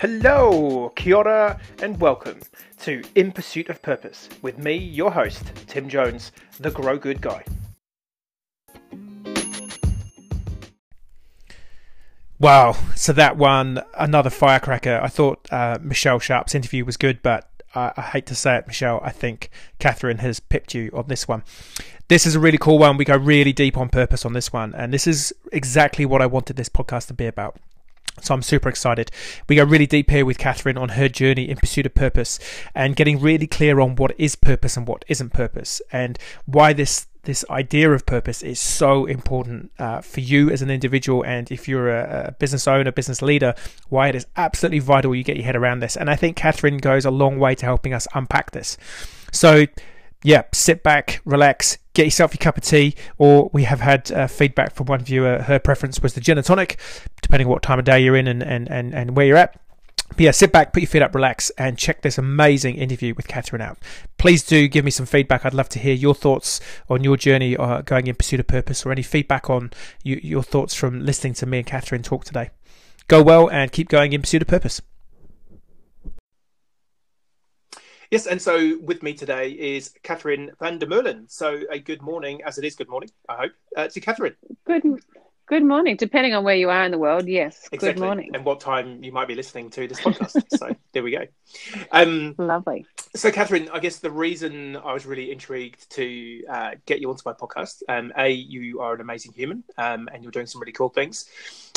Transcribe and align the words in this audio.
Hello, 0.00 0.90
kia 0.96 1.14
ora, 1.14 1.60
and 1.82 2.00
welcome 2.00 2.40
to 2.78 3.02
In 3.16 3.32
Pursuit 3.32 3.68
of 3.68 3.82
Purpose 3.82 4.30
with 4.40 4.56
me, 4.56 4.74
your 4.74 5.10
host, 5.10 5.52
Tim 5.66 5.90
Jones, 5.90 6.32
the 6.58 6.70
Grow 6.70 6.96
Good 6.96 7.20
Guy. 7.20 7.44
Wow, 12.38 12.78
so 12.96 13.12
that 13.12 13.36
one, 13.36 13.82
another 13.94 14.30
firecracker. 14.30 14.98
I 15.02 15.08
thought 15.08 15.46
uh, 15.52 15.76
Michelle 15.82 16.18
Sharp's 16.18 16.54
interview 16.54 16.86
was 16.86 16.96
good, 16.96 17.20
but 17.22 17.50
I, 17.74 17.92
I 17.94 18.00
hate 18.00 18.24
to 18.28 18.34
say 18.34 18.56
it, 18.56 18.66
Michelle, 18.66 19.00
I 19.02 19.10
think 19.10 19.50
Catherine 19.78 20.20
has 20.20 20.40
pipped 20.40 20.72
you 20.72 20.90
on 20.94 21.08
this 21.08 21.28
one. 21.28 21.42
This 22.08 22.24
is 22.24 22.34
a 22.34 22.40
really 22.40 22.56
cool 22.56 22.78
one. 22.78 22.96
We 22.96 23.04
go 23.04 23.18
really 23.18 23.52
deep 23.52 23.76
on 23.76 23.90
purpose 23.90 24.24
on 24.24 24.32
this 24.32 24.50
one, 24.50 24.74
and 24.74 24.94
this 24.94 25.06
is 25.06 25.34
exactly 25.52 26.06
what 26.06 26.22
I 26.22 26.26
wanted 26.26 26.56
this 26.56 26.70
podcast 26.70 27.08
to 27.08 27.12
be 27.12 27.26
about. 27.26 27.58
So 28.20 28.34
I'm 28.34 28.42
super 28.42 28.68
excited. 28.68 29.10
We 29.48 29.56
go 29.56 29.64
really 29.64 29.86
deep 29.86 30.10
here 30.10 30.24
with 30.24 30.38
Catherine 30.38 30.76
on 30.76 30.90
her 30.90 31.08
journey 31.08 31.48
in 31.48 31.56
pursuit 31.56 31.86
of 31.86 31.94
purpose 31.94 32.38
and 32.74 32.96
getting 32.96 33.20
really 33.20 33.46
clear 33.46 33.80
on 33.80 33.96
what 33.96 34.12
is 34.18 34.36
purpose 34.36 34.76
and 34.76 34.86
what 34.86 35.04
isn't 35.08 35.32
purpose 35.32 35.80
and 35.92 36.18
why 36.46 36.72
this 36.72 37.06
this 37.24 37.44
idea 37.50 37.92
of 37.92 38.06
purpose 38.06 38.42
is 38.42 38.58
so 38.58 39.04
important 39.04 39.70
uh, 39.78 40.00
for 40.00 40.20
you 40.20 40.48
as 40.48 40.62
an 40.62 40.70
individual 40.70 41.22
and 41.22 41.52
if 41.52 41.68
you're 41.68 41.90
a, 41.90 42.28
a, 42.28 42.32
business 42.32 42.66
owner 42.66 42.90
business 42.90 43.20
leader 43.20 43.54
why 43.90 44.08
it 44.08 44.14
is 44.14 44.26
absolutely 44.38 44.78
vital 44.78 45.14
you 45.14 45.22
get 45.22 45.36
your 45.36 45.44
head 45.44 45.54
around 45.54 45.80
this 45.80 45.98
and 45.98 46.08
i 46.08 46.16
think 46.16 46.34
catherine 46.34 46.78
goes 46.78 47.04
a 47.04 47.10
long 47.10 47.38
way 47.38 47.54
to 47.54 47.66
helping 47.66 47.92
us 47.92 48.08
unpack 48.14 48.52
this 48.52 48.78
so 49.32 49.66
yeah, 50.22 50.42
sit 50.52 50.82
back, 50.82 51.20
relax, 51.24 51.78
get 51.94 52.04
yourself 52.04 52.32
your 52.32 52.38
cup 52.38 52.56
of 52.56 52.62
tea. 52.62 52.94
Or 53.18 53.50
we 53.52 53.64
have 53.64 53.80
had 53.80 54.10
uh, 54.12 54.26
feedback 54.26 54.74
from 54.74 54.86
one 54.86 55.00
viewer, 55.00 55.42
her 55.42 55.58
preference 55.58 56.00
was 56.00 56.14
the 56.14 56.20
gin 56.20 56.38
and 56.38 56.46
tonic, 56.46 56.78
depending 57.22 57.46
on 57.46 57.52
what 57.52 57.62
time 57.62 57.78
of 57.78 57.84
day 57.84 58.00
you're 58.00 58.16
in 58.16 58.26
and, 58.26 58.42
and, 58.42 58.70
and, 58.70 58.94
and 58.94 59.16
where 59.16 59.26
you're 59.26 59.36
at. 59.36 59.60
But 60.10 60.20
yeah, 60.20 60.30
sit 60.32 60.50
back, 60.50 60.72
put 60.72 60.82
your 60.82 60.88
feet 60.88 61.02
up, 61.02 61.14
relax, 61.14 61.50
and 61.50 61.78
check 61.78 62.02
this 62.02 62.18
amazing 62.18 62.76
interview 62.76 63.14
with 63.14 63.28
Catherine 63.28 63.62
out. 63.62 63.78
Please 64.18 64.42
do 64.42 64.66
give 64.66 64.84
me 64.84 64.90
some 64.90 65.06
feedback. 65.06 65.46
I'd 65.46 65.54
love 65.54 65.68
to 65.70 65.78
hear 65.78 65.94
your 65.94 66.16
thoughts 66.16 66.60
on 66.88 67.04
your 67.04 67.16
journey 67.16 67.56
uh, 67.56 67.82
going 67.82 68.08
in 68.08 68.16
pursuit 68.16 68.40
of 68.40 68.48
purpose 68.48 68.84
or 68.84 68.90
any 68.90 69.02
feedback 69.02 69.48
on 69.48 69.70
you, 70.02 70.18
your 70.22 70.42
thoughts 70.42 70.74
from 70.74 71.00
listening 71.06 71.34
to 71.34 71.46
me 71.46 71.58
and 71.58 71.66
Catherine 71.66 72.02
talk 72.02 72.24
today. 72.24 72.50
Go 73.06 73.22
well 73.22 73.48
and 73.48 73.70
keep 73.70 73.88
going 73.88 74.12
in 74.12 74.20
pursuit 74.20 74.42
of 74.42 74.48
purpose. 74.48 74.82
Yes, 78.10 78.26
and 78.26 78.42
so 78.42 78.76
with 78.82 79.04
me 79.04 79.14
today 79.14 79.50
is 79.50 79.94
Catherine 80.02 80.50
van 80.58 80.78
der 80.78 80.86
Meulen. 80.86 81.30
So 81.30 81.60
a 81.70 81.78
good 81.78 82.02
morning, 82.02 82.42
as 82.44 82.58
it 82.58 82.64
is 82.64 82.74
good 82.74 82.88
morning, 82.88 83.10
I 83.28 83.36
hope, 83.36 83.52
uh, 83.76 83.86
to 83.86 84.00
Catherine. 84.00 84.34
Good 84.66 84.82
Good 85.50 85.64
morning, 85.64 85.96
depending 85.96 86.32
on 86.32 86.44
where 86.44 86.54
you 86.54 86.70
are 86.70 86.84
in 86.84 86.92
the 86.92 86.98
world. 86.98 87.26
Yes, 87.26 87.68
exactly. 87.72 87.94
good 87.94 88.00
morning. 88.00 88.30
And 88.34 88.44
what 88.44 88.60
time 88.60 89.02
you 89.02 89.10
might 89.10 89.26
be 89.26 89.34
listening 89.34 89.68
to 89.70 89.88
this 89.88 90.00
podcast. 90.00 90.44
so 90.56 90.76
there 90.92 91.02
we 91.02 91.10
go. 91.10 91.24
Um, 91.90 92.36
Lovely. 92.38 92.86
So, 93.16 93.32
Catherine, 93.32 93.68
I 93.72 93.80
guess 93.80 93.98
the 93.98 94.12
reason 94.12 94.76
I 94.76 94.92
was 94.92 95.06
really 95.06 95.32
intrigued 95.32 95.90
to 95.90 96.46
uh, 96.46 96.70
get 96.86 97.00
you 97.00 97.10
onto 97.10 97.22
my 97.26 97.32
podcast, 97.32 97.82
um, 97.88 98.12
A, 98.16 98.30
you 98.30 98.78
are 98.80 98.94
an 98.94 99.00
amazing 99.00 99.32
human 99.32 99.64
um, 99.76 100.08
and 100.12 100.22
you're 100.22 100.30
doing 100.30 100.46
some 100.46 100.60
really 100.60 100.70
cool 100.70 100.88
things. 100.88 101.28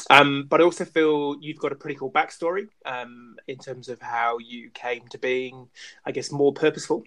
Um, 0.09 0.45
but 0.49 0.61
I 0.61 0.63
also 0.63 0.85
feel 0.85 1.35
you've 1.39 1.59
got 1.59 1.71
a 1.71 1.75
pretty 1.75 1.97
cool 1.97 2.11
backstory 2.11 2.67
um, 2.85 3.35
in 3.47 3.57
terms 3.57 3.89
of 3.89 4.01
how 4.01 4.37
you 4.37 4.69
came 4.71 5.07
to 5.09 5.17
being, 5.17 5.69
I 6.05 6.11
guess, 6.11 6.31
more 6.31 6.53
purposeful 6.53 7.03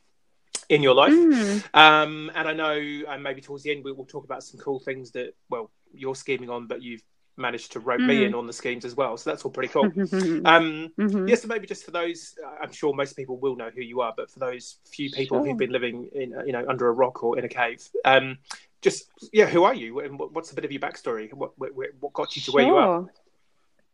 in 0.69 0.83
your 0.83 0.95
life. 0.95 1.13
Mm. 1.13 1.65
Um, 1.75 2.31
and 2.35 2.49
I 2.49 2.53
know 2.53 3.03
uh, 3.09 3.19
maybe 3.19 3.41
towards 3.41 3.63
the 3.63 3.71
end 3.71 3.85
we 3.85 3.93
will 3.93 4.05
talk 4.05 4.25
about 4.25 4.43
some 4.43 4.59
cool 4.61 4.81
things 4.81 5.13
that, 5.13 5.35
well, 5.49 5.71
you're 5.93 6.15
scheming 6.15 6.51
on, 6.51 6.67
but 6.67 6.83
you've 6.83 7.03
managed 7.37 7.73
to 7.73 7.81
rope 7.81 8.01
mm. 8.01 8.07
me 8.07 8.25
in 8.25 8.35
on 8.35 8.47
the 8.47 8.53
schemes 8.53 8.85
as 8.85 8.95
well. 8.95 9.17
So 9.17 9.31
that's 9.31 9.45
all 9.45 9.51
pretty 9.51 9.73
cool. 9.73 9.85
um, 9.85 9.93
mm-hmm. 10.99 11.29
Yes, 11.29 11.43
so 11.43 11.49
maybe 11.49 11.67
just 11.67 11.85
for 11.85 11.91
those, 11.91 12.35
uh, 12.45 12.63
I'm 12.63 12.73
sure 12.73 12.95
most 12.95 13.15
people 13.15 13.37
will 13.39 13.57
know 13.57 13.71
who 13.75 13.83
you 13.83 14.01
are, 14.01 14.15
but 14.17 14.31
for 14.31 14.39
those 14.39 14.77
few 14.91 15.11
people 15.11 15.39
sure. 15.39 15.47
who've 15.47 15.59
been 15.59 15.73
living 15.73 16.09
in, 16.15 16.35
you 16.47 16.53
know, 16.53 16.65
under 16.69 16.89
a 16.89 16.93
rock 16.93 17.23
or 17.23 17.39
in 17.39 17.45
a 17.45 17.49
cave, 17.49 17.87
um, 18.05 18.39
just 18.87 19.11
yeah, 19.33 19.47
who 19.47 19.65
are 19.65 19.75
you? 19.75 20.01
And 20.01 20.19
what's 20.19 20.53
a 20.53 20.55
bit 20.55 20.65
of 20.65 20.71
your 20.71 20.81
backstory? 20.81 21.33
What 21.35 21.59
what, 21.59 21.73
what 22.01 22.13
got 22.13 22.37
you 22.37 22.43
to 22.43 22.51
sure. 22.51 22.55
where 22.55 22.67
you 22.67 22.77
are? 22.77 23.11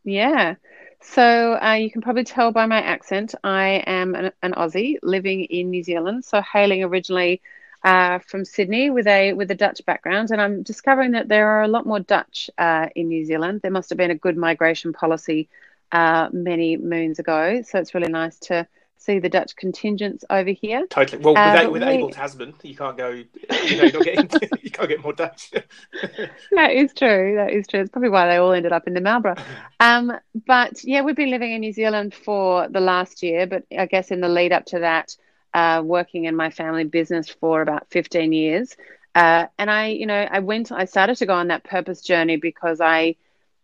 Yeah. 0.03 0.55
So 1.01 1.57
uh, 1.61 1.73
you 1.73 1.89
can 1.91 2.01
probably 2.01 2.23
tell 2.23 2.51
by 2.51 2.65
my 2.65 2.79
accent, 2.81 3.33
I 3.43 3.83
am 3.87 4.15
an, 4.15 4.31
an 4.41 4.53
Aussie 4.53 4.99
living 5.01 5.45
in 5.45 5.71
New 5.71 5.83
Zealand. 5.83 6.23
So 6.23 6.41
hailing 6.41 6.83
originally 6.83 7.41
uh, 7.83 8.19
from 8.19 8.45
Sydney 8.45 8.91
with 8.91 9.07
a 9.07 9.33
with 9.33 9.49
a 9.49 9.55
Dutch 9.55 9.81
background, 9.85 10.29
and 10.31 10.39
I'm 10.39 10.61
discovering 10.61 11.11
that 11.11 11.27
there 11.27 11.49
are 11.49 11.63
a 11.63 11.67
lot 11.67 11.87
more 11.87 11.99
Dutch 11.99 12.49
uh, 12.57 12.87
in 12.95 13.07
New 13.07 13.25
Zealand. 13.25 13.61
There 13.61 13.71
must 13.71 13.89
have 13.89 13.97
been 13.97 14.11
a 14.11 14.15
good 14.25 14.37
migration 14.37 14.93
policy 14.93 15.49
uh, 15.91 16.29
many 16.31 16.77
moons 16.77 17.17
ago, 17.19 17.63
so 17.63 17.79
it's 17.79 17.95
really 17.95 18.11
nice 18.11 18.37
to 18.49 18.67
see 19.03 19.19
the 19.19 19.29
Dutch 19.29 19.55
contingents 19.55 20.23
over 20.29 20.51
here. 20.51 20.87
Totally. 20.87 21.21
Well, 21.21 21.33
with, 21.33 21.71
with 21.71 21.83
we... 21.83 21.89
Abel 21.89 22.09
Tasman, 22.09 22.53
you 22.63 22.75
can't 22.75 22.97
go. 22.97 23.23
You 23.63 23.77
know, 23.77 23.83
you, 23.83 24.03
getting, 24.03 24.29
you 24.61 24.71
can't 24.71 24.89
get 24.89 25.01
more 25.01 25.13
Dutch. 25.13 25.51
that 26.51 26.71
is 26.71 26.93
true. 26.93 27.35
That 27.35 27.51
is 27.51 27.65
true. 27.65 27.81
It's 27.81 27.89
probably 27.89 28.09
why 28.09 28.27
they 28.27 28.37
all 28.37 28.51
ended 28.51 28.73
up 28.73 28.87
in 28.87 28.93
the 28.93 29.01
Marlborough. 29.01 29.35
Um, 29.79 30.11
but 30.45 30.83
yeah, 30.83 31.01
we've 31.01 31.15
been 31.15 31.29
living 31.29 31.53
in 31.53 31.61
New 31.61 31.71
Zealand 31.71 32.13
for 32.13 32.67
the 32.67 32.81
last 32.81 33.23
year, 33.23 33.47
but 33.47 33.63
I 33.77 33.85
guess 33.85 34.11
in 34.11 34.19
the 34.21 34.27
lead 34.27 34.51
up 34.51 34.65
to 34.67 34.79
that 34.79 35.15
uh, 35.53 35.81
working 35.83 36.25
in 36.25 36.35
my 36.35 36.49
family 36.49 36.83
business 36.83 37.29
for 37.29 37.61
about 37.61 37.89
15 37.89 38.33
years. 38.33 38.75
Uh, 39.15 39.45
and 39.57 39.71
I, 39.71 39.87
you 39.87 40.05
know, 40.05 40.27
I 40.29 40.39
went, 40.39 40.71
I 40.71 40.85
started 40.85 41.17
to 41.17 41.25
go 41.25 41.33
on 41.33 41.47
that 41.47 41.63
purpose 41.63 42.01
journey 42.01 42.35
because 42.35 42.81
I 42.81 43.15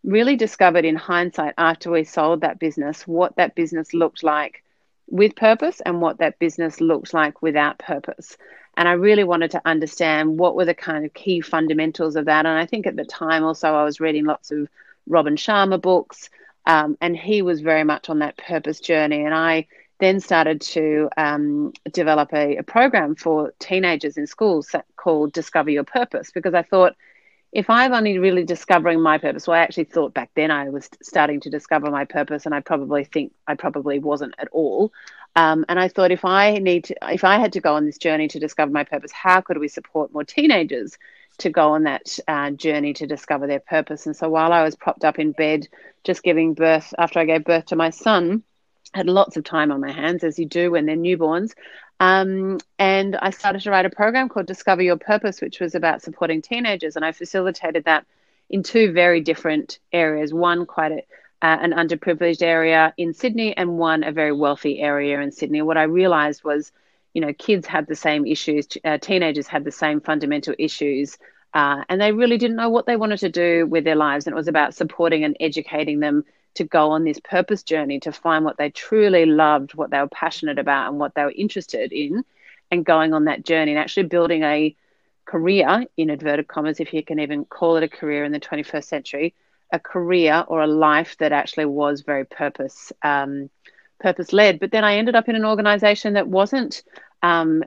really 0.02 0.36
discovered 0.36 0.84
in 0.84 0.96
hindsight 0.96 1.54
after 1.58 1.90
we 1.90 2.04
sold 2.04 2.40
that 2.40 2.58
business 2.58 3.06
what 3.06 3.36
that 3.36 3.54
business 3.54 3.92
looked 3.92 4.22
like 4.22 4.62
with 5.10 5.36
purpose 5.36 5.80
and 5.84 6.00
what 6.00 6.18
that 6.18 6.38
business 6.38 6.80
looked 6.80 7.12
like 7.12 7.42
without 7.42 7.78
purpose. 7.78 8.36
And 8.76 8.88
I 8.88 8.92
really 8.92 9.24
wanted 9.24 9.50
to 9.52 9.62
understand 9.64 10.38
what 10.38 10.54
were 10.54 10.64
the 10.64 10.74
kind 10.74 11.04
of 11.04 11.12
key 11.12 11.40
fundamentals 11.40 12.16
of 12.16 12.26
that. 12.26 12.46
And 12.46 12.56
I 12.56 12.66
think 12.66 12.86
at 12.86 12.96
the 12.96 13.04
time 13.04 13.44
also 13.44 13.74
I 13.74 13.84
was 13.84 14.00
reading 14.00 14.24
lots 14.24 14.50
of 14.50 14.68
Robin 15.06 15.36
Sharma 15.36 15.80
books, 15.80 16.30
um, 16.66 16.96
and 17.00 17.16
he 17.16 17.42
was 17.42 17.60
very 17.60 17.84
much 17.84 18.08
on 18.08 18.20
that 18.20 18.36
purpose 18.36 18.80
journey. 18.80 19.24
And 19.24 19.34
I 19.34 19.66
then 19.98 20.20
started 20.20 20.60
to 20.62 21.10
um, 21.16 21.72
develop 21.92 22.32
a, 22.32 22.56
a, 22.56 22.62
program 22.62 23.14
for 23.14 23.52
teenagers 23.58 24.16
in 24.16 24.26
schools 24.26 24.74
called 24.96 25.32
Discover 25.32 25.70
Your 25.70 25.84
Purpose 25.84 26.30
because 26.32 26.54
I 26.54 26.62
thought 26.62 26.96
if 27.52 27.68
I'm 27.68 27.92
only 27.92 28.18
really 28.18 28.44
discovering 28.44 29.00
my 29.00 29.18
purpose, 29.18 29.46
well, 29.46 29.58
I 29.58 29.62
actually 29.62 29.84
thought 29.84 30.14
back 30.14 30.30
then 30.34 30.50
I 30.50 30.68
was 30.68 30.88
starting 31.02 31.40
to 31.40 31.50
discover 31.50 31.90
my 31.90 32.04
purpose, 32.04 32.46
and 32.46 32.54
I 32.54 32.60
probably 32.60 33.04
think 33.04 33.32
I 33.46 33.54
probably 33.54 33.98
wasn't 33.98 34.34
at 34.38 34.48
all. 34.52 34.92
Um, 35.36 35.64
and 35.68 35.78
I 35.78 35.88
thought 35.88 36.10
if 36.10 36.24
I 36.24 36.54
need 36.58 36.84
to, 36.84 36.96
if 37.12 37.24
I 37.24 37.38
had 37.38 37.52
to 37.54 37.60
go 37.60 37.74
on 37.74 37.86
this 37.86 37.98
journey 37.98 38.28
to 38.28 38.38
discover 38.38 38.70
my 38.70 38.84
purpose, 38.84 39.12
how 39.12 39.40
could 39.40 39.58
we 39.58 39.68
support 39.68 40.12
more 40.12 40.24
teenagers 40.24 40.96
to 41.38 41.50
go 41.50 41.70
on 41.70 41.84
that 41.84 42.18
uh, 42.28 42.50
journey 42.50 42.92
to 42.94 43.06
discover 43.06 43.46
their 43.46 43.60
purpose? 43.60 44.06
And 44.06 44.16
so 44.16 44.28
while 44.28 44.52
I 44.52 44.62
was 44.62 44.76
propped 44.76 45.04
up 45.04 45.18
in 45.18 45.32
bed, 45.32 45.68
just 46.04 46.22
giving 46.22 46.54
birth 46.54 46.92
after 46.98 47.18
I 47.18 47.24
gave 47.24 47.44
birth 47.44 47.66
to 47.66 47.76
my 47.76 47.90
son, 47.90 48.42
had 48.92 49.06
lots 49.06 49.36
of 49.36 49.44
time 49.44 49.70
on 49.70 49.80
my 49.80 49.92
hands, 49.92 50.24
as 50.24 50.38
you 50.38 50.46
do 50.46 50.70
when 50.70 50.86
they're 50.86 50.96
newborns. 50.96 51.54
Um, 52.00 52.58
and 52.78 53.16
I 53.16 53.30
started 53.30 53.62
to 53.62 53.70
write 53.70 53.84
a 53.84 53.90
program 53.90 54.28
called 54.28 54.46
Discover 54.46 54.82
Your 54.82 54.96
Purpose, 54.96 55.40
which 55.40 55.60
was 55.60 55.74
about 55.74 56.02
supporting 56.02 56.40
teenagers. 56.40 56.96
And 56.96 57.04
I 57.04 57.12
facilitated 57.12 57.84
that 57.84 58.06
in 58.48 58.62
two 58.62 58.92
very 58.92 59.20
different 59.20 59.78
areas 59.92 60.32
one, 60.32 60.66
quite 60.66 60.92
a, 60.92 60.98
uh, 61.42 61.58
an 61.60 61.72
underprivileged 61.72 62.42
area 62.42 62.92
in 62.96 63.14
Sydney, 63.14 63.56
and 63.56 63.78
one, 63.78 64.02
a 64.02 64.12
very 64.12 64.32
wealthy 64.32 64.80
area 64.80 65.20
in 65.20 65.30
Sydney. 65.30 65.62
What 65.62 65.76
I 65.76 65.84
realized 65.84 66.42
was, 66.42 66.72
you 67.14 67.20
know, 67.20 67.32
kids 67.34 67.66
had 67.66 67.86
the 67.86 67.94
same 67.94 68.26
issues, 68.26 68.66
uh, 68.84 68.98
teenagers 68.98 69.46
had 69.46 69.64
the 69.64 69.72
same 69.72 70.00
fundamental 70.00 70.54
issues. 70.58 71.18
Uh, 71.52 71.82
and 71.88 72.00
they 72.00 72.12
really 72.12 72.38
didn't 72.38 72.56
know 72.56 72.70
what 72.70 72.86
they 72.86 72.96
wanted 72.96 73.18
to 73.18 73.28
do 73.28 73.66
with 73.66 73.84
their 73.84 73.96
lives. 73.96 74.26
And 74.26 74.32
it 74.32 74.36
was 74.36 74.48
about 74.48 74.74
supporting 74.74 75.24
and 75.24 75.36
educating 75.40 76.00
them 76.00 76.24
to 76.54 76.64
go 76.64 76.90
on 76.90 77.04
this 77.04 77.20
purpose 77.20 77.62
journey 77.62 78.00
to 78.00 78.12
find 78.12 78.44
what 78.44 78.56
they 78.56 78.70
truly 78.70 79.26
loved, 79.26 79.74
what 79.74 79.90
they 79.90 79.98
were 79.98 80.08
passionate 80.08 80.58
about, 80.58 80.88
and 80.90 80.98
what 80.98 81.14
they 81.14 81.22
were 81.24 81.32
interested 81.36 81.92
in, 81.92 82.24
and 82.70 82.84
going 82.84 83.14
on 83.14 83.24
that 83.24 83.44
journey 83.44 83.72
and 83.72 83.78
actually 83.78 84.04
building 84.04 84.42
a 84.42 84.74
career, 85.24 85.86
in 85.96 86.10
inverted 86.10 86.48
commas, 86.48 86.80
if 86.80 86.92
you 86.92 87.04
can 87.04 87.20
even 87.20 87.44
call 87.44 87.76
it 87.76 87.84
a 87.84 87.88
career 87.88 88.24
in 88.24 88.32
the 88.32 88.40
21st 88.40 88.84
century, 88.84 89.34
a 89.72 89.78
career 89.78 90.44
or 90.48 90.62
a 90.62 90.66
life 90.66 91.16
that 91.18 91.32
actually 91.32 91.66
was 91.66 92.00
very 92.00 92.24
purpose 92.24 92.92
um, 93.02 93.48
purpose 94.00 94.32
led. 94.32 94.58
But 94.58 94.72
then 94.72 94.84
I 94.84 94.96
ended 94.96 95.14
up 95.14 95.28
in 95.28 95.36
an 95.36 95.44
organization 95.44 96.14
that 96.14 96.26
wasn't 96.26 96.82
um, 97.22 97.62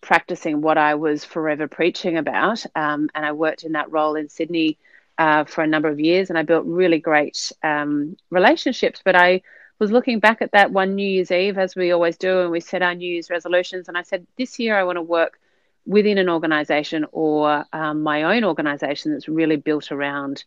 practicing 0.00 0.60
what 0.60 0.78
I 0.78 0.94
was 0.94 1.24
forever 1.24 1.66
preaching 1.66 2.16
about, 2.16 2.64
um, 2.76 3.08
and 3.14 3.26
I 3.26 3.32
worked 3.32 3.64
in 3.64 3.72
that 3.72 3.90
role 3.90 4.14
in 4.14 4.28
Sydney 4.28 4.78
uh, 5.18 5.44
for 5.44 5.62
a 5.62 5.66
number 5.66 5.88
of 5.88 6.00
years, 6.00 6.30
and 6.30 6.38
I 6.38 6.42
built 6.42 6.64
really 6.66 6.98
great 6.98 7.52
um, 7.62 8.16
relationships. 8.30 9.00
But 9.04 9.16
I 9.16 9.42
was 9.78 9.92
looking 9.92 10.20
back 10.20 10.42
at 10.42 10.52
that 10.52 10.72
one 10.72 10.94
New 10.94 11.06
Year's 11.06 11.30
Eve, 11.30 11.58
as 11.58 11.76
we 11.76 11.92
always 11.92 12.16
do, 12.16 12.40
and 12.40 12.50
we 12.50 12.60
set 12.60 12.82
our 12.82 12.94
New 12.94 13.12
Year's 13.12 13.30
resolutions. 13.30 13.88
And 13.88 13.96
I 13.96 14.02
said, 14.02 14.26
this 14.36 14.58
year 14.58 14.76
I 14.76 14.84
want 14.84 14.96
to 14.96 15.02
work 15.02 15.38
within 15.86 16.18
an 16.18 16.28
organization 16.28 17.06
or 17.12 17.64
um, 17.72 18.02
my 18.02 18.24
own 18.24 18.44
organization 18.44 19.12
that's 19.12 19.28
really 19.28 19.56
built 19.56 19.90
around 19.90 20.44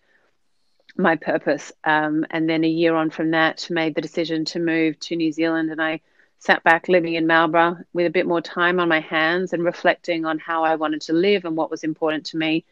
my 0.98 1.16
purpose. 1.16 1.72
Um, 1.84 2.26
and 2.30 2.50
then 2.50 2.64
a 2.64 2.68
year 2.68 2.96
on 2.96 3.10
from 3.10 3.32
that, 3.32 3.68
made 3.70 3.96
the 3.96 4.02
decision 4.02 4.46
to 4.46 4.60
move 4.60 5.00
to 5.00 5.16
New 5.16 5.32
Zealand. 5.32 5.72
And 5.72 5.82
I 5.82 6.02
sat 6.40 6.64
back 6.64 6.88
living 6.88 7.14
in 7.14 7.28
Marlborough 7.28 7.78
with 7.94 8.06
a 8.06 8.12
bit 8.12 8.28
more 8.28 8.42
time 8.42 8.80
on 8.80 8.90
my 8.90 9.00
hands 9.00 9.54
and 9.54 9.64
reflecting 9.64 10.26
on 10.26 10.40
how 10.40 10.64
I 10.64 10.76
wanted 10.76 11.02
to 11.02 11.14
live 11.14 11.46
and 11.46 11.56
what 11.56 11.72
was 11.72 11.84
important 11.84 12.26
to 12.28 12.38
me, 12.38 12.66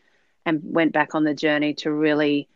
and 0.49 0.61
went 0.63 0.91
back 0.91 1.15
on 1.15 1.23
the 1.23 1.33
journey 1.33 1.73
to 1.75 1.91
really 1.91 2.47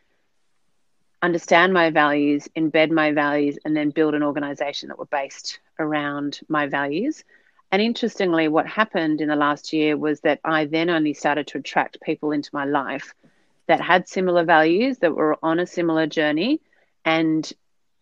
understand 1.21 1.73
my 1.73 1.89
values, 1.89 2.49
embed 2.55 2.91
my 2.91 3.11
values, 3.13 3.57
and 3.63 3.75
then 3.75 3.89
build 3.89 4.13
an 4.13 4.23
organization 4.23 4.89
that 4.89 4.99
were 4.99 5.05
based 5.05 5.59
around 5.79 6.41
my 6.49 6.67
values. 6.67 7.23
And 7.71 7.81
interestingly, 7.81 8.49
what 8.49 8.67
happened 8.67 9.21
in 9.21 9.29
the 9.29 9.35
last 9.35 9.73
year 9.73 9.97
was 9.97 10.19
that 10.21 10.39
I 10.43 10.65
then 10.65 10.89
only 10.89 11.13
started 11.13 11.47
to 11.47 11.59
attract 11.59 12.01
people 12.01 12.31
into 12.31 12.49
my 12.53 12.65
life 12.65 13.15
that 13.67 13.79
had 13.79 14.09
similar 14.09 14.43
values, 14.43 14.97
that 14.99 15.15
were 15.15 15.37
on 15.41 15.59
a 15.59 15.65
similar 15.65 16.05
journey, 16.05 16.59
and 17.05 17.51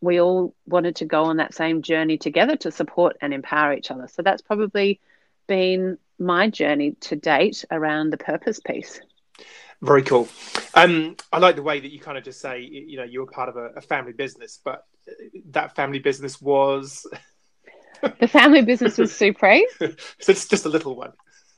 we 0.02 0.20
all 0.20 0.56
wanted 0.66 0.96
to 0.98 1.06
go 1.06 1.26
on 1.26 1.38
that 1.38 1.54
same 1.54 1.84
journey 1.84 2.18
together 2.18 2.56
to 2.58 2.72
support 2.72 3.18
and 3.22 3.34
empower 3.34 3.74
each 3.74 3.92
other. 3.92 4.08
So 4.08 4.24
that's 4.24 4.42
probably 4.42 5.00
been 5.48 6.00
my 6.18 6.50
journey 6.50 6.96
to 7.02 7.16
date 7.16 7.64
around 7.70 8.10
the 8.10 8.18
purpose 8.18 8.60
piece. 8.60 9.00
Very 9.82 10.04
cool. 10.04 10.28
Um, 10.76 11.16
I 11.32 11.40
like 11.40 11.56
the 11.56 11.64
way 11.64 11.80
that 11.80 11.92
you 11.92 12.00
kind 12.00 12.18
of 12.18 12.24
just 12.24 12.40
say, 12.40 12.62
you 12.62 12.98
know, 12.98 13.04
you 13.04 13.20
were 13.22 13.26
part 13.26 13.50
of 13.50 13.58
a, 13.58 13.70
a 13.78 13.82
family 13.82 14.14
business, 14.14 14.60
but 14.64 14.86
that 15.50 15.76
family 15.76 16.00
business 16.00 16.40
was. 16.40 17.08
the 18.20 18.28
family 18.28 18.62
business 18.62 18.98
was 18.98 19.12
Supre. 19.12 19.62
so 19.80 20.32
it's 20.32 20.48
just 20.48 20.66
a 20.66 20.70
little 20.70 20.96
one. 20.96 21.14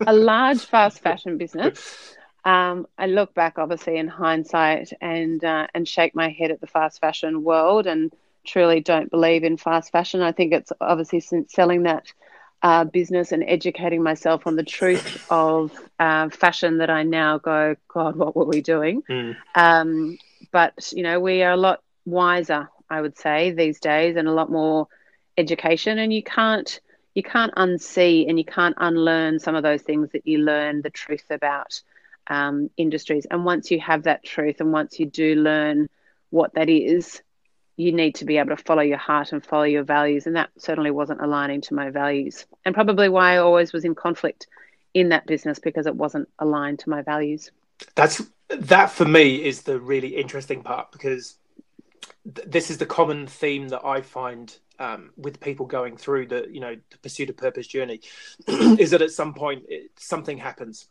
a 0.07 0.13
large 0.13 0.61
fast 0.65 1.01
fashion 1.01 1.37
business. 1.37 2.15
Um, 2.45 2.87
I 2.97 3.05
look 3.05 3.33
back, 3.33 3.57
obviously, 3.57 3.95
in 3.95 4.09
hindsight, 4.09 4.91
and 4.99 5.41
uh, 5.43 5.67
and 5.73 5.87
shake 5.87 6.13
my 6.13 6.27
head 6.27 6.51
at 6.51 6.59
the 6.59 6.67
fast 6.67 6.99
fashion 6.99 7.41
world, 7.41 7.87
and 7.87 8.11
truly 8.45 8.81
don't 8.81 9.09
believe 9.09 9.45
in 9.45 9.55
fast 9.55 9.93
fashion. 9.93 10.21
I 10.21 10.33
think 10.33 10.51
it's 10.51 10.71
obviously 10.81 11.21
since 11.21 11.53
selling 11.53 11.83
that 11.83 12.11
uh, 12.63 12.86
business 12.86 13.33
and 13.33 13.44
educating 13.45 14.01
myself 14.01 14.48
on 14.48 14.56
the 14.56 14.63
truth 14.63 15.27
of 15.30 15.71
uh, 16.00 16.30
fashion 16.30 16.77
that 16.77 16.89
I 16.89 17.04
now 17.04 17.38
go, 17.38 17.75
God, 17.89 18.15
what 18.15 18.36
were 18.36 18.45
we 18.45 18.62
doing? 18.62 19.04
Mm. 19.04 19.36
Um, 19.54 20.18
but 20.51 20.94
you 20.94 21.04
know, 21.04 21.19
we 21.19 21.44
are 21.44 21.51
a 21.51 21.57
lot 21.57 21.81
wiser, 22.06 22.69
I 22.89 23.01
would 23.01 23.18
say, 23.18 23.51
these 23.51 23.81
days, 23.81 24.15
and 24.15 24.30
a 24.30 24.33
lot 24.33 24.50
more 24.50 24.88
education. 25.38 26.00
And 26.00 26.13
you 26.13 26.24
can't 26.24 26.80
you 27.13 27.21
can't 27.21 27.54
unsee 27.56 28.27
and 28.27 28.39
you 28.39 28.45
can't 28.45 28.75
unlearn 28.77 29.39
some 29.39 29.56
of 29.56 29.62
those 29.62 29.81
things 29.81 30.09
that 30.13 30.25
you 30.25 30.39
learn 30.39 30.81
the 30.81 30.89
truth 30.89 31.25
about 31.30 31.81
um, 32.27 32.69
industries. 32.77 33.27
And 33.30 33.45
once 33.45 33.69
you 33.71 33.80
have 33.81 34.04
that 34.04 34.24
truth, 34.24 34.62
and 34.62 34.71
once 34.71 35.00
you 35.00 35.06
do 35.06 35.36
learn 35.36 35.89
what 36.30 36.54
that 36.54 36.69
is, 36.69 37.21
you 37.75 37.91
need 37.91 38.15
to 38.15 38.25
be 38.25 38.37
able 38.37 38.55
to 38.55 38.63
follow 38.63 38.81
your 38.81 38.97
heart 38.97 39.31
and 39.31 39.43
follow 39.43 39.63
your 39.63 39.83
values. 39.83 40.27
And 40.27 40.35
that 40.35 40.49
certainly 40.57 40.91
wasn't 40.91 41.21
aligning 41.21 41.61
to 41.61 41.73
my 41.73 41.89
values. 41.89 42.45
And 42.65 42.75
probably 42.75 43.09
why 43.09 43.33
I 43.33 43.37
always 43.37 43.73
was 43.73 43.85
in 43.85 43.95
conflict 43.95 44.47
in 44.93 45.09
that 45.09 45.25
business 45.25 45.59
because 45.59 45.87
it 45.87 45.95
wasn't 45.95 46.29
aligned 46.39 46.79
to 46.79 46.89
my 46.89 47.01
values. 47.01 47.51
That's 47.95 48.21
that 48.49 48.91
for 48.91 49.05
me 49.05 49.43
is 49.43 49.63
the 49.63 49.79
really 49.79 50.15
interesting 50.15 50.61
part 50.61 50.91
because 50.91 51.35
th- 52.35 52.47
this 52.47 52.69
is 52.69 52.77
the 52.77 52.85
common 52.85 53.25
theme 53.25 53.69
that 53.69 53.83
I 53.83 54.01
find 54.01 54.55
um, 54.79 55.11
with 55.17 55.39
people 55.39 55.65
going 55.65 55.97
through 55.97 56.27
the 56.27 56.47
you 56.51 56.59
know 56.59 56.75
the 56.91 56.97
pursuit 56.99 57.29
of 57.29 57.37
purpose 57.37 57.67
journey 57.67 58.01
is 58.47 58.91
that 58.91 59.01
at 59.01 59.11
some 59.11 59.33
point 59.33 59.63
it, 59.67 59.91
something 59.97 60.37
happens 60.37 60.87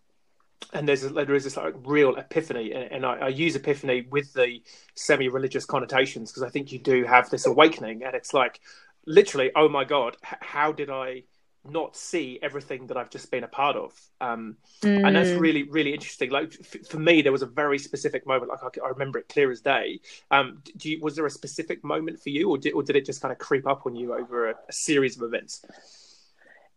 and 0.73 0.88
there's 0.88 1.05
a, 1.05 1.11
there 1.11 1.35
is 1.35 1.44
this 1.44 1.56
like 1.56 1.75
real 1.85 2.17
epiphany, 2.17 2.73
and, 2.73 3.05
I, 3.05 3.17
I, 3.17 3.29
use 3.29 3.56
epiphany 3.56 4.06
with 4.11 4.32
the 4.32 4.62
semi-religious 4.94 5.64
connotations 5.64 6.31
because 6.31 6.43
I 6.43 6.49
think 6.49 6.73
you 6.73 6.79
do 6.79 7.05
have 7.05 7.31
this 7.31 7.47
awakening, 7.47 8.03
and 8.05 8.14
it's 8.14 8.32
like 8.35 8.61
literally, 9.06 9.50
oh 9.55 9.69
my 9.69 9.85
god, 9.85 10.17
how 10.23 10.73
did 10.73 10.91
I 10.91 11.25
not 11.64 11.97
see 11.97 12.41
everything 12.43 12.88
that 12.88 12.97
I've 12.97 13.11
just 13.11 13.31
been 13.31 13.44
a 13.44 13.49
part 13.49 13.76
of? 13.76 13.93
Um, 14.20 14.56
mm. 14.82 15.06
And 15.06 15.14
that's 15.14 15.31
mm. 15.31 15.41
really 15.41 15.64
really 15.64 15.94
interesting. 15.94 16.31
Like 16.31 16.55
f- 16.61 16.87
for 16.88 16.99
me, 16.99 17.23
there 17.23 17.32
was 17.32 17.43
a 17.43 17.47
very 17.47 17.79
specific 17.79 18.26
moment, 18.26 18.50
like 18.50 18.79
I, 18.79 18.87
I 18.87 18.88
remember 18.88 19.19
it 19.19 19.29
clear 19.29 19.50
as 19.50 19.61
day. 19.61 20.00
Um, 20.31 20.62
you, 20.81 21.00
was 21.00 21.17
there 21.17 21.26
a 21.26 21.31
specific 21.31 21.85
moment 21.85 22.20
for 22.20 22.31
you, 22.31 22.50
or 22.50 22.58
did, 22.58 22.73
or 22.73 22.82
did 22.82 22.97
it 22.97 23.06
just 23.06 23.20
kind 23.20 23.32
of 23.32 23.38
creep 23.38 23.67
up 23.67 23.87
on 23.87 23.94
you 23.94 24.15
over 24.15 24.50
a, 24.50 24.55
a 24.69 24.73
series 24.73 25.17
of 25.17 25.23
events? 25.23 25.65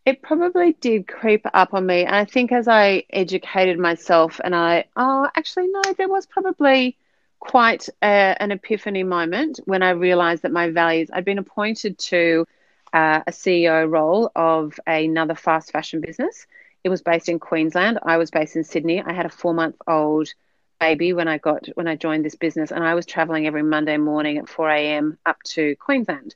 It 0.05 0.21
probably 0.21 0.73
did 0.73 1.07
creep 1.07 1.45
up 1.53 1.73
on 1.73 1.85
me. 1.85 2.05
And 2.05 2.15
I 2.15 2.25
think 2.25 2.51
as 2.51 2.67
I 2.67 3.03
educated 3.09 3.79
myself, 3.79 4.39
and 4.43 4.55
I, 4.55 4.85
oh, 4.95 5.27
actually, 5.35 5.67
no, 5.69 5.81
there 5.97 6.07
was 6.07 6.27
probably 6.27 6.95
quite 7.39 7.89
a, 8.03 8.35
an 8.39 8.51
epiphany 8.51 9.03
moment 9.03 9.59
when 9.65 9.81
I 9.81 9.91
realized 9.91 10.43
that 10.43 10.51
my 10.51 10.69
values, 10.69 11.09
I'd 11.11 11.25
been 11.25 11.39
appointed 11.39 11.97
to 11.97 12.45
uh, 12.93 13.21
a 13.25 13.31
CEO 13.31 13.89
role 13.89 14.31
of 14.35 14.79
another 14.85 15.35
fast 15.35 15.71
fashion 15.71 16.01
business. 16.01 16.45
It 16.83 16.89
was 16.89 17.01
based 17.01 17.27
in 17.27 17.39
Queensland. 17.39 17.99
I 18.03 18.17
was 18.17 18.29
based 18.29 18.55
in 18.55 18.63
Sydney. 18.63 19.01
I 19.01 19.11
had 19.11 19.25
a 19.25 19.29
four 19.29 19.55
month 19.55 19.75
old 19.87 20.33
baby 20.79 21.13
when 21.13 21.27
I 21.27 21.39
got 21.39 21.67
when 21.75 21.87
I 21.87 21.95
joined 21.95 22.23
this 22.23 22.35
business, 22.35 22.71
and 22.71 22.83
I 22.83 22.93
was 22.93 23.07
traveling 23.07 23.47
every 23.47 23.63
Monday 23.63 23.97
morning 23.97 24.37
at 24.37 24.47
4 24.47 24.69
a.m. 24.69 25.17
up 25.25 25.41
to 25.45 25.75
Queensland. 25.77 26.35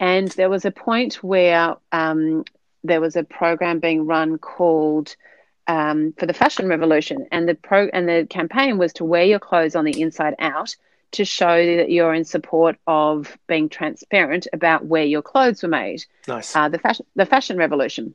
And 0.00 0.28
there 0.28 0.50
was 0.50 0.64
a 0.64 0.70
point 0.70 1.22
where 1.22 1.76
um, 1.92 2.44
there 2.84 3.00
was 3.00 3.16
a 3.16 3.24
program 3.24 3.80
being 3.80 4.06
run 4.06 4.38
called 4.38 5.16
um, 5.66 6.14
for 6.18 6.26
the 6.26 6.32
fashion 6.32 6.68
revolution, 6.68 7.26
and 7.30 7.48
the 7.48 7.54
pro 7.54 7.88
and 7.92 8.08
the 8.08 8.26
campaign 8.28 8.78
was 8.78 8.94
to 8.94 9.04
wear 9.04 9.24
your 9.24 9.38
clothes 9.38 9.76
on 9.76 9.84
the 9.84 10.00
inside 10.00 10.34
out 10.38 10.74
to 11.10 11.24
show 11.24 11.76
that 11.76 11.90
you're 11.90 12.14
in 12.14 12.24
support 12.24 12.76
of 12.86 13.36
being 13.46 13.68
transparent 13.68 14.46
about 14.52 14.86
where 14.86 15.04
your 15.04 15.22
clothes 15.22 15.62
were 15.62 15.68
made. 15.68 16.04
Nice. 16.26 16.56
Uh, 16.56 16.68
the 16.68 16.78
fashion 16.78 17.06
the 17.16 17.26
fashion 17.26 17.58
revolution, 17.58 18.14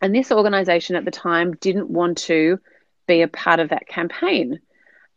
and 0.00 0.14
this 0.14 0.32
organization 0.32 0.96
at 0.96 1.04
the 1.04 1.10
time 1.12 1.54
didn't 1.56 1.88
want 1.88 2.18
to 2.18 2.58
be 3.06 3.22
a 3.22 3.28
part 3.28 3.60
of 3.60 3.68
that 3.68 3.86
campaign, 3.86 4.58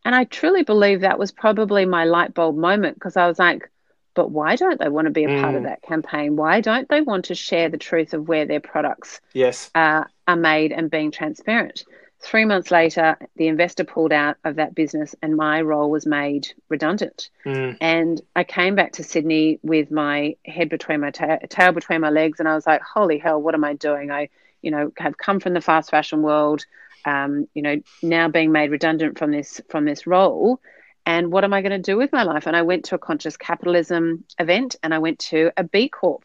and 0.06 0.14
I 0.14 0.26
truly 0.26 0.64
believe 0.64 1.02
that 1.02 1.20
was 1.20 1.32
probably 1.32 1.86
my 1.86 2.06
light 2.06 2.36
bulb 2.36 2.58
moment 2.58 2.96
because 2.96 3.18
I 3.18 3.28
was 3.28 3.40
like 3.40 3.71
but 4.14 4.32
why 4.32 4.56
don't 4.56 4.80
they 4.80 4.90
want 4.90 5.06
to 5.06 5.12
be 5.12 5.24
a 5.24 5.42
part 5.42 5.56
of 5.56 5.62
mm. 5.62 5.66
that 5.66 5.82
campaign? 5.82 6.36
Why 6.36 6.62
don't 6.62 6.88
they 6.90 7.02
want 7.02 7.26
to 7.26 7.36
share 7.36 7.70
the 7.70 7.78
truth 7.78 8.14
of 8.14 8.28
where 8.28 8.46
their 8.46 8.60
products 8.60 9.22
yes. 9.34 9.72
uh, 9.76 10.04
are 10.28 10.36
made 10.36 10.72
and 10.72 10.92
being 10.92 11.12
transparent? 11.12 11.86
Three 12.20 12.46
months 12.46 12.70
later, 12.70 13.18
the 13.36 13.48
investor 13.48 13.84
pulled 13.84 14.14
out 14.14 14.38
of 14.44 14.58
that 14.58 14.76
business 14.76 15.16
and 15.24 15.36
my 15.36 15.62
role 15.62 15.90
was 15.90 16.06
made 16.06 16.54
redundant. 16.70 17.30
Mm. 17.46 17.78
And 17.82 18.22
I 18.36 18.44
came 18.44 18.76
back 18.76 18.94
to 18.94 19.04
Sydney 19.04 19.60
with 19.64 19.90
my 19.90 20.36
head 20.46 20.70
between 20.70 21.00
my 21.00 21.10
ta- 21.10 21.40
tail 21.50 21.72
between 21.72 22.02
my 22.02 22.12
legs 22.12 22.40
and 22.40 22.48
I 22.48 22.54
was 22.54 22.68
like, 22.68 22.82
holy 22.82 23.18
hell, 23.18 23.42
what 23.42 23.56
am 23.56 23.64
I 23.64 23.74
doing? 23.74 24.12
I, 24.12 24.30
you 24.62 24.70
know, 24.70 24.92
have 24.98 25.18
come 25.18 25.40
from 25.40 25.56
the 25.56 25.62
fast 25.62 25.90
fashion 25.90 26.22
world, 26.22 26.64
um, 27.06 27.48
you 27.56 27.64
know, 27.64 27.82
now 28.04 28.28
being 28.28 28.52
made 28.52 28.70
redundant 28.70 29.18
from 29.18 29.32
this 29.32 29.60
from 29.70 29.86
this 29.86 30.06
role 30.06 30.62
and 31.06 31.32
what 31.32 31.44
am 31.44 31.54
I 31.54 31.62
going 31.62 31.72
to 31.72 31.80
do 31.80 31.98
with 31.98 32.12
my 32.12 32.24
life? 32.24 32.48
And 32.48 32.56
I 32.56 32.62
went 32.62 32.86
to 32.86 32.96
a 32.96 33.00
conscious 33.00 33.38
capitalism 33.38 34.24
event 34.40 34.76
and 34.84 34.94
I 34.94 35.00
went 35.00 35.20
to 35.20 35.52
a 35.58 35.64
B 35.64 35.90
Corp 35.90 36.24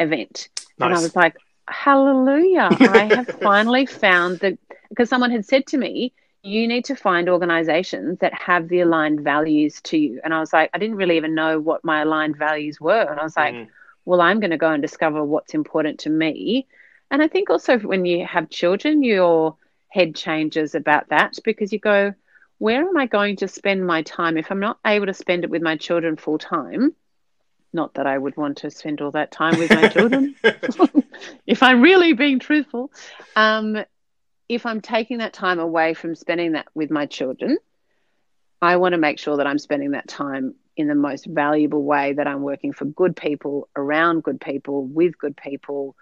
event. 0.00 0.48
Nice. 0.78 0.86
And 0.86 0.94
I 0.94 1.00
was 1.00 1.14
like, 1.16 1.36
hallelujah, 1.68 2.68
I 2.80 3.14
have 3.14 3.28
finally 3.40 3.86
found 3.86 4.40
that 4.40 4.58
because 4.88 5.08
someone 5.08 5.30
had 5.30 5.44
said 5.44 5.66
to 5.68 5.78
me, 5.78 6.12
you 6.42 6.68
need 6.68 6.84
to 6.84 6.94
find 6.94 7.28
organizations 7.28 8.18
that 8.20 8.32
have 8.34 8.68
the 8.68 8.80
aligned 8.80 9.20
values 9.20 9.80
to 9.82 9.98
you. 9.98 10.20
And 10.22 10.32
I 10.32 10.38
was 10.38 10.52
like, 10.52 10.70
I 10.72 10.78
didn't 10.78 10.96
really 10.96 11.16
even 11.16 11.34
know 11.34 11.58
what 11.58 11.84
my 11.84 12.02
aligned 12.02 12.36
values 12.36 12.80
were. 12.80 13.00
And 13.00 13.18
I 13.18 13.24
was 13.24 13.36
like, 13.36 13.54
mm. 13.54 13.68
well, 14.04 14.20
I'm 14.20 14.38
going 14.38 14.52
to 14.52 14.56
go 14.56 14.70
and 14.70 14.80
discover 14.80 15.24
what's 15.24 15.54
important 15.54 15.98
to 16.00 16.10
me. 16.10 16.68
And 17.10 17.20
I 17.20 17.26
think 17.26 17.50
also 17.50 17.78
when 17.80 18.04
you 18.04 18.24
have 18.26 18.48
children, 18.48 19.02
your 19.02 19.56
head 19.88 20.14
changes 20.14 20.76
about 20.76 21.08
that 21.08 21.36
because 21.44 21.72
you 21.72 21.80
go, 21.80 22.14
where 22.58 22.88
am 22.88 22.96
I 22.96 23.06
going 23.06 23.36
to 23.36 23.48
spend 23.48 23.86
my 23.86 24.02
time 24.02 24.36
if 24.36 24.50
I'm 24.50 24.60
not 24.60 24.78
able 24.86 25.06
to 25.06 25.14
spend 25.14 25.44
it 25.44 25.50
with 25.50 25.62
my 25.62 25.76
children 25.76 26.16
full 26.16 26.38
time? 26.38 26.94
Not 27.72 27.94
that 27.94 28.06
I 28.06 28.16
would 28.16 28.36
want 28.36 28.58
to 28.58 28.70
spend 28.70 29.00
all 29.00 29.10
that 29.12 29.30
time 29.30 29.58
with 29.58 29.70
my 29.70 29.88
children, 29.90 30.34
if 31.46 31.62
I'm 31.62 31.82
really 31.82 32.12
being 32.14 32.38
truthful. 32.38 32.90
Um, 33.34 33.84
if 34.48 34.64
I'm 34.64 34.80
taking 34.80 35.18
that 35.18 35.32
time 35.32 35.58
away 35.58 35.94
from 35.94 36.14
spending 36.14 36.52
that 36.52 36.68
with 36.74 36.90
my 36.90 37.06
children, 37.06 37.58
I 38.62 38.76
want 38.76 38.92
to 38.92 38.98
make 38.98 39.18
sure 39.18 39.36
that 39.36 39.46
I'm 39.46 39.58
spending 39.58 39.90
that 39.90 40.08
time 40.08 40.54
in 40.76 40.88
the 40.88 40.94
most 40.94 41.26
valuable 41.26 41.82
way, 41.82 42.12
that 42.12 42.26
I'm 42.26 42.42
working 42.42 42.72
for 42.72 42.84
good 42.84 43.16
people, 43.16 43.68
around 43.76 44.22
good 44.22 44.40
people, 44.40 44.86
with 44.86 45.18
good 45.18 45.36
people, 45.36 45.96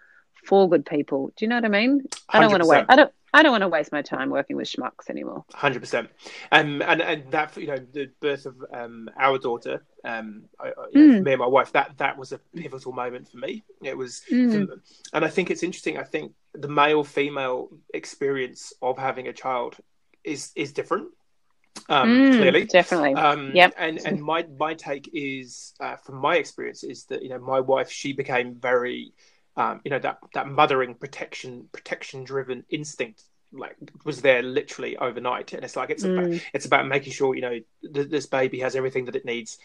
for 0.45 0.69
good 0.69 0.85
people. 0.85 1.33
Do 1.37 1.45
you 1.45 1.49
know 1.49 1.57
what 1.57 1.65
I 1.65 1.69
mean? 1.69 2.05
I 2.29 2.41
don't 2.41 2.51
100%. 2.51 2.53
want 2.53 2.63
to 2.63 2.69
wait. 2.69 2.85
I 2.89 2.97
don't. 2.97 3.13
I 3.35 3.43
don't 3.43 3.51
want 3.51 3.63
to 3.63 3.69
waste 3.69 3.91
my 3.91 4.01
time 4.01 4.31
working 4.31 4.57
with 4.57 4.69
schmucks 4.69 5.11
anymore. 5.11 5.45
Hundred 5.53 5.81
percent. 5.81 6.09
Um, 6.53 6.81
and 6.83 7.03
and 7.03 7.31
that 7.33 7.57
you 7.57 7.67
know 7.67 7.79
the 7.93 8.09
birth 8.21 8.47
of 8.47 8.55
um, 8.73 9.11
our 9.19 9.39
daughter, 9.39 9.85
um, 10.05 10.45
I, 10.61 10.71
mm. 10.95 11.23
me 11.25 11.33
and 11.33 11.41
my 11.41 11.47
wife, 11.47 11.73
that 11.73 11.99
that 11.99 12.17
was 12.17 12.31
a 12.31 12.39
pivotal 12.55 12.93
moment 12.93 13.29
for 13.29 13.39
me. 13.39 13.65
It 13.83 13.99
was, 13.99 14.23
mm. 14.31 14.79
and 15.13 15.25
I 15.25 15.29
think 15.29 15.51
it's 15.51 15.65
interesting. 15.65 15.99
I 15.99 16.05
think 16.05 16.33
the 16.55 16.69
male 16.69 17.03
female 17.03 17.71
experience 17.93 18.73
of 18.81 18.99
having 18.99 19.27
a 19.27 19.33
child 19.33 19.77
is 20.23 20.53
is 20.55 20.73
different. 20.73 21.09
Um, 21.89 22.09
mm, 22.09 22.39
clearly, 22.39 22.65
definitely. 22.67 23.15
Um, 23.15 23.51
yep. 23.53 23.75
And 23.77 23.99
and 24.07 24.23
my 24.23 24.47
my 24.59 24.75
take 24.75 25.11
is, 25.13 25.75
uh, 25.81 25.97
from 25.97 26.17
my 26.17 26.37
experience, 26.37 26.85
is 26.85 27.07
that 27.07 27.23
you 27.23 27.31
know 27.31 27.41
my 27.41 27.59
wife 27.59 27.91
she 27.91 28.13
became 28.13 28.55
very, 28.55 29.13
um, 29.57 29.81
you 29.85 29.91
know 29.91 29.99
that 29.99 30.19
that 30.35 30.49
mothering 30.49 30.95
protection 30.95 31.69
protection 31.73 32.25
driven 32.25 32.65
instinct 32.71 33.23
like 33.53 33.77
was 34.05 34.21
there 34.21 34.43
literally 34.43 34.97
overnight. 34.97 35.53
And 35.53 35.65
it's 35.65 35.77
like 35.77 35.91
it's 35.91 36.05
mm. 36.05 36.19
about, 36.19 36.41
it's 36.53 36.67
about 36.67 36.89
making 36.89 37.13
sure 37.13 37.35
you 37.35 37.43
know 37.43 37.61
th- 37.95 38.11
this 38.11 38.27
baby 38.27 38.61
has 38.61 38.77
everything 38.77 39.05
that 39.07 39.17
it 39.17 39.25
needs 39.25 39.59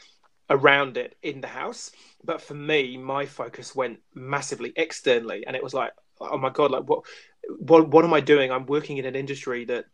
around 0.50 0.98
it 0.98 1.15
in 1.22 1.41
the 1.41 1.48
house. 1.48 1.91
But 2.24 2.41
for 2.41 2.53
me 2.53 2.98
my 2.98 3.25
focus 3.25 3.75
went 3.75 4.00
massively 4.13 4.74
externally. 4.75 5.46
And 5.46 5.55
it 5.55 5.63
was 5.63 5.74
like 5.74 5.91
oh 6.22 6.38
my 6.38 6.50
god 6.50 6.72
like 6.72 6.84
what 6.84 7.05
what 7.58 7.89
what 7.89 8.05
am 8.05 8.13
i 8.13 8.19
doing? 8.19 8.51
I'm 8.51 8.65
working 8.65 8.98
in 8.98 9.05
an 9.05 9.15
industry 9.15 9.65
that 9.65 9.86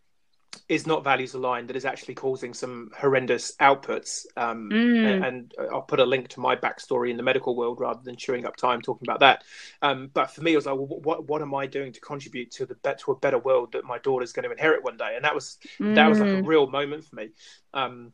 is 0.70 0.88
not 0.88 1.04
values 1.04 1.34
aligned 1.34 1.68
that 1.68 1.76
is 1.76 1.86
actually 1.86 2.14
causing 2.14 2.54
some 2.54 2.90
horrendous 2.98 3.56
outputs 3.58 4.26
um, 4.38 4.70
mm. 4.72 5.28
and, 5.28 5.54
i'll 5.72 5.82
put 5.82 6.00
a 6.00 6.06
link 6.06 6.28
to 6.28 6.40
my 6.40 6.56
backstory 6.56 7.10
in 7.10 7.18
the 7.18 7.24
medical 7.24 7.56
world 7.56 7.80
rather 7.80 8.02
than 8.04 8.16
chewing 8.16 8.46
up 8.46 8.56
time 8.56 8.82
talking 8.82 9.08
about 9.08 9.20
that 9.20 9.44
um, 9.82 10.10
but 10.14 10.32
for 10.32 10.42
me 10.42 10.54
it 10.54 10.56
was 10.56 10.66
like 10.66 10.76
well, 10.76 10.88
what 10.88 11.28
what 11.28 11.42
am 11.42 11.54
i 11.54 11.66
doing 11.66 11.92
to 11.92 12.02
contribute 12.02 12.52
to 12.52 12.66
the 12.66 12.76
to 12.98 13.12
a 13.12 13.16
better 13.16 13.40
world 13.40 13.72
that 13.72 13.84
my 13.84 13.98
daughter's 14.00 14.34
going 14.34 14.46
to 14.46 14.52
inherit 14.52 14.84
one 14.84 14.98
day 14.98 15.14
and 15.16 15.26
that 15.26 15.36
was 15.36 15.58
mm. 15.80 15.96
that 15.96 16.08
was 16.08 16.20
like 16.20 16.30
a 16.30 16.34
mm. 16.34 16.48
real 16.48 16.68
moment 16.68 17.04
for 17.04 17.16
me 17.16 17.30
um, 17.74 18.14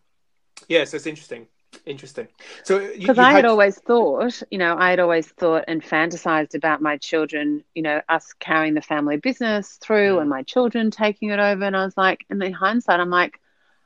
yeah 0.68 0.84
so 0.84 0.96
it's 0.96 1.08
interesting 1.08 1.48
Interesting. 1.86 2.28
So, 2.64 2.80
because 2.96 3.18
I 3.18 3.32
had, 3.32 3.38
had 3.38 3.46
always 3.46 3.78
thought, 3.78 4.44
you 4.52 4.58
know, 4.58 4.76
I 4.78 4.92
had 4.92 5.00
always 5.00 5.28
thought 5.28 5.66
and 5.68 5.82
fantasized 5.82 6.54
about 6.54 6.82
my 6.82 6.98
children, 6.98 7.64
you 7.74 7.82
know, 7.82 8.02
us 8.08 8.34
carrying 8.40 8.76
the 8.76 8.82
family 8.82 9.18
business 9.18 9.78
through 9.78 10.18
mm. 10.18 10.22
and 10.22 10.30
my 10.30 10.44
children 10.44 10.92
taking 10.92 11.30
it 11.30 11.40
over. 11.40 11.64
And 11.64 11.76
I 11.76 11.84
was 11.84 11.98
like, 11.98 12.26
in 12.30 12.38
the 12.40 12.52
hindsight, 12.52 13.00
I'm 13.00 13.10
like, 13.10 13.40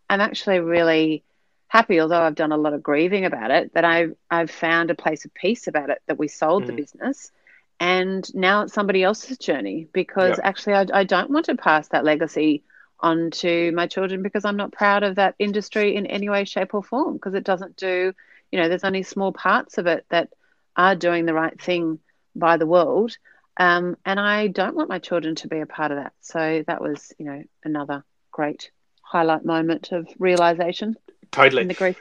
I'm 0.10 0.20
actually 0.20 0.60
really 0.60 1.24
happy, 1.68 2.00
although 2.00 2.22
I've 2.22 2.36
done 2.36 2.52
a 2.52 2.58
lot 2.58 2.74
of 2.74 2.84
grieving 2.84 3.26
about 3.26 3.52
it, 3.52 3.74
that 3.74 3.86
I've 3.86 4.16
I've 4.30 4.52
found 4.52 4.92
a 4.92 4.96
place 4.96 5.26
of 5.26 5.34
peace 5.34 5.68
about 5.68 5.90
it. 5.90 6.02
That 6.08 6.20
we 6.20 6.28
sold 6.28 6.64
mm. 6.64 6.68
the 6.68 6.74
business, 6.74 7.32
and 7.80 8.34
now 8.36 8.64
it's 8.64 8.74
somebody 8.74 9.04
else's 9.04 9.38
journey 9.38 9.88
because 9.94 10.38
yep. 10.38 10.42
actually 10.44 10.74
I, 10.74 10.86
I 10.94 11.04
don't 11.04 11.32
want 11.32 11.46
to 11.46 11.56
pass 11.56 11.88
that 11.90 12.06
legacy 12.06 12.64
onto 13.00 13.72
my 13.74 13.88
children 13.88 14.24
because 14.24 14.46
I'm 14.46 14.58
not 14.58 14.72
proud 14.72 15.04
of 15.04 15.16
that 15.16 15.36
industry 15.40 15.96
in 15.96 16.06
any 16.06 16.30
way, 16.30 16.46
shape, 16.46 16.74
or 16.74 16.84
form 16.84 17.14
because 17.14 17.34
it 17.34 17.44
doesn't 17.44 17.76
do, 17.76 18.14
you 18.52 18.60
know, 18.60 18.70
there's 18.70 18.84
only 18.84 19.04
small 19.04 19.32
parts 19.32 19.78
of 19.78 19.88
it 19.88 20.06
that 20.10 20.30
are 20.76 20.96
doing 20.96 21.26
the 21.26 21.34
right 21.34 21.60
thing 21.60 22.00
by 22.36 22.58
the 22.58 22.68
world. 22.68 23.18
Um, 23.58 23.96
and 24.06 24.20
I 24.20 24.48
don't 24.48 24.76
want 24.76 24.90
my 24.90 25.00
children 25.00 25.36
to 25.36 25.48
be 25.48 25.60
a 25.60 25.66
part 25.66 25.92
of 25.92 25.98
that. 25.98 26.14
So 26.22 26.64
that 26.68 26.82
was, 26.82 27.14
you 27.18 27.26
know, 27.26 27.44
another 27.64 28.04
great 28.32 28.72
highlight 29.02 29.46
moment 29.46 29.92
of 29.92 30.08
realization. 30.20 30.96
Totally. 31.32 31.62
In 31.62 31.68
the 31.68 31.74
grief. 31.74 32.00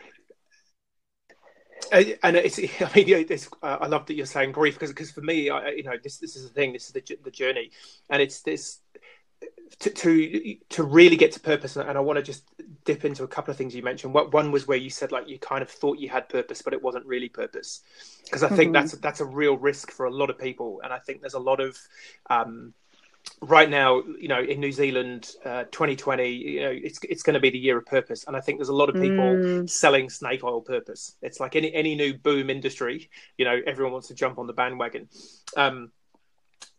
Uh, 1.92 2.02
and 2.22 2.36
it's, 2.36 2.58
I 2.80 2.90
mean, 2.94 3.08
it's, 3.08 3.48
uh, 3.62 3.78
I 3.80 3.86
love 3.86 4.06
that 4.06 4.14
you're 4.14 4.26
saying 4.26 4.52
grief 4.52 4.74
because, 4.74 4.90
because 4.90 5.10
for 5.10 5.20
me, 5.20 5.50
I, 5.50 5.70
you 5.70 5.82
know, 5.84 5.96
this 6.02 6.18
this 6.18 6.36
is 6.36 6.44
the 6.44 6.54
thing, 6.54 6.72
this 6.72 6.86
is 6.86 6.92
the 6.92 7.02
the 7.22 7.30
journey, 7.30 7.70
and 8.10 8.22
it's 8.22 8.40
this 8.40 8.80
to, 9.80 9.90
to 9.90 10.56
to 10.70 10.82
really 10.82 11.16
get 11.16 11.32
to 11.32 11.40
purpose 11.40 11.76
and 11.76 11.98
i 11.98 12.00
want 12.00 12.16
to 12.16 12.22
just 12.22 12.44
dip 12.84 13.04
into 13.04 13.24
a 13.24 13.28
couple 13.28 13.50
of 13.50 13.56
things 13.56 13.74
you 13.74 13.82
mentioned 13.82 14.12
what 14.14 14.32
one 14.32 14.52
was 14.52 14.66
where 14.66 14.78
you 14.78 14.90
said 14.90 15.12
like 15.12 15.28
you 15.28 15.38
kind 15.38 15.62
of 15.62 15.70
thought 15.70 15.98
you 15.98 16.08
had 16.08 16.28
purpose 16.28 16.62
but 16.62 16.72
it 16.72 16.82
wasn't 16.82 17.04
really 17.06 17.28
purpose 17.28 17.80
because 18.24 18.42
i 18.42 18.48
think 18.48 18.72
mm-hmm. 18.72 18.72
that's 18.72 18.92
that's 18.98 19.20
a 19.20 19.24
real 19.24 19.56
risk 19.56 19.90
for 19.90 20.06
a 20.06 20.10
lot 20.10 20.30
of 20.30 20.38
people 20.38 20.80
and 20.84 20.92
i 20.92 20.98
think 20.98 21.20
there's 21.20 21.34
a 21.34 21.38
lot 21.38 21.60
of 21.60 21.76
um, 22.30 22.72
right 23.40 23.70
now 23.70 24.02
you 24.20 24.28
know 24.28 24.40
in 24.40 24.60
new 24.60 24.72
zealand 24.72 25.30
uh, 25.44 25.64
2020 25.64 26.28
you 26.28 26.60
know 26.60 26.70
it's 26.70 27.00
it's 27.08 27.22
going 27.22 27.34
to 27.34 27.40
be 27.40 27.50
the 27.50 27.58
year 27.58 27.78
of 27.78 27.86
purpose 27.86 28.24
and 28.26 28.36
i 28.36 28.40
think 28.40 28.58
there's 28.58 28.68
a 28.68 28.74
lot 28.74 28.88
of 28.88 28.94
people 28.94 29.24
mm. 29.24 29.68
selling 29.68 30.10
snake 30.10 30.44
oil 30.44 30.60
purpose 30.60 31.16
it's 31.22 31.40
like 31.40 31.56
any 31.56 31.72
any 31.74 31.94
new 31.94 32.14
boom 32.14 32.50
industry 32.50 33.08
you 33.38 33.44
know 33.44 33.60
everyone 33.66 33.92
wants 33.92 34.08
to 34.08 34.14
jump 34.14 34.38
on 34.38 34.46
the 34.46 34.52
bandwagon 34.52 35.08
um, 35.56 35.90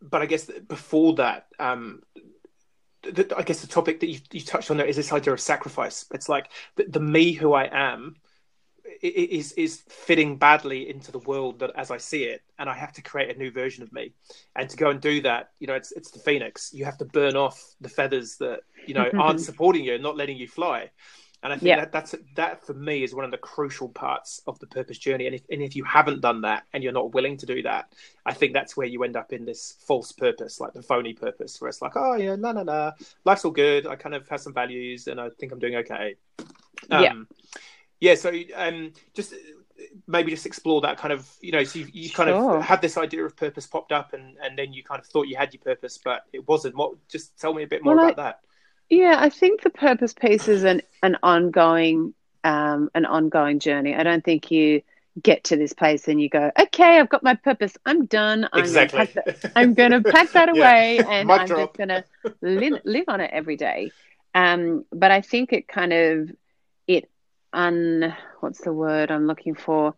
but 0.02 0.22
I 0.22 0.26
guess 0.26 0.50
before 0.68 1.14
that, 1.16 1.46
um, 1.58 2.02
the, 3.12 3.34
I 3.36 3.42
guess 3.42 3.60
the 3.60 3.66
topic 3.66 4.00
that 4.00 4.08
you, 4.08 4.20
you 4.32 4.40
touched 4.40 4.70
on 4.70 4.76
there 4.76 4.86
is 4.86 4.96
this 4.96 5.12
idea 5.12 5.32
of 5.32 5.40
sacrifice. 5.40 6.06
It's 6.12 6.28
like 6.28 6.50
the, 6.76 6.84
the 6.84 7.00
me 7.00 7.32
who 7.32 7.52
I 7.52 7.68
am 7.72 8.16
is 9.02 9.52
is 9.52 9.82
fitting 9.88 10.36
badly 10.36 10.88
into 10.88 11.12
the 11.12 11.18
world 11.20 11.58
that 11.58 11.72
as 11.76 11.90
I 11.90 11.98
see 11.98 12.24
it, 12.24 12.42
and 12.58 12.68
I 12.68 12.74
have 12.74 12.92
to 12.94 13.02
create 13.02 13.34
a 13.34 13.38
new 13.38 13.50
version 13.50 13.82
of 13.82 13.92
me. 13.92 14.12
And 14.54 14.68
to 14.70 14.76
go 14.76 14.90
and 14.90 15.00
do 15.00 15.20
that, 15.22 15.50
you 15.58 15.66
know, 15.66 15.74
it's 15.74 15.92
it's 15.92 16.10
the 16.10 16.18
phoenix. 16.18 16.72
You 16.72 16.84
have 16.84 16.98
to 16.98 17.04
burn 17.04 17.36
off 17.36 17.62
the 17.80 17.88
feathers 17.88 18.36
that 18.38 18.60
you 18.86 18.94
know 18.94 19.10
aren't 19.18 19.40
supporting 19.50 19.84
you 19.84 19.94
and 19.94 20.02
not 20.02 20.16
letting 20.16 20.36
you 20.36 20.48
fly. 20.48 20.90
And 21.46 21.52
I 21.52 21.58
think 21.58 21.68
yeah. 21.68 21.76
that 21.76 21.92
that's 21.92 22.14
that 22.34 22.66
for 22.66 22.74
me 22.74 23.04
is 23.04 23.14
one 23.14 23.24
of 23.24 23.30
the 23.30 23.38
crucial 23.38 23.88
parts 23.88 24.42
of 24.48 24.58
the 24.58 24.66
purpose 24.66 24.98
journey. 24.98 25.26
And 25.26 25.34
if 25.36 25.42
and 25.48 25.62
if 25.62 25.76
you 25.76 25.84
haven't 25.84 26.20
done 26.20 26.40
that 26.40 26.64
and 26.72 26.82
you're 26.82 26.92
not 26.92 27.14
willing 27.14 27.36
to 27.36 27.46
do 27.46 27.62
that, 27.62 27.92
I 28.26 28.32
think 28.32 28.52
that's 28.52 28.76
where 28.76 28.88
you 28.88 29.04
end 29.04 29.16
up 29.16 29.32
in 29.32 29.44
this 29.44 29.76
false 29.86 30.10
purpose, 30.10 30.58
like 30.58 30.72
the 30.72 30.82
phony 30.82 31.12
purpose, 31.12 31.60
where 31.60 31.68
it's 31.68 31.80
like, 31.80 31.92
oh 31.94 32.16
yeah, 32.16 32.34
no, 32.34 32.50
no, 32.50 32.64
no, 32.64 32.90
life's 33.24 33.44
all 33.44 33.52
good. 33.52 33.86
I 33.86 33.94
kind 33.94 34.16
of 34.16 34.28
have 34.28 34.40
some 34.40 34.54
values, 34.54 35.06
and 35.06 35.20
I 35.20 35.28
think 35.38 35.52
I'm 35.52 35.60
doing 35.60 35.76
okay. 35.76 36.16
Um, 36.90 37.04
yeah, 37.04 37.14
yeah. 38.00 38.14
So 38.16 38.32
um, 38.56 38.92
just 39.14 39.32
maybe 40.08 40.32
just 40.32 40.46
explore 40.46 40.80
that 40.80 40.98
kind 40.98 41.12
of 41.12 41.30
you 41.40 41.52
know 41.52 41.62
so 41.62 41.78
you, 41.78 41.86
you 41.92 42.10
kind 42.10 42.28
sure. 42.28 42.56
of 42.56 42.62
had 42.64 42.82
this 42.82 42.96
idea 42.96 43.24
of 43.24 43.36
purpose 43.36 43.68
popped 43.68 43.92
up 43.92 44.14
and 44.14 44.36
and 44.42 44.58
then 44.58 44.72
you 44.72 44.82
kind 44.82 44.98
of 44.98 45.06
thought 45.06 45.28
you 45.28 45.36
had 45.36 45.52
your 45.52 45.60
purpose 45.60 45.98
but 46.02 46.22
it 46.32 46.48
wasn't 46.48 46.74
what 46.74 46.94
just 47.08 47.38
tell 47.38 47.52
me 47.52 47.62
a 47.62 47.66
bit 47.66 47.84
more 47.84 47.94
well, 47.94 48.06
about 48.06 48.18
I, 48.18 48.22
that 48.22 48.40
yeah, 48.88 49.16
I 49.18 49.28
think 49.28 49.62
the 49.62 49.70
purpose 49.70 50.14
piece 50.14 50.48
is 50.48 50.64
an 50.64 50.82
an 51.02 51.16
ongoing 51.22 52.14
um, 52.44 52.90
an 52.94 53.04
ongoing 53.06 53.58
journey. 53.58 53.94
I 53.94 54.02
don't 54.02 54.24
think 54.24 54.50
you 54.50 54.82
get 55.22 55.44
to 55.44 55.56
this 55.56 55.72
place 55.72 56.08
and 56.08 56.20
you 56.20 56.28
go, 56.28 56.50
okay, 56.58 56.98
I've 56.98 57.08
got 57.08 57.22
my 57.22 57.34
purpose. 57.34 57.76
I'm 57.86 58.06
done. 58.06 58.48
I'm 58.52 58.60
exactly. 58.60 59.06
Gonna 59.06 59.36
that, 59.40 59.52
I'm 59.56 59.74
going 59.74 59.90
to 59.92 60.02
pack 60.02 60.30
that 60.32 60.48
away 60.56 60.96
yeah. 60.96 61.08
and 61.08 61.30
I'm 61.30 61.46
drop. 61.46 61.76
just 61.76 61.78
going 61.78 61.88
to 61.88 62.04
live, 62.42 62.80
live 62.84 63.04
on 63.08 63.20
it 63.20 63.30
every 63.32 63.56
day. 63.56 63.90
Um, 64.34 64.84
but 64.92 65.10
I 65.10 65.22
think 65.22 65.52
it 65.52 65.66
kind 65.66 65.92
of 65.92 66.30
it 66.86 67.10
un 67.52 68.14
what's 68.40 68.60
the 68.60 68.72
word 68.72 69.10
I'm 69.10 69.26
looking 69.26 69.54
for? 69.54 69.94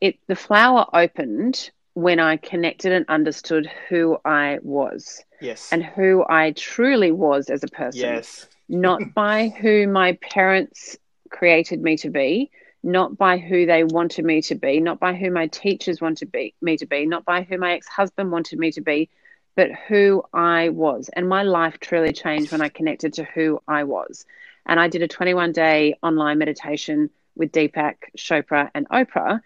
It 0.00 0.18
the 0.26 0.36
flower 0.36 0.86
opened 0.92 1.70
when 1.92 2.18
I 2.18 2.38
connected 2.38 2.92
and 2.92 3.04
understood 3.08 3.70
who 3.88 4.18
I 4.24 4.58
was. 4.62 5.22
Yes. 5.44 5.68
And 5.72 5.84
who 5.84 6.24
I 6.28 6.52
truly 6.52 7.12
was 7.12 7.50
as 7.50 7.62
a 7.62 7.68
person. 7.68 8.00
Yes. 8.00 8.46
not 8.68 9.00
by 9.14 9.48
who 9.48 9.86
my 9.86 10.14
parents 10.14 10.96
created 11.30 11.82
me 11.82 11.96
to 11.98 12.10
be, 12.10 12.50
not 12.82 13.16
by 13.16 13.38
who 13.38 13.66
they 13.66 13.84
wanted 13.84 14.24
me 14.24 14.42
to 14.42 14.54
be, 14.54 14.80
not 14.80 15.00
by 15.00 15.14
who 15.14 15.30
my 15.30 15.46
teachers 15.48 16.00
wanted 16.00 16.30
be, 16.30 16.54
me 16.60 16.76
to 16.76 16.86
be, 16.86 17.06
not 17.06 17.24
by 17.24 17.42
who 17.42 17.58
my 17.58 17.72
ex 17.72 17.86
husband 17.88 18.30
wanted 18.30 18.58
me 18.58 18.70
to 18.72 18.80
be, 18.80 19.08
but 19.56 19.70
who 19.88 20.22
I 20.32 20.68
was. 20.70 21.10
And 21.14 21.28
my 21.28 21.42
life 21.42 21.78
truly 21.80 22.12
changed 22.12 22.52
when 22.52 22.60
I 22.60 22.68
connected 22.68 23.14
to 23.14 23.24
who 23.24 23.60
I 23.68 23.84
was. 23.84 24.26
And 24.66 24.80
I 24.80 24.88
did 24.88 25.02
a 25.02 25.08
21 25.08 25.52
day 25.52 25.96
online 26.02 26.38
meditation 26.38 27.10
with 27.36 27.52
Deepak 27.52 27.96
Chopra 28.16 28.70
and 28.74 28.88
Oprah 28.88 29.40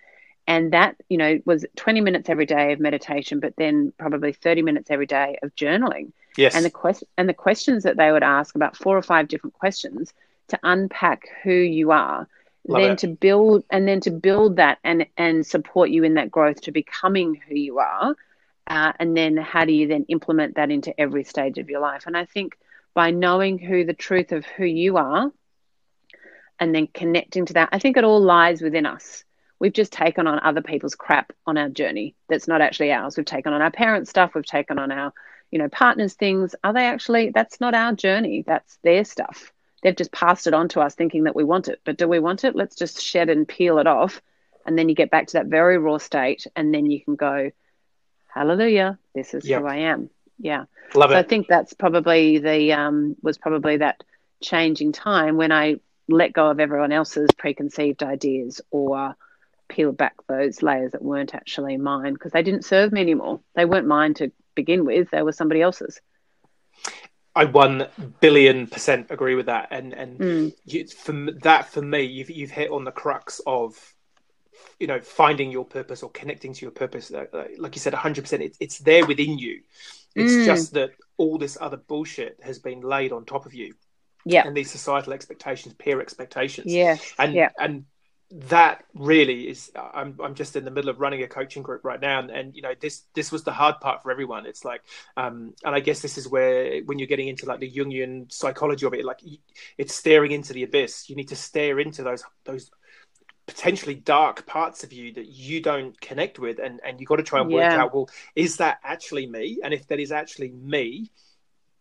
and 0.48 0.72
that 0.72 0.96
you 1.08 1.18
know 1.18 1.38
was 1.44 1.64
20 1.76 2.00
minutes 2.00 2.28
every 2.28 2.46
day 2.46 2.72
of 2.72 2.80
meditation 2.80 3.38
but 3.38 3.54
then 3.56 3.92
probably 3.98 4.32
30 4.32 4.62
minutes 4.62 4.90
every 4.90 5.06
day 5.06 5.38
of 5.42 5.54
journaling. 5.54 6.10
Yes. 6.36 6.56
And 6.56 6.64
the 6.64 6.70
quest 6.70 7.04
and 7.16 7.28
the 7.28 7.34
questions 7.34 7.84
that 7.84 7.96
they 7.96 8.10
would 8.10 8.22
ask 8.22 8.56
about 8.56 8.76
four 8.76 8.96
or 8.96 9.02
five 9.02 9.28
different 9.28 9.54
questions 9.54 10.12
to 10.48 10.58
unpack 10.62 11.28
who 11.42 11.52
you 11.52 11.92
are. 11.92 12.26
Love 12.66 12.82
then 12.82 12.92
it. 12.92 12.98
to 12.98 13.08
build 13.08 13.64
and 13.70 13.86
then 13.86 14.00
to 14.00 14.10
build 14.10 14.56
that 14.56 14.78
and 14.82 15.06
and 15.16 15.46
support 15.46 15.90
you 15.90 16.02
in 16.02 16.14
that 16.14 16.30
growth 16.30 16.62
to 16.62 16.72
becoming 16.72 17.40
who 17.48 17.54
you 17.54 17.78
are 17.78 18.16
uh, 18.66 18.92
and 18.98 19.16
then 19.16 19.36
how 19.36 19.64
do 19.64 19.72
you 19.72 19.86
then 19.86 20.04
implement 20.08 20.56
that 20.56 20.70
into 20.70 20.98
every 20.98 21.24
stage 21.24 21.58
of 21.58 21.70
your 21.70 21.80
life? 21.80 22.04
And 22.06 22.16
i 22.16 22.24
think 22.24 22.58
by 22.94 23.10
knowing 23.10 23.58
who 23.58 23.84
the 23.84 23.94
truth 23.94 24.32
of 24.32 24.44
who 24.44 24.64
you 24.64 24.96
are 24.96 25.30
and 26.60 26.74
then 26.74 26.88
connecting 26.88 27.46
to 27.46 27.54
that 27.54 27.70
i 27.72 27.78
think 27.78 27.96
it 27.96 28.04
all 28.04 28.20
lies 28.20 28.60
within 28.60 28.84
us 28.84 29.24
we've 29.60 29.72
just 29.72 29.92
taken 29.92 30.26
on 30.26 30.40
other 30.42 30.62
people's 30.62 30.94
crap 30.94 31.32
on 31.46 31.56
our 31.56 31.68
journey 31.68 32.14
that's 32.28 32.48
not 32.48 32.60
actually 32.60 32.92
ours. 32.92 33.16
We've 33.16 33.26
taken 33.26 33.52
on 33.52 33.62
our 33.62 33.70
parents' 33.70 34.10
stuff, 34.10 34.34
we've 34.34 34.46
taken 34.46 34.78
on 34.78 34.90
our, 34.92 35.12
you 35.50 35.58
know, 35.58 35.68
partners' 35.68 36.14
things. 36.14 36.54
Are 36.62 36.72
they 36.72 36.86
actually, 36.86 37.30
that's 37.30 37.60
not 37.60 37.74
our 37.74 37.92
journey, 37.92 38.44
that's 38.46 38.78
their 38.82 39.04
stuff. 39.04 39.52
They've 39.82 39.96
just 39.96 40.12
passed 40.12 40.46
it 40.46 40.54
on 40.54 40.68
to 40.70 40.80
us 40.80 40.94
thinking 40.94 41.24
that 41.24 41.36
we 41.36 41.44
want 41.44 41.68
it. 41.68 41.80
But 41.84 41.96
do 41.96 42.08
we 42.08 42.18
want 42.18 42.44
it? 42.44 42.56
Let's 42.56 42.76
just 42.76 43.00
shed 43.00 43.28
and 43.28 43.46
peel 43.46 43.78
it 43.78 43.86
off. 43.86 44.20
And 44.66 44.78
then 44.78 44.88
you 44.88 44.94
get 44.94 45.10
back 45.10 45.28
to 45.28 45.32
that 45.34 45.46
very 45.46 45.78
raw 45.78 45.98
state, 45.98 46.46
and 46.54 46.74
then 46.74 46.90
you 46.90 47.00
can 47.00 47.14
go, 47.14 47.50
Hallelujah, 48.26 48.98
this 49.14 49.32
is 49.34 49.48
yep. 49.48 49.62
who 49.62 49.66
I 49.66 49.76
am. 49.76 50.10
Yeah. 50.38 50.64
Love 50.94 51.10
so 51.10 51.16
it. 51.16 51.20
I 51.20 51.22
think 51.22 51.46
that's 51.48 51.72
probably 51.72 52.38
the, 52.38 52.72
um, 52.72 53.16
was 53.22 53.38
probably 53.38 53.78
that 53.78 54.04
changing 54.42 54.92
time 54.92 55.36
when 55.36 55.52
I 55.52 55.76
let 56.08 56.32
go 56.32 56.50
of 56.50 56.60
everyone 56.60 56.92
else's 56.92 57.30
preconceived 57.36 58.02
ideas 58.02 58.60
or 58.70 59.16
peel 59.68 59.92
back 59.92 60.14
those 60.28 60.62
layers 60.62 60.92
that 60.92 61.02
weren't 61.02 61.34
actually 61.34 61.76
mine 61.76 62.14
because 62.14 62.32
they 62.32 62.42
didn't 62.42 62.64
serve 62.64 62.92
me 62.92 63.00
anymore. 63.00 63.40
They 63.54 63.64
weren't 63.64 63.86
mine 63.86 64.14
to 64.14 64.32
begin 64.54 64.84
with, 64.84 65.10
they 65.10 65.22
were 65.22 65.32
somebody 65.32 65.62
else's. 65.62 66.00
I 67.34 67.44
one 67.44 67.86
billion 68.20 68.66
percent 68.66 69.06
agree 69.10 69.36
with 69.36 69.46
that, 69.46 69.68
and 69.70 69.92
and 69.92 70.18
Mm. 70.18 70.52
you, 70.64 70.86
for 70.88 71.12
that 71.42 71.68
for 71.70 71.82
me, 71.82 72.02
you've 72.02 72.30
you've 72.30 72.50
hit 72.50 72.70
on 72.70 72.84
the 72.84 72.90
crux 72.90 73.40
of 73.46 73.94
you 74.80 74.88
know 74.88 75.00
finding 75.00 75.52
your 75.52 75.64
purpose 75.64 76.02
or 76.02 76.10
connecting 76.10 76.52
to 76.52 76.62
your 76.62 76.72
purpose. 76.72 77.12
Like 77.12 77.76
you 77.76 77.80
said, 77.80 77.94
hundred 77.94 78.22
percent, 78.22 78.42
it's 78.42 78.56
it's 78.60 78.78
there 78.78 79.06
within 79.06 79.38
you. 79.38 79.60
It's 80.16 80.32
Mm. 80.32 80.44
just 80.46 80.72
that 80.72 80.90
all 81.16 81.38
this 81.38 81.56
other 81.60 81.76
bullshit 81.76 82.40
has 82.42 82.58
been 82.58 82.80
laid 82.80 83.12
on 83.12 83.24
top 83.24 83.46
of 83.46 83.54
you, 83.54 83.74
Yeah. 84.24 84.44
and 84.46 84.56
these 84.56 84.70
societal 84.72 85.12
expectations, 85.12 85.74
peer 85.74 86.00
expectations, 86.00 86.72
Yeah, 86.72 86.96
and 87.20 87.34
yeah. 87.34 87.50
and 87.60 87.84
that 88.30 88.84
really 88.94 89.48
is 89.48 89.70
I'm 89.74 90.18
I'm 90.22 90.34
just 90.34 90.54
in 90.54 90.64
the 90.64 90.70
middle 90.70 90.90
of 90.90 91.00
running 91.00 91.22
a 91.22 91.28
coaching 91.28 91.62
group 91.62 91.82
right 91.82 92.00
now 92.00 92.18
and, 92.18 92.30
and 92.30 92.54
you 92.54 92.60
know 92.60 92.74
this 92.78 93.04
this 93.14 93.32
was 93.32 93.42
the 93.44 93.52
hard 93.52 93.80
part 93.80 94.02
for 94.02 94.10
everyone. 94.10 94.44
It's 94.44 94.64
like 94.66 94.82
um 95.16 95.54
and 95.64 95.74
I 95.74 95.80
guess 95.80 96.02
this 96.02 96.18
is 96.18 96.28
where 96.28 96.80
when 96.84 96.98
you're 96.98 97.08
getting 97.08 97.28
into 97.28 97.46
like 97.46 97.60
the 97.60 97.70
Jungian 97.72 98.30
psychology 98.30 98.84
of 98.84 98.92
it 98.92 99.04
like 99.04 99.20
it's 99.78 99.94
staring 99.94 100.32
into 100.32 100.52
the 100.52 100.64
abyss. 100.64 101.08
You 101.08 101.16
need 101.16 101.28
to 101.28 101.36
stare 101.36 101.80
into 101.80 102.02
those 102.02 102.22
those 102.44 102.70
potentially 103.46 103.94
dark 103.94 104.46
parts 104.46 104.84
of 104.84 104.92
you 104.92 105.12
that 105.14 105.26
you 105.26 105.60
don't 105.62 105.98
connect 106.00 106.38
with 106.38 106.58
and 106.58 106.80
and 106.84 107.00
you 107.00 107.06
got 107.06 107.16
to 107.16 107.22
try 107.22 107.40
and 107.40 107.50
work 107.50 107.74
Yeah. 107.74 107.78
out 107.78 107.94
well 107.94 108.08
is 108.36 108.58
that 108.58 108.78
actually 108.84 109.26
me? 109.26 109.58
And 109.64 109.72
if 109.72 109.86
that 109.88 110.00
is 110.00 110.12
actually 110.12 110.50
me 110.50 111.10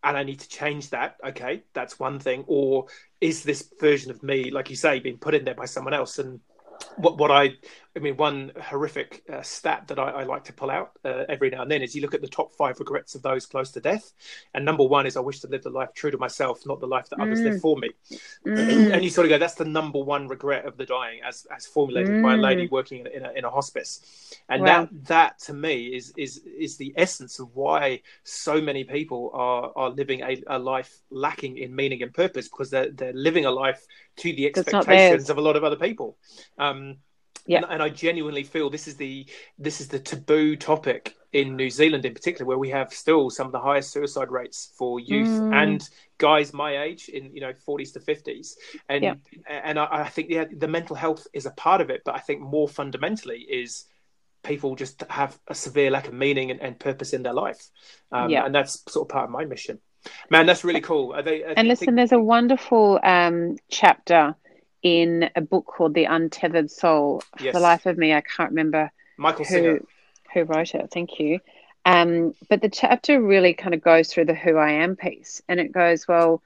and 0.02 0.16
I 0.16 0.22
need 0.22 0.40
to 0.40 0.48
change 0.48 0.90
that. 0.90 1.16
Okay, 1.24 1.62
that's 1.72 1.98
one 1.98 2.18
thing. 2.18 2.44
Or 2.46 2.86
is 3.20 3.42
this 3.42 3.70
version 3.80 4.10
of 4.10 4.22
me, 4.22 4.50
like 4.50 4.70
you 4.70 4.76
say, 4.76 5.00
being 5.00 5.18
put 5.18 5.34
in 5.34 5.44
there 5.44 5.54
by 5.54 5.66
someone 5.66 5.94
else? 5.94 6.18
And 6.18 6.40
what 6.96 7.18
what 7.18 7.30
I 7.30 7.54
I 7.98 8.00
mean, 8.00 8.16
one 8.16 8.52
horrific 8.62 9.24
uh, 9.28 9.42
stat 9.42 9.88
that 9.88 9.98
I, 9.98 10.10
I 10.10 10.22
like 10.22 10.44
to 10.44 10.52
pull 10.52 10.70
out 10.70 10.92
uh, 11.04 11.24
every 11.28 11.50
now 11.50 11.62
and 11.62 11.70
then 11.70 11.82
is 11.82 11.96
you 11.96 12.02
look 12.02 12.14
at 12.14 12.20
the 12.22 12.28
top 12.28 12.54
five 12.54 12.78
regrets 12.78 13.16
of 13.16 13.22
those 13.22 13.44
close 13.44 13.72
to 13.72 13.80
death, 13.80 14.12
and 14.54 14.64
number 14.64 14.84
one 14.84 15.04
is 15.06 15.16
I 15.16 15.20
wish 15.20 15.40
to 15.40 15.48
live 15.48 15.64
the 15.64 15.70
life 15.70 15.92
true 15.94 16.12
to 16.12 16.18
myself, 16.18 16.64
not 16.64 16.78
the 16.80 16.86
life 16.86 17.08
that 17.10 17.20
others 17.20 17.40
Mm. 17.40 17.44
live 17.44 17.60
for 17.60 17.76
me. 17.76 17.90
Mm. 18.46 18.90
and 18.92 19.02
you 19.04 19.10
sort 19.10 19.24
of 19.26 19.30
go, 19.30 19.38
that's 19.38 19.54
the 19.54 19.64
number 19.64 19.98
one 19.98 20.28
regret 20.28 20.64
of 20.64 20.76
the 20.76 20.86
dying, 20.86 21.20
as 21.26 21.46
as 21.54 21.66
formulated 21.66 22.20
by 22.20 22.34
a 22.34 22.36
lady 22.36 22.66
Mm. 22.66 22.70
working 22.70 23.00
in 23.00 23.06
a, 23.08 23.10
in 23.10 23.24
a, 23.26 23.32
in 23.32 23.44
a 23.44 23.50
hospice, 23.50 24.00
and 24.48 24.62
Wow. 24.62 24.88
that 24.88 25.06
that 25.08 25.38
to 25.40 25.52
me 25.52 25.88
is 25.88 26.12
is 26.16 26.38
is 26.38 26.76
the 26.76 26.94
essence 26.96 27.40
of 27.40 27.48
why 27.56 28.00
so 28.22 28.60
many 28.60 28.84
people 28.84 29.30
are 29.34 29.72
are 29.74 29.90
living 29.90 30.22
a, 30.22 30.42
a 30.46 30.58
life 30.58 31.00
lacking 31.10 31.58
in 31.58 31.74
meaning 31.74 32.02
and 32.02 32.14
purpose 32.14 32.48
because 32.48 32.70
they're 32.70 32.90
they're 32.92 33.12
living 33.12 33.44
a 33.44 33.50
life 33.50 33.84
to 34.18 34.32
the 34.32 34.46
expectations 34.46 35.30
of 35.30 35.38
a 35.38 35.40
lot 35.40 35.56
of 35.56 35.64
other 35.64 35.76
people. 35.76 36.16
Um, 36.58 36.96
Yeah. 37.48 37.58
and, 37.62 37.66
and 37.72 37.82
I 37.82 37.88
genuinely 37.88 38.44
feel 38.44 38.70
this 38.70 38.86
is 38.86 38.96
the 38.96 39.26
this 39.58 39.80
is 39.80 39.88
the 39.88 39.98
taboo 39.98 40.54
topic 40.56 41.14
in 41.32 41.56
New 41.56 41.70
Zealand 41.70 42.04
in 42.04 42.14
particular, 42.14 42.46
where 42.46 42.58
we 42.58 42.70
have 42.70 42.92
still 42.92 43.28
some 43.30 43.46
of 43.46 43.52
the 43.52 43.58
highest 43.60 43.90
suicide 43.90 44.30
rates 44.30 44.72
for 44.78 45.00
youth 45.00 45.28
Mm. 45.28 45.54
and 45.62 45.88
guys 46.18 46.52
my 46.52 46.82
age 46.82 47.08
in 47.08 47.34
you 47.34 47.40
know 47.40 47.52
40s 47.66 47.92
to 47.94 48.00
50s 48.00 48.54
and 48.88 49.02
Yeah. 49.04 49.14
and 49.48 49.78
I, 49.78 49.86
I 50.04 50.08
think 50.08 50.30
yeah 50.30 50.44
the 50.64 50.68
mental 50.68 50.96
health 50.96 51.26
is 51.32 51.46
a 51.46 51.50
part 51.52 51.80
of 51.80 51.90
it 51.90 52.00
but 52.04 52.14
i 52.16 52.18
think 52.18 52.40
more 52.40 52.68
fundamentally 52.68 53.38
is 53.62 53.84
people 54.42 54.74
just 54.74 55.04
have 55.10 55.38
a 55.48 55.54
severe 55.54 55.90
lack 55.92 56.08
of 56.08 56.14
meaning 56.14 56.50
and, 56.50 56.60
and 56.60 56.78
purpose 56.80 57.12
in 57.12 57.22
their 57.22 57.34
life 57.34 57.62
um, 58.10 58.30
Yeah. 58.30 58.44
and 58.46 58.54
that's 58.54 58.82
sort 58.92 59.06
of 59.06 59.12
part 59.12 59.24
of 59.26 59.30
my 59.30 59.44
mission 59.44 59.78
man 60.30 60.46
that's 60.46 60.64
really 60.64 60.80
cool 60.80 61.12
Are 61.14 61.22
they, 61.22 61.44
I 61.44 61.52
And 61.56 61.68
listen, 61.68 61.86
think- 61.86 61.96
there's 61.98 62.12
a 62.12 62.18
wonderful 62.18 62.98
um, 63.04 63.56
chapter 63.70 64.34
in 64.82 65.30
a 65.34 65.40
book 65.40 65.66
called 65.66 65.94
The 65.94 66.04
Untethered 66.04 66.70
Soul. 66.70 67.22
For 67.36 67.44
Yes. 67.44 67.54
the 67.54 67.60
life 67.60 67.86
of 67.86 67.98
me, 67.98 68.12
I 68.14 68.20
can't 68.20 68.50
remember 68.50 68.90
michael 69.16 69.44
singer 69.44 69.78
who 69.78 69.86
who 70.34 70.42
wrote 70.44 70.74
it. 70.74 70.90
Thank 70.92 71.18
you. 71.18 71.40
Um, 71.86 72.34
but 72.50 72.60
the 72.60 72.68
chapter 72.68 73.20
really 73.20 73.54
kind 73.54 73.74
of 73.74 73.80
goes 73.82 74.12
through 74.12 74.26
the 74.26 74.34
who 74.34 74.56
I 74.56 74.72
am 74.72 74.94
piece, 74.96 75.40
and 75.48 75.58
it 75.58 75.72
goes 75.72 76.06
well, 76.06 76.42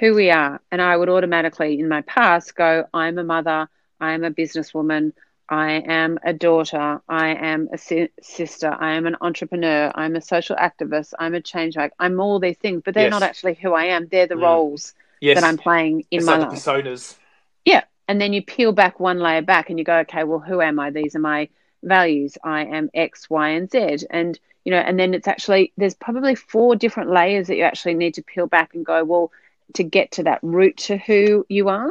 who 0.00 0.14
we 0.14 0.30
are, 0.30 0.60
and 0.72 0.82
I 0.82 0.96
would 0.96 1.08
automatically 1.08 1.78
in 1.78 1.88
my 1.88 2.00
past 2.02 2.56
go, 2.56 2.84
I'm 2.92 3.18
a 3.18 3.24
mother, 3.24 3.68
I 4.00 4.12
am 4.12 4.24
a 4.24 4.32
businesswoman, 4.32 5.12
I 5.48 5.72
am 5.86 6.18
a 6.24 6.32
daughter, 6.32 7.00
I 7.08 7.34
am 7.34 7.68
a 7.72 7.78
si- 7.78 8.08
sister, 8.20 8.76
I 8.76 8.94
am 8.94 9.06
an 9.06 9.16
entrepreneur, 9.20 9.92
I'm 9.94 10.16
a 10.16 10.20
social 10.20 10.56
activist, 10.56 11.12
I'm 11.18 11.34
a 11.34 11.40
change 11.40 11.76
maker, 11.76 11.94
I'm 12.00 12.18
all 12.18 12.40
these 12.40 12.56
things, 12.58 12.82
but 12.84 12.94
they're 12.94 13.04
Yes. 13.04 13.10
not 13.12 13.22
actually 13.22 13.54
who 13.54 13.74
I 13.74 13.84
am. 13.84 14.08
They're 14.08 14.26
the 14.26 14.34
Mm. 14.34 14.42
roles 14.42 14.94
yes 15.20 15.36
that 15.36 15.44
I'm 15.44 15.56
playing 15.58 16.04
in 16.10 16.18
it's 16.18 16.26
my 16.26 16.38
like 16.38 16.40
life. 16.50 16.50
personas 16.50 17.16
Yeah. 17.64 17.84
And 18.08 18.20
then 18.20 18.32
you 18.32 18.42
peel 18.42 18.72
back 18.72 19.00
one 19.00 19.18
layer 19.18 19.42
back 19.42 19.70
and 19.70 19.78
you 19.78 19.84
go, 19.84 19.98
okay, 20.00 20.24
well, 20.24 20.38
who 20.38 20.60
am 20.60 20.78
I? 20.78 20.90
These 20.90 21.16
are 21.16 21.20
my 21.20 21.48
values. 21.82 22.36
I 22.44 22.64
am 22.64 22.90
X, 22.94 23.30
Y, 23.30 23.48
and 23.50 23.70
Z. 23.70 24.06
And, 24.10 24.38
you 24.64 24.72
know, 24.72 24.78
and 24.78 24.98
then 24.98 25.14
it's 25.14 25.28
actually, 25.28 25.72
there's 25.76 25.94
probably 25.94 26.34
four 26.34 26.76
different 26.76 27.10
layers 27.10 27.46
that 27.46 27.56
you 27.56 27.62
actually 27.62 27.94
need 27.94 28.14
to 28.14 28.22
peel 28.22 28.46
back 28.46 28.74
and 28.74 28.84
go, 28.84 29.04
well, 29.04 29.32
to 29.74 29.82
get 29.82 30.12
to 30.12 30.24
that 30.24 30.40
root 30.42 30.76
to 30.76 30.98
who 30.98 31.46
you 31.48 31.68
are. 31.68 31.90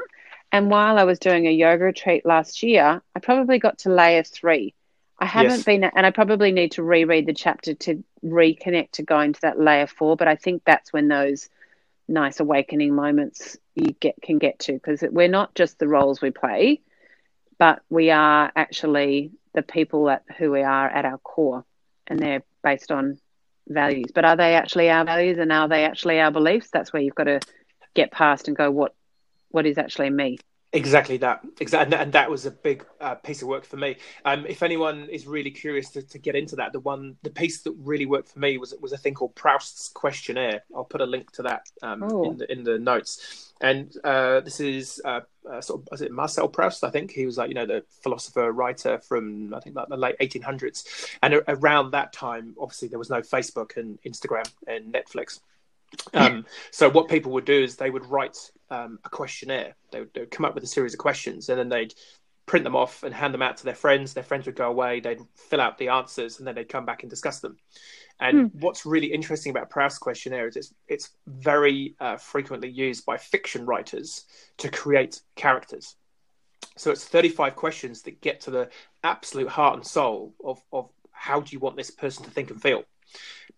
And 0.51 0.69
while 0.69 0.99
I 0.99 1.03
was 1.03 1.17
doing 1.17 1.47
a 1.47 1.51
yoga 1.51 1.85
retreat 1.85 2.25
last 2.25 2.61
year, 2.61 3.01
I 3.15 3.19
probably 3.19 3.57
got 3.57 3.79
to 3.79 3.89
layer 3.89 4.21
three. 4.21 4.75
I 5.17 5.25
haven't 5.25 5.57
Yes. 5.57 5.63
been, 5.63 5.83
and 5.83 6.05
I 6.05 6.11
probably 6.11 6.51
need 6.51 6.73
to 6.73 6.83
reread 6.83 7.25
the 7.25 7.33
chapter 7.33 7.73
to 7.73 8.03
reconnect 8.23 8.91
to 8.91 9.03
go 9.03 9.19
into 9.19 9.41
that 9.41 9.59
layer 9.59 9.87
four. 9.87 10.15
But 10.15 10.27
I 10.27 10.35
think 10.35 10.61
that's 10.63 10.93
when 10.93 11.07
those 11.07 11.49
nice 12.07 12.39
awakening 12.39 12.93
moments 12.93 13.57
you 13.75 13.93
get 13.99 14.15
can 14.21 14.37
get 14.37 14.59
to 14.59 14.73
because 14.73 15.03
we're 15.09 15.27
not 15.27 15.55
just 15.55 15.79
the 15.79 15.87
roles 15.87 16.21
we 16.21 16.31
play, 16.31 16.81
but 17.57 17.81
we 17.89 18.11
are 18.11 18.51
actually 18.55 19.31
the 19.53 19.61
people 19.61 20.09
at 20.09 20.23
who 20.37 20.51
we 20.51 20.61
are 20.61 20.87
at 20.87 21.05
our 21.05 21.17
core, 21.19 21.65
and 22.07 22.19
they're 22.19 22.43
based 22.63 22.91
on 22.91 23.19
values. 23.67 24.11
But 24.13 24.25
are 24.25 24.35
they 24.35 24.55
actually 24.55 24.89
our 24.89 25.05
values, 25.05 25.37
and 25.37 25.51
are 25.51 25.67
they 25.67 25.85
actually 25.85 26.19
our 26.19 26.31
beliefs? 26.31 26.69
That's 26.71 26.93
where 26.93 27.01
you've 27.01 27.15
got 27.15 27.25
to 27.25 27.39
get 27.93 28.11
past 28.11 28.47
and 28.47 28.57
go, 28.57 28.71
what 28.71 28.95
what 29.49 29.65
is 29.65 29.77
actually 29.77 30.09
me? 30.09 30.37
Exactly 30.75 31.17
that. 31.17 31.41
Exactly, 31.61 31.95
and 31.95 32.11
that 32.13 32.31
was 32.31 32.47
a 32.47 32.51
big 32.51 32.83
uh, 32.99 33.13
piece 33.13 33.43
of 33.43 33.47
work 33.47 33.63
for 33.63 33.77
me. 33.77 33.95
Um, 34.25 34.47
if 34.47 34.63
anyone 34.63 35.07
is 35.07 35.27
really 35.27 35.51
curious 35.51 35.91
to, 35.91 36.01
to 36.01 36.17
get 36.17 36.35
into 36.35 36.55
that, 36.55 36.73
the 36.73 36.79
one, 36.79 37.15
the 37.21 37.29
piece 37.29 37.61
that 37.61 37.73
really 37.77 38.07
worked 38.07 38.29
for 38.29 38.39
me 38.39 38.57
was 38.57 38.73
was 38.81 38.91
a 38.91 38.97
thing 38.97 39.13
called 39.13 39.35
Proust's 39.35 39.89
questionnaire. 39.89 40.63
I'll 40.75 40.83
put 40.83 41.01
a 41.01 41.05
link 41.05 41.31
to 41.33 41.43
that 41.43 41.67
um, 41.83 42.03
Oh. 42.03 42.23
in 42.31 42.37
the 42.37 42.51
in 42.51 42.63
the 42.63 42.79
notes. 42.79 43.53
And 43.61 43.95
uh, 44.03 44.39
this 44.39 44.59
is 44.59 44.99
uh, 45.05 45.21
uh, 45.49 45.61
sort 45.61 45.81
of 45.83 45.87
was 45.91 46.01
it 46.01 46.11
Marcel 46.11 46.47
Proust? 46.47 46.83
I 46.83 46.89
think 46.89 47.11
he 47.11 47.27
was 47.27 47.37
like 47.37 47.49
you 47.49 47.55
know 47.55 47.67
the 47.67 47.83
philosopher 48.01 48.51
writer 48.51 48.97
from 48.97 49.53
I 49.53 49.59
think 49.59 49.75
like 49.75 49.89
the 49.89 49.95
late 49.97 50.15
1800s. 50.19 50.85
And 51.21 51.35
a- 51.35 51.51
around 51.51 51.91
that 51.91 52.13
time, 52.13 52.55
obviously 52.59 52.87
there 52.87 52.99
was 52.99 53.11
no 53.11 53.21
Facebook 53.21 53.77
and 53.77 53.99
Instagram 54.01 54.49
and 54.67 54.91
Netflix. 54.91 55.39
Um, 56.13 56.45
so 56.71 56.89
what 56.89 57.07
people 57.07 57.31
would 57.33 57.45
do 57.45 57.63
is 57.63 57.75
they 57.75 57.89
would 57.89 58.05
write 58.05 58.51
um, 58.69 58.99
a 59.03 59.09
questionnaire. 59.09 59.75
They 59.91 59.99
would, 60.01 60.13
they 60.13 60.21
would 60.21 60.31
come 60.31 60.45
up 60.45 60.55
with 60.55 60.63
a 60.63 60.67
series 60.67 60.93
of 60.93 60.99
questions, 60.99 61.49
and 61.49 61.57
then 61.59 61.69
they'd 61.69 61.93
print 62.45 62.63
them 62.65 62.75
off 62.75 63.03
and 63.03 63.13
hand 63.13 63.33
them 63.33 63.41
out 63.41 63.57
to 63.57 63.65
their 63.65 63.75
friends. 63.75 64.13
Their 64.13 64.23
friends 64.23 64.45
would 64.45 64.55
go 64.55 64.67
away. 64.67 64.99
They'd 64.99 65.21
fill 65.35 65.61
out 65.61 65.77
the 65.77 65.89
answers, 65.89 66.39
and 66.39 66.47
then 66.47 66.55
they'd 66.55 66.69
come 66.69 66.85
back 66.85 67.03
and 67.03 67.09
discuss 67.09 67.39
them. 67.39 67.57
And 68.19 68.51
what's 68.59 68.85
really 68.85 69.07
interesting 69.07 69.49
about 69.49 69.69
Proust's 69.69 69.99
questionnaire 69.99 70.47
is 70.47 70.55
it's 70.55 70.73
it's 70.87 71.09
very 71.27 71.95
uh, 71.99 72.17
frequently 72.17 72.69
used 72.69 73.05
by 73.05 73.17
fiction 73.17 73.65
writers 73.65 74.25
to 74.57 74.69
create 74.69 75.21
characters. 75.35 75.95
So 76.77 76.91
it's 76.91 77.05
35 77.05 77.55
questions 77.55 78.01
that 78.03 78.21
get 78.21 78.41
to 78.41 78.51
the 78.51 78.69
absolute 79.03 79.49
heart 79.49 79.75
and 79.75 79.85
soul 79.85 80.33
of, 80.43 80.61
of 80.71 80.89
how 81.11 81.41
do 81.41 81.51
you 81.53 81.59
want 81.59 81.77
this 81.77 81.91
person 81.91 82.23
to 82.23 82.31
think 82.31 82.49
and 82.49 82.61
feel. 82.61 82.83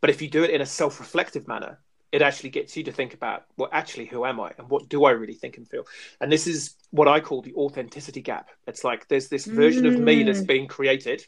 But 0.01 0.09
if 0.09 0.21
you 0.21 0.29
do 0.29 0.43
it 0.43 0.49
in 0.49 0.61
a 0.61 0.65
self 0.65 0.99
reflective 0.99 1.47
manner, 1.47 1.79
it 2.15 2.21
actually 2.21 2.51
gets 2.57 2.77
you 2.77 2.83
to 2.85 2.91
think 2.93 3.13
about, 3.13 3.39
well, 3.57 3.69
actually, 3.71 4.05
who 4.05 4.21
am 4.31 4.39
I 4.39 4.49
and 4.57 4.69
what 4.69 4.87
do 4.93 4.99
I 5.09 5.11
really 5.21 5.33
think 5.41 5.57
and 5.57 5.67
feel? 5.67 5.85
And 6.21 6.31
this 6.31 6.47
is 6.47 6.75
what 6.91 7.07
I 7.15 7.19
call 7.19 7.41
the 7.41 7.55
authenticity 7.55 8.21
gap. 8.21 8.47
It's 8.67 8.83
like 8.89 9.01
there's 9.09 9.27
this 9.29 9.45
version 9.45 9.85
of 9.85 9.95
me 9.99 10.23
that's 10.23 10.41
Mm. 10.43 10.47
being 10.53 10.67
created, 10.67 11.19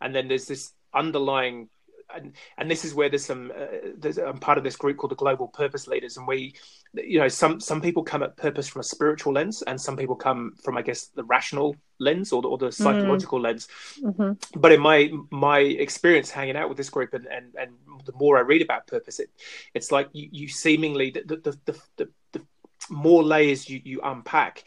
and 0.00 0.14
then 0.14 0.28
there's 0.28 0.46
this 0.46 0.72
underlying. 0.94 1.68
And, 2.14 2.32
and 2.56 2.70
this 2.70 2.84
is 2.84 2.94
where 2.94 3.08
there's 3.08 3.24
some. 3.24 3.52
Uh, 3.56 3.66
there's, 3.98 4.18
I'm 4.18 4.38
part 4.38 4.58
of 4.58 4.64
this 4.64 4.76
group 4.76 4.96
called 4.96 5.10
the 5.12 5.16
Global 5.16 5.48
Purpose 5.48 5.86
Leaders, 5.86 6.16
and 6.16 6.26
we, 6.26 6.54
you 6.94 7.18
know, 7.18 7.28
some 7.28 7.60
some 7.60 7.80
people 7.80 8.02
come 8.02 8.22
at 8.22 8.36
purpose 8.36 8.66
from 8.68 8.80
a 8.80 8.84
spiritual 8.84 9.34
lens, 9.34 9.62
and 9.62 9.80
some 9.80 9.96
people 9.96 10.16
come 10.16 10.54
from, 10.64 10.78
I 10.78 10.82
guess, 10.82 11.08
the 11.08 11.24
rational 11.24 11.76
lens 12.00 12.32
or 12.32 12.42
the, 12.42 12.48
or 12.48 12.58
the 12.58 12.72
psychological 12.72 13.40
lens 13.40 13.68
hmm 14.02 14.32
but 14.56 14.72
in 14.72 14.80
my 14.80 15.10
my 15.30 15.58
experience 15.60 16.30
hanging 16.30 16.56
out 16.56 16.68
with 16.68 16.78
this 16.78 16.90
group 16.90 17.12
and 17.14 17.26
and, 17.26 17.54
and 17.58 17.72
the 18.06 18.12
more 18.12 18.38
I 18.38 18.40
read 18.40 18.62
about 18.62 18.86
purpose, 18.86 19.20
it 19.20 19.30
it's 19.74 19.92
like 19.92 20.08
you, 20.12 20.28
you 20.32 20.48
seemingly 20.48 21.10
the 21.10 21.22
the, 21.36 21.58
the 21.64 21.80
the 21.96 22.08
the 22.32 22.46
more 22.90 23.22
layers 23.22 23.68
you 23.68 23.80
you 23.84 24.00
unpack, 24.02 24.64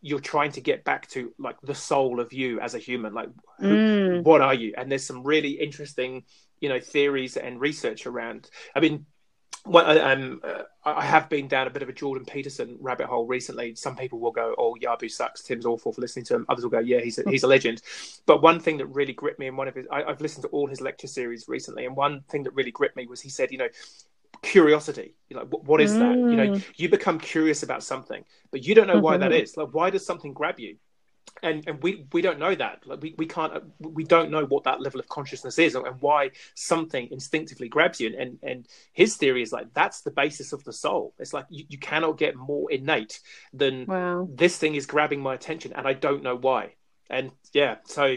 you're 0.00 0.20
trying 0.20 0.52
to 0.52 0.60
get 0.60 0.84
back 0.84 1.08
to 1.10 1.32
like 1.38 1.56
the 1.62 1.74
soul 1.74 2.20
of 2.20 2.32
you 2.32 2.60
as 2.60 2.74
a 2.74 2.78
human, 2.78 3.12
like 3.14 3.28
who, 3.66 3.78
Mm. 3.78 4.22
what 4.22 4.40
are 4.40 4.54
you? 4.54 4.74
And 4.76 4.90
there's 4.90 5.06
some 5.06 5.22
really 5.24 5.52
interesting 5.52 6.24
you 6.64 6.70
know 6.72 6.80
theories 6.80 7.36
and 7.36 7.60
research 7.68 8.00
around. 8.10 8.42
I 8.74 8.80
mean. 8.80 8.96
Well, 9.66 9.86
I- 9.92 10.12
um, 10.12 10.42
I 10.84 11.02
have 11.14 11.26
been 11.30 11.48
down 11.48 11.66
a 11.66 11.70
bit 11.70 11.82
of 11.82 11.88
a 11.88 11.92
Jordan 12.02 12.26
Peterson 12.26 12.76
rabbit 12.88 13.06
hole 13.06 13.26
recently. 13.36 13.74
Some 13.74 13.96
people 13.96 14.18
will 14.20 14.30
go, 14.42 14.54
"Oh, 14.58 14.72
Yabu 14.84 15.08
sucks. 15.10 15.42
Tim's 15.42 15.64
awful 15.64 15.90
for 15.94 16.02
listening 16.02 16.26
to 16.26 16.34
him." 16.34 16.44
Others 16.50 16.64
will 16.64 16.70
go, 16.78 16.80
"Yeah, 16.92 17.00
he's 17.00 17.18
a, 17.18 17.22
he's 17.32 17.44
a 17.44 17.46
legend." 17.56 17.80
But 18.26 18.42
one 18.42 18.60
thing 18.60 18.76
that 18.80 18.88
really 18.98 19.14
gripped 19.14 19.38
me 19.38 19.46
in 19.46 19.56
one 19.56 19.68
of 19.68 19.74
his, 19.74 19.86
I, 19.90 20.04
I've 20.04 20.20
listened 20.20 20.42
to 20.42 20.50
all 20.50 20.66
his 20.66 20.82
lecture 20.82 21.06
series 21.18 21.48
recently, 21.48 21.86
and 21.86 21.96
one 21.96 22.14
thing 22.30 22.42
that 22.44 22.52
really 22.58 22.72
gripped 22.78 22.96
me 23.00 23.06
was 23.06 23.22
he 23.22 23.30
said, 23.30 23.52
you 23.52 23.58
know, 23.62 23.68
curiosity. 24.42 25.14
You're 25.30 25.40
like, 25.40 25.48
what 25.70 25.80
is 25.80 25.92
that? 25.98 26.14
You 26.14 26.36
know, 26.40 26.48
Mm. 26.48 26.64
you 26.76 26.90
become 26.90 27.18
curious 27.18 27.62
about 27.62 27.82
something, 27.82 28.22
but 28.50 28.62
you 28.66 28.74
don't 28.74 28.86
know 28.92 29.00
why 29.00 29.16
that 29.16 29.30
Mhm. 29.30 29.42
is. 29.42 29.56
Like, 29.56 29.72
why 29.72 29.88
does 29.88 30.04
something 30.04 30.34
grab 30.34 30.60
you? 30.60 30.76
And 31.44 31.68
and 31.68 31.82
we 31.82 32.06
we 32.12 32.22
don't 32.22 32.38
know 32.38 32.54
that. 32.54 32.82
Like, 32.86 33.02
we 33.02 33.14
we 33.18 33.26
can't 33.26 33.52
uh, 33.52 33.60
we 33.80 34.04
don't 34.04 34.30
know 34.30 34.44
what 34.46 34.64
that 34.64 34.80
level 34.80 35.00
of 35.00 35.08
consciousness 35.08 35.58
is 35.58 35.74
and 35.76 36.00
why 36.00 36.30
something 36.54 37.08
instinctively 37.10 37.68
grabs 37.68 38.00
you. 38.00 38.16
And 38.18 38.38
and 38.42 38.66
his 38.92 39.16
theory 39.16 39.42
is 39.42 39.52
like 39.52 39.72
that's 39.74 40.02
the 40.02 40.10
basis 40.10 40.52
of 40.52 40.64
the 40.64 40.72
soul. 40.72 41.14
It's 41.18 41.32
like 41.32 41.46
you, 41.50 41.64
you 41.68 41.78
cannot 41.78 42.18
get 42.18 42.34
more 42.36 42.70
innate 42.72 43.20
than 43.52 43.86
Wow. 43.86 44.28
this 44.32 44.56
thing 44.58 44.74
is 44.74 44.86
grabbing 44.86 45.20
my 45.20 45.34
attention 45.34 45.72
and 45.74 45.86
I 45.86 45.92
don't 45.92 46.22
know 46.22 46.36
why. 46.36 46.74
And 47.10 47.32
yeah, 47.52 47.76
so 47.84 48.16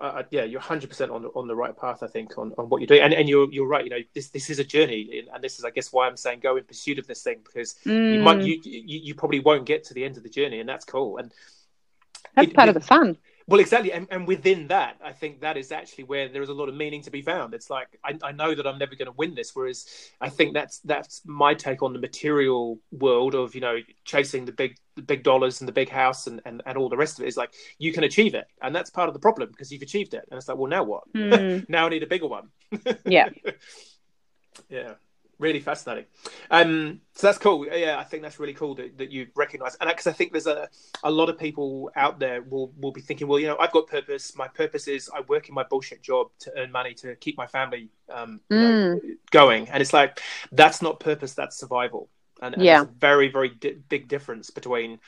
uh, 0.00 0.22
yeah, 0.30 0.44
you're 0.44 0.60
100% 0.60 1.10
on 1.10 1.22
the, 1.22 1.28
on 1.30 1.46
the 1.46 1.54
right 1.54 1.76
path, 1.76 2.02
I 2.02 2.06
think, 2.06 2.38
on, 2.38 2.52
on 2.56 2.68
what 2.70 2.80
you're 2.80 2.86
doing. 2.86 3.02
And, 3.02 3.12
and 3.12 3.28
you're 3.28 3.52
you're 3.52 3.66
right. 3.66 3.84
You 3.84 3.90
know, 3.90 3.98
this 4.14 4.30
this 4.30 4.48
is 4.48 4.58
a 4.58 4.64
journey, 4.64 5.24
and 5.34 5.44
this 5.44 5.58
is, 5.58 5.64
I 5.64 5.70
guess, 5.70 5.92
why 5.92 6.06
I'm 6.06 6.16
saying 6.16 6.40
go 6.40 6.56
in 6.56 6.64
pursuit 6.64 6.98
of 6.98 7.06
this 7.06 7.22
thing 7.22 7.40
because 7.44 7.74
you 8.08 8.20
might 8.20 8.38
Mm. 8.38 8.44
you, 8.46 8.60
you 8.64 9.00
you 9.08 9.14
probably 9.14 9.40
won't 9.40 9.66
get 9.66 9.84
to 9.84 9.94
the 9.94 10.04
end 10.04 10.16
of 10.16 10.22
the 10.22 10.30
journey, 10.30 10.60
and 10.60 10.68
that's 10.68 10.84
cool. 10.86 11.18
And 11.18 11.32
That's 12.34 12.48
it- 12.48 12.54
part 12.54 12.68
it- 12.68 12.76
of 12.76 12.82
the 12.82 12.86
fun. 12.86 13.16
well, 13.46 13.58
exactly, 13.60 13.92
and, 13.92 14.06
and 14.12 14.28
within 14.28 14.68
that, 14.68 14.96
I 15.04 15.12
think 15.12 15.40
that 15.40 15.56
is 15.56 15.72
actually 15.72 16.04
where 16.04 16.28
there 16.28 16.40
is 16.42 16.48
a 16.50 16.54
lot 16.54 16.68
of 16.68 16.74
meaning 16.76 17.02
to 17.02 17.10
be 17.10 17.20
found. 17.22 17.52
It's 17.52 17.68
like 17.68 17.88
I, 18.04 18.16
I 18.22 18.30
know 18.32 18.54
that 18.54 18.64
I'm 18.66 18.78
never 18.78 18.94
going 18.94 19.06
to 19.06 19.12
win 19.16 19.34
this, 19.34 19.56
whereas 19.56 19.86
I 20.20 20.28
think 20.28 20.54
that's 20.54 20.78
that's 20.80 21.22
my 21.26 21.54
take 21.54 21.82
on 21.82 21.92
the 21.92 21.98
material 21.98 22.78
world 22.92 23.34
of 23.34 23.54
you 23.56 23.60
know 23.60 23.78
chasing 24.04 24.44
the 24.44 24.52
big 24.52 24.76
the 24.94 25.02
big 25.02 25.22
dollars 25.24 25.60
and 25.60 25.66
the 25.68 25.72
big 25.72 25.88
house 25.88 26.26
and, 26.28 26.40
and, 26.44 26.62
and 26.66 26.76
all 26.78 26.88
the 26.88 26.96
rest 26.96 27.18
of 27.18 27.24
it 27.24 27.28
is 27.28 27.36
like 27.36 27.52
you 27.78 27.92
can 27.92 28.04
achieve 28.04 28.34
it, 28.34 28.46
and 28.62 28.74
that's 28.74 28.90
part 28.90 29.08
of 29.08 29.14
the 29.14 29.20
problem 29.20 29.48
because 29.50 29.72
you've 29.72 29.82
achieved 29.82 30.14
it, 30.14 30.24
and 30.30 30.38
it's 30.38 30.46
like 30.48 30.56
well 30.56 30.70
now 30.70 30.84
what? 30.84 31.02
Mm. 31.12 31.68
now 31.68 31.86
I 31.86 31.88
need 31.88 32.02
a 32.04 32.06
bigger 32.06 32.28
one. 32.28 32.50
Yeah. 33.04 33.30
yeah, 34.68 34.92
really 35.40 35.60
fascinating. 35.60 36.04
Um, 36.50 37.00
so 37.14 37.26
that's 37.26 37.38
cool. 37.38 37.66
Yeah, 37.66 37.98
I 37.98 38.04
think 38.04 38.22
that's 38.22 38.38
really 38.38 38.54
cool 38.54 38.74
that, 38.76 38.98
that 38.98 39.10
you 39.10 39.26
recognise, 39.34 39.76
and 39.80 39.88
because 39.88 40.06
I 40.06 40.12
think 40.12 40.32
there's 40.32 40.46
a 40.46 40.68
a 41.02 41.10
lot 41.10 41.28
of 41.28 41.38
people 41.38 41.90
out 41.96 42.20
there 42.20 42.42
will 42.42 42.72
will 42.78 42.92
be 42.92 43.00
thinking, 43.00 43.26
well, 43.26 43.40
you 43.40 43.46
know, 43.48 43.56
I've 43.58 43.72
got 43.72 43.86
purpose. 43.88 44.36
My 44.36 44.48
purpose 44.48 44.86
is 44.86 45.10
I 45.14 45.22
work 45.22 45.48
in 45.48 45.54
my 45.54 45.64
bullshit 45.64 46.02
job 46.02 46.28
to 46.40 46.52
earn 46.56 46.70
money 46.70 46.94
to 46.94 47.16
keep 47.16 47.36
my 47.36 47.46
family 47.46 47.88
um, 48.08 48.40
you 48.50 48.58
know, 48.58 49.00
going, 49.30 49.68
and 49.70 49.80
it's 49.80 49.92
like 49.92 50.20
that's 50.52 50.82
not 50.82 51.00
purpose. 51.00 51.34
That's 51.34 51.56
survival, 51.56 52.08
and, 52.42 52.54
and 52.54 52.64
Yeah. 52.64 52.84
very 52.98 53.28
very 53.28 53.48
di- 53.48 53.78
big 53.88 54.08
difference 54.08 54.50
between. 54.50 55.00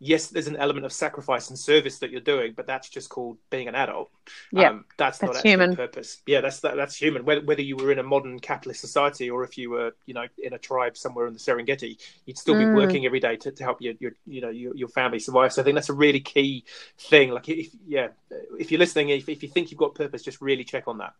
Yes, 0.00 0.28
there's 0.28 0.46
an 0.46 0.54
element 0.54 0.86
of 0.86 0.92
sacrifice 0.92 1.48
and 1.48 1.58
service 1.58 1.98
that 1.98 2.12
you're 2.12 2.20
doing, 2.20 2.52
but 2.56 2.68
that's 2.68 2.88
just 2.88 3.08
called 3.08 3.36
being 3.50 3.66
an 3.66 3.74
adult. 3.74 4.10
Yeah, 4.52 4.68
um, 4.68 4.84
that's, 4.96 5.20
not 5.20 5.28
that's 5.28 5.38
actually 5.38 5.50
human. 5.50 5.74
purpose. 5.74 6.22
Yeah, 6.24 6.40
that's 6.40 6.60
that, 6.60 6.76
that's 6.76 6.94
human. 6.94 7.24
Whether, 7.24 7.40
whether 7.40 7.62
you 7.62 7.76
were 7.76 7.90
in 7.90 7.98
a 7.98 8.04
modern 8.04 8.38
capitalist 8.38 8.80
society 8.80 9.28
or 9.28 9.42
if 9.42 9.58
you 9.58 9.70
were, 9.70 9.96
you 10.06 10.14
know, 10.14 10.26
in 10.38 10.52
a 10.52 10.58
tribe 10.58 10.96
somewhere 10.96 11.26
in 11.26 11.32
the 11.32 11.40
Serengeti, 11.40 11.98
you'd 12.26 12.38
still 12.38 12.54
be 12.54 12.66
Mm. 12.66 12.72
working 12.74 13.06
every 13.06 13.18
day 13.18 13.36
to, 13.38 13.50
to 13.50 13.64
help 13.64 13.82
your, 13.82 13.94
your, 13.98 14.12
you 14.24 14.40
know, 14.40 14.50
your, 14.50 14.76
your 14.76 14.88
family 14.88 15.18
survive. 15.18 15.52
So 15.52 15.62
I 15.62 15.64
think 15.64 15.74
that's 15.74 15.88
a 15.88 15.94
really 15.94 16.20
key 16.20 16.64
thing. 16.98 17.30
Like, 17.30 17.48
if 17.48 17.74
yeah, 17.86 18.08
if 18.56 18.70
you're 18.70 18.78
listening, 18.78 19.08
if, 19.08 19.28
if 19.28 19.42
you 19.42 19.48
think 19.48 19.72
you've 19.72 19.78
got 19.78 19.96
purpose, 19.96 20.22
just 20.22 20.40
really 20.40 20.62
check 20.64 20.86
on 20.86 20.98
that. 20.98 21.14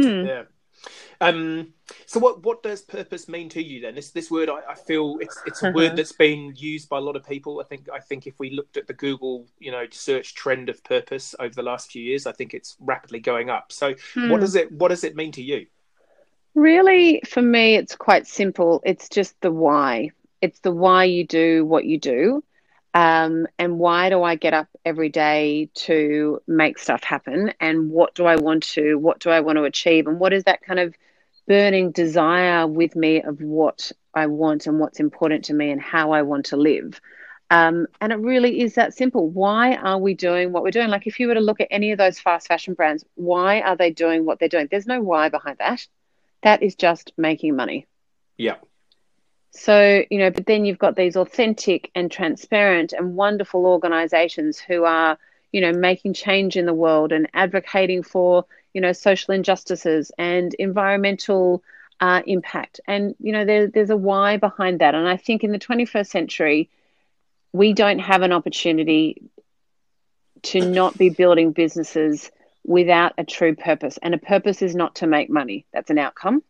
Mm. 0.00 0.26
Yeah. 0.26 0.42
Um. 1.20 1.74
So 2.06 2.18
what 2.20 2.42
what 2.44 2.62
does 2.62 2.82
purpose 2.82 3.28
mean 3.28 3.48
to 3.50 3.62
you 3.62 3.80
then? 3.80 3.94
This 3.94 4.10
this 4.10 4.30
word 4.30 4.48
I, 4.48 4.60
I 4.70 4.74
feel 4.74 5.16
it's 5.20 5.38
it's 5.46 5.62
a 5.62 5.70
word 5.70 5.96
that's 5.96 6.12
been 6.12 6.54
used 6.56 6.88
by 6.88 6.98
a 6.98 7.00
lot 7.00 7.16
of 7.16 7.24
people. 7.26 7.60
I 7.60 7.64
think 7.64 7.88
I 7.92 8.00
think 8.00 8.26
if 8.26 8.38
we 8.38 8.50
looked 8.50 8.76
at 8.76 8.86
the 8.86 8.94
Google 8.94 9.46
you 9.58 9.70
know 9.70 9.84
search 9.90 10.34
trend 10.34 10.68
of 10.68 10.82
purpose 10.84 11.34
over 11.38 11.54
the 11.54 11.62
last 11.62 11.90
few 11.92 12.02
years, 12.02 12.26
I 12.26 12.32
think 12.32 12.54
it's 12.54 12.76
rapidly 12.80 13.20
going 13.20 13.50
up. 13.50 13.72
So 13.72 13.94
what 14.28 14.36
Hmm. 14.36 14.40
does 14.40 14.54
it 14.54 14.72
what 14.72 14.88
does 14.88 15.04
it 15.04 15.16
mean 15.16 15.32
to 15.32 15.42
you? 15.42 15.66
Really, 16.54 17.20
for 17.26 17.42
me, 17.42 17.74
it's 17.76 17.96
quite 17.96 18.26
simple. 18.26 18.80
It's 18.84 19.08
just 19.08 19.40
the 19.40 19.50
why. 19.50 20.10
It's 20.40 20.60
the 20.60 20.70
why 20.72 21.04
you 21.04 21.26
do 21.26 21.64
what 21.64 21.84
you 21.84 21.98
do. 21.98 22.44
Um, 22.94 23.48
and 23.58 23.80
why 23.80 24.08
do 24.08 24.22
I 24.22 24.36
get 24.36 24.54
up 24.54 24.68
every 24.84 25.08
day 25.08 25.68
to 25.74 26.40
make 26.46 26.78
stuff 26.78 27.02
happen? 27.02 27.52
And 27.60 27.90
what 27.90 28.14
do 28.14 28.24
I 28.24 28.36
want 28.36 28.62
to, 28.74 28.94
what 28.94 29.18
do 29.18 29.30
I 29.30 29.40
want 29.40 29.56
to 29.56 29.64
achieve? 29.64 30.06
And 30.06 30.20
what 30.20 30.32
is 30.32 30.44
that 30.44 30.62
kind 30.62 30.78
of 30.78 30.94
burning 31.48 31.90
desire 31.90 32.66
with 32.68 32.94
me 32.94 33.20
of 33.20 33.40
what 33.40 33.90
I 34.14 34.26
want 34.26 34.68
and 34.68 34.78
what's 34.78 35.00
important 35.00 35.44
to 35.46 35.54
me 35.54 35.70
and 35.70 35.80
how 35.80 36.12
I 36.12 36.22
want 36.22 36.46
to 36.46 36.56
live? 36.56 37.00
Um, 37.50 37.88
and 38.00 38.12
it 38.12 38.16
really 38.16 38.60
is 38.60 38.74
that 38.76 38.94
simple. 38.94 39.28
Why 39.28 39.74
are 39.74 39.98
we 39.98 40.14
doing 40.14 40.52
what 40.52 40.62
we're 40.62 40.70
doing? 40.70 40.88
Like, 40.88 41.06
if 41.06 41.18
you 41.18 41.26
were 41.26 41.34
to 41.34 41.40
look 41.40 41.60
at 41.60 41.68
any 41.70 41.90
of 41.90 41.98
those 41.98 42.18
fast 42.18 42.46
fashion 42.46 42.74
brands, 42.74 43.04
why 43.16 43.60
are 43.60 43.76
they 43.76 43.90
doing 43.90 44.24
what 44.24 44.38
they're 44.38 44.48
doing? 44.48 44.68
There's 44.70 44.86
no 44.86 45.02
why 45.02 45.28
behind 45.28 45.58
that. 45.58 45.86
That 46.42 46.62
is 46.62 46.74
just 46.74 47.12
making 47.16 47.56
money. 47.56 47.86
Yeah. 48.36 48.56
So, 49.56 50.02
you 50.10 50.18
know, 50.18 50.30
but 50.30 50.46
then 50.46 50.64
you've 50.64 50.80
got 50.80 50.96
these 50.96 51.16
authentic 51.16 51.90
and 51.94 52.10
transparent 52.10 52.92
and 52.92 53.14
wonderful 53.14 53.66
organizations 53.66 54.58
who 54.58 54.82
are, 54.82 55.16
you 55.52 55.60
know, 55.60 55.72
making 55.72 56.14
change 56.14 56.56
in 56.56 56.66
the 56.66 56.74
world 56.74 57.12
and 57.12 57.28
advocating 57.32 58.02
for, 58.02 58.46
you 58.74 58.80
know, 58.80 58.92
social 58.92 59.32
injustices 59.32 60.10
and 60.18 60.54
environmental 60.54 61.62
uh, 62.00 62.20
impact. 62.26 62.80
And, 62.88 63.14
you 63.20 63.30
know, 63.30 63.44
there, 63.44 63.68
there's 63.68 63.90
a 63.90 63.96
why 63.96 64.38
behind 64.38 64.80
that. 64.80 64.96
And 64.96 65.08
I 65.08 65.16
think 65.16 65.44
in 65.44 65.52
the 65.52 65.60
21st 65.60 66.08
century, 66.08 66.68
we 67.52 67.72
don't 67.72 68.00
have 68.00 68.22
an 68.22 68.32
opportunity 68.32 69.22
to 70.42 70.68
not 70.68 70.98
be 70.98 71.10
building 71.10 71.52
businesses 71.52 72.28
without 72.66 73.12
a 73.18 73.24
true 73.24 73.54
purpose. 73.54 74.00
And 74.02 74.14
a 74.14 74.18
purpose 74.18 74.62
is 74.62 74.74
not 74.74 74.96
to 74.96 75.06
make 75.06 75.30
money, 75.30 75.64
that's 75.72 75.90
an 75.90 75.98
outcome. 75.98 76.42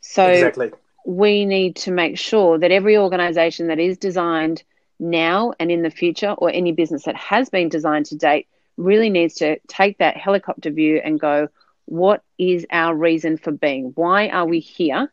So, 0.00 0.26
exactly. 0.26 0.72
We 1.06 1.44
need 1.46 1.76
to 1.76 1.90
make 1.90 2.18
sure 2.18 2.58
that 2.58 2.70
every 2.70 2.98
organization 2.98 3.68
that 3.68 3.78
is 3.78 3.98
designed 3.98 4.62
now 4.98 5.52
and 5.58 5.70
in 5.70 5.82
the 5.82 5.90
future, 5.90 6.32
or 6.32 6.50
any 6.50 6.72
business 6.72 7.04
that 7.04 7.16
has 7.16 7.48
been 7.48 7.68
designed 7.68 8.06
to 8.06 8.16
date, 8.16 8.48
really 8.76 9.10
needs 9.10 9.34
to 9.34 9.58
take 9.68 9.98
that 9.98 10.16
helicopter 10.16 10.70
view 10.70 11.00
and 11.02 11.20
go, 11.20 11.48
what 11.84 12.22
is 12.36 12.66
our 12.70 12.94
reason 12.94 13.36
for 13.36 13.50
being? 13.50 13.92
Why 13.94 14.28
are 14.28 14.46
we 14.46 14.60
here? 14.60 15.10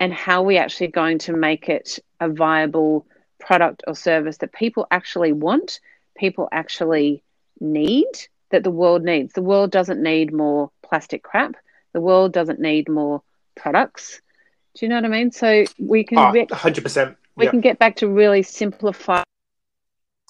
And 0.00 0.12
how 0.12 0.42
are 0.42 0.46
we 0.46 0.58
actually 0.58 0.88
going 0.88 1.18
to 1.20 1.32
make 1.32 1.68
it 1.68 1.98
a 2.20 2.28
viable 2.28 3.06
product 3.38 3.84
or 3.86 3.94
service 3.94 4.38
that 4.38 4.52
people 4.52 4.86
actually 4.90 5.32
want, 5.32 5.80
people 6.16 6.48
actually 6.52 7.22
need, 7.60 8.06
that 8.50 8.64
the 8.64 8.70
world 8.70 9.02
needs? 9.02 9.32
The 9.32 9.42
world 9.42 9.70
doesn't 9.70 10.02
need 10.02 10.32
more 10.32 10.70
plastic 10.82 11.22
crap. 11.22 11.54
The 11.92 12.00
world 12.00 12.32
doesn't 12.32 12.60
need 12.60 12.88
more 12.88 13.22
products. 13.56 14.20
Do 14.74 14.86
you 14.86 14.90
know 14.90 14.96
what 14.96 15.04
I 15.06 15.08
mean? 15.08 15.30
So 15.32 15.64
we 15.78 16.04
can 16.04 16.18
Ah, 16.18 16.30
re- 16.32 16.46
100%. 16.50 17.16
we 17.36 17.44
Yeah. 17.44 17.50
can 17.50 17.60
get 17.60 17.78
back 17.78 17.96
to 17.96 18.08
really 18.08 18.42
simplify 18.42 19.22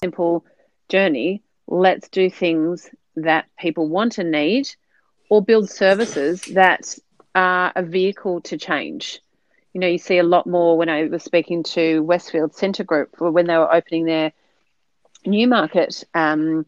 simple 0.03 0.45
journey. 0.89 1.43
Let's 1.67 2.07
do 2.09 2.29
things 2.29 2.89
that 3.17 3.45
people 3.59 3.87
want 3.87 4.17
and 4.17 4.31
need, 4.31 4.69
or 5.29 5.41
build 5.41 5.69
services 5.69 6.41
that 6.53 6.97
are 7.35 7.71
a 7.75 7.83
vehicle 7.83 8.41
to 8.41 8.57
change. 8.57 9.19
You 9.73 9.81
know, 9.81 9.87
you 9.87 9.97
see 9.97 10.17
a 10.17 10.23
lot 10.23 10.47
more 10.47 10.77
when 10.77 10.89
I 10.89 11.03
was 11.05 11.23
speaking 11.23 11.63
to 11.63 12.01
Westfield 12.03 12.55
Scentre 12.55 12.83
Group 12.85 13.19
when 13.19 13.47
they 13.47 13.57
were 13.57 13.73
opening 13.73 14.05
their 14.05 14.31
Newmarket 15.25 16.03
um, 16.13 16.65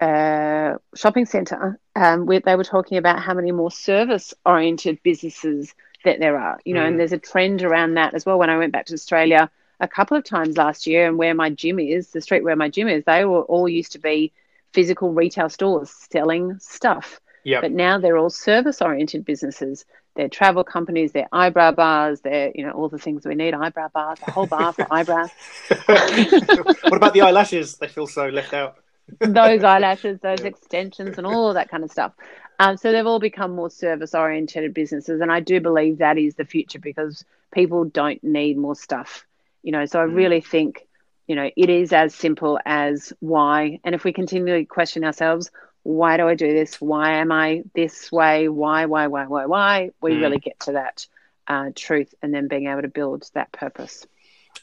uh, 0.00 0.78
shopping 0.94 1.26
centre, 1.26 1.78
um, 1.94 2.26
where 2.26 2.40
they 2.40 2.56
were 2.56 2.64
talking 2.64 2.98
about 2.98 3.20
how 3.20 3.34
many 3.34 3.52
more 3.52 3.70
service 3.70 4.32
oriented 4.46 5.02
businesses 5.02 5.74
that 6.04 6.18
there 6.20 6.38
are, 6.38 6.58
you 6.64 6.72
know, 6.74 6.80
Mm. 6.80 6.88
and 6.88 7.00
there's 7.00 7.12
a 7.12 7.18
trend 7.18 7.62
around 7.62 7.94
that 7.94 8.14
as 8.14 8.24
well. 8.24 8.38
When 8.38 8.48
I 8.50 8.56
went 8.56 8.72
back 8.72 8.86
to 8.86 8.94
Australia 8.94 9.50
a 9.80 9.88
couple 9.88 10.16
of 10.16 10.24
times 10.24 10.56
last 10.56 10.86
year 10.86 11.06
and 11.06 11.18
where 11.18 11.34
my 11.34 11.50
gym 11.50 11.78
is, 11.78 12.10
the 12.10 12.20
street 12.20 12.42
where 12.44 12.56
my 12.56 12.68
gym 12.68 12.88
is, 12.88 13.04
they 13.04 13.24
were 13.24 13.42
all 13.42 13.68
used 13.68 13.92
to 13.92 13.98
be 13.98 14.32
physical 14.72 15.12
retail 15.12 15.48
stores 15.48 15.90
selling 16.10 16.58
stuff. 16.60 17.20
Yeah. 17.44 17.60
But 17.60 17.72
now 17.72 17.98
they're 17.98 18.16
all 18.18 18.30
service 18.30 18.80
oriented 18.82 19.24
businesses. 19.24 19.84
They're 20.16 20.28
travel 20.28 20.64
companies, 20.64 21.12
they're 21.12 21.28
eyebrow 21.32 21.72
bars, 21.72 22.20
they're, 22.20 22.50
you 22.54 22.66
know, 22.66 22.72
all 22.72 22.88
the 22.88 22.98
things 22.98 23.24
we 23.24 23.34
need 23.34 23.54
eyebrow 23.54 23.88
bars, 23.88 24.18
a 24.26 24.30
whole 24.30 24.46
bar 24.46 24.72
for 24.72 24.86
eyebrows. 24.90 25.30
what 25.86 26.92
about 26.96 27.14
the 27.14 27.20
eyelashes? 27.22 27.76
They 27.76 27.88
feel 27.88 28.06
so 28.06 28.26
left 28.28 28.52
out. 28.52 28.79
Those 29.20 29.64
eyelashes, 29.64 30.18
those 30.22 30.44
extensions, 30.44 31.18
and 31.18 31.26
all 31.26 31.48
of 31.48 31.54
that 31.54 31.70
kind 31.70 31.84
of 31.84 31.90
stuff. 31.90 32.12
Um, 32.58 32.76
so 32.76 32.92
they've 32.92 33.06
all 33.06 33.20
become 33.20 33.54
more 33.54 33.70
service 33.70 34.14
oriented 34.14 34.72
businesses, 34.74 35.20
and 35.20 35.32
I 35.32 35.40
do 35.40 35.60
believe 35.60 35.98
that 35.98 36.18
is 36.18 36.34
the 36.34 36.44
future 36.44 36.78
because 36.78 37.24
people 37.52 37.84
don't 37.84 38.22
need 38.22 38.56
more 38.58 38.74
stuff, 38.76 39.24
you 39.62 39.72
know. 39.72 39.86
So 39.86 40.00
I 40.00 40.04
Mm. 40.04 40.14
really 40.14 40.40
think, 40.40 40.86
you 41.26 41.36
know, 41.36 41.50
it 41.56 41.70
is 41.70 41.92
as 41.92 42.14
simple 42.14 42.58
as 42.64 43.12
why, 43.20 43.80
and 43.84 43.94
if 43.94 44.04
we 44.04 44.12
continually 44.12 44.66
question 44.66 45.04
ourselves, 45.04 45.50
why 45.82 46.16
do 46.18 46.28
I 46.28 46.34
do 46.34 46.52
this? 46.52 46.80
Why 46.80 47.12
am 47.18 47.32
I 47.32 47.62
this 47.74 48.12
way? 48.12 48.48
Why, 48.48 48.84
why, 48.86 49.06
why, 49.06 49.26
why, 49.26 49.46
why? 49.46 49.90
We 50.02 50.12
Mm. 50.12 50.20
really 50.20 50.38
get 50.38 50.60
to 50.60 50.72
that 50.72 51.06
uh, 51.48 51.70
truth, 51.74 52.14
and 52.22 52.32
then 52.34 52.48
being 52.48 52.66
able 52.66 52.82
to 52.82 52.88
build 52.88 53.28
that 53.34 53.50
purpose. 53.52 54.06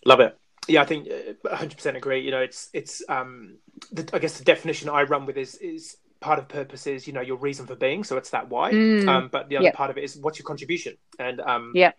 Love 0.06 0.20
it. 0.20 0.38
Yeah, 0.68 0.82
I 0.82 0.86
think 0.86 1.08
uh, 1.10 1.34
100% 1.50 1.96
agree. 1.98 2.22
You 2.22 2.32
know, 2.32 2.42
it's 2.42 2.70
it's 2.74 3.02
um, 3.10 3.58
the, 3.92 4.10
I 4.14 4.20
guess 4.20 4.38
the 4.38 4.44
definition 4.46 4.90
I 4.90 5.04
run 5.04 5.26
with 5.26 5.38
is 5.38 5.56
is 5.56 5.98
part 6.20 6.40
of 6.40 6.48
purpose 6.48 6.88
is 6.88 7.06
you 7.08 7.14
know 7.14 7.22
your 7.22 7.38
reason 7.38 7.66
for 7.68 7.76
being, 7.76 8.04
so 8.04 8.18
it's 8.18 8.32
that 8.32 8.50
why. 8.50 8.72
Mm. 8.74 9.08
Um, 9.08 9.30
but 9.32 9.50
the 9.50 9.58
other 9.58 9.66
Yep. 9.66 9.74
part 9.76 9.90
of 9.92 9.98
it 9.98 10.04
is 10.04 10.18
what's 10.18 10.40
your 10.40 10.46
contribution, 10.46 10.98
and 11.20 11.40
um, 11.42 11.72
Yep. 11.76 11.96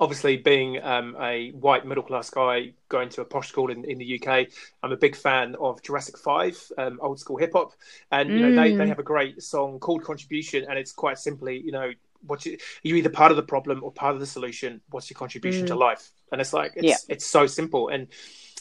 obviously 0.00 0.36
being 0.36 0.82
um, 0.82 1.16
a 1.20 1.50
white 1.50 1.86
middle 1.86 2.02
class 2.02 2.30
guy 2.30 2.72
going 2.88 3.08
to 3.10 3.20
a 3.20 3.24
posh 3.24 3.48
school 3.48 3.70
in, 3.70 3.84
in 3.84 3.98
the 3.98 4.20
UK, 4.20 4.48
I'm 4.82 4.92
a 4.92 4.96
big 4.96 5.14
fan 5.16 5.54
of 5.60 5.82
Jurassic 5.82 6.16
Five, 6.18 6.56
um, 6.78 6.98
old 7.02 7.20
school 7.20 7.36
hip 7.36 7.52
hop, 7.52 7.72
and 8.10 8.30
you 8.30 8.42
know 8.42 8.52
they, 8.52 8.72
Mm. 8.72 8.78
they 8.78 8.88
have 8.88 8.98
a 8.98 9.02
great 9.14 9.42
song 9.42 9.78
called 9.78 10.02
Contribution, 10.04 10.64
and 10.68 10.78
it's 10.78 10.92
quite 10.92 11.18
simply 11.18 11.58
you 11.64 11.72
know 11.72 11.92
what 12.26 12.44
you, 12.46 12.58
you're 12.82 12.96
either 12.96 13.10
part 13.10 13.30
of 13.30 13.36
the 13.36 13.42
problem 13.44 13.84
or 13.84 13.92
part 13.92 14.14
of 14.14 14.20
the 14.20 14.26
solution. 14.26 14.80
What's 14.90 15.08
your 15.10 15.16
contribution 15.18 15.66
to 15.68 15.76
life? 15.76 16.10
And 16.32 16.40
it's 16.40 16.52
like 16.52 16.72
it's 16.76 16.86
Yeah. 16.86 16.96
it's 17.14 17.26
so 17.26 17.46
simple, 17.46 17.88
and 17.88 18.08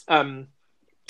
um, 0.07 0.47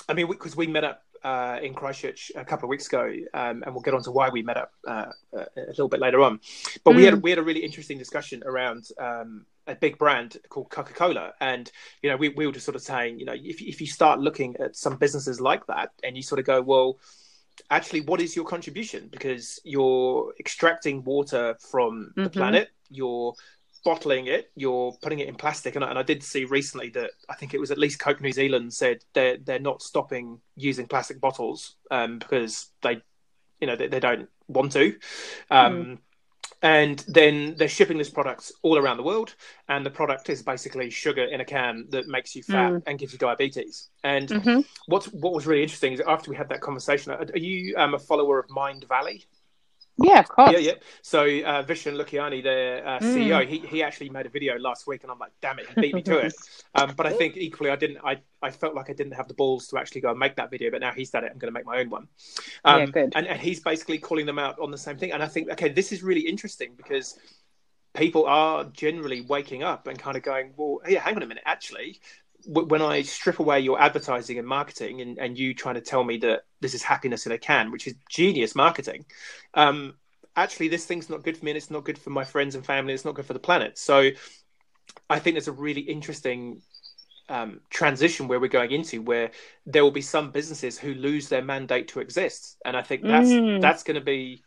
I 0.07 0.13
mean 0.13 0.27
because 0.27 0.55
we 0.55 0.67
met 0.67 0.83
up. 0.83 1.03
Uh, 1.27 1.59
in 1.61 1.73
Christchurch 1.73 2.31
a 2.35 2.45
couple 2.45 2.65
of 2.67 2.69
weeks 2.69 2.87
ago, 2.87 3.03
um, 3.33 3.61
and 3.63 3.69
we'll 3.73 3.81
get 3.87 3.93
on 3.93 4.01
to 4.03 4.11
why 4.11 4.29
we 4.29 4.41
met 4.41 4.55
up 4.55 4.71
uh, 4.87 5.11
uh, 5.37 5.45
a 5.57 5.73
little 5.75 5.89
bit 5.89 5.99
later 5.99 6.21
on. 6.21 6.39
But 6.85 6.95
we 6.95 7.03
had 7.03 7.21
we 7.21 7.31
had 7.31 7.39
a 7.43 7.43
really 7.43 7.63
interesting 7.65 7.97
discussion 7.97 8.43
around 8.45 8.81
um, 8.97 9.45
a 9.73 9.75
big 9.75 9.97
brand 9.97 10.37
called 10.47 10.69
Coca 10.69 10.93
Cola, 10.93 11.33
and 11.41 11.69
you 12.01 12.09
know 12.09 12.15
we, 12.15 12.29
we 12.29 12.47
were 12.47 12.53
just 12.53 12.65
sort 12.65 12.77
of 12.77 12.81
saying, 12.81 13.19
you 13.19 13.25
know, 13.25 13.35
if 13.53 13.61
if 13.61 13.81
you 13.81 13.87
start 13.87 14.21
looking 14.21 14.55
at 14.65 14.77
some 14.77 14.95
businesses 14.95 15.41
like 15.41 15.67
that, 15.67 15.89
and 16.01 16.15
you 16.15 16.23
sort 16.23 16.39
of 16.39 16.45
go, 16.45 16.61
well, 16.61 16.97
actually, 17.69 18.01
what 18.09 18.21
is 18.21 18.33
your 18.37 18.45
contribution? 18.45 19.09
Because 19.11 19.59
you're 19.65 20.33
extracting 20.39 21.03
water 21.03 21.57
from 21.59 22.13
the 22.15 22.29
Mhm. 22.29 22.33
planet, 22.39 22.69
you're 22.89 23.33
bottling 23.83 24.27
it, 24.27 24.51
you're 24.55 24.93
putting 25.01 25.19
it 25.19 25.27
in 25.27 25.35
plastic, 25.35 25.75
and 25.75 25.83
I, 25.85 25.89
and 25.89 25.99
I 25.99 26.03
did 26.03 26.23
see 26.23 26.45
recently 26.45 26.89
that 26.91 27.11
I 27.29 27.35
think 27.35 27.53
it 27.53 27.59
was 27.59 27.71
at 27.71 27.77
least 27.77 27.99
Coke 27.99 28.21
New 28.21 28.31
Zealand 28.31 28.73
said 28.73 29.03
they're 29.13 29.37
they're 29.37 29.59
not 29.59 29.81
stopping 29.81 30.39
using 30.55 30.87
plastic 30.87 31.19
bottles 31.19 31.75
um, 31.91 32.19
because 32.19 32.67
they, 32.81 33.01
you 33.59 33.67
know, 33.67 33.75
they, 33.75 33.87
they 33.87 33.99
don't 33.99 34.29
want 34.47 34.71
to. 34.73 34.95
Um, 35.49 35.99
And 36.63 36.99
then 37.07 37.53
they're 37.55 37.67
shipping 37.67 37.99
this 37.99 38.09
product 38.09 38.51
all 38.63 38.79
around 38.79 38.97
the 38.97 39.03
world, 39.03 39.35
and 39.67 39.85
the 39.85 39.91
product 39.91 40.29
is 40.29 40.41
basically 40.41 40.89
sugar 40.89 41.23
in 41.23 41.39
a 41.39 41.45
can 41.45 41.85
that 41.91 42.07
makes 42.07 42.35
you 42.35 42.41
fat 42.41 42.71
Mm. 42.73 42.83
and 42.87 42.99
gives 42.99 43.13
you 43.13 43.19
diabetes. 43.19 43.89
And 44.03 44.27
Mhm. 44.29 44.65
what's 44.87 45.07
what 45.13 45.33
was 45.33 45.45
really 45.45 45.61
interesting 45.61 45.93
is 45.93 46.01
after 46.01 46.31
we 46.31 46.35
had 46.37 46.49
that 46.49 46.61
conversation, 46.61 47.11
are 47.11 47.21
are 47.21 47.37
you 47.37 47.75
um, 47.77 47.93
a 47.93 47.99
follower 47.99 48.39
of 48.39 48.49
Mind 48.49 48.85
Valley? 48.89 49.25
Yeah, 49.99 50.19
of 50.19 50.29
course. 50.29 50.51
Yeah, 50.51 50.59
yeah. 50.59 50.73
So 51.01 51.21
uh, 51.23 51.63
Vishen 51.63 51.95
Lakhiani, 51.95 52.43
their 52.43 52.87
uh, 52.87 52.99
Mm. 52.99 53.27
CEO, 53.27 53.47
he, 53.47 53.59
he 53.59 53.81
actually 53.83 54.09
made 54.09 54.25
a 54.25 54.29
video 54.29 54.57
last 54.59 54.85
week, 54.85 55.03
and 55.03 55.11
I'm 55.11 55.17
like, 55.19 55.31
damn 55.41 55.59
it, 55.59 55.67
he 55.67 55.81
beat 55.81 55.95
me 55.95 56.01
to 56.03 56.19
it. 56.19 56.33
Um, 56.75 56.93
but 56.95 57.07
I 57.07 57.11
think 57.11 57.37
equally, 57.37 57.71
I 57.71 57.75
didn't. 57.75 57.97
I, 58.03 58.17
I 58.43 58.51
felt 58.51 58.75
like 58.75 58.91
I 58.91 58.93
didn't 58.93 59.13
have 59.13 59.27
the 59.27 59.33
balls 59.33 59.67
to 59.69 59.79
actually 59.79 60.01
go 60.01 60.11
and 60.11 60.19
make 60.19 60.35
that 60.35 60.51
video. 60.51 60.69
But 60.69 60.81
now 60.81 60.91
he's 60.91 61.09
done 61.09 61.23
it. 61.23 61.31
I'm 61.31 61.39
going 61.39 61.51
to 61.51 61.57
make 61.57 61.65
my 61.65 61.79
own 61.79 61.89
one. 61.89 62.07
Um, 62.63 62.79
Yeah, 62.81 62.85
good. 62.85 63.13
And, 63.15 63.25
and 63.25 63.39
he's 63.41 63.61
basically 63.61 63.97
calling 63.97 64.27
them 64.27 64.37
out 64.37 64.59
on 64.59 64.69
the 64.69 64.77
same 64.77 64.97
thing. 64.97 65.11
And 65.11 65.23
I 65.23 65.27
think, 65.27 65.49
okay, 65.49 65.69
this 65.69 65.91
is 65.91 66.03
really 66.03 66.21
interesting 66.21 66.73
because 66.77 67.17
people 67.95 68.25
are 68.25 68.65
generally 68.65 69.21
waking 69.21 69.63
up 69.63 69.87
and 69.87 69.97
kind 69.97 70.15
of 70.17 70.21
going, 70.21 70.53
well, 70.55 70.81
yeah, 70.87 70.99
hang 70.99 71.15
on 71.15 71.23
a 71.23 71.25
minute. 71.25 71.43
Actually, 71.47 71.99
when 72.47 72.81
I 72.81 73.01
strip 73.01 73.39
away 73.39 73.59
your 73.59 73.79
advertising 73.79 74.39
and 74.39 74.47
marketing, 74.47 75.01
and, 75.01 75.17
and 75.19 75.37
you 75.37 75.53
trying 75.53 75.75
to 75.75 75.81
tell 75.81 76.03
me 76.03 76.17
that 76.19 76.41
this 76.61 76.73
is 76.73 76.81
happiness 76.81 77.25
in 77.25 77.31
a 77.33 77.37
can, 77.37 77.71
which 77.71 77.87
is 77.87 77.95
genius 78.09 78.55
marketing. 78.55 79.05
Um, 79.53 79.95
actually 80.35 80.67
this 80.67 80.85
thing's 80.85 81.09
not 81.09 81.23
good 81.23 81.35
for 81.35 81.43
me 81.43 81.51
and 81.51 81.57
it's 81.57 81.71
not 81.71 81.83
good 81.83 81.97
for 81.97 82.11
my 82.11 82.23
friends 82.23 82.55
and 82.55 82.63
family 82.65 82.93
it's 82.93 83.03
not 83.03 83.15
good 83.15 83.25
for 83.25 83.33
the 83.33 83.39
planet 83.39 83.77
so 83.77 84.11
i 85.09 85.19
think 85.19 85.33
there's 85.33 85.47
a 85.47 85.51
really 85.51 85.81
interesting 85.81 86.61
um, 87.29 87.59
transition 87.69 88.29
where 88.29 88.39
we're 88.39 88.47
going 88.47 88.71
into 88.71 89.01
where 89.01 89.31
there 89.65 89.83
will 89.83 89.91
be 89.91 90.01
some 90.01 90.31
businesses 90.31 90.77
who 90.77 90.93
lose 90.93 91.27
their 91.27 91.43
mandate 91.43 91.89
to 91.89 91.99
exist 91.99 92.57
and 92.63 92.77
i 92.77 92.81
think 92.81 93.05
that's 93.05 93.29
Mm. 93.29 93.59
that's 93.59 93.83
going 93.83 93.95
to 93.95 94.01
be 94.05 94.43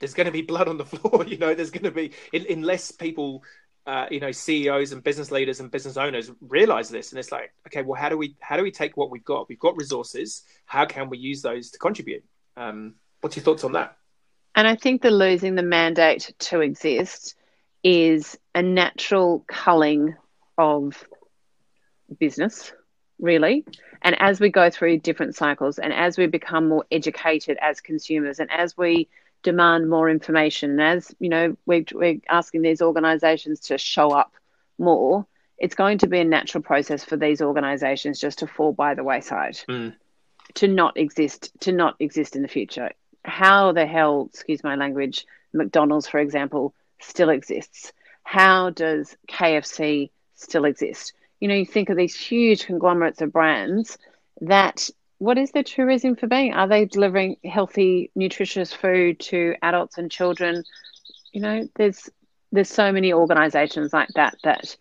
there's 0.00 0.14
going 0.14 0.26
to 0.26 0.32
be 0.32 0.42
blood 0.42 0.66
on 0.66 0.76
the 0.76 0.84
floor 0.92 1.24
you 1.24 1.38
know 1.38 1.54
there's 1.54 1.70
going 1.70 1.84
to 1.84 1.92
be 1.92 2.12
un- 2.32 2.46
unless 2.50 2.90
people 2.90 3.44
uh, 3.86 4.06
you 4.10 4.20
know 4.20 4.32
ceos 4.32 4.92
and 4.92 5.02
business 5.02 5.30
leaders 5.30 5.60
and 5.60 5.70
business 5.70 5.96
owners 5.96 6.30
realize 6.40 6.88
this 6.88 7.12
and 7.12 7.18
it's 7.18 7.30
like 7.30 7.52
okay 7.66 7.82
well 7.82 8.00
how 8.00 8.08
do 8.08 8.16
we 8.16 8.34
how 8.40 8.56
do 8.56 8.62
we 8.62 8.70
take 8.70 8.96
what 8.96 9.10
we've 9.10 9.24
got? 9.24 9.48
We've 9.48 9.58
got 9.58 9.76
resources. 9.76 10.42
How 10.66 10.86
can 10.86 11.10
we 11.10 11.18
use 11.18 11.42
those 11.42 11.70
to 11.72 11.78
contribute? 11.78 12.24
Um, 12.56 12.94
what's 13.20 13.36
your 13.36 13.44
thoughts 13.44 13.64
on 13.64 13.72
that? 13.72 13.96
And 14.54 14.68
I 14.68 14.76
think 14.76 15.02
the 15.02 15.10
losing 15.10 15.56
the 15.56 15.62
mandate 15.62 16.32
to 16.38 16.60
exist 16.60 17.34
is 17.82 18.38
a 18.54 18.62
natural 18.62 19.44
culling 19.48 20.16
of 20.56 21.04
business, 22.18 22.72
really. 23.18 23.64
And 24.02 24.16
as 24.20 24.38
we 24.38 24.50
go 24.50 24.70
through 24.70 24.98
different 24.98 25.34
cycles 25.34 25.78
and 25.78 25.92
as 25.92 26.16
we 26.16 26.26
become 26.26 26.68
more 26.68 26.84
educated 26.90 27.58
as 27.60 27.80
consumers 27.80 28.38
and 28.38 28.50
as 28.50 28.76
we 28.76 29.08
demand 29.44 29.88
more 29.88 30.10
information. 30.10 30.72
And 30.72 30.82
as 30.82 31.14
you 31.20 31.28
know 31.28 31.56
we're, 31.66 31.84
we're 31.92 32.20
asking 32.28 32.62
these 32.62 32.82
organizations 32.82 33.60
to 33.60 33.78
show 33.78 34.10
up 34.10 34.32
more 34.76 35.24
it's 35.58 35.76
going 35.76 35.98
to 35.98 36.08
be 36.08 36.18
a 36.18 36.24
natural 36.24 36.62
process 36.62 37.04
for 37.04 37.16
these 37.16 37.40
organizations 37.40 38.18
just 38.18 38.40
to 38.40 38.46
fall 38.46 38.72
by 38.72 38.94
the 38.94 39.04
wayside. 39.04 39.58
Mm. 39.68 39.94
to 40.54 40.68
not 40.68 40.96
exist 40.96 41.52
to 41.60 41.72
not 41.72 41.94
exist 42.00 42.36
in 42.36 42.42
the 42.42 42.48
future. 42.48 42.90
How 43.24 43.72
the 43.72 43.86
hell 43.86 44.28
excuse 44.30 44.64
my 44.64 44.74
language 44.74 45.26
mcdonald's 45.52 46.08
for 46.08 46.18
example 46.18 46.74
still 47.00 47.30
exists. 47.30 47.92
How 48.24 48.70
does 48.70 49.16
kfc 49.28 50.10
still 50.34 50.64
exist? 50.64 51.12
You 51.40 51.48
know 51.48 51.54
you 51.54 51.66
think 51.66 51.88
of 51.88 51.96
these 51.96 52.16
huge 52.16 52.66
conglomerates 52.66 53.20
of 53.20 53.32
brands 53.32 53.98
that 54.40 54.90
what 55.24 55.38
is 55.38 55.52
their 55.52 55.62
true 55.62 55.86
reason 55.86 56.16
for 56.16 56.26
being? 56.26 56.52
Are 56.52 56.68
they 56.68 56.84
delivering 56.84 57.36
healthy 57.44 58.10
nutritious 58.14 58.72
food 58.74 59.20
to 59.20 59.54
adults 59.62 59.96
and 59.96 60.10
children? 60.10 60.64
You 61.32 61.40
know 61.40 61.68
there's 61.76 62.10
there's 62.52 62.68
so 62.68 62.92
many 62.92 63.12
organizations 63.12 63.92
like 63.92 64.08
that 64.14 64.36
that 64.44 64.76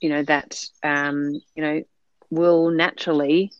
you 0.00 0.08
know 0.08 0.22
that 0.24 0.64
um, 0.82 1.40
you 1.54 1.62
know 1.62 1.82
will 2.30 2.70
naturally 2.70 3.52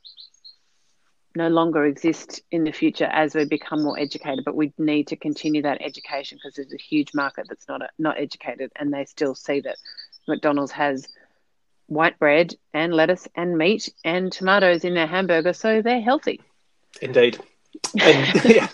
no 1.37 1.49
longer 1.49 1.85
exist 1.85 2.41
in 2.51 2.65
the 2.65 2.73
future 2.73 3.09
as 3.13 3.35
we 3.35 3.45
become 3.45 3.83
more 3.83 3.99
educated 3.99 4.45
but 4.45 4.57
we 4.57 4.73
need 4.79 5.09
to 5.09 5.17
continue 5.17 5.63
that 5.63 5.83
education 5.83 6.39
because 6.39 6.55
there's 6.55 6.73
a 6.73 6.83
huge 6.83 7.13
market 7.13 7.47
that's 7.49 7.69
not 7.69 7.83
not 7.99 8.19
educated 8.19 8.71
and 8.77 8.93
they 8.93 9.05
still 9.05 9.35
see 9.35 9.61
that 9.61 9.77
McDonald's 10.27 10.73
has 10.73 11.07
white 11.87 12.18
bread 12.18 12.55
and 12.73 12.94
lettuce 12.94 13.29
and 13.35 13.57
meat 13.59 13.92
and 14.05 14.33
tomatoes 14.33 14.85
in 14.85 14.94
their 14.94 15.07
hamburger 15.07 15.53
so 15.53 15.83
they're 15.83 16.01
healthy 16.01 16.40
Indeed. 17.01 17.38
And, 18.01 18.44
yeah. 18.44 18.68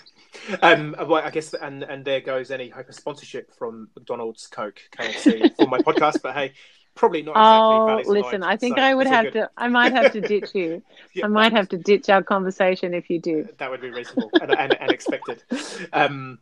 Um, 0.61 0.95
well, 0.99 1.23
I 1.23 1.29
guess, 1.29 1.53
and 1.53 1.83
and 1.83 2.03
there 2.03 2.21
goes 2.21 2.51
any 2.51 2.69
hope 2.69 2.89
of 2.89 2.95
sponsorship 2.95 3.53
from 3.53 3.89
McDonald's, 3.95 4.47
Coke, 4.47 4.79
KFC 4.97 5.55
for 5.55 5.67
my 5.67 5.79
podcast. 5.79 6.21
But 6.21 6.33
hey, 6.33 6.53
probably 6.95 7.21
not. 7.21 7.31
Exactly 7.31 8.05
Oh, 8.05 8.19
listen, 8.19 8.43
I 8.43 8.57
think 8.57 8.77
so 8.77 8.83
I 8.83 8.93
would 8.93 9.07
have 9.07 9.25
good. 9.25 9.33
to, 9.33 9.49
I 9.57 9.67
might 9.67 9.93
have 9.93 10.13
to 10.13 10.21
ditch 10.27 10.49
you. 10.53 10.81
Yeah, 11.13 11.25
I 11.25 11.27
might 11.27 11.51
have 11.51 11.69
to 11.69 11.77
ditch 11.77 12.09
our 12.09 12.23
conversation 12.23 12.93
if 12.93 13.09
you 13.09 13.19
do. 13.19 13.47
That 13.57 13.69
would 13.69 13.81
be 13.81 13.89
reasonable 13.89 14.31
and, 14.41 14.51
and, 14.51 14.73
and 14.79 14.91
expected. 14.91 15.43
Um, 15.93 16.39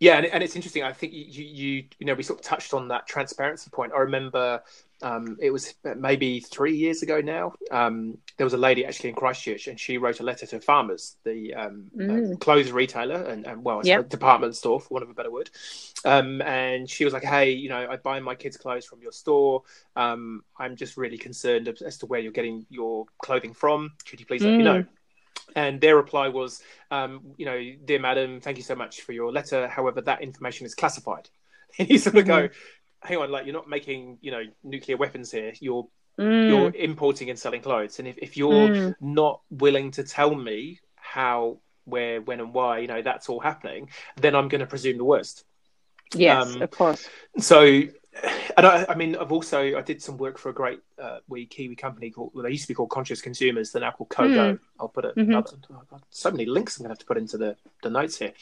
yeah, 0.00 0.16
and, 0.16 0.26
and 0.26 0.42
it's 0.42 0.56
interesting. 0.56 0.82
I 0.82 0.92
think 0.92 1.12
you, 1.12 1.24
you, 1.24 1.84
you, 1.98 2.06
know, 2.06 2.14
we 2.14 2.22
sort 2.22 2.38
of 2.40 2.44
touched 2.44 2.74
on 2.74 2.88
that 2.88 3.06
transparency 3.06 3.70
point. 3.70 3.92
I 3.92 4.00
remember 4.00 4.62
um, 5.02 5.36
it 5.40 5.50
was 5.50 5.74
maybe 5.96 6.40
three 6.40 6.76
years 6.76 7.02
ago 7.02 7.20
now. 7.20 7.54
Um, 7.70 8.18
there 8.36 8.44
was 8.46 8.54
a 8.54 8.58
lady 8.58 8.84
actually 8.84 9.10
in 9.10 9.14
Christchurch, 9.16 9.66
and 9.68 9.78
she 9.78 9.98
wrote 9.98 10.20
a 10.20 10.22
letter 10.22 10.46
to 10.46 10.60
farmers, 10.60 11.16
the 11.24 11.54
um, 11.54 11.90
uh, 11.94 12.02
Mm. 12.04 12.40
clothes 12.40 12.72
retailer, 12.72 13.22
and, 13.22 13.46
and 13.46 13.64
well, 13.64 13.80
Yep. 13.84 14.08
department 14.08 14.56
store, 14.56 14.80
for 14.80 14.94
want 14.94 15.04
of 15.04 15.10
a 15.10 15.14
better 15.14 15.30
word. 15.30 15.50
Um, 16.04 16.40
and 16.42 16.88
she 16.88 17.04
was 17.04 17.12
like, 17.12 17.24
"Hey, 17.24 17.52
you 17.52 17.68
know, 17.68 17.86
I 17.90 17.96
buy 17.96 18.20
my 18.20 18.34
kids' 18.34 18.56
clothes 18.56 18.84
from 18.86 19.02
your 19.02 19.12
store. 19.12 19.62
Um, 19.96 20.44
I'm 20.58 20.76
just 20.76 20.96
really 20.96 21.18
concerned 21.18 21.68
as- 21.68 21.98
to 21.98 22.06
where 22.06 22.20
you're 22.20 22.32
getting 22.32 22.66
your 22.70 23.06
clothing 23.18 23.54
from. 23.54 23.92
Could 24.06 24.20
you 24.20 24.26
please 24.26 24.42
let 24.42 24.56
me 24.56 24.62
Mm. 24.62 24.64
know?" 24.64 24.84
And 25.54 25.80
their 25.80 25.96
reply 25.96 26.28
was, 26.28 26.62
um, 26.90 27.20
you 27.36 27.46
know, 27.46 27.60
dear 27.84 28.00
madam, 28.00 28.40
thank 28.40 28.56
you 28.56 28.62
so 28.62 28.74
much 28.74 29.02
for 29.02 29.12
your 29.12 29.32
letter. 29.32 29.68
However, 29.68 30.00
that 30.02 30.22
information 30.22 30.66
is 30.66 30.74
classified. 30.74 31.28
And 31.78 31.90
you 31.90 31.98
sort 31.98 32.16
of 32.16 32.24
go, 32.26 32.48
hang 33.02 33.18
on, 33.18 33.32
like 33.32 33.46
you're 33.46 33.52
not 33.54 33.68
making, 33.68 34.18
you 34.20 34.30
know, 34.30 34.44
nuclear 34.62 34.96
weapons 34.96 35.32
here. 35.32 35.52
You're 35.60 35.88
Mm. 36.16 36.48
you're 36.48 36.72
importing 36.76 37.28
and 37.30 37.36
selling 37.36 37.60
clothes. 37.60 37.98
And 37.98 38.06
if, 38.06 38.16
if 38.18 38.36
you're 38.36 38.68
Mm. 38.68 38.94
not 39.00 39.40
willing 39.50 39.90
to 39.92 40.04
tell 40.04 40.32
me 40.32 40.78
how, 40.94 41.58
where, 41.86 42.20
when, 42.20 42.38
and 42.38 42.54
why, 42.54 42.78
you 42.78 42.86
know, 42.86 43.02
that's 43.02 43.28
all 43.28 43.40
happening, 43.40 43.90
then 44.20 44.36
I'm 44.36 44.46
going 44.46 44.60
to 44.60 44.66
presume 44.66 44.96
the 44.96 45.04
worst. 45.04 45.44
Yes, 46.14 46.54
um, 46.54 46.62
of 46.62 46.70
course. 46.70 47.08
So, 47.38 47.82
and 48.56 48.66
I, 48.66 48.86
I 48.88 48.94
mean, 48.94 49.16
I've 49.16 49.32
also 49.32 49.76
I 49.76 49.80
did 49.80 50.02
some 50.02 50.16
work 50.16 50.38
for 50.38 50.48
a 50.48 50.54
great 50.54 50.80
uh, 51.02 51.18
wee 51.28 51.46
Kiwi 51.46 51.76
company 51.76 52.10
called 52.10 52.30
well, 52.34 52.44
they 52.44 52.50
used 52.50 52.64
to 52.64 52.68
be 52.68 52.74
called 52.74 52.90
Conscious 52.90 53.20
Consumers. 53.20 53.72
They're 53.72 53.82
now 53.82 53.90
called 53.90 54.10
Kogo. 54.10 54.58
I'll 54.78 54.88
put 54.88 55.04
it. 55.04 55.16
Another, 55.16 55.56
God, 55.90 56.02
so 56.10 56.30
many 56.30 56.46
links 56.46 56.78
I'm 56.78 56.84
going 56.84 56.88
to 56.88 56.92
have 56.92 56.98
to 57.00 57.06
put 57.06 57.18
into 57.18 57.38
the 57.38 57.56
the 57.82 57.90
notes 57.90 58.18
here. 58.18 58.32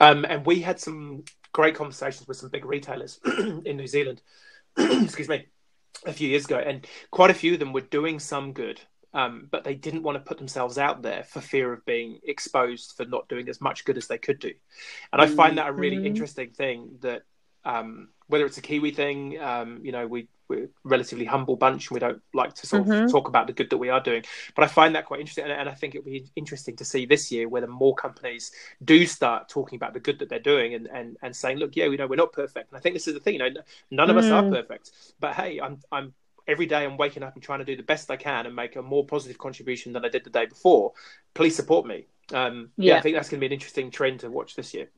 Um, 0.00 0.24
and 0.28 0.44
we 0.44 0.60
had 0.60 0.78
some 0.80 1.24
great 1.52 1.74
conversations 1.74 2.28
with 2.28 2.36
some 2.36 2.50
big 2.50 2.64
retailers 2.64 3.18
in 3.64 3.76
New 3.76 3.86
Zealand. 3.86 4.20
excuse 4.76 5.28
me, 5.28 5.46
a 6.04 6.12
few 6.12 6.28
years 6.28 6.44
ago, 6.44 6.58
and 6.58 6.86
quite 7.10 7.30
a 7.30 7.34
few 7.34 7.54
of 7.54 7.58
them 7.58 7.72
were 7.72 7.80
doing 7.80 8.18
some 8.18 8.52
good. 8.52 8.80
um, 9.16 9.48
but 9.50 9.64
they 9.64 9.74
didn't 9.74 10.02
want 10.02 10.16
to 10.16 10.28
put 10.28 10.36
themselves 10.36 10.76
out 10.76 11.00
there 11.00 11.24
for 11.24 11.40
fear 11.40 11.72
of 11.72 11.84
being 11.86 12.20
exposed 12.22 12.92
for 12.98 13.06
not 13.06 13.26
doing 13.28 13.48
as 13.48 13.62
much 13.62 13.86
good 13.86 13.96
as 13.96 14.08
they 14.08 14.18
could 14.18 14.38
do. 14.38 14.52
And 15.10 15.22
I 15.22 15.26
find 15.26 15.56
that 15.56 15.68
a 15.68 15.72
really 15.72 15.96
mm-hmm. 15.96 16.06
interesting 16.06 16.50
thing 16.50 16.98
that 17.00 17.22
um, 17.64 18.10
whether 18.28 18.46
it's 18.46 18.58
a 18.58 18.62
Kiwi 18.62 18.90
thing, 18.90 19.40
um, 19.40 19.80
you 19.82 19.92
know, 19.92 20.06
we 20.06 20.28
we're 20.48 20.64
a 20.64 20.68
relatively 20.84 21.24
humble 21.24 21.56
bunch 21.56 21.88
and 21.88 21.94
we 21.96 22.00
don't 22.00 22.22
like 22.32 22.54
to 22.54 22.66
sort 22.66 22.84
mm-hmm. 22.84 23.04
of 23.06 23.10
talk 23.10 23.26
about 23.26 23.48
the 23.48 23.52
good 23.52 23.68
that 23.70 23.78
we 23.78 23.88
are 23.88 24.00
doing. 24.00 24.22
But 24.54 24.64
I 24.64 24.68
find 24.68 24.94
that 24.94 25.04
quite 25.04 25.18
interesting, 25.18 25.44
and, 25.44 25.52
and 25.52 25.68
I 25.68 25.74
think 25.74 25.94
it'll 25.94 26.04
be 26.04 26.26
interesting 26.36 26.76
to 26.76 26.84
see 26.84 27.04
this 27.04 27.32
year 27.32 27.48
whether 27.48 27.66
more 27.66 27.94
companies 27.94 28.52
do 28.84 29.06
start 29.06 29.48
talking 29.48 29.76
about 29.76 29.92
the 29.92 30.00
good 30.00 30.20
that 30.20 30.28
they're 30.28 30.38
doing 30.38 30.74
and 30.74 30.86
and, 30.86 31.16
and 31.22 31.34
saying, 31.34 31.58
look, 31.58 31.74
yeah, 31.74 31.88
we 31.88 31.96
know 31.96 32.06
we're 32.06 32.16
not 32.16 32.32
perfect, 32.32 32.70
and 32.70 32.78
I 32.78 32.80
think 32.80 32.94
this 32.94 33.08
is 33.08 33.14
the 33.14 33.20
thing, 33.20 33.34
you 33.34 33.40
know, 33.40 33.50
none 33.90 34.10
of 34.10 34.16
mm. 34.16 34.20
us 34.20 34.30
are 34.30 34.42
mm. 34.42 34.52
perfect, 34.52 34.90
but 35.20 35.34
hey, 35.34 35.60
I'm 35.60 35.80
I'm 35.90 36.14
every 36.46 36.66
day 36.66 36.84
I'm 36.84 36.96
waking 36.96 37.22
up 37.22 37.34
and 37.34 37.42
trying 37.42 37.58
to 37.58 37.64
do 37.64 37.76
the 37.76 37.82
best 37.82 38.10
I 38.10 38.16
can 38.16 38.46
and 38.46 38.54
make 38.54 38.76
a 38.76 38.82
more 38.82 39.04
positive 39.04 39.38
contribution 39.38 39.92
than 39.92 40.04
I 40.04 40.08
did 40.08 40.24
the 40.24 40.30
day 40.30 40.46
before. 40.46 40.92
Please 41.34 41.56
support 41.56 41.86
me. 41.86 42.06
Um, 42.32 42.70
yeah. 42.76 42.92
yeah, 42.92 42.98
I 42.98 43.02
think 43.02 43.16
that's 43.16 43.28
going 43.28 43.38
to 43.38 43.40
be 43.40 43.46
an 43.46 43.52
interesting 43.52 43.90
trend 43.90 44.20
to 44.20 44.30
watch 44.30 44.56
this 44.56 44.74
year. 44.74 44.88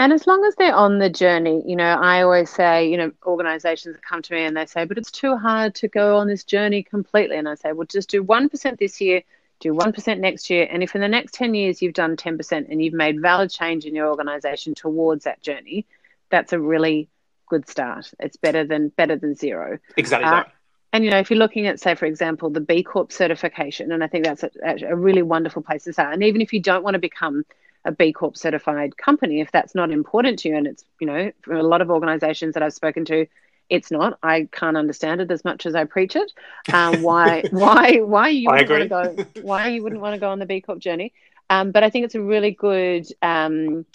And 0.00 0.12
as 0.12 0.26
long 0.26 0.44
as 0.44 0.54
they're 0.54 0.74
on 0.74 0.98
the 0.98 1.10
journey, 1.10 1.62
you 1.66 1.74
know, 1.74 1.84
I 1.84 2.22
always 2.22 2.50
say, 2.50 2.88
you 2.88 2.96
know, 2.96 3.10
organizations 3.26 3.96
come 4.08 4.22
to 4.22 4.32
me 4.32 4.44
and 4.44 4.56
they 4.56 4.66
say, 4.66 4.84
but 4.84 4.96
it's 4.96 5.10
too 5.10 5.36
hard 5.36 5.74
to 5.76 5.88
go 5.88 6.18
on 6.18 6.28
this 6.28 6.44
journey 6.44 6.84
completely. 6.84 7.36
And 7.36 7.48
I 7.48 7.56
say, 7.56 7.72
well, 7.72 7.86
just 7.86 8.08
do 8.08 8.22
1% 8.22 8.78
this 8.78 9.00
year, 9.00 9.22
do 9.58 9.74
1% 9.74 10.20
next 10.20 10.50
year. 10.50 10.68
And 10.70 10.84
if 10.84 10.94
in 10.94 11.00
the 11.00 11.08
next 11.08 11.34
10 11.34 11.54
years 11.54 11.82
you've 11.82 11.94
done 11.94 12.16
10% 12.16 12.70
and 12.70 12.82
you've 12.82 12.94
made 12.94 13.20
valid 13.20 13.50
change 13.50 13.86
in 13.86 13.94
your 13.96 14.08
organization 14.08 14.74
towards 14.74 15.24
that 15.24 15.42
journey, 15.42 15.84
that's 16.30 16.52
a 16.52 16.60
really 16.60 17.08
good 17.48 17.68
start. 17.68 18.12
It's 18.20 18.36
better 18.36 18.64
than 18.64 18.90
better 18.90 19.16
than 19.16 19.34
zero. 19.34 19.78
Exactly. 19.96 20.28
Uh, 20.28 20.44
and 20.92 21.04
you 21.04 21.10
know, 21.10 21.18
if 21.18 21.30
you're 21.30 21.38
looking 21.38 21.66
at, 21.66 21.80
say, 21.80 21.94
for 21.94 22.06
example, 22.06 22.50
the 22.50 22.60
B 22.60 22.82
Corp 22.82 23.10
certification, 23.10 23.90
and 23.90 24.04
I 24.04 24.06
think 24.06 24.24
that's 24.24 24.42
a, 24.42 24.50
a 24.86 24.96
really 24.96 25.22
wonderful 25.22 25.62
place 25.62 25.84
to 25.84 25.92
start. 25.92 26.14
And 26.14 26.22
even 26.22 26.40
if 26.40 26.52
you 26.52 26.60
don't 26.60 26.84
want 26.84 26.94
to 26.94 27.00
become 27.00 27.44
a 27.88 27.92
B 27.92 28.12
Corp 28.12 28.36
certified 28.36 28.96
company 28.96 29.40
if 29.40 29.50
that's 29.50 29.74
not 29.74 29.90
important 29.90 30.38
to 30.40 30.48
you. 30.50 30.56
And 30.56 30.66
it's, 30.66 30.84
you 31.00 31.06
know, 31.06 31.32
for 31.40 31.54
a 31.54 31.62
lot 31.62 31.80
of 31.80 31.90
organizations 31.90 32.54
that 32.54 32.62
I've 32.62 32.74
spoken 32.74 33.04
to, 33.06 33.26
it's 33.70 33.90
not. 33.90 34.18
I 34.22 34.48
can't 34.52 34.76
understand 34.76 35.20
it 35.20 35.30
as 35.30 35.44
much 35.44 35.66
as 35.66 35.74
I 35.74 35.84
preach 35.84 36.14
it. 36.14 36.32
Um, 36.72 37.02
why, 37.02 37.44
why, 37.50 37.96
why 37.96 38.28
you 38.28 38.48
wouldn't 38.50 38.90
want 38.90 39.16
to 39.16 39.24
go? 39.24 39.42
Why 39.42 39.68
you 39.68 39.82
wouldn't 39.82 40.00
want 40.00 40.14
to 40.14 40.20
go 40.20 40.30
on 40.30 40.38
the 40.38 40.46
B 40.46 40.60
Corp 40.60 40.78
journey? 40.78 41.12
Um, 41.50 41.72
but 41.72 41.82
I 41.82 41.90
think 41.90 42.04
it's 42.04 42.14
a 42.14 42.20
really 42.20 42.50
good 42.50 43.06
um, 43.22 43.86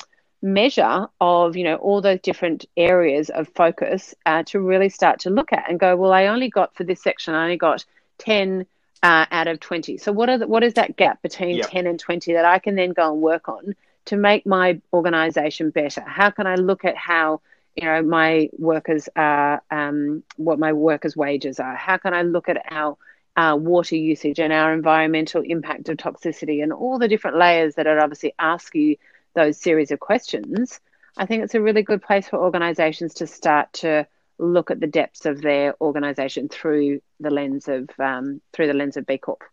measure 0.42 1.08
of 1.22 1.56
you 1.56 1.64
know 1.64 1.76
all 1.76 2.02
those 2.02 2.20
different 2.22 2.66
areas 2.76 3.30
of 3.30 3.48
focus 3.50 4.16
uh, 4.26 4.44
to 4.48 4.60
really 4.60 4.90
start 4.90 5.20
to 5.22 5.30
look 5.30 5.54
at 5.54 5.70
and 5.70 5.80
go. 5.80 5.96
Well, 5.96 6.12
I 6.12 6.28
only 6.28 6.50
got 6.50 6.76
for 6.76 6.84
this 6.84 7.02
section. 7.02 7.36
I 7.36 7.44
only 7.44 7.58
got 7.58 7.86
ten 8.18 8.66
uh, 9.04 9.26
out 9.32 9.48
of 9.48 9.60
20. 9.60 9.98
So 9.98 10.12
what 10.12 10.30
are 10.30 10.38
the, 10.40 10.48
what 10.48 10.64
is 10.64 10.74
that 10.76 10.96
gap 10.96 11.22
between 11.22 11.58
yep. 11.58 11.70
10 11.70 11.86
and 11.86 12.00
20 12.00 12.34
that 12.34 12.46
I 12.46 12.58
can 12.58 12.76
then 12.76 12.92
go 12.94 13.12
and 13.12 13.22
work 13.22 13.50
on 13.50 13.76
to 14.06 14.18
make 14.18 14.46
my 14.46 14.82
organization 14.92 15.70
better? 15.70 16.02
How 16.02 16.30
can 16.30 16.48
I 16.48 16.56
look 16.56 16.86
at 16.86 16.98
how 16.98 17.42
you 17.76 17.86
know 17.86 18.02
my 18.02 18.50
workers 18.58 19.10
are 19.16 19.62
um, 19.72 20.24
what 20.38 20.60
my 20.60 20.74
workers 20.74 21.16
wages 21.16 21.60
are? 21.60 21.76
How 21.76 21.98
can 21.98 22.14
I 22.14 22.22
look 22.24 22.50
at 22.50 22.64
our 22.72 22.98
uh, 23.36 23.58
water 23.60 23.96
usage 23.96 24.40
and 24.40 24.54
our 24.54 24.74
environmental 24.74 25.42
impact 25.42 25.90
of 25.90 25.98
toxicity 25.98 26.62
and 26.62 26.72
all 26.72 27.00
the 27.00 27.08
different 27.08 27.38
layers 27.38 27.76
that 27.76 27.88
are 27.88 28.00
obviously 28.00 28.34
ask 28.38 28.76
you 28.76 28.98
those 29.34 29.58
series 29.58 29.92
of 29.92 30.00
questions? 30.00 30.80
I 31.18 31.26
think 31.26 31.44
it's 31.44 31.56
a 31.56 31.62
really 31.62 31.84
good 31.84 32.02
place 32.02 32.28
for 32.28 32.40
organizations 32.40 33.16
to 33.16 33.28
start 33.28 33.72
to 33.74 34.08
look 34.40 34.72
at 34.72 34.80
the 34.80 34.88
depths 34.88 35.26
of 35.26 35.42
their 35.42 35.76
organization 35.80 36.50
through 36.50 37.02
the 37.20 37.30
lens 37.30 37.68
of 37.68 37.90
um, 38.00 38.42
through 38.52 38.68
the 38.68 38.74
lens 38.74 38.98
of 38.98 39.06
B 39.06 39.18
Corp. 39.18 39.44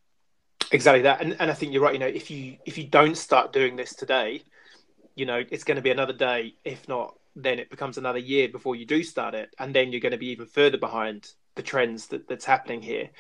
Exactly 0.73 1.03
that, 1.03 1.21
and 1.21 1.37
and 1.41 1.51
I 1.51 1.55
think 1.55 1.73
you're 1.73 1.83
right. 1.83 1.93
You 1.93 1.99
know, 1.99 2.07
if 2.07 2.31
you 2.31 2.57
if 2.65 2.79
you 2.79 2.85
don't 2.85 3.17
start 3.17 3.53
doing 3.53 3.77
this 3.77 3.95
today, 3.95 4.43
you 5.15 5.27
know, 5.27 5.43
it's 5.51 5.65
going 5.65 5.77
to 5.77 5.83
be 5.83 5.91
another 5.91 6.13
day. 6.13 6.55
If 6.65 6.89
not, 6.89 7.17
then 7.35 7.59
it 7.59 7.71
becomes 7.71 7.99
another 7.99 8.19
year 8.19 8.49
before 8.49 8.77
you 8.77 8.87
do 8.87 9.03
start 9.03 9.35
it, 9.35 9.55
and 9.59 9.75
then 9.75 9.91
you're 9.91 10.01
going 10.01 10.13
to 10.13 10.19
be 10.19 10.29
even 10.29 10.47
further 10.47 10.79
behind 10.79 11.33
the 11.57 11.63
trends 11.63 12.07
that, 12.09 12.29
that's 12.29 12.45
happening 12.45 12.81
here. 12.83 13.11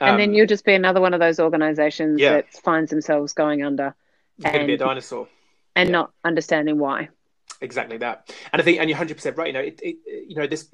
Um, 0.00 0.10
and 0.10 0.20
then 0.20 0.28
um, 0.30 0.34
you'll 0.34 0.46
just 0.46 0.64
be 0.64 0.74
another 0.74 1.00
one 1.00 1.14
of 1.14 1.20
those 1.20 1.38
organizations 1.38 2.20
yeah. 2.20 2.32
that 2.32 2.52
finds 2.52 2.90
themselves 2.90 3.32
going 3.32 3.62
under. 3.62 3.94
It's 4.36 4.46
going 4.46 4.60
to 4.60 4.66
be 4.66 4.74
a 4.74 4.78
dinosaur. 4.78 5.28
And 5.76 5.88
yeah. 5.88 5.92
not 5.92 6.12
understanding 6.24 6.78
why 6.78 7.08
exactly 7.60 7.98
that. 7.98 8.32
And 8.52 8.60
i 8.60 8.64
think 8.64 8.78
and 8.78 8.88
you're 8.88 8.98
100% 8.98 9.36
right 9.36 9.46
you 9.48 9.52
know 9.52 9.60
it, 9.60 9.80
it, 9.82 9.96
you 10.28 10.36
know 10.36 10.46
this 10.46 10.68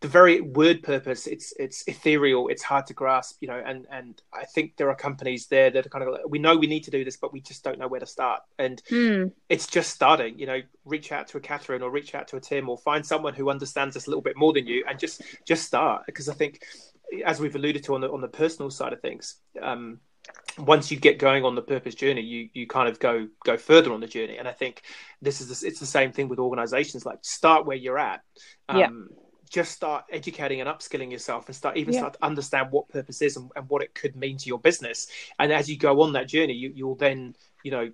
the 0.00 0.08
very 0.08 0.40
word 0.40 0.82
purpose 0.82 1.26
it's 1.26 1.52
it's 1.58 1.84
ethereal 1.86 2.48
it's 2.48 2.62
hard 2.62 2.86
to 2.86 2.94
grasp 2.94 3.36
you 3.40 3.48
know 3.48 3.62
and 3.64 3.86
and 3.90 4.22
i 4.32 4.44
think 4.44 4.76
there 4.76 4.88
are 4.88 4.94
companies 4.94 5.46
there 5.46 5.70
that 5.70 5.86
are 5.86 5.88
kind 5.88 6.04
of 6.04 6.12
like, 6.12 6.22
we 6.28 6.38
know 6.38 6.56
we 6.56 6.66
need 6.66 6.84
to 6.84 6.90
do 6.90 7.04
this 7.04 7.16
but 7.16 7.32
we 7.32 7.40
just 7.40 7.62
don't 7.64 7.78
know 7.78 7.88
where 7.88 8.00
to 8.00 8.06
start. 8.06 8.42
And 8.58 8.82
mm. 8.90 9.30
it's 9.48 9.66
just 9.66 9.90
starting 9.90 10.38
you 10.38 10.46
know 10.46 10.60
reach 10.84 11.12
out 11.12 11.28
to 11.28 11.38
a 11.38 11.40
catherine 11.40 11.82
or 11.82 11.90
reach 11.90 12.14
out 12.14 12.28
to 12.28 12.36
a 12.36 12.40
tim 12.40 12.68
or 12.68 12.78
find 12.78 13.04
someone 13.04 13.34
who 13.34 13.50
understands 13.50 13.96
us 13.96 14.06
a 14.06 14.10
little 14.10 14.22
bit 14.22 14.36
more 14.36 14.52
than 14.52 14.66
you 14.66 14.84
and 14.88 14.98
just 14.98 15.22
just 15.44 15.64
start. 15.64 16.06
Because 16.06 16.28
i 16.28 16.34
think 16.34 16.62
as 17.24 17.40
we've 17.40 17.54
alluded 17.54 17.84
to 17.84 17.94
on 17.94 18.00
the 18.00 18.10
on 18.10 18.20
the 18.20 18.28
personal 18.28 18.70
side 18.70 18.92
of 18.92 19.00
things 19.00 19.36
um 19.62 20.00
once 20.58 20.90
you 20.90 20.96
get 20.96 21.18
going 21.18 21.44
on 21.44 21.54
the 21.54 21.62
purpose 21.62 21.94
journey, 21.94 22.22
you 22.22 22.48
you 22.52 22.66
kind 22.66 22.88
of 22.88 22.98
go 22.98 23.28
go 23.44 23.56
further 23.56 23.92
on 23.92 24.00
the 24.00 24.06
journey. 24.06 24.38
And 24.38 24.48
I 24.48 24.52
think 24.52 24.82
this 25.20 25.40
is 25.40 25.60
the, 25.60 25.66
it's 25.66 25.80
the 25.80 25.86
same 25.86 26.12
thing 26.12 26.28
with 26.28 26.38
organizations. 26.38 27.04
Like 27.04 27.18
start 27.22 27.66
where 27.66 27.76
you're 27.76 27.98
at. 27.98 28.22
Um, 28.68 28.78
yeah. 28.78 28.88
Just 29.48 29.72
start 29.72 30.06
educating 30.10 30.60
and 30.60 30.68
upskilling 30.68 31.12
yourself, 31.12 31.46
and 31.46 31.54
start 31.54 31.76
even 31.76 31.94
yeah. 31.94 32.00
start 32.00 32.14
to 32.14 32.24
understand 32.24 32.68
what 32.72 32.88
purpose 32.88 33.22
is 33.22 33.36
and, 33.36 33.48
and, 33.54 33.68
what 33.68 33.80
it 33.80 33.94
could 33.94 34.16
mean 34.16 34.36
to 34.38 34.48
your 34.48 34.58
business. 34.58 35.06
And 35.38 35.52
as 35.52 35.70
you 35.70 35.78
go 35.78 36.02
on 36.02 36.14
that 36.14 36.26
journey, 36.26 36.54
you, 36.54 36.72
you'll 36.74 36.96
then 36.96 37.36
you 37.62 37.70
know 37.70 37.92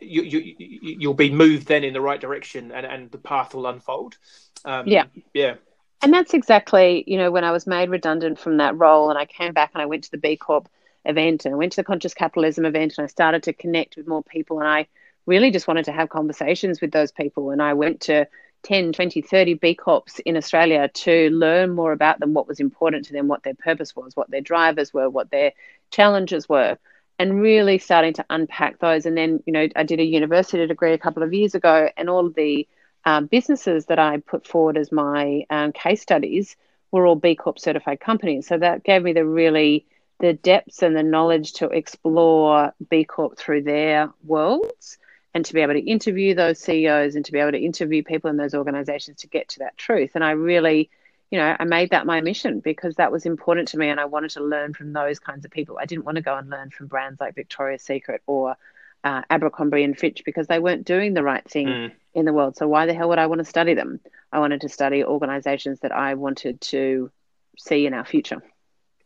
you, 0.00 0.22
you 0.22 0.54
you'll 0.56 1.14
be 1.14 1.30
moved 1.30 1.66
then 1.66 1.84
in 1.84 1.92
the 1.92 2.00
right 2.00 2.20
direction, 2.20 2.72
and 2.72 2.86
and 2.86 3.10
the 3.10 3.18
path 3.18 3.54
will 3.54 3.66
unfold. 3.66 4.16
Um, 4.64 4.86
yeah, 4.86 5.04
yeah. 5.34 5.56
And 6.02 6.12
that's 6.12 6.34
exactly, 6.34 7.04
you 7.06 7.16
know, 7.16 7.30
when 7.30 7.44
I 7.44 7.52
was 7.52 7.66
made 7.66 7.88
redundant 7.88 8.38
from 8.38 8.58
that 8.58 8.76
role 8.76 9.08
and 9.08 9.18
I 9.18 9.24
came 9.24 9.52
back 9.52 9.70
and 9.74 9.82
I 9.82 9.86
went 9.86 10.04
to 10.04 10.10
the 10.10 10.18
B 10.18 10.36
Corp, 10.36 10.68
event 11.06 11.44
and 11.44 11.54
I 11.54 11.58
went 11.58 11.72
to 11.72 11.76
the 11.76 11.84
conscious 11.84 12.14
capitalism 12.14 12.64
event 12.64 12.94
and 12.96 13.04
I 13.04 13.08
started 13.08 13.42
to 13.44 13.52
connect 13.52 13.96
with 13.96 14.06
more 14.06 14.22
people 14.22 14.60
and 14.60 14.68
I 14.68 14.88
really 15.26 15.50
just 15.50 15.68
wanted 15.68 15.86
to 15.86 15.92
have 15.92 16.08
conversations 16.08 16.80
with 16.80 16.92
those 16.92 17.12
people 17.12 17.50
and 17.50 17.62
I 17.62 17.74
went 17.74 18.00
to 18.02 18.26
10, 18.66 18.92
20, 18.92 19.22
30 19.22 19.54
B 19.54 19.74
Corps 19.74 20.20
in 20.24 20.36
Australia 20.36 20.88
to 20.88 21.30
learn 21.30 21.70
more 21.70 21.92
about 21.92 22.18
them, 22.18 22.34
what 22.34 22.48
was 22.48 22.58
important 22.58 23.04
to 23.06 23.12
them, 23.12 23.28
what 23.28 23.44
their 23.44 23.54
purpose 23.54 23.94
was, 23.94 24.16
what 24.16 24.30
their 24.30 24.40
drivers 24.40 24.92
were, 24.92 25.08
what 25.08 25.30
their 25.30 25.52
challenges 25.90 26.48
were, 26.48 26.76
and 27.18 27.40
really 27.40 27.78
starting 27.78 28.12
to 28.14 28.26
unpack 28.28 28.80
those. 28.80 29.06
And 29.06 29.16
then, 29.16 29.40
you 29.46 29.52
know, 29.52 29.68
I 29.76 29.84
did 29.84 30.00
a 30.00 30.04
university 30.04 30.66
degree 30.66 30.92
a 30.92 30.98
couple 30.98 31.22
of 31.22 31.32
years 31.32 31.54
ago, 31.54 31.90
and 31.96 32.10
all 32.10 32.28
the 32.28 32.66
um, 33.04 33.26
businesses 33.26 33.86
that 33.86 34.00
I 34.00 34.18
put 34.18 34.46
forward 34.46 34.76
as 34.76 34.90
my 34.90 35.44
um, 35.48 35.70
case 35.70 36.02
studies 36.02 36.56
were 36.90 37.06
all 37.06 37.14
B 37.14 37.36
Corp 37.36 37.60
certified 37.60 38.00
companies. 38.00 38.48
So 38.48 38.58
that 38.58 38.82
gave 38.82 39.02
me 39.02 39.12
the 39.12 39.24
really 39.24 39.86
the 40.18 40.32
depths 40.32 40.82
and 40.82 40.96
the 40.96 41.02
knowledge 41.02 41.54
to 41.54 41.68
explore 41.68 42.72
B 42.88 43.04
Corp 43.04 43.36
through 43.36 43.62
their 43.62 44.10
worlds 44.24 44.98
and 45.34 45.44
to 45.44 45.52
be 45.52 45.60
able 45.60 45.74
to 45.74 45.80
interview 45.80 46.34
those 46.34 46.58
CEOs 46.58 47.14
and 47.14 47.24
to 47.24 47.32
be 47.32 47.38
able 47.38 47.52
to 47.52 47.58
interview 47.58 48.02
people 48.02 48.30
in 48.30 48.38
those 48.38 48.54
organizations 48.54 49.20
to 49.20 49.26
get 49.26 49.48
to 49.48 49.58
that 49.58 49.76
truth. 49.76 50.12
And 50.14 50.24
I 50.24 50.30
really, 50.30 50.88
you 51.30 51.38
know, 51.38 51.54
I 51.58 51.64
made 51.64 51.90
that 51.90 52.06
my 52.06 52.22
mission 52.22 52.60
because 52.60 52.94
that 52.94 53.12
was 53.12 53.26
important 53.26 53.68
to 53.68 53.78
me 53.78 53.88
and 53.88 54.00
I 54.00 54.06
wanted 54.06 54.30
to 54.30 54.42
learn 54.42 54.72
from 54.72 54.94
those 54.94 55.18
kinds 55.18 55.44
of 55.44 55.50
people. 55.50 55.76
I 55.78 55.84
didn't 55.84 56.06
want 56.06 56.16
to 56.16 56.22
go 56.22 56.36
and 56.36 56.48
learn 56.48 56.70
from 56.70 56.86
brands 56.86 57.20
like 57.20 57.34
Victoria's 57.34 57.82
Secret 57.82 58.22
or 58.26 58.56
uh, 59.04 59.22
Abercrombie 59.28 59.84
and 59.84 59.96
Fitch 59.96 60.22
because 60.24 60.46
they 60.46 60.58
weren't 60.58 60.86
doing 60.86 61.12
the 61.12 61.22
right 61.22 61.46
thing 61.46 61.66
mm. 61.66 61.92
in 62.14 62.24
the 62.24 62.32
world. 62.32 62.56
So 62.56 62.66
why 62.66 62.86
the 62.86 62.94
hell 62.94 63.10
would 63.10 63.18
I 63.18 63.26
want 63.26 63.40
to 63.40 63.44
study 63.44 63.74
them? 63.74 64.00
I 64.32 64.38
wanted 64.38 64.62
to 64.62 64.70
study 64.70 65.04
organizations 65.04 65.80
that 65.80 65.92
I 65.92 66.14
wanted 66.14 66.62
to 66.62 67.10
see 67.58 67.86
in 67.86 67.92
our 67.92 68.06
future. 68.06 68.42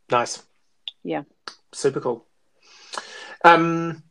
Nice 0.09 0.43
yeah. 1.03 1.23
Super 1.71 1.99
cool. 1.99 2.25
Um 3.43 4.03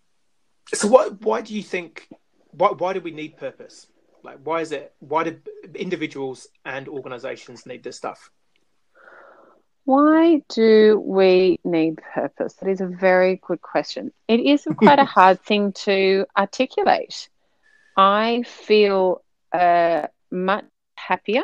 so 0.73 0.89
what 0.89 1.21
why 1.23 1.41
do 1.41 1.55
you 1.55 1.63
think 1.63 2.09
why 2.53 2.69
why 2.71 2.93
do 2.93 3.01
we 3.01 3.11
need 3.11 3.37
purpose? 3.37 3.87
Like 4.23 4.39
why 4.43 4.61
is 4.61 4.73
it 4.73 4.95
why 4.99 5.25
do 5.25 5.39
individuals 5.75 6.49
and 6.65 6.89
organizations 6.89 7.67
need 7.67 7.83
this 7.83 7.97
stuff? 7.97 8.31
Why 9.85 10.43
do 10.49 11.03
we 11.05 11.59
need 11.65 11.99
purpose? 12.15 12.55
That 12.55 12.69
is 12.69 12.81
a 12.81 12.87
very 12.87 13.41
good 13.43 13.61
question. 13.61 14.13
It 14.29 14.41
is 14.41 14.67
quite 14.77 14.99
a 14.99 15.05
hard 15.17 15.41
thing 15.41 15.73
to 15.85 16.27
articulate. 16.37 17.29
I 17.97 18.45
feel 18.47 19.23
uh, 19.53 20.07
much 20.31 20.67
happier 20.95 21.43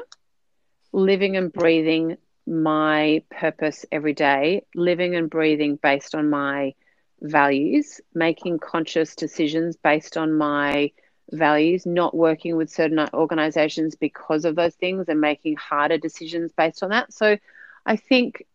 living 0.92 1.36
and 1.36 1.52
breathing 1.52 2.16
my 2.46 3.22
purpose 3.30 3.84
every 3.90 4.12
day, 4.12 4.64
living 4.74 5.16
and 5.16 5.28
breathing 5.28 5.76
based 5.76 6.14
on 6.14 6.30
my 6.30 6.74
values, 7.20 8.00
making 8.14 8.58
conscious 8.58 9.14
decisions 9.16 9.76
based 9.76 10.16
on 10.16 10.32
my 10.32 10.90
values, 11.32 11.86
not 11.86 12.14
working 12.14 12.56
with 12.56 12.70
certain 12.70 12.98
organizations 13.12 13.96
because 13.96 14.44
of 14.44 14.54
those 14.54 14.74
things 14.74 15.08
and 15.08 15.20
making 15.20 15.56
harder 15.56 15.98
decisions 15.98 16.52
based 16.52 16.82
on 16.82 16.90
that. 16.90 17.12
So 17.12 17.36
I 17.84 17.96
think 17.96 18.46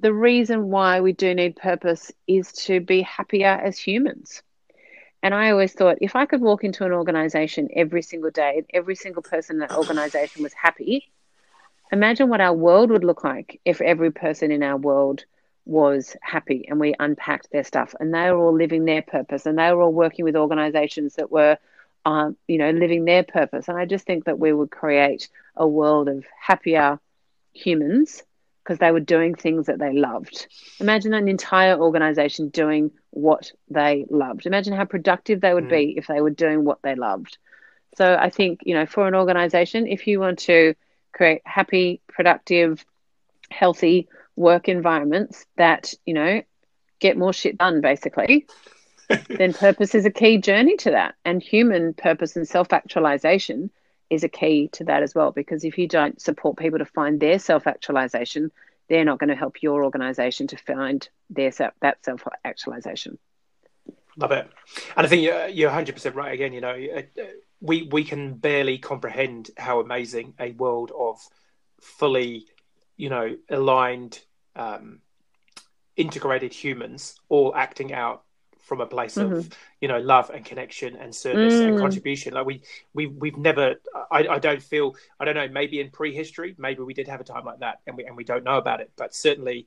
the 0.00 0.12
reason 0.12 0.70
why 0.70 1.00
we 1.00 1.12
do 1.12 1.34
need 1.34 1.56
purpose 1.56 2.12
is 2.26 2.52
to 2.52 2.80
be 2.80 3.02
happier 3.02 3.48
as 3.48 3.78
humans. 3.78 4.42
And 5.22 5.34
I 5.34 5.50
always 5.50 5.72
thought 5.72 5.98
if 6.00 6.16
I 6.16 6.26
could 6.26 6.40
walk 6.40 6.64
into 6.64 6.84
an 6.84 6.92
organization 6.92 7.68
every 7.74 8.02
single 8.02 8.30
day 8.30 8.54
and 8.56 8.66
every 8.74 8.96
single 8.96 9.22
person 9.22 9.56
in 9.56 9.60
that 9.60 9.76
organization 9.76 10.42
was 10.42 10.52
happy, 10.52 11.12
imagine 11.92 12.28
what 12.28 12.40
our 12.40 12.54
world 12.54 12.90
would 12.90 13.04
look 13.04 13.22
like 13.22 13.60
if 13.64 13.80
every 13.80 14.10
person 14.10 14.50
in 14.50 14.62
our 14.62 14.76
world 14.76 15.24
was 15.64 16.16
happy 16.22 16.66
and 16.68 16.80
we 16.80 16.94
unpacked 16.98 17.48
their 17.52 17.62
stuff 17.62 17.94
and 18.00 18.12
they 18.12 18.30
were 18.30 18.38
all 18.38 18.56
living 18.56 18.84
their 18.84 19.02
purpose 19.02 19.46
and 19.46 19.58
they 19.58 19.70
were 19.72 19.82
all 19.82 19.92
working 19.92 20.24
with 20.24 20.34
organizations 20.34 21.14
that 21.14 21.30
were 21.30 21.56
um, 22.04 22.36
you 22.48 22.58
know 22.58 22.70
living 22.70 23.04
their 23.04 23.22
purpose 23.22 23.68
and 23.68 23.78
i 23.78 23.84
just 23.84 24.04
think 24.04 24.24
that 24.24 24.40
we 24.40 24.52
would 24.52 24.72
create 24.72 25.28
a 25.54 25.66
world 25.66 26.08
of 26.08 26.24
happier 26.40 26.98
humans 27.52 28.24
because 28.62 28.78
they 28.78 28.92
were 28.92 29.00
doing 29.00 29.34
things 29.34 29.66
that 29.66 29.78
they 29.80 29.92
loved. 29.92 30.46
Imagine 30.78 31.14
an 31.14 31.28
entire 31.28 31.76
organization 31.76 32.48
doing 32.48 32.92
what 33.10 33.50
they 33.68 34.06
loved. 34.08 34.46
Imagine 34.46 34.72
how 34.72 34.84
productive 34.84 35.40
they 35.40 35.52
would 35.52 35.64
mm. 35.64 35.70
be 35.70 35.94
if 35.96 36.06
they 36.06 36.20
were 36.20 36.30
doing 36.30 36.64
what 36.64 36.80
they 36.82 36.94
loved. 36.94 37.38
So 37.96 38.14
I 38.14 38.30
think, 38.30 38.60
you 38.64 38.74
know, 38.74 38.86
for 38.86 39.08
an 39.08 39.14
organization, 39.14 39.86
if 39.86 40.06
you 40.06 40.20
want 40.20 40.38
to 40.40 40.74
create 41.12 41.42
happy, 41.44 42.00
productive, 42.08 42.84
healthy 43.50 44.08
work 44.36 44.68
environments 44.68 45.46
that, 45.56 45.94
you 46.06 46.14
know, 46.14 46.42
get 47.00 47.16
more 47.16 47.32
shit 47.32 47.58
done 47.58 47.80
basically, 47.80 48.46
then 49.28 49.52
purpose 49.52 49.94
is 49.94 50.06
a 50.06 50.10
key 50.10 50.38
journey 50.38 50.76
to 50.78 50.90
that. 50.92 51.14
And 51.24 51.42
human 51.42 51.94
purpose 51.94 52.36
and 52.36 52.48
self 52.48 52.72
actualization 52.72 53.70
is 54.10 54.24
a 54.24 54.28
key 54.28 54.68
to 54.72 54.84
that 54.84 55.02
as 55.02 55.14
well. 55.14 55.32
Because 55.32 55.64
if 55.64 55.78
you 55.78 55.88
don't 55.88 56.20
support 56.20 56.56
people 56.56 56.78
to 56.78 56.84
find 56.84 57.20
their 57.20 57.38
self 57.38 57.66
actualization, 57.66 58.50
they're 58.88 59.04
not 59.04 59.18
going 59.18 59.30
to 59.30 59.36
help 59.36 59.62
your 59.62 59.84
organization 59.84 60.46
to 60.48 60.56
find 60.56 61.08
their 61.30 61.50
that 61.80 62.04
self 62.04 62.22
actualization. 62.44 63.18
Love 64.18 64.32
it, 64.32 64.46
and 64.94 65.06
I 65.06 65.08
think 65.08 65.22
you're, 65.22 65.48
you're 65.48 65.70
100% 65.70 66.14
right. 66.14 66.34
Again, 66.34 66.52
you 66.52 66.60
know, 66.60 66.76
we 67.62 67.84
we 67.84 68.04
can 68.04 68.34
barely 68.34 68.76
comprehend 68.76 69.50
how 69.56 69.80
amazing 69.80 70.34
a 70.38 70.50
world 70.52 70.90
of 70.98 71.18
fully, 71.80 72.46
you 72.96 73.08
know, 73.08 73.36
aligned, 73.48 74.20
um, 74.56 75.00
integrated 75.96 76.52
humans 76.52 77.14
all 77.28 77.54
acting 77.54 77.92
out 77.92 78.24
from 78.62 78.80
a 78.80 78.86
place 78.86 79.16
mm-hmm. 79.16 79.34
of 79.34 79.50
you 79.80 79.88
know 79.88 79.98
love 79.98 80.30
and 80.30 80.44
connection 80.44 80.96
and 80.96 81.14
service 81.14 81.54
mm. 81.54 81.68
and 81.68 81.78
contribution 81.78 82.32
like 82.32 82.46
we 82.46 82.62
we 82.94 83.06
we've 83.06 83.36
never 83.36 83.74
I, 84.10 84.26
I 84.28 84.38
don't 84.38 84.62
feel 84.62 84.94
i 85.18 85.24
don't 85.24 85.34
know 85.34 85.48
maybe 85.48 85.80
in 85.80 85.90
prehistory 85.90 86.54
maybe 86.56 86.82
we 86.82 86.94
did 86.94 87.08
have 87.08 87.20
a 87.20 87.24
time 87.24 87.44
like 87.44 87.58
that 87.58 87.80
and 87.86 87.96
we 87.96 88.04
and 88.04 88.16
we 88.16 88.24
don't 88.24 88.44
know 88.44 88.56
about 88.56 88.80
it 88.80 88.92
but 88.96 89.14
certainly 89.14 89.66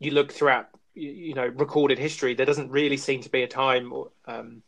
you 0.00 0.10
look 0.10 0.32
throughout 0.32 0.68
you 0.94 1.32
know 1.34 1.46
recorded 1.46 1.98
history 1.98 2.34
there 2.34 2.44
doesn't 2.44 2.70
really 2.70 2.96
seem 2.96 3.22
to 3.22 3.30
be 3.30 3.44
a 3.44 3.48
time 3.48 3.92
um, 4.26 4.62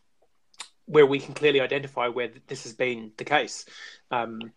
where 0.87 1.07
we 1.07 1.19
can 1.19 1.35
clearly 1.35 1.61
identify 1.61 2.09
where 2.09 2.31
this 2.47 2.63
has 2.65 2.73
been 2.73 3.13
the 3.17 3.25
case 3.25 3.65
um, 4.11 4.53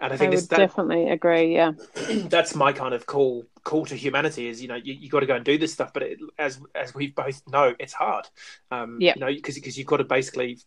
and 0.00 0.12
I 0.12 0.16
think 0.16 0.32
I 0.32 0.36
would 0.36 0.48
that, 0.48 0.56
definitely 0.56 1.10
agree. 1.10 1.54
Yeah, 1.54 1.72
that's 2.24 2.54
my 2.54 2.72
kind 2.72 2.94
of 2.94 3.06
call 3.06 3.44
call 3.62 3.86
to 3.86 3.94
humanity 3.94 4.48
is 4.48 4.60
you 4.60 4.68
know 4.68 4.74
you, 4.74 4.94
you 4.94 5.08
got 5.08 5.20
to 5.20 5.26
go 5.26 5.36
and 5.36 5.44
do 5.44 5.56
this 5.56 5.72
stuff, 5.72 5.92
but 5.92 6.02
it, 6.02 6.18
as 6.38 6.60
as 6.74 6.94
we 6.94 7.08
both 7.08 7.42
know, 7.48 7.74
it's 7.78 7.92
hard. 7.92 8.26
Um, 8.70 8.98
yeah, 9.00 9.12
you 9.14 9.20
know 9.20 9.32
because 9.32 9.54
because 9.54 9.78
you've 9.78 9.86
got 9.86 9.98
to 9.98 10.04
basically 10.04 10.58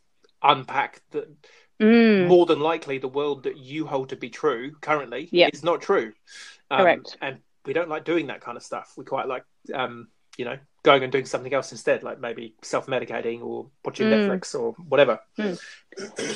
unpack 0.41 1.01
the 1.11 1.27
mm. 1.81 2.27
more 2.27 2.45
than 2.45 2.59
likely 2.59 2.99
the 2.99 3.07
world 3.07 3.43
that 3.43 3.57
you 3.57 3.85
hold 3.85 4.09
to 4.09 4.15
be 4.15 4.29
true 4.29 4.71
currently 4.81 5.27
yep. 5.31 5.53
is 5.53 5.63
not 5.63 5.81
true. 5.81 6.13
Um, 6.69 6.79
Correct. 6.79 7.17
And 7.21 7.39
we 7.65 7.73
don't 7.73 7.89
like 7.89 8.05
doing 8.05 8.27
that 8.27 8.41
kind 8.41 8.55
of 8.55 8.63
stuff. 8.63 8.93
We 8.97 9.03
quite 9.03 9.27
like 9.27 9.43
um, 9.73 10.07
you 10.37 10.45
know 10.45 10.57
going 10.87 11.03
and 11.03 11.11
doing 11.11 11.25
something 11.25 11.53
else 11.53 11.73
instead, 11.73 12.01
like 12.01 12.21
maybe 12.21 12.53
self 12.61 12.87
medicating 12.87 13.41
or 13.41 13.67
watching 13.83 14.07
mm. 14.07 14.13
Netflix 14.13 14.57
or 14.57 14.71
whatever. 14.87 15.19
Mm. 15.37 15.59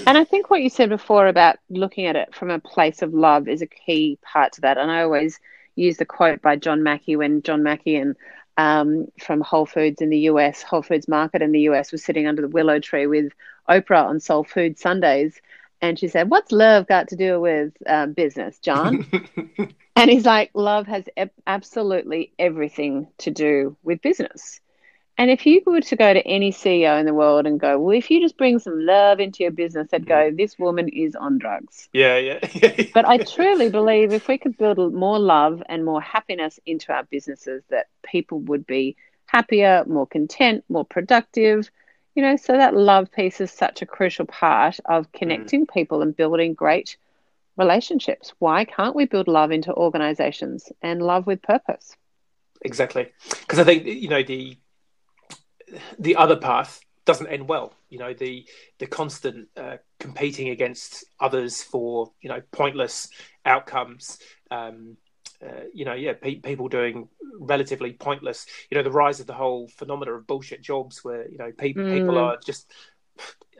And 0.06 0.18
I 0.18 0.26
think 0.26 0.50
what 0.50 0.62
you 0.62 0.70
said 0.70 0.90
before 0.90 1.28
about 1.28 1.56
looking 1.70 2.06
at 2.06 2.18
it 2.18 2.36
from 2.36 2.50
a 2.50 2.60
place 2.60 3.02
of 3.02 3.14
love 3.14 3.48
is 3.48 3.62
a 3.62 3.66
key 3.66 4.20
part 4.22 4.52
to 4.54 4.62
that. 4.62 4.78
And 4.78 4.92
I 4.92 5.04
always 5.04 5.40
use 5.76 5.96
the 5.96 6.06
quote 6.06 6.42
by 6.42 6.58
John 6.58 6.84
Mackey 6.84 7.16
when 7.16 7.42
John 7.44 7.64
Mackey 7.64 7.96
and 7.96 8.18
um, 8.58 9.08
from 9.22 9.40
Whole 9.40 9.66
Foods 9.66 10.02
in 10.02 10.10
the 10.10 10.20
US, 10.32 10.62
Whole 10.62 10.84
Foods 10.84 11.08
Market 11.08 11.42
in 11.42 11.54
the 11.54 11.62
US, 11.70 11.94
was 11.94 12.04
sitting 12.04 12.28
under 12.28 12.42
the 12.42 12.50
willow 12.50 12.82
tree 12.82 13.08
with 13.08 13.32
Oprah 13.70 14.04
on 14.04 14.20
Soul 14.20 14.44
Food 14.44 14.78
Sundays. 14.78 15.40
And 15.82 15.98
she 15.98 16.10
said, 16.10 16.30
What's 16.30 16.52
love 16.52 16.88
got 16.88 17.08
to 17.08 17.16
do 17.16 17.40
with 17.40 17.72
um, 17.88 18.12
business, 18.12 18.60
John? 18.60 19.10
And 19.96 20.10
he's 20.10 20.26
like, 20.26 20.52
love 20.54 20.88
has 20.88 21.06
absolutely 21.46 22.32
everything 22.40 23.08
to 23.20 23.32
do 23.32 23.78
with 23.84 24.02
business. 24.02 24.60
And 25.18 25.30
if 25.30 25.46
you 25.46 25.62
were 25.66 25.82
to 25.82 25.96
go 25.96 26.14
to 26.14 26.26
any 26.26 26.52
CEO 26.52 27.00
in 27.00 27.06
the 27.06 27.14
world 27.14 27.46
and 27.46 27.60
go, 27.60 27.78
well, 27.78 27.96
if 27.96 28.10
you 28.10 28.22
just 28.22 28.38
bring 28.38 28.58
some 28.58 28.86
love 28.86 29.20
into 29.20 29.44
your 29.44 29.52
business, 29.52 29.90
they'd 29.92 30.08
go, 30.08 30.32
this 30.32 30.58
woman 30.58 30.88
is 30.90 31.16
on 31.16 31.38
drugs. 31.38 31.90
Yeah, 31.94 32.18
yeah. 32.18 32.86
but 32.94 33.08
I 33.08 33.18
truly 33.20 33.70
believe 33.70 34.14
if 34.14 34.28
we 34.28 34.38
could 34.38 34.58
build 34.58 34.94
more 34.94 35.20
love 35.20 35.62
and 35.68 35.86
more 35.86 36.02
happiness 36.02 36.60
into 36.66 36.92
our 36.92 37.04
businesses, 37.04 37.62
that 37.70 37.88
people 38.04 38.40
would 38.40 38.66
be 38.66 38.96
happier, 39.26 39.84
more 39.86 40.08
content, 40.08 40.64
more 40.70 40.86
productive. 40.86 41.70
You 42.16 42.24
know, 42.24 42.36
so 42.36 42.54
that 42.54 42.76
love 42.76 43.12
piece 43.12 43.42
is 43.42 43.52
such 43.52 43.82
a 43.82 43.86
crucial 43.86 44.26
part 44.26 44.80
of 44.86 45.06
mm. 45.06 45.14
connecting 45.14 45.68
mm. 45.68 45.74
people 45.74 46.02
and 46.02 46.16
building 46.16 46.54
great 46.54 46.98
relationships. 47.58 48.34
Why 48.40 48.66
can't 48.66 48.96
we 48.96 49.06
build 49.06 49.28
love 49.28 49.52
into 49.52 49.74
organizations 49.74 50.72
and 50.82 51.02
love 51.02 51.28
with 51.28 51.42
purpose? 51.42 51.96
Exactly. 52.64 53.12
Because 53.30 53.60
I 53.60 53.64
think, 53.64 53.86
you 53.86 54.10
know, 54.10 54.24
the 54.24 54.58
the 55.98 56.18
other 56.18 56.36
path 56.36 56.82
doesn't 57.06 57.28
end 57.28 57.48
well. 57.48 57.74
You 57.90 58.00
know, 58.00 58.14
the 58.14 58.46
the 58.80 58.88
constant 58.88 59.50
uh, 59.58 59.78
competing 60.00 60.50
against 60.50 61.06
others 61.20 61.64
for 61.64 62.12
you 62.22 62.30
know 62.30 62.42
pointless 62.52 63.10
outcomes. 63.46 64.20
Um, 64.50 64.98
uh, 65.44 65.64
you 65.74 65.86
know, 65.86 65.94
yeah, 65.94 66.14
pe- 66.14 66.36
people 66.36 66.68
doing 66.68 67.10
relatively 67.40 67.94
pointless. 67.94 68.46
You 68.70 68.78
know, 68.78 68.84
the 68.84 68.92
rise 68.92 69.20
of 69.20 69.26
the 69.26 69.34
whole 69.34 69.68
phenomena 69.70 70.14
of 70.14 70.28
bullshit 70.28 70.62
jobs, 70.62 71.04
where 71.04 71.28
you 71.28 71.38
know 71.38 71.52
pe- 71.58 71.74
mm. 71.74 71.92
people 71.92 72.18
are 72.18 72.38
just 72.46 72.72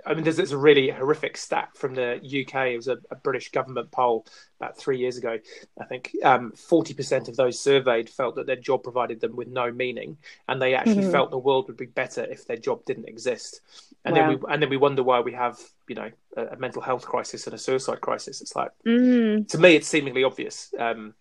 I 0.06 0.14
mean, 0.14 0.24
there's, 0.24 0.38
there's, 0.38 0.52
a 0.52 0.58
really 0.58 0.90
horrific 0.90 1.38
stat 1.38 1.70
from 1.76 1.94
the 1.94 2.16
UK. 2.16 2.68
It 2.68 2.78
was 2.78 2.88
a, 2.88 2.98
a 3.12 3.16
British 3.16 3.52
government 3.52 3.92
poll 3.92 4.26
about 4.60 4.78
three 4.78 4.98
years 4.98 5.18
ago. 5.18 5.38
I 5.80 5.86
think 5.86 6.12
um, 6.24 6.54
40% 6.56 7.28
of 7.28 7.36
those 7.36 7.60
surveyed 7.60 8.10
felt 8.10 8.36
that 8.36 8.48
their 8.48 8.56
job 8.56 8.84
provided 8.84 9.22
them 9.22 9.36
with 9.36 9.48
no 9.48 9.72
meaning, 9.72 10.18
and 10.48 10.62
they 10.62 10.74
actually 10.74 11.04
mm-hmm. 11.04 11.12
felt 11.12 11.32
the 11.32 11.38
world 11.38 11.68
would 11.68 11.78
be 11.78 11.86
better 11.86 12.24
if 12.24 12.46
their 12.46 12.58
job 12.58 12.84
didn't 12.86 13.08
exist. 13.08 13.62
And 14.04 14.16
wow. 14.16 14.22
then 14.22 14.30
we 14.30 14.54
and 14.54 14.62
then 14.64 14.70
we 14.70 14.78
wonder 14.78 15.04
why 15.04 15.20
we 15.20 15.34
have 15.34 15.60
you 15.88 15.96
know 15.96 16.10
a, 16.36 16.46
a 16.48 16.58
mental 16.58 16.82
health 16.82 17.06
crisis 17.06 17.46
and 17.46 17.54
a 17.54 17.60
suicide 17.60 18.02
crisis. 18.02 18.42
It's 18.42 18.56
like 18.56 18.72
mm. 18.86 19.48
to 19.48 19.58
me, 19.58 19.76
it's 19.76 19.88
seemingly 19.88 20.24
obvious. 20.24 20.74
Um, 20.80 21.14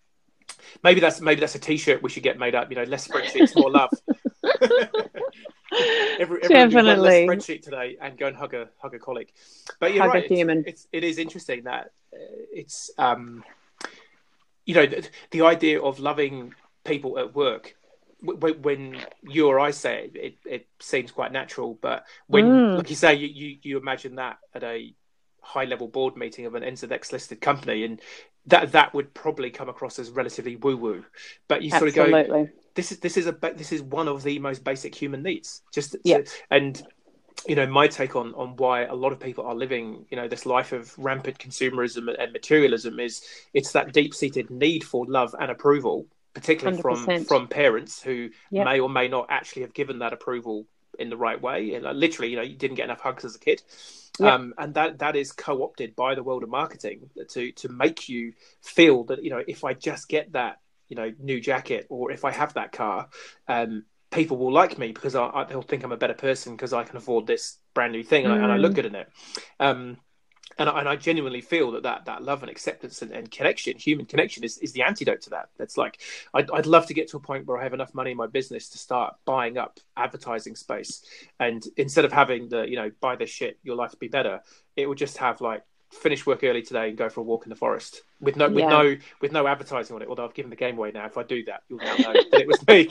maybe 0.83 1.01
that's 1.01 1.21
maybe 1.21 1.41
that's 1.41 1.55
a 1.55 1.59
T-shirt 1.59 2.03
we 2.03 2.09
should 2.09 2.23
get 2.23 2.39
made 2.39 2.55
up. 2.55 2.71
You 2.71 2.77
know, 2.77 2.85
less 2.85 3.07
spreadsheets, 3.07 3.55
more 3.55 3.71
love. 3.71 3.91
Every, 6.19 6.41
Definitely. 6.41 7.27
spreadsheet 7.27 7.63
today 7.63 7.97
and 8.01 8.19
go 8.19 8.27
and 8.27 8.37
hug 8.37 8.55
a 8.55 8.69
hug 8.79 8.95
a 8.95 8.99
colleague. 8.99 9.33
But 9.79 9.95
you're 9.95 10.05
hug 10.05 10.15
right. 10.15 10.27
It's, 10.31 10.67
it's, 10.67 10.89
it 10.93 11.05
is 11.05 11.19
interesting 11.19 11.65
that 11.65 11.93
uh, 12.13 12.19
it's 12.53 12.91
um, 12.99 13.45
you 14.67 14.75
know 14.75 14.87
the, 14.87 15.09
the, 15.31 15.43
idea 15.43 15.81
of 15.81 15.99
loving 16.01 16.55
people 16.85 17.19
at 17.19 17.35
work. 17.35 17.77
When 18.23 18.99
you 19.23 19.47
or 19.47 19.59
I 19.59 19.71
say 19.71 20.11
it, 20.13 20.17
it, 20.17 20.35
it 20.45 20.69
seems 20.79 21.11
quite 21.11 21.33
natural. 21.33 21.79
But 21.81 22.05
when, 22.27 22.45
mm. 22.45 22.77
like 22.77 22.91
you 22.91 22.97
say, 22.97 23.15
you, 23.15 23.29
you, 23.29 23.59
you 23.63 23.79
imagine 23.79 24.17
that 24.17 24.37
at 24.55 24.63
a 24.63 24.95
high 25.41 25.65
level 25.65 25.89
board 25.89 26.17
meeting 26.17 26.45
of 26.45 26.55
an 26.55 26.63
NZX 26.63 27.13
listed 27.13 27.41
company, 27.41 27.85
and 27.85 27.99
that 28.47 28.73
that 28.73 28.93
would 28.93 29.15
probably 29.15 29.51
come 29.51 29.69
across 29.69 29.99
as 29.99 30.11
relatively 30.11 30.57
woo 30.57 30.77
woo. 30.77 31.05
But 31.49 31.63
you 31.63 31.71
Absolutely. 31.73 32.11
sort 32.11 32.21
of 32.21 32.29
go, 32.29 32.49
this 32.75 32.93
is 32.93 32.99
this 33.01 33.17
is 33.17 33.27
a 33.27 33.33
this 33.57 33.73
is 33.73 33.83
one 33.83 34.09
of 34.09 34.23
the 34.23 34.39
most 34.39 34.65
basic 34.65 34.95
human 34.95 35.23
needs. 35.23 35.63
Just 35.73 35.93
to, 35.93 35.99
and 36.51 36.83
you 37.47 37.55
know 37.55 37.67
my 37.67 37.87
take 37.87 38.17
on 38.17 38.35
on 38.35 38.57
why 38.57 38.83
a 38.83 38.95
lot 38.95 39.13
of 39.13 39.21
people 39.21 39.45
are 39.45 39.55
living 39.55 40.05
you 40.11 40.17
know 40.17 40.29
this 40.29 40.47
life 40.47 40.73
of 40.73 40.97
rampant 40.99 41.39
consumerism 41.39 42.15
and 42.19 42.33
materialism 42.33 43.01
is 43.01 43.23
it's 43.55 43.73
that 43.73 43.93
deep 43.93 44.15
seated 44.15 44.51
need 44.51 44.85
for 44.85 45.07
love 45.07 45.35
and 45.41 45.51
approval 45.51 46.07
particularly 46.35 46.79
100%. 46.79 47.05
from 47.05 47.25
from 47.25 47.49
parents 47.49 48.03
who 48.03 48.31
yep. 48.51 48.65
may 48.65 48.81
or 48.81 48.89
may 48.89 49.09
not 49.09 49.27
actually 49.31 49.63
have 49.63 49.75
given 49.75 50.01
that 50.01 50.13
approval 50.13 50.67
in 50.99 51.09
the 51.09 51.17
right 51.17 51.41
way 51.41 51.75
and 51.75 51.85
literally 51.99 52.31
you 52.31 52.37
know 52.37 52.43
you 52.43 52.57
didn't 52.57 52.77
get 52.77 52.85
enough 52.85 53.01
hugs 53.01 53.25
as 53.25 53.35
a 53.35 53.39
kid 53.39 53.63
yep. 54.19 54.33
um, 54.33 54.53
and 54.59 54.75
that 54.75 54.99
that 54.99 55.17
is 55.17 55.33
co-opted 55.33 55.97
by 55.97 56.15
the 56.15 56.23
world 56.23 56.43
of 56.43 56.49
marketing 56.49 57.09
to 57.29 57.53
to 57.53 57.69
make 57.69 58.09
you 58.09 58.33
feel 58.61 59.05
that 59.05 59.25
you 59.25 59.31
know 59.31 59.43
if 59.47 59.65
i 59.65 59.73
just 59.73 60.09
get 60.09 60.33
that 60.33 60.59
you 60.91 60.97
know 60.97 61.11
new 61.19 61.41
jacket 61.41 61.87
or 61.89 62.11
if 62.11 62.27
I 62.27 62.33
have 62.33 62.53
that 62.55 62.73
car, 62.73 63.09
um, 63.49 63.85
people 64.11 64.37
will 64.37 64.53
like 64.53 64.77
me 64.77 64.93
because 64.93 65.15
I, 65.15 65.31
I, 65.33 65.45
they'll 65.45 65.63
think 65.63 65.85
I'm 65.85 65.93
a 65.93 65.97
better 65.97 66.15
person 66.15 66.55
because 66.55 66.73
I 66.73 66.85
can 66.85 66.97
afford 66.97 67.27
this 67.27 67.59
brand 67.73 67.93
new 67.93 68.03
thing 68.03 68.27
and, 68.27 68.35
mm. 68.35 68.41
I, 68.41 68.43
and 68.43 68.53
I, 68.53 68.57
look 68.57 68.73
mm. 68.73 68.77
good 68.77 68.87
in 68.87 68.95
it. 68.97 69.09
Um, 69.59 69.97
and 70.59 70.69
I, 70.69 70.81
and 70.81 70.89
I 70.89 70.97
genuinely 70.97 71.41
feel 71.41 71.71
that 71.73 71.85
that, 71.85 72.05
that 72.07 72.23
love 72.23 72.43
and 72.43 72.51
acceptance 72.51 73.03
and, 73.03 73.13
and 73.13 73.31
connection, 73.31 73.79
human 73.79 74.05
connection, 74.05 74.45
is, 74.45 74.59
is 74.59 74.73
the 74.73 74.83
antidote 74.83 75.23
to 75.23 75.31
that. 75.31 75.49
It's 75.59 75.79
like 75.79 76.01
I'd, 76.35 76.51
I'd 76.51 76.67
love 76.67 76.87
to 76.87 76.95
get 76.95 77.09
to 77.11 77.17
a 77.17 77.21
point 77.21 77.47
where 77.47 77.57
I 77.57 77.63
have 77.63 77.73
enough 77.73 77.95
money 77.95 78.11
in 78.11 78.17
my 78.17 78.27
business 78.27 78.69
to 78.71 78.79
start 78.79 79.15
buying 79.25 79.57
up 79.57 79.79
advertising 79.97 80.57
space, 80.57 81.03
and 81.39 81.65
instead 81.77 82.05
of 82.05 82.13
having 82.13 82.49
the 82.49 82.69
you 82.69 82.77
know 82.77 82.91
buy 83.01 83.17
this 83.17 83.31
shit, 83.31 83.59
your 83.63 83.77
life 83.77 83.93
will 83.93 84.01
be 84.01 84.09
better, 84.09 84.41
it 84.77 84.87
would 84.87 84.99
just 84.99 85.17
have 85.19 85.41
like 85.41 85.63
finish 85.91 86.25
work 86.25 86.45
early 86.45 86.63
today 86.63 86.89
and 86.89 86.97
go 86.97 87.09
for 87.09 87.21
a 87.21 87.25
walk 87.25 87.45
in 87.45 87.51
the 87.51 87.57
forest 87.57 88.03
with 88.21 88.37
no 88.37 88.49
with 88.49 88.65
yeah. 88.65 88.69
no 88.69 88.97
with 89.21 89.33
no 89.33 89.47
advertising 89.47 89.97
on 89.97 90.03
it. 90.03 90.09
Although 90.09 90.25
I've 90.25 90.35
given 90.35 90.51
the 90.51 90.57
game 90.57 90.79
away 90.79 90.93
now. 90.93 91.07
If 91.07 91.19
I 91.19 91.23
do 91.23 91.45
that, 91.45 91.63
you'll 91.69 91.79
now 91.79 91.97
know 91.97 92.13
that 92.13 92.41
it 92.41 92.47
was 92.47 92.67
me. 92.67 92.89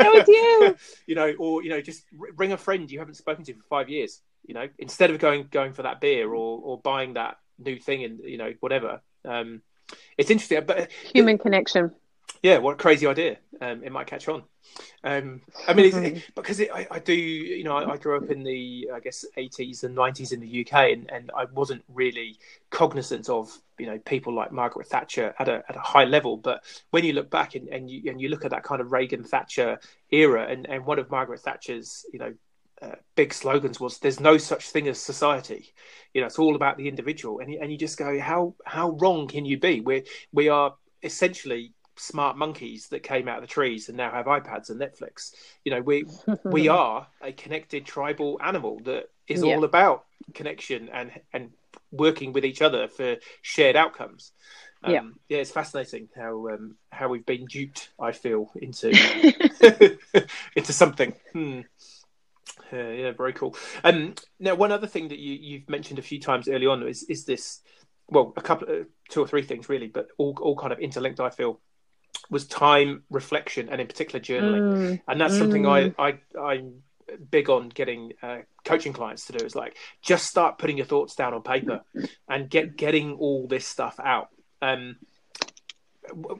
it 0.00 0.26
was 0.26 0.28
you. 0.28 0.76
you 1.06 1.14
know, 1.14 1.34
or 1.38 1.62
you 1.62 1.70
know, 1.70 1.80
just 1.80 2.04
ring 2.12 2.52
a 2.52 2.56
friend 2.56 2.90
you 2.90 2.98
haven't 2.98 3.14
spoken 3.14 3.44
to 3.44 3.54
for 3.54 3.64
five 3.64 3.88
years. 3.88 4.20
You 4.46 4.54
know, 4.54 4.68
instead 4.78 5.10
of 5.10 5.18
going 5.18 5.48
going 5.50 5.72
for 5.72 5.82
that 5.82 6.00
beer 6.00 6.28
or 6.28 6.60
or 6.62 6.80
buying 6.80 7.14
that 7.14 7.38
new 7.58 7.78
thing 7.78 8.04
and 8.04 8.20
you 8.24 8.38
know 8.38 8.54
whatever. 8.60 9.02
Um, 9.24 9.62
it's 10.16 10.30
interesting, 10.30 10.64
but 10.66 10.90
human 11.12 11.36
it, 11.36 11.42
connection. 11.42 11.92
Yeah, 12.42 12.58
what 12.58 12.74
a 12.74 12.76
crazy 12.76 13.06
idea! 13.06 13.38
Um, 13.60 13.82
it 13.82 13.90
might 13.90 14.06
catch 14.06 14.28
on. 14.28 14.44
Um, 15.02 15.40
I 15.66 15.74
mean, 15.74 16.04
it, 16.04 16.24
because 16.34 16.60
it, 16.60 16.70
I, 16.72 16.86
I, 16.90 16.98
do, 16.98 17.14
you 17.14 17.64
know, 17.64 17.76
I, 17.76 17.92
I, 17.92 17.96
grew 17.96 18.16
up 18.16 18.30
in 18.30 18.44
the, 18.44 18.90
I 18.94 19.00
guess, 19.00 19.24
80s 19.36 19.82
and 19.84 19.96
90s 19.96 20.32
in 20.32 20.40
the 20.40 20.60
UK, 20.60 20.92
and, 20.92 21.10
and 21.10 21.30
I 21.36 21.46
wasn't 21.46 21.82
really 21.88 22.38
cognizant 22.70 23.28
of, 23.28 23.50
you 23.78 23.86
know, 23.86 23.98
people 23.98 24.32
like 24.34 24.52
Margaret 24.52 24.86
Thatcher 24.86 25.34
at 25.38 25.48
a 25.48 25.64
at 25.68 25.76
a 25.76 25.80
high 25.80 26.04
level. 26.04 26.36
But 26.36 26.64
when 26.90 27.04
you 27.04 27.12
look 27.12 27.30
back 27.30 27.54
and, 27.54 27.68
and 27.68 27.90
you 27.90 28.10
and 28.10 28.20
you 28.20 28.28
look 28.28 28.44
at 28.44 28.50
that 28.52 28.62
kind 28.62 28.80
of 28.80 28.92
Reagan 28.92 29.24
Thatcher 29.24 29.78
era, 30.10 30.46
and, 30.48 30.68
and 30.68 30.84
one 30.86 30.98
of 30.98 31.10
Margaret 31.10 31.40
Thatcher's, 31.40 32.04
you 32.12 32.18
know, 32.18 32.34
uh, 32.80 32.94
big 33.16 33.32
slogans 33.34 33.80
was 33.80 33.98
"There's 33.98 34.20
no 34.20 34.38
such 34.38 34.70
thing 34.70 34.86
as 34.88 35.00
society." 35.00 35.74
You 36.14 36.20
know, 36.20 36.28
it's 36.28 36.38
all 36.38 36.54
about 36.54 36.76
the 36.76 36.88
individual, 36.88 37.40
and 37.40 37.52
you, 37.52 37.58
and 37.60 37.72
you 37.72 37.78
just 37.78 37.98
go, 37.98 38.18
how 38.20 38.54
how 38.64 38.90
wrong 38.90 39.26
can 39.26 39.44
you 39.44 39.58
be? 39.58 39.80
We 39.80 40.04
we 40.32 40.48
are 40.48 40.74
essentially 41.02 41.72
smart 41.98 42.36
monkeys 42.36 42.88
that 42.88 43.02
came 43.02 43.28
out 43.28 43.38
of 43.38 43.42
the 43.42 43.48
trees 43.48 43.88
and 43.88 43.96
now 43.96 44.10
have 44.10 44.26
iPads 44.26 44.70
and 44.70 44.80
Netflix. 44.80 45.34
You 45.64 45.72
know, 45.72 45.80
we 45.80 46.04
we 46.44 46.68
are 46.68 47.06
a 47.20 47.32
connected 47.32 47.86
tribal 47.86 48.40
animal 48.42 48.80
that 48.84 49.10
is 49.26 49.42
yeah. 49.42 49.54
all 49.54 49.64
about 49.64 50.04
connection 50.34 50.88
and 50.92 51.10
and 51.32 51.50
working 51.92 52.32
with 52.32 52.44
each 52.44 52.62
other 52.62 52.88
for 52.88 53.16
shared 53.42 53.76
outcomes. 53.76 54.32
Um, 54.82 54.92
yeah, 54.92 55.02
yeah, 55.28 55.38
it's 55.38 55.50
fascinating 55.50 56.08
how 56.16 56.48
um, 56.48 56.76
how 56.90 57.08
we've 57.08 57.26
been 57.26 57.46
duped. 57.46 57.90
I 57.98 58.12
feel 58.12 58.50
into 58.56 58.90
into 60.56 60.72
something. 60.72 61.14
Hmm. 61.32 61.60
Yeah, 62.72 62.90
yeah, 62.90 63.10
very 63.12 63.32
cool. 63.32 63.56
Um, 63.82 64.14
now, 64.38 64.54
one 64.54 64.72
other 64.72 64.86
thing 64.86 65.08
that 65.08 65.18
you, 65.18 65.34
you've 65.34 65.68
mentioned 65.68 65.98
a 65.98 66.02
few 66.02 66.20
times 66.20 66.48
early 66.48 66.66
on 66.66 66.86
is 66.86 67.02
is 67.04 67.24
this. 67.24 67.60
Well, 68.10 68.32
a 68.38 68.40
couple, 68.40 68.68
uh, 68.70 68.84
two 69.10 69.20
or 69.20 69.28
three 69.28 69.42
things 69.42 69.68
really, 69.68 69.88
but 69.88 70.08
all 70.16 70.36
all 70.40 70.56
kind 70.56 70.72
of 70.72 70.78
interlinked. 70.78 71.20
I 71.20 71.30
feel 71.30 71.60
was 72.30 72.46
time 72.46 73.02
reflection 73.10 73.68
and 73.68 73.80
in 73.80 73.86
particular 73.86 74.20
journaling, 74.20 74.72
mm, 74.72 75.00
and 75.08 75.20
that's 75.20 75.34
mm. 75.34 75.38
something 75.38 75.66
I 75.66 75.94
I 75.98 76.18
I'm 76.38 76.82
big 77.30 77.48
on 77.48 77.68
getting 77.70 78.12
uh, 78.22 78.38
coaching 78.64 78.92
clients 78.92 79.26
to 79.26 79.32
do. 79.32 79.44
Is 79.44 79.56
like 79.56 79.76
just 80.02 80.26
start 80.26 80.58
putting 80.58 80.76
your 80.76 80.86
thoughts 80.86 81.14
down 81.14 81.34
on 81.34 81.42
paper 81.42 81.82
and 82.28 82.50
get 82.50 82.76
getting 82.76 83.14
all 83.14 83.46
this 83.46 83.66
stuff 83.66 83.98
out. 84.02 84.28
Um, 84.60 84.96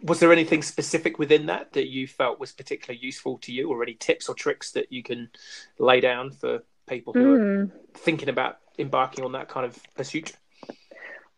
was 0.03 0.19
there 0.21 0.33
anything 0.33 0.63
specific 0.63 1.19
within 1.19 1.47
that 1.47 1.73
that 1.75 1.89
you 1.89 2.07
felt 2.07 2.41
was 2.41 2.53
particularly 2.53 3.01
useful 3.03 3.39
to 3.39 3.53
you, 3.53 3.69
or 3.69 3.83
any 3.83 3.95
tips 3.95 4.29
or 4.29 4.35
tricks 4.35 4.73
that 4.73 4.93
you 4.93 5.03
can 5.03 5.31
lay 5.79 6.01
down 6.01 6.31
for 6.31 6.63
people 6.89 7.13
who 7.13 7.39
mm. 7.39 7.65
are 7.65 7.71
thinking 7.95 8.29
about 8.29 8.59
embarking 8.79 9.25
on 9.25 9.33
that 9.33 9.49
kind 9.49 9.67
of 9.67 9.79
pursuit? 9.95 10.33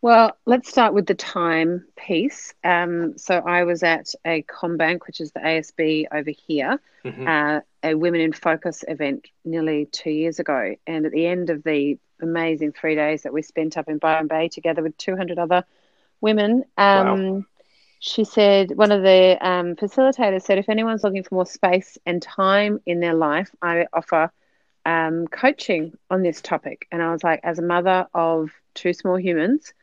Well, 0.02 0.36
let's 0.46 0.68
start 0.68 0.94
with 0.94 1.06
the 1.06 1.14
time 1.14 1.86
piece. 1.96 2.54
Um, 2.64 3.18
so 3.18 3.34
I 3.34 3.64
was 3.64 3.82
at 3.82 4.14
a 4.24 4.42
CommBank, 4.42 5.06
which 5.06 5.20
is 5.20 5.32
the 5.32 5.40
ASB 5.40 6.06
over 6.10 6.30
here, 6.30 6.80
mm-hmm. 7.04 7.28
uh, 7.28 7.60
a 7.82 7.94
Women 7.94 8.22
in 8.22 8.32
Focus 8.32 8.82
event 8.88 9.28
nearly 9.44 9.86
two 9.86 10.10
years 10.10 10.38
ago. 10.38 10.74
And 10.86 11.04
at 11.04 11.12
the 11.12 11.26
end 11.26 11.50
of 11.50 11.62
the 11.64 11.98
amazing 12.22 12.72
three 12.72 12.94
days 12.94 13.22
that 13.22 13.32
we 13.32 13.42
spent 13.42 13.76
up 13.76 13.88
in 13.88 13.98
Byron 13.98 14.26
Bay 14.26 14.48
together 14.48 14.82
with 14.82 14.96
200 14.96 15.38
other 15.38 15.64
women, 16.20 16.64
um, 16.78 17.06
wow 17.06 17.44
she 18.00 18.24
said 18.24 18.76
one 18.76 18.90
of 18.90 19.02
the 19.02 19.36
um, 19.42 19.76
facilitators 19.76 20.42
said 20.42 20.58
if 20.58 20.68
anyone's 20.68 21.04
looking 21.04 21.22
for 21.22 21.34
more 21.34 21.46
space 21.46 21.98
and 22.06 22.20
time 22.20 22.80
in 22.86 22.98
their 22.98 23.14
life 23.14 23.50
i 23.62 23.86
offer 23.92 24.32
um, 24.86 25.26
coaching 25.28 25.96
on 26.10 26.22
this 26.22 26.40
topic 26.40 26.88
and 26.90 27.02
i 27.02 27.12
was 27.12 27.22
like 27.22 27.40
as 27.44 27.58
a 27.58 27.62
mother 27.62 28.08
of 28.14 28.50
two 28.74 28.94
small 28.94 29.18
humans 29.18 29.74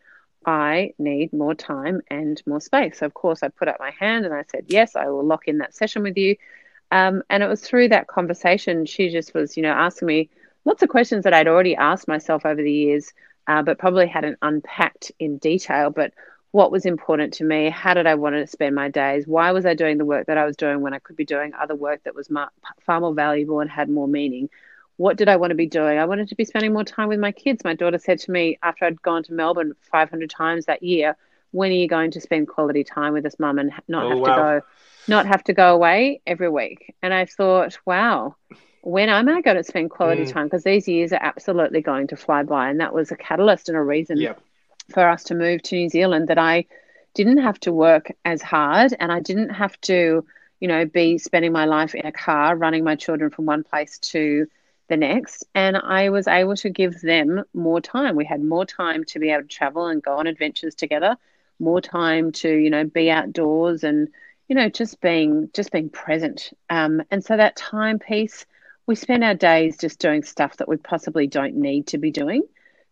i 0.47 0.93
need 0.97 1.31
more 1.31 1.53
time 1.53 2.01
and 2.09 2.41
more 2.47 2.61
space. 2.61 2.99
So 2.99 3.05
of 3.05 3.13
course 3.13 3.43
i 3.43 3.49
put 3.49 3.67
up 3.67 3.77
my 3.79 3.91
hand 3.91 4.25
and 4.25 4.33
i 4.33 4.43
said 4.51 4.65
yes 4.67 4.95
i 4.95 5.07
will 5.07 5.25
lock 5.25 5.47
in 5.47 5.59
that 5.59 5.75
session 5.75 6.03
with 6.03 6.17
you. 6.17 6.35
Um, 6.89 7.21
and 7.29 7.43
it 7.43 7.47
was 7.47 7.61
through 7.61 7.89
that 7.89 8.07
conversation 8.07 8.85
she 8.85 9.09
just 9.09 9.33
was 9.33 9.57
you 9.57 9.63
know 9.63 9.73
asking 9.73 10.07
me 10.07 10.29
lots 10.65 10.81
of 10.81 10.89
questions 10.89 11.25
that 11.25 11.33
i'd 11.33 11.47
already 11.47 11.75
asked 11.75 12.07
myself 12.07 12.45
over 12.45 12.61
the 12.63 12.71
years 12.71 13.13
uh, 13.47 13.63
but 13.63 13.79
probably 13.79 14.07
hadn't 14.07 14.37
unpacked 14.41 15.11
in 15.19 15.37
detail. 15.37 15.89
But 15.89 16.13
what 16.51 16.71
was 16.71 16.85
important 16.85 17.33
to 17.35 17.43
me, 17.43 17.69
how 17.69 17.93
did 17.93 18.07
I 18.07 18.15
want 18.15 18.35
to 18.35 18.47
spend 18.47 18.75
my 18.75 18.89
days, 18.89 19.27
why 19.27 19.51
was 19.51 19.65
I 19.65 19.73
doing 19.73 19.97
the 19.97 20.05
work 20.05 20.27
that 20.27 20.37
I 20.37 20.45
was 20.45 20.57
doing 20.57 20.81
when 20.81 20.93
I 20.93 20.99
could 20.99 21.15
be 21.15 21.25
doing 21.25 21.53
other 21.53 21.75
work 21.75 22.03
that 22.03 22.15
was 22.15 22.29
far 22.85 22.99
more 22.99 23.13
valuable 23.13 23.59
and 23.59 23.69
had 23.69 23.89
more 23.89 24.07
meaning. 24.07 24.49
What 24.97 25.17
did 25.17 25.29
I 25.29 25.37
want 25.37 25.51
to 25.51 25.55
be 25.55 25.67
doing? 25.67 25.97
I 25.97 26.05
wanted 26.05 26.29
to 26.29 26.35
be 26.35 26.45
spending 26.45 26.73
more 26.73 26.83
time 26.83 27.07
with 27.07 27.19
my 27.19 27.31
kids. 27.31 27.63
My 27.63 27.73
daughter 27.73 27.99
said 27.99 28.19
to 28.19 28.31
me 28.31 28.57
after 28.61 28.85
I'd 28.85 29.01
gone 29.01 29.23
to 29.23 29.33
Melbourne 29.33 29.73
500 29.91 30.29
times 30.29 30.65
that 30.65 30.83
year, 30.83 31.15
"When 31.51 31.71
are 31.71 31.75
you 31.75 31.87
going 31.87 32.11
to 32.11 32.21
spend 32.21 32.47
quality 32.47 32.83
time 32.83 33.13
with 33.13 33.25
us, 33.25 33.39
mum, 33.39 33.59
and 33.59 33.71
not 33.87 34.05
oh, 34.05 34.09
have 34.09 34.19
wow. 34.19 34.27
to 34.27 34.41
go, 34.59 34.65
not 35.07 35.25
have 35.25 35.43
to 35.45 35.53
go 35.53 35.73
away 35.73 36.21
every 36.27 36.49
week?" 36.49 36.95
And 37.01 37.13
I 37.13 37.25
thought, 37.25 37.77
"Wow, 37.85 38.35
when 38.81 39.09
am 39.09 39.29
I 39.29 39.41
going 39.41 39.57
to 39.57 39.63
spend 39.63 39.91
quality 39.91 40.23
mm. 40.23 40.31
time? 40.31 40.47
Because 40.47 40.63
these 40.63 40.87
years 40.87 41.13
are 41.13 41.21
absolutely 41.21 41.81
going 41.81 42.07
to 42.07 42.15
fly 42.15 42.43
by. 42.43 42.69
And 42.69 42.79
that 42.79 42.93
was 42.93 43.11
a 43.11 43.17
catalyst 43.17 43.69
and 43.69 43.77
a 43.77 43.81
reason 43.81 44.17
yep 44.17 44.41
for 44.93 45.07
us 45.07 45.23
to 45.25 45.35
move 45.35 45.61
to 45.63 45.75
New 45.75 45.89
Zealand 45.89 46.27
that 46.29 46.37
I 46.37 46.65
didn't 47.13 47.37
have 47.37 47.59
to 47.61 47.73
work 47.73 48.11
as 48.25 48.41
hard 48.41 48.95
and 48.99 49.11
I 49.11 49.19
didn't 49.19 49.49
have 49.49 49.79
to, 49.81 50.25
you 50.59 50.67
know, 50.67 50.85
be 50.85 51.17
spending 51.17 51.51
my 51.51 51.65
life 51.65 51.95
in 51.95 52.05
a 52.05 52.11
car 52.11 52.55
running 52.55 52.83
my 52.83 52.95
children 52.95 53.31
from 53.31 53.45
one 53.45 53.63
place 53.63 53.97
to 53.99 54.47
the 54.87 54.97
next. 54.97 55.45
And 55.53 55.77
I 55.77 56.09
was 56.09 56.27
able 56.27 56.55
to 56.57 56.69
give 56.69 57.01
them 57.01 57.43
more 57.53 57.81
time. 57.81 58.15
We 58.15 58.25
had 58.25 58.43
more 58.43 58.65
time 58.65 59.03
to 59.05 59.19
be 59.19 59.29
able 59.29 59.43
to 59.43 59.47
travel 59.47 59.87
and 59.87 60.01
go 60.01 60.17
on 60.17 60.27
adventures 60.27 60.75
together, 60.75 61.17
more 61.59 61.81
time 61.81 62.31
to, 62.33 62.49
you 62.49 62.69
know, 62.69 62.83
be 62.83 63.09
outdoors 63.09 63.83
and, 63.83 64.07
you 64.47 64.55
know, 64.55 64.69
just 64.69 65.01
being 65.01 65.49
just 65.53 65.71
being 65.71 65.89
present. 65.89 66.51
Um, 66.69 67.01
and 67.11 67.23
so 67.23 67.37
that 67.37 67.55
time 67.55 67.99
piece, 67.99 68.45
we 68.85 68.95
spend 68.95 69.23
our 69.23 69.35
days 69.35 69.77
just 69.77 69.99
doing 69.99 70.23
stuff 70.23 70.57
that 70.57 70.69
we 70.69 70.77
possibly 70.77 71.27
don't 71.27 71.55
need 71.55 71.87
to 71.87 71.97
be 71.97 72.11
doing. 72.11 72.43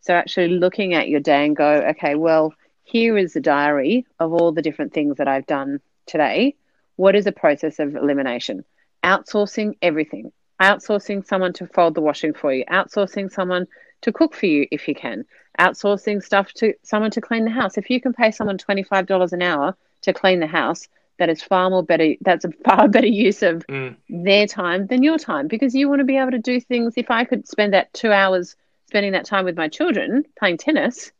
So 0.02 0.14
actually 0.14 0.50
looking 0.50 0.94
at 0.94 1.10
your 1.10 1.22
day 1.22 1.46
and 1.46 1.56
go, 1.56 1.68
okay, 1.92 2.16
well, 2.16 2.54
here 2.84 3.18
is 3.18 3.34
the 3.34 3.42
diary 3.42 4.06
of 4.20 4.34
all 4.34 4.52
the 4.52 4.62
different 4.62 4.94
things 4.94 5.18
that 5.18 5.28
I've 5.28 5.48
done 5.48 5.80
today. 6.06 6.56
What 6.98 7.16
is 7.16 7.26
a 7.26 7.32
process 7.32 7.80
of 7.80 7.96
elimination? 7.96 8.64
Outsourcing 9.04 9.78
everything. 9.82 10.32
Outsourcing 10.62 11.26
someone 11.26 11.54
to 11.54 11.68
fold 11.68 11.96
the 11.96 12.02
washing 12.02 12.34
for 12.34 12.54
you. 12.54 12.66
Outsourcing 12.66 13.32
someone 13.32 13.68
to 14.02 14.12
cook 14.12 14.34
for 14.34 14.46
you 14.46 14.68
if 14.72 14.88
you 14.88 14.96
can. 14.96 15.26
Outsourcing 15.60 16.24
stuff 16.24 16.52
to 16.54 16.74
someone 16.84 17.12
to 17.12 17.22
clean 17.22 17.46
the 17.46 17.52
house. 17.52 17.78
If 17.78 17.90
you 17.90 18.02
can 18.02 18.14
pay 18.14 18.32
someone 18.32 18.58
$25 18.58 19.34
an 19.34 19.42
hour 19.42 19.76
to 20.02 20.14
clean 20.14 20.40
the 20.40 20.48
house, 20.48 20.88
that 21.18 21.30
is 21.30 21.42
far 21.42 21.70
more 21.70 21.82
better 21.82 22.16
that's 22.20 22.44
a 22.44 22.52
far 22.66 22.88
better 22.90 23.08
use 23.08 23.42
of 23.42 23.66
mm. 23.68 23.96
their 24.10 24.46
time 24.48 24.86
than 24.88 25.02
your 25.02 25.18
time 25.18 25.48
because 25.48 25.74
you 25.74 25.88
want 25.88 26.00
to 26.00 26.06
be 26.06 26.18
able 26.18 26.32
to 26.32 26.40
do 26.40 26.60
things 26.60 26.96
if 26.98 27.10
i 27.10 27.24
could 27.24 27.48
spend 27.48 27.74
that 27.74 27.94
two 27.94 28.12
hours 28.12 28.58
spending 28.88 29.14
that 29.14 29.26
time 29.26 29.46
with 29.46 29.58
my 29.58 29.68
children 29.68 30.24
playing 30.38 30.58
tennis, 30.58 31.12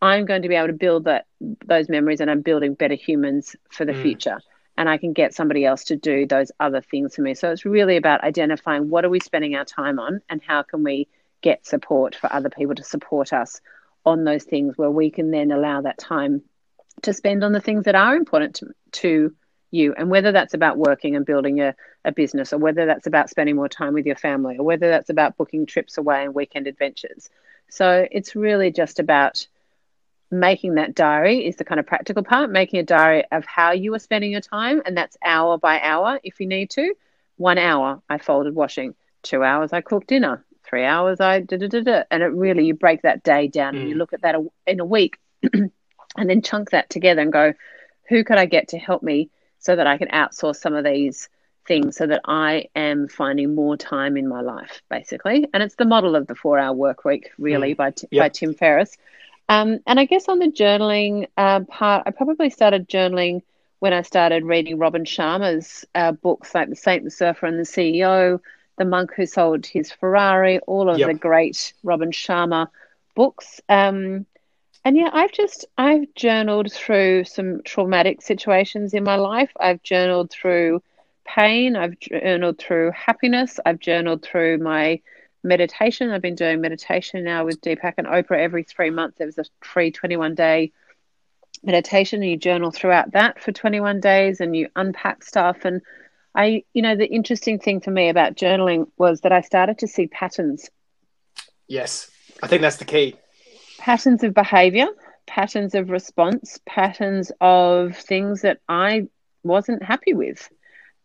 I'm 0.00 0.26
going 0.26 0.42
to 0.42 0.48
be 0.48 0.54
able 0.54 0.68
to 0.68 0.72
build 0.72 1.04
that 1.04 1.26
those 1.40 1.88
memories 1.88 2.20
and 2.20 2.30
I'm 2.30 2.42
building 2.42 2.74
better 2.74 2.94
humans 2.94 3.56
for 3.70 3.84
the 3.84 3.92
mm. 3.92 4.02
future. 4.02 4.40
And 4.76 4.88
I 4.88 4.98
can 4.98 5.12
get 5.12 5.34
somebody 5.34 5.64
else 5.64 5.84
to 5.84 5.96
do 5.96 6.26
those 6.26 6.50
other 6.58 6.80
things 6.80 7.14
for 7.14 7.22
me. 7.22 7.34
So 7.34 7.50
it's 7.50 7.64
really 7.64 7.96
about 7.96 8.24
identifying 8.24 8.90
what 8.90 9.04
are 9.04 9.10
we 9.10 9.20
spending 9.20 9.54
our 9.54 9.64
time 9.64 9.98
on 9.98 10.20
and 10.28 10.42
how 10.44 10.62
can 10.62 10.82
we 10.82 11.08
get 11.42 11.66
support 11.66 12.16
for 12.16 12.32
other 12.32 12.50
people 12.50 12.74
to 12.74 12.82
support 12.82 13.32
us 13.32 13.60
on 14.04 14.24
those 14.24 14.44
things 14.44 14.76
where 14.76 14.90
we 14.90 15.10
can 15.10 15.30
then 15.30 15.52
allow 15.52 15.82
that 15.82 15.98
time 15.98 16.42
to 17.02 17.12
spend 17.12 17.44
on 17.44 17.52
the 17.52 17.60
things 17.60 17.84
that 17.84 17.94
are 17.94 18.16
important 18.16 18.56
to, 18.56 18.66
to 18.92 19.34
you 19.70 19.94
and 19.96 20.08
whether 20.08 20.32
that's 20.32 20.54
about 20.54 20.78
working 20.78 21.16
and 21.16 21.26
building 21.26 21.60
a, 21.60 21.74
a 22.04 22.12
business 22.12 22.52
or 22.52 22.58
whether 22.58 22.86
that's 22.86 23.06
about 23.06 23.28
spending 23.28 23.56
more 23.56 23.68
time 23.68 23.92
with 23.92 24.06
your 24.06 24.16
family 24.16 24.56
or 24.56 24.64
whether 24.64 24.88
that's 24.88 25.10
about 25.10 25.36
booking 25.36 25.66
trips 25.66 25.98
away 25.98 26.24
and 26.24 26.34
weekend 26.34 26.66
adventures 26.66 27.28
so 27.68 28.06
it's 28.10 28.36
really 28.36 28.70
just 28.70 29.00
about 29.00 29.46
making 30.34 30.74
that 30.74 30.94
diary 30.94 31.46
is 31.46 31.56
the 31.56 31.64
kind 31.64 31.78
of 31.80 31.86
practical 31.86 32.22
part 32.22 32.50
making 32.50 32.80
a 32.80 32.82
diary 32.82 33.24
of 33.32 33.44
how 33.44 33.72
you 33.72 33.94
are 33.94 33.98
spending 33.98 34.30
your 34.32 34.40
time 34.40 34.82
and 34.86 34.96
that's 34.96 35.16
hour 35.24 35.56
by 35.58 35.80
hour 35.80 36.20
if 36.24 36.40
you 36.40 36.46
need 36.46 36.70
to 36.70 36.94
one 37.36 37.58
hour 37.58 38.02
i 38.08 38.18
folded 38.18 38.54
washing 38.54 38.94
two 39.22 39.42
hours 39.42 39.72
i 39.72 39.80
cooked 39.80 40.08
dinner 40.08 40.44
three 40.64 40.84
hours 40.84 41.20
I 41.20 41.40
da 41.40 41.56
da 41.56 41.68
da 41.68 41.80
da, 41.82 42.02
and 42.10 42.22
it 42.22 42.26
really 42.28 42.64
you 42.66 42.74
break 42.74 43.02
that 43.02 43.22
day 43.22 43.48
down 43.48 43.76
and 43.76 43.88
you 43.88 43.94
Mm. 43.94 43.98
look 43.98 44.12
at 44.12 44.22
that 44.22 44.34
in 44.66 44.80
a 44.80 44.84
week, 44.84 45.18
and 45.52 45.70
then 46.16 46.42
chunk 46.42 46.70
that 46.70 46.90
together 46.90 47.20
and 47.22 47.32
go, 47.32 47.52
who 48.08 48.24
could 48.24 48.38
I 48.38 48.46
get 48.46 48.68
to 48.68 48.78
help 48.78 49.02
me 49.02 49.30
so 49.58 49.76
that 49.76 49.86
I 49.86 49.98
can 49.98 50.08
outsource 50.08 50.56
some 50.56 50.74
of 50.74 50.84
these 50.84 51.28
things 51.66 51.96
so 51.96 52.06
that 52.06 52.22
I 52.24 52.66
am 52.74 53.08
finding 53.08 53.54
more 53.54 53.76
time 53.76 54.16
in 54.16 54.26
my 54.28 54.40
life, 54.40 54.82
basically. 54.90 55.46
And 55.54 55.62
it's 55.62 55.76
the 55.76 55.84
model 55.86 56.16
of 56.16 56.26
the 56.26 56.34
four 56.34 56.58
hour 56.58 56.74
work 56.74 57.04
week, 57.04 57.30
really, 57.38 57.74
by, 57.74 57.90
T- 57.92 58.08
Yep. 58.10 58.22
by 58.22 58.28
Tim 58.30 58.54
Ferriss. 58.54 58.96
Um, 59.48 59.80
and 59.86 60.00
I 60.00 60.04
guess 60.06 60.28
on 60.28 60.38
the 60.38 60.46
journaling 60.50 61.28
uh, 61.36 61.60
part, 61.60 62.04
I 62.06 62.10
probably 62.10 62.50
started 62.50 62.88
journaling 62.88 63.42
when 63.80 63.92
I 63.92 64.02
started 64.02 64.44
reading 64.44 64.78
Robin 64.78 65.04
Sharma's 65.04 65.84
uh, 65.94 66.12
books 66.12 66.54
like 66.54 66.70
The 66.70 66.76
Saint, 66.76 67.04
the 67.04 67.10
Surfer, 67.10 67.46
and 67.46 67.58
the 67.58 67.64
CEO, 67.64 68.40
The 68.78 68.84
Monk 68.86 69.12
Who 69.14 69.26
Sold 69.26 69.66
His 69.66 69.92
Ferrari, 69.92 70.58
all 70.60 70.88
of 70.88 70.98
Yep. 70.98 71.08
the 71.08 71.14
great 71.14 71.74
Robin 71.82 72.10
Sharma 72.10 72.68
books. 73.14 73.60
Um, 73.68 74.24
and 74.86 74.96
yeah, 74.96 75.10
I've 75.12 75.32
just 75.32 75.66
I've 75.78 76.12
journaled 76.14 76.72
through 76.72 77.24
some 77.24 77.62
traumatic 77.62 78.20
situations 78.22 78.92
in 78.92 79.04
my 79.04 79.16
life. 79.16 79.50
I've 79.58 79.82
journaled 79.82 80.30
through 80.30 80.82
pain. 81.24 81.74
I've 81.74 81.98
journaled 81.98 82.58
through 82.58 82.90
happiness. 82.92 83.58
I've 83.64 83.80
journaled 83.80 84.22
through 84.22 84.58
my 84.58 85.00
meditation. 85.44 86.10
I've 86.10 86.22
been 86.22 86.34
doing 86.34 86.60
meditation 86.60 87.24
now 87.24 87.44
with 87.44 87.60
Deepak 87.60 87.94
and 87.98 88.06
Oprah 88.06 88.38
every 88.38 88.64
three 88.64 88.90
months. 88.90 89.18
There 89.18 89.26
was 89.26 89.38
a 89.38 89.44
free 89.60 89.90
21 89.90 90.34
day 90.34 90.72
meditation, 91.62 92.22
and 92.22 92.30
you 92.30 92.36
journal 92.36 92.70
throughout 92.70 93.12
that 93.12 93.40
for 93.40 93.52
21 93.52 94.00
days 94.00 94.40
and 94.40 94.56
you 94.56 94.68
unpack 94.74 95.22
stuff. 95.22 95.64
And 95.64 95.82
I, 96.34 96.64
you 96.72 96.82
know, 96.82 96.96
the 96.96 97.06
interesting 97.06 97.58
thing 97.58 97.80
for 97.80 97.90
me 97.90 98.08
about 98.08 98.36
journaling 98.36 98.88
was 98.96 99.20
that 99.20 99.32
I 99.32 99.42
started 99.42 99.78
to 99.78 99.86
see 99.86 100.06
patterns 100.06 100.68
Yes, 101.66 102.10
I 102.42 102.46
think 102.46 102.62
that's 102.62 102.76
the 102.76 102.84
key. 102.84 103.16
patterns 103.78 104.22
of 104.22 104.34
behavior, 104.34 104.86
patterns 105.26 105.74
of 105.74 105.90
response, 105.90 106.58
patterns 106.66 107.32
of 107.40 107.96
things 107.96 108.42
that 108.42 108.58
I 108.68 109.08
wasn't 109.42 109.82
happy 109.82 110.14
with. 110.14 110.48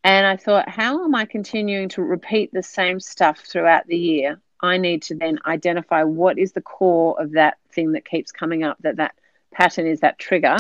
And 0.04 0.26
I 0.26 0.38
thought, 0.38 0.70
how 0.70 1.04
am 1.04 1.14
I 1.14 1.26
continuing 1.26 1.90
to 1.90 2.02
repeat 2.02 2.54
the 2.54 2.64
same 2.64 3.00
stuff 3.00 3.40
throughout 3.40 3.86
the 3.88 3.98
year? 3.98 4.40
I 4.62 4.78
need 4.78 5.04
to 5.04 5.16
then 5.16 5.40
identify 5.46 6.04
what 6.04 6.38
is 6.38 6.54
the 6.54 6.62
core 6.62 7.20
of 7.22 7.32
that 7.32 7.58
thing 7.72 7.94
that 7.94 8.06
keeps 8.06 8.32
coming 8.32 8.64
up, 8.64 8.78
that 8.82 8.98
that 8.98 9.16
pattern 9.52 9.88
is 9.88 10.02
that 10.02 10.20
trigger, 10.20 10.58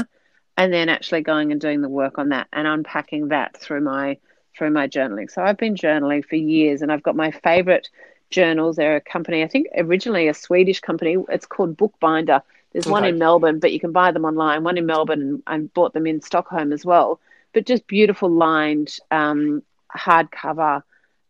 and 0.58 0.74
then 0.74 0.90
actually 0.90 1.22
going 1.22 1.52
and 1.52 1.62
doing 1.62 1.82
the 1.82 1.90
work 1.90 2.18
on 2.18 2.30
that 2.30 2.48
and 2.52 2.68
unpacking 2.68 3.30
that 3.30 3.58
through 3.58 3.82
my 3.82 4.18
through 4.58 4.72
my 4.72 4.88
journaling. 4.88 5.32
So 5.32 5.42
I've 5.42 5.58
been 5.58 5.76
journaling 5.76 6.26
for 6.26 6.36
years 6.36 6.82
and 6.82 6.92
I've 6.92 7.04
got 7.04 7.16
my 7.16 7.32
favorite 7.32 7.90
journals. 8.30 8.76
They're 8.76 8.98
a 8.98 9.02
company, 9.02 9.44
I 9.44 9.48
think 9.48 9.68
originally 9.78 10.28
a 10.28 10.34
Swedish 10.34 10.82
company. 10.82 11.16
It's 11.30 11.46
called 11.46 11.78
Bookbinder. 11.78 12.42
There's 12.74 12.88
one 12.88 13.06
in 13.06 13.18
Melbourne, 13.18 13.60
but 13.60 13.72
you 13.72 13.80
can 13.80 13.92
buy 13.92 14.12
them 14.12 14.26
online. 14.26 14.64
One 14.64 14.78
in 14.78 14.86
Melbourne, 14.86 15.22
and 15.22 15.44
I 15.48 15.58
bought 15.60 15.94
them 15.94 16.06
in 16.06 16.22
Stockholm 16.22 16.72
as 16.72 16.86
well. 16.86 17.20
But 17.54 17.66
just 17.66 17.88
beautiful 17.88 18.30
lined 18.30 18.96
um, 19.12 19.64
hardcover 19.96 20.84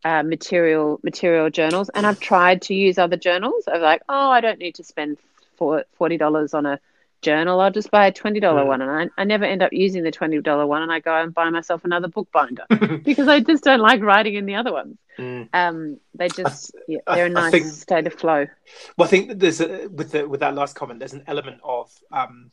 uh, 0.03 0.23
material 0.23 0.99
material 1.03 1.49
journals. 1.49 1.89
And 1.89 2.05
I've 2.05 2.19
tried 2.19 2.61
to 2.63 2.73
use 2.73 2.97
other 2.97 3.17
journals. 3.17 3.65
I'm 3.67 3.81
like, 3.81 4.01
oh, 4.09 4.29
I 4.29 4.41
don't 4.41 4.59
need 4.59 4.75
to 4.75 4.83
spend 4.83 5.17
forty 5.57 6.17
dollars 6.17 6.53
on 6.53 6.65
a 6.65 6.79
journal. 7.21 7.59
I'll 7.59 7.71
just 7.71 7.91
buy 7.91 8.07
a 8.07 8.11
twenty 8.11 8.39
dollar 8.39 8.63
Mm. 8.63 8.67
one, 8.67 8.81
and 8.81 8.91
I, 9.17 9.21
I 9.21 9.23
never 9.25 9.43
end 9.45 9.61
up 9.61 9.73
using 9.73 10.03
the 10.03 10.11
twenty 10.11 10.39
dollar 10.41 10.65
one, 10.67 10.81
and 10.81 10.91
I 10.91 10.99
go 10.99 11.13
and 11.21 11.33
buy 11.33 11.49
myself 11.49 11.83
another 11.85 12.07
bookbinder 12.07 12.65
because 13.03 13.27
I 13.27 13.39
just 13.41 13.63
don't 13.63 13.81
like 13.81 14.01
writing 14.01 14.35
in 14.35 14.45
the 14.45 14.55
other 14.55 14.71
ones. 14.71 14.97
Mm. 15.17 15.49
Um, 15.53 15.97
they 16.15 16.29
just 16.29 16.73
yeah, 16.87 16.99
they're 17.07 17.25
a 17.25 17.29
I 17.29 17.33
nice 17.33 17.51
think- 17.51 17.65
state 17.67 18.07
of 18.07 18.13
flow. 18.13 18.47
Well, 18.97 19.05
I 19.05 19.09
think 19.09 19.27
that 19.29 19.39
there's 19.39 19.59
a, 19.59 19.87
with 19.87 20.11
the, 20.11 20.27
with 20.29 20.39
that 20.39 20.55
last 20.55 20.75
comment, 20.75 20.99
there's 20.99 21.13
an 21.13 21.23
element 21.27 21.59
of. 21.63 21.91
Um, 22.11 22.51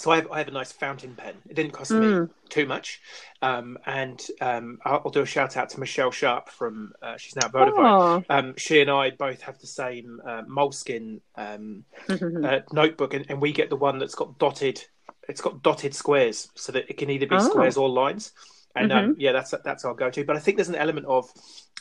so 0.00 0.10
I 0.10 0.16
have, 0.16 0.30
I 0.32 0.38
have 0.38 0.48
a 0.48 0.52
nice 0.52 0.72
fountain 0.72 1.14
pen. 1.14 1.34
It 1.48 1.54
didn't 1.54 1.72
cost 1.72 1.90
me 1.92 2.06
Mm. 2.06 2.30
too 2.48 2.66
much, 2.66 3.00
um, 3.42 3.78
and 3.86 4.20
um, 4.40 4.78
I'll, 4.84 5.02
I'll 5.04 5.10
do 5.10 5.20
a 5.22 5.26
shout 5.26 5.56
out 5.56 5.68
to 5.70 5.80
Michelle 5.80 6.10
Sharp 6.10 6.48
from 6.48 6.92
uh, 7.02 7.16
she's 7.16 7.36
now 7.36 7.46
at 7.46 7.52
Vodafone. 7.52 7.74
Oh. 7.78 8.24
Um, 8.28 8.54
she 8.56 8.80
and 8.80 8.90
I 8.90 9.10
both 9.10 9.42
have 9.42 9.58
the 9.58 9.66
same 9.66 10.20
uh, 10.26 10.42
Moleskine 10.48 11.20
um, 11.36 11.84
uh, 12.08 12.60
notebook, 12.72 13.14
and, 13.14 13.26
and 13.28 13.40
we 13.40 13.52
get 13.52 13.68
the 13.70 13.76
one 13.76 13.98
that's 13.98 14.14
got 14.14 14.38
dotted. 14.38 14.82
It's 15.28 15.40
got 15.40 15.62
dotted 15.62 15.94
squares, 15.94 16.48
so 16.54 16.72
that 16.72 16.88
it 16.90 16.96
can 16.98 17.10
either 17.10 17.26
be 17.26 17.36
Oh. 17.36 17.48
squares 17.48 17.76
or 17.76 17.88
lines. 17.88 18.32
And 18.76 18.92
um, 18.92 19.16
yeah, 19.18 19.32
that's 19.32 19.52
that's 19.64 19.84
our 19.84 19.94
go-to. 19.94 20.24
But 20.24 20.36
I 20.36 20.38
think 20.38 20.56
there's 20.56 20.68
an 20.68 20.76
element 20.76 21.06
of 21.06 21.28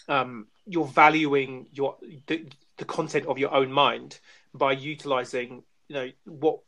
um, 0.08 0.48
you're 0.66 0.86
valuing 0.88 1.68
your 1.72 1.96
the, 2.28 2.46
the 2.78 2.86
content 2.86 3.28
of 3.28 3.38
your 3.38 3.54
own 3.54 3.72
mind 3.72 4.20
by 4.54 4.72
utilizing 4.72 5.64
you 5.90 5.96
know 5.96 6.10
what 6.26 6.60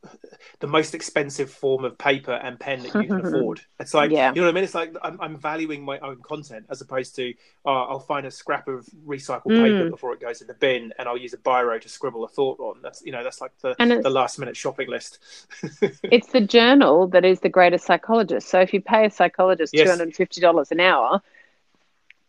the 0.61 0.67
most 0.67 0.95
expensive 0.95 1.49
form 1.49 1.85
of 1.85 1.95
paper 1.97 2.33
and 2.33 2.59
pen 2.59 2.79
that 2.81 2.95
you 2.95 3.07
can 3.07 3.19
afford 3.25 3.61
it's 3.79 3.93
like 3.93 4.09
Yeah. 4.11 4.29
you 4.33 4.41
know 4.41 4.47
what 4.47 4.49
i 4.49 4.53
mean 4.55 4.63
it's 4.63 4.73
like 4.75 4.93
i'm, 5.03 5.21
I'm 5.21 5.37
valuing 5.37 5.85
my 5.85 5.99
own 5.99 6.17
content 6.23 6.65
as 6.69 6.81
opposed 6.81 7.15
to 7.17 7.33
uh, 7.65 7.69
i'll 7.85 7.99
find 7.99 8.25
a 8.25 8.31
scrap 8.31 8.67
of 8.67 8.85
recycled 9.05 9.55
paper 9.61 9.85
Mm. 9.85 9.91
before 9.91 10.13
it 10.13 10.19
goes 10.19 10.41
in 10.41 10.47
the 10.47 10.55
bin 10.55 10.91
and 10.97 11.07
i'll 11.07 11.17
use 11.17 11.33
a 11.33 11.37
biro 11.37 11.79
to 11.79 11.87
scribble 11.87 12.23
a 12.23 12.27
thought 12.27 12.59
on 12.59 12.81
that's 12.81 13.03
you 13.05 13.11
know 13.11 13.23
that's 13.23 13.39
like 13.41 13.51
the, 13.61 13.75
the 14.01 14.09
last 14.09 14.39
minute 14.39 14.57
shopping 14.57 14.89
list 14.89 15.19
it's 16.03 16.27
the 16.31 16.41
journal 16.41 17.07
that 17.07 17.23
is 17.23 17.39
the 17.41 17.49
greatest 17.49 17.85
psychologist. 17.85 18.49
So 18.49 18.59
if 18.59 18.73
you 18.73 18.81
pay 18.81 19.05
a 19.05 19.11
psychologist 19.11 19.73
Yes. 19.73 19.83
two 19.85 19.89
hundred 19.91 20.03
and 20.03 20.15
fifty 20.15 20.41
dollars 20.41 20.71
an 20.71 20.79
hour, 20.79 21.21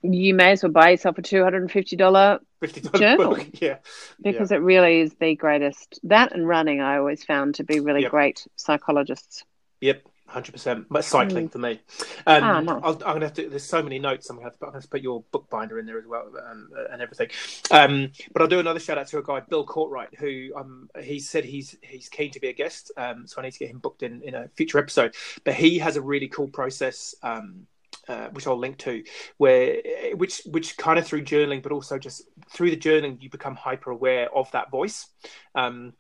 you 0.03 0.34
may 0.34 0.53
as 0.53 0.62
well 0.62 0.72
buy 0.72 0.90
yourself 0.90 1.18
a 1.18 1.22
two 1.22 1.42
hundred 1.42 1.62
and 1.62 1.70
fifty 1.70 1.96
dollar 1.96 2.40
$50 2.62 2.98
Journal. 2.98 3.34
book 3.34 3.46
yeah 3.61 3.78
because 4.22 4.53
it 4.53 4.57
really 4.59 5.00
is 5.00 5.14
the 5.14 5.34
greatest. 5.34 5.98
That 6.05 6.32
and 6.32 6.46
running, 6.46 6.80
I 6.80 6.96
always 6.98 7.24
found 7.24 7.57
to 7.57 7.64
be 7.64 7.80
really 7.80 8.03
Yep. 8.03 8.11
great 8.11 8.46
psychologists. 8.57 9.44
Yep, 9.80 10.03
hundred 10.28 10.53
percent. 10.53 10.86
But 10.88 11.05
cycling 11.05 11.48
for 11.48 11.59
me. 11.59 11.80
Um, 12.24 12.44
Ah, 12.44 12.61
nice. 12.61 12.80
I'll, 12.84 12.92
I'm 12.94 12.98
gonna 13.14 13.26
have 13.26 13.34
to. 13.34 13.48
There's 13.48 13.64
so 13.64 13.82
many 13.82 13.98
notes. 13.98 14.30
I'm 14.30 14.36
gonna 14.36 14.46
have 14.46 14.59
to, 14.59 14.64
I'm 14.66 14.68
gonna 14.68 14.76
have 14.76 14.84
to 14.84 14.88
put 14.90 15.03
your 15.03 15.24
bookbinder 15.32 15.80
in 15.80 15.86
there 15.86 15.98
as 15.98 16.07
well 16.07 16.30
um, 16.48 16.68
and 16.92 17.03
everything. 17.03 17.30
Um, 17.72 18.12
but 18.32 18.42
I'll 18.42 18.48
do 18.48 18.61
another 18.61 18.78
shout 18.78 18.96
out 18.98 19.09
to 19.09 19.18
a 19.18 19.22
guy, 19.24 19.40
Bill 19.40 19.66
Courtwright, 19.66 20.14
who 20.18 20.50
um, 20.57 20.88
he 21.03 21.18
said 21.18 21.44
he's 21.44 21.76
he's 21.82 22.09
keen 22.09 22.30
to 22.30 22.38
be 22.40 22.46
a 22.48 22.53
guest. 22.53 22.92
Um, 22.96 23.26
so 23.26 23.40
I 23.40 23.44
need 23.44 23.55
to 23.55 23.59
get 23.59 23.70
him 23.70 23.78
booked 23.78 24.05
in 24.05 24.22
in 24.22 24.34
a 24.36 24.46
future 24.57 24.78
episode. 24.78 25.16
But 25.42 25.55
he 25.55 25.80
has 25.80 25.96
a 25.96 26.00
really 26.03 26.28
cool 26.28 26.46
process. 26.48 27.16
Um, 27.24 27.66
uh, 28.12 28.28
which 28.30 28.46
I'll 28.46 28.58
link 28.58 28.76
to, 28.78 29.02
where 29.38 29.80
which 30.14 30.42
which 30.44 30.76
kind 30.76 30.98
of 30.98 31.06
through 31.06 31.24
journaling, 31.24 31.62
but 31.62 31.72
also 31.72 31.98
just 31.98 32.22
through 32.50 32.70
the 32.70 32.76
journaling, 32.76 33.22
you 33.22 33.30
become 33.30 33.56
hyper 33.56 33.90
aware 33.90 34.28
of 34.36 34.50
that 34.52 34.70
voice. 34.70 35.08
Um, 35.54 35.94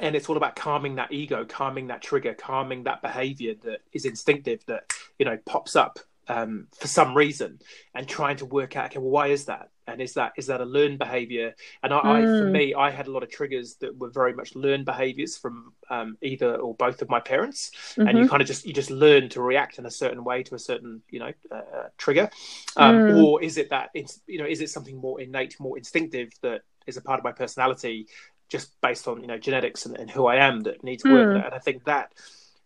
and 0.00 0.16
it's 0.16 0.28
all 0.28 0.36
about 0.36 0.56
calming 0.56 0.96
that 0.96 1.12
ego, 1.12 1.44
calming 1.44 1.88
that 1.88 2.02
trigger, 2.02 2.34
calming 2.34 2.84
that 2.84 3.02
behavior 3.02 3.54
that 3.62 3.80
is 3.92 4.04
instinctive 4.04 4.64
that 4.66 4.90
you 5.18 5.24
know 5.24 5.38
pops 5.46 5.76
up 5.76 6.00
um, 6.28 6.68
for 6.78 6.88
some 6.88 7.16
reason, 7.16 7.58
and 7.94 8.08
trying 8.08 8.36
to 8.36 8.46
work 8.46 8.76
out 8.76 8.86
okay, 8.86 8.98
well, 8.98 9.10
why 9.10 9.28
is 9.28 9.46
that? 9.46 9.68
And 9.86 10.00
is 10.00 10.14
that 10.14 10.32
is 10.36 10.46
that 10.46 10.60
a 10.60 10.64
learned 10.64 10.98
behavior? 10.98 11.54
And 11.82 11.92
I, 11.92 11.98
I 11.98 12.26
for 12.26 12.44
Mm. 12.44 12.52
me, 12.52 12.74
I 12.74 12.90
had 12.90 13.08
a 13.08 13.10
lot 13.10 13.22
of 13.24 13.30
triggers 13.30 13.74
that 13.76 13.96
were 13.98 14.10
very 14.10 14.32
much 14.32 14.54
learned 14.54 14.84
behaviors 14.84 15.36
from 15.36 15.72
um, 15.90 16.16
either 16.22 16.54
or 16.56 16.74
both 16.74 17.02
of 17.02 17.08
my 17.08 17.18
parents, 17.20 17.72
and 17.98 18.16
you 18.16 18.24
Mhm. 18.24 18.28
kind 18.28 18.40
of 18.42 18.48
just 18.48 18.64
you 18.64 18.72
just 18.72 18.90
learn 18.90 19.28
to 19.30 19.42
react 19.42 19.78
in 19.78 19.86
a 19.86 19.90
certain 19.90 20.22
way 20.22 20.42
to 20.44 20.54
a 20.54 20.58
certain 20.58 21.02
you 21.10 21.18
know 21.18 21.32
uh, 21.50 21.54
uh, 21.56 21.88
trigger, 21.98 22.30
um, 22.76 23.02
Mm. 23.02 23.14
or 23.14 23.42
is 23.42 23.58
it 23.58 23.70
that 23.70 23.90
it's 23.94 24.20
you 24.26 24.38
know 24.38 24.46
is 24.46 24.60
it 24.60 24.70
something 24.70 24.96
more 24.96 25.20
innate, 25.20 25.58
more 25.58 25.76
instinctive 25.76 26.30
that 26.42 26.62
is 26.86 26.96
a 26.96 27.02
part 27.02 27.18
of 27.18 27.24
my 27.24 27.32
personality? 27.32 28.06
just 28.48 28.78
based 28.82 29.08
on 29.08 29.22
you 29.22 29.26
know 29.26 29.38
genetics 29.38 29.86
and, 29.86 29.96
and 29.98 30.10
who 30.10 30.26
I 30.26 30.36
am 30.36 30.60
that 30.60 30.84
needs 30.84 31.08
work. 31.08 31.30
Mm. 31.32 31.46
And 31.46 31.54
I 31.54 31.58
think 31.58 31.84
that 31.84 32.12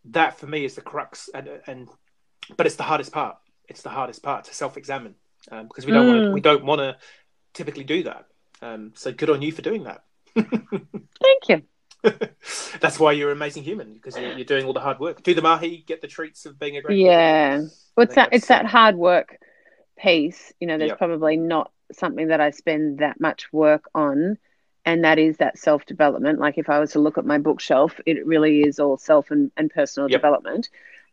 that 0.07 0.36
for 0.38 0.46
me 0.48 0.64
is 0.64 0.74
the 0.74 0.80
crux, 0.80 1.30
and 1.32 1.48
and 1.68 1.88
but 2.57 2.66
it's 2.66 2.76
the 2.76 2.82
hardest 2.82 3.12
part. 3.12 3.36
It's 3.69 3.83
the 3.83 3.91
hardest 3.91 4.23
part 4.23 4.45
to 4.45 4.55
self-examine 4.55 5.14
um, 5.51 5.67
because 5.69 5.87
we 5.87 5.93
don't 5.93 6.07
want 6.07 6.23
to 6.25 6.29
Mm. 6.31 6.33
we 6.33 6.41
don't 6.41 6.64
want 6.64 6.81
to 6.81 6.97
typically 7.55 7.85
do 7.85 8.03
that. 8.05 8.27
Um, 8.62 8.93
so 8.95 9.12
good 9.12 9.31
on 9.31 9.43
you 9.43 9.53
for 9.53 9.62
doing 9.62 9.85
that. 9.85 10.05
Thank 10.37 11.49
you. 11.49 11.62
That's 12.81 12.99
why 13.01 13.12
you're 13.12 13.31
an 13.31 13.37
amazing 13.37 13.64
human 13.64 13.95
because 13.95 14.17
you're, 14.17 14.37
you're 14.37 14.45
doing 14.45 14.64
all 14.64 14.73
the 14.73 14.81
hard 14.81 14.99
work. 15.01 15.23
Do 15.23 15.35
the 15.35 15.43
mahi, 15.43 15.83
get 15.87 16.01
the 16.01 16.07
treats 16.09 16.47
of 16.47 16.59
being 16.59 16.77
a 16.77 16.83
great. 16.83 16.99
Yeah. 16.99 17.62
Well, 17.97 18.05
it's 18.05 18.14
that 18.14 18.29
it's 18.33 18.49
that 18.49 18.67
hard 18.67 18.97
work 18.97 19.39
piece. 19.99 20.53
You 20.61 20.67
know, 20.69 20.79
there's 20.79 20.91
Yep. 20.91 20.99
probably 20.99 21.37
not 21.37 21.71
something 21.93 22.29
that 22.29 22.41
I 22.41 22.51
spend 22.51 22.99
that 22.99 23.21
much 23.21 23.53
work 23.53 23.89
on, 23.95 24.39
and 24.85 25.05
that 25.05 25.19
is 25.19 25.39
that 25.39 25.59
self 25.59 25.87
development. 25.87 26.39
Like 26.39 26.59
if 26.59 26.69
I 26.69 26.79
was 26.79 26.93
to 26.93 26.99
look 27.01 27.19
at 27.19 27.27
my 27.27 27.39
bookshelf, 27.39 27.99
it 28.07 28.25
really 28.27 28.62
is 28.62 28.79
all 28.79 28.97
self 28.99 29.31
and, 29.31 29.51
and 29.57 29.71
personal 29.71 30.09
Yep. 30.09 30.21
development, 30.21 30.69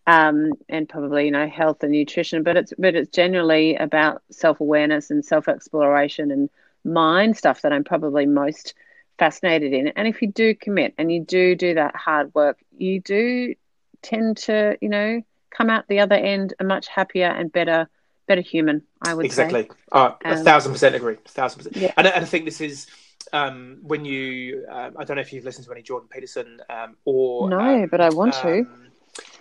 um, 0.07 0.53
and 0.69 0.87
probably 0.89 1.25
you 1.25 1.31
know 1.31 1.47
health 1.47 1.83
and 1.83 1.91
nutrition. 1.91 2.43
But 2.43 2.57
it's 2.57 2.73
but 2.77 2.95
it's 2.95 3.09
generally 3.09 3.75
about 3.75 4.21
self 4.31 4.59
awareness 4.59 5.11
and 5.11 5.23
self 5.23 5.47
exploration 5.47 6.31
and 6.31 6.49
mind 6.83 7.37
stuff 7.37 7.61
that 7.61 7.71
I'm 7.73 7.83
probably 7.83 8.25
most 8.25 8.73
fascinated 9.19 9.73
in. 9.73 9.89
And 9.89 10.07
if 10.07 10.21
you 10.21 10.31
do 10.31 10.53
commit 10.55 10.93
and 10.97 11.11
you 11.11 11.21
do 11.23 11.55
do 11.55 11.75
that 11.75 11.95
hard 11.95 12.33
work, 12.35 12.57
you 12.77 12.99
do 12.99 13.55
tend 14.01 14.37
to 14.37 14.77
you 14.81 14.89
know 14.89 15.21
come 15.49 15.69
out 15.69 15.87
the 15.87 15.99
other 15.99 16.15
end 16.15 16.53
a 16.59 16.63
much 16.63 16.87
happier 16.87 17.27
and 17.27 17.51
better 17.51 17.87
better 18.27 18.41
human. 18.41 18.81
I 19.01 19.13
would 19.13 19.23
say. 19.23 19.27
exactly. 19.45 19.69
Uh, 19.91 20.13
a 20.25 20.35
Um, 20.37 20.43
thousand 20.43 20.71
percent 20.71 20.95
agree. 20.95 21.17
A 21.25 21.29
thousand 21.29 21.59
percent. 21.59 21.75
Yeah. 21.77 21.93
And, 21.97 22.07
I- 22.07 22.11
and 22.11 22.23
I 22.23 22.27
think 22.27 22.45
this 22.45 22.61
is 22.61 22.87
um, 23.31 23.79
when 23.81 24.05
you, 24.05 24.65
um, 24.69 24.95
I 24.97 25.03
don't 25.03 25.15
know 25.15 25.21
if 25.21 25.33
you've 25.33 25.43
listened 25.45 25.65
to 25.65 25.71
any 25.71 25.81
Jordan 25.81 26.07
Peterson 26.11 26.59
um, 26.69 26.95
or 27.05 27.49
No, 27.49 27.59
um, 27.83 27.87
but 27.87 27.99
I 28.01 28.09
want 28.09 28.33
to. 28.33 28.65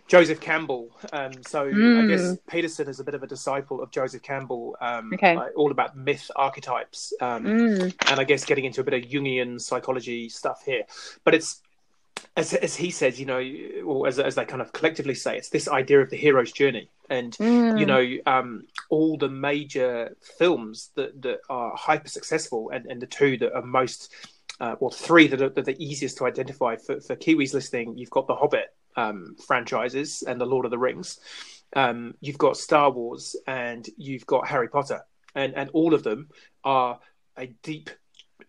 Joseph 0.08 0.40
Campbell. 0.40 0.90
Um, 1.12 1.32
so 1.42 1.62
I 1.62 1.72
Mm. 1.72 2.08
guess 2.08 2.36
Peterson 2.48 2.88
is 2.88 3.00
a 3.00 3.04
bit 3.04 3.14
of 3.14 3.22
a 3.22 3.26
disciple 3.26 3.82
of 3.82 3.90
Joseph 3.90 4.22
Campbell, 4.22 4.76
um, 4.80 5.12
Okay. 5.14 5.34
like, 5.34 5.52
all 5.56 5.70
about 5.70 5.96
myth 5.96 6.30
archetypes, 6.36 7.14
um, 7.20 7.46
Mm, 7.46 7.94
and 8.10 8.20
I 8.20 8.24
guess 8.24 8.44
getting 8.44 8.64
into 8.64 8.80
a 8.80 8.84
bit 8.84 8.94
of 8.94 9.10
Jungian 9.10 9.60
psychology 9.60 10.28
stuff 10.28 10.62
here. 10.64 10.84
But 11.24 11.34
it's 11.34 11.62
as, 12.36 12.54
as 12.54 12.76
he 12.76 12.90
says, 12.90 13.18
you 13.18 13.26
know, 13.26 13.42
or 13.84 14.06
as, 14.06 14.18
as 14.18 14.34
they 14.34 14.44
kind 14.44 14.62
of 14.62 14.72
collectively 14.72 15.14
say, 15.14 15.36
it's 15.36 15.48
this 15.48 15.68
idea 15.68 16.00
of 16.00 16.10
the 16.10 16.16
hero's 16.16 16.52
journey. 16.52 16.88
And 17.10 17.32
mm, 17.32 17.78
you 17.78 17.86
know, 17.86 18.16
um, 18.26 18.66
all 18.90 19.16
the 19.16 19.28
major 19.28 20.16
films 20.38 20.90
that, 20.94 21.20
that 21.22 21.40
are 21.50 21.74
hyper 21.76 22.08
successful, 22.08 22.70
and, 22.70 22.86
and 22.86 23.02
the 23.02 23.06
two 23.06 23.36
that 23.38 23.54
are 23.54 23.62
most, 23.62 24.14
uh, 24.60 24.76
well, 24.80 24.90
three 24.90 25.26
that 25.28 25.42
are, 25.42 25.48
that 25.48 25.60
are 25.60 25.72
the 25.72 25.84
easiest 25.84 26.18
to 26.18 26.26
identify 26.26 26.76
for, 26.76 27.00
for 27.00 27.16
Kiwis 27.16 27.54
listening, 27.54 27.98
you've 27.98 28.10
got 28.10 28.26
the 28.26 28.34
Hobbit 28.34 28.74
um, 28.96 29.36
franchises 29.46 30.22
and 30.26 30.40
the 30.40 30.46
Lord 30.46 30.64
of 30.64 30.70
the 30.70 30.78
Rings. 30.78 31.18
Um, 31.74 32.14
you've 32.20 32.38
got 32.38 32.56
Star 32.56 32.90
Wars 32.90 33.34
and 33.46 33.88
you've 33.96 34.26
got 34.26 34.48
Harry 34.48 34.68
Potter, 34.68 35.04
and 35.34 35.54
and 35.54 35.70
all 35.72 35.94
of 35.94 36.02
them 36.02 36.28
are 36.64 37.00
a 37.36 37.46
deep 37.62 37.90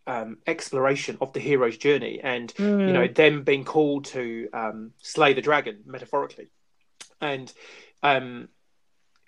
um, 0.05 0.37
exploration 0.45 1.17
of 1.21 1.31
the 1.33 1.39
hero's 1.39 1.77
journey, 1.77 2.19
and 2.21 2.53
mm. 2.55 2.87
you 2.87 2.93
know 2.93 3.07
them 3.07 3.43
being 3.43 3.63
called 3.63 4.05
to 4.05 4.49
um, 4.53 4.91
slay 5.01 5.33
the 5.33 5.41
dragon 5.41 5.81
metaphorically 5.85 6.49
and 7.23 7.53
um, 8.03 8.49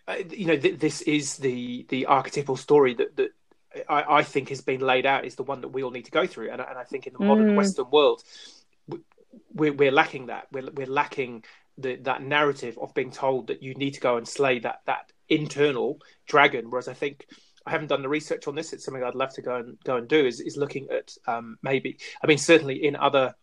uh, 0.07 0.16
you 0.30 0.45
know 0.45 0.57
th- 0.57 0.80
this 0.80 1.01
is 1.03 1.38
the 1.38 1.86
the 1.89 2.05
archetypal 2.05 2.57
story 2.57 2.93
that 2.93 3.16
that 3.16 3.30
I, 3.89 4.18
I 4.18 4.24
think 4.24 4.49
has 4.49 4.61
been 4.61 4.82
laid 4.82 5.05
out 5.05 5.26
is 5.26 5.36
the 5.36 5.43
one 5.43 5.61
that 5.61 5.70
we 5.70 5.84
all 5.84 5.91
need 5.91 6.05
to 6.05 6.11
go 6.11 6.28
through 6.28 6.51
and, 6.51 6.61
I- 6.61 6.66
and 6.66 6.78
I 6.78 6.84
think 6.84 7.07
in 7.07 7.13
the 7.13 7.26
modern 7.26 7.51
Mm. 7.51 7.55
Western 7.55 7.89
world 7.89 8.24
we're, 9.54 9.74
we're 9.74 9.92
lacking 9.92 10.28
that 10.28 10.48
we're, 10.52 10.70
we're 10.74 10.88
lacking 10.88 11.44
the, 11.78 11.96
that 11.98 12.22
narrative 12.22 12.78
of 12.82 12.94
being 12.94 13.12
told 13.12 13.48
that 13.48 13.62
you 13.62 13.74
need 13.76 13.96
to 13.96 14.00
go 14.00 14.18
and 14.18 14.28
slay 14.28 14.60
that 14.60 14.82
that 14.86 15.12
internal 15.28 16.00
dragon 16.28 16.70
whereas 16.70 16.88
I 16.88 16.94
think 16.94 17.26
I 17.66 17.72
haven't 17.72 17.88
done 17.88 18.02
the 18.02 18.10
research 18.10 18.48
on 18.48 18.56
this. 18.56 18.74
It's 18.74 18.86
something 18.86 19.04
I'd 19.04 19.16
love 19.16 19.34
to 19.34 19.42
go 19.42 19.56
and 19.56 19.78
go 19.84 19.96
and 19.96 20.08
do. 20.08 20.26
Is 20.26 20.40
is 20.40 20.58
looking 20.58 20.88
at 20.92 21.16
um, 21.28 21.58
maybe. 21.64 21.98
I 22.24 22.28
mean, 22.28 22.38
certainly 22.38 22.86
in 22.86 22.96
other, 22.96 23.36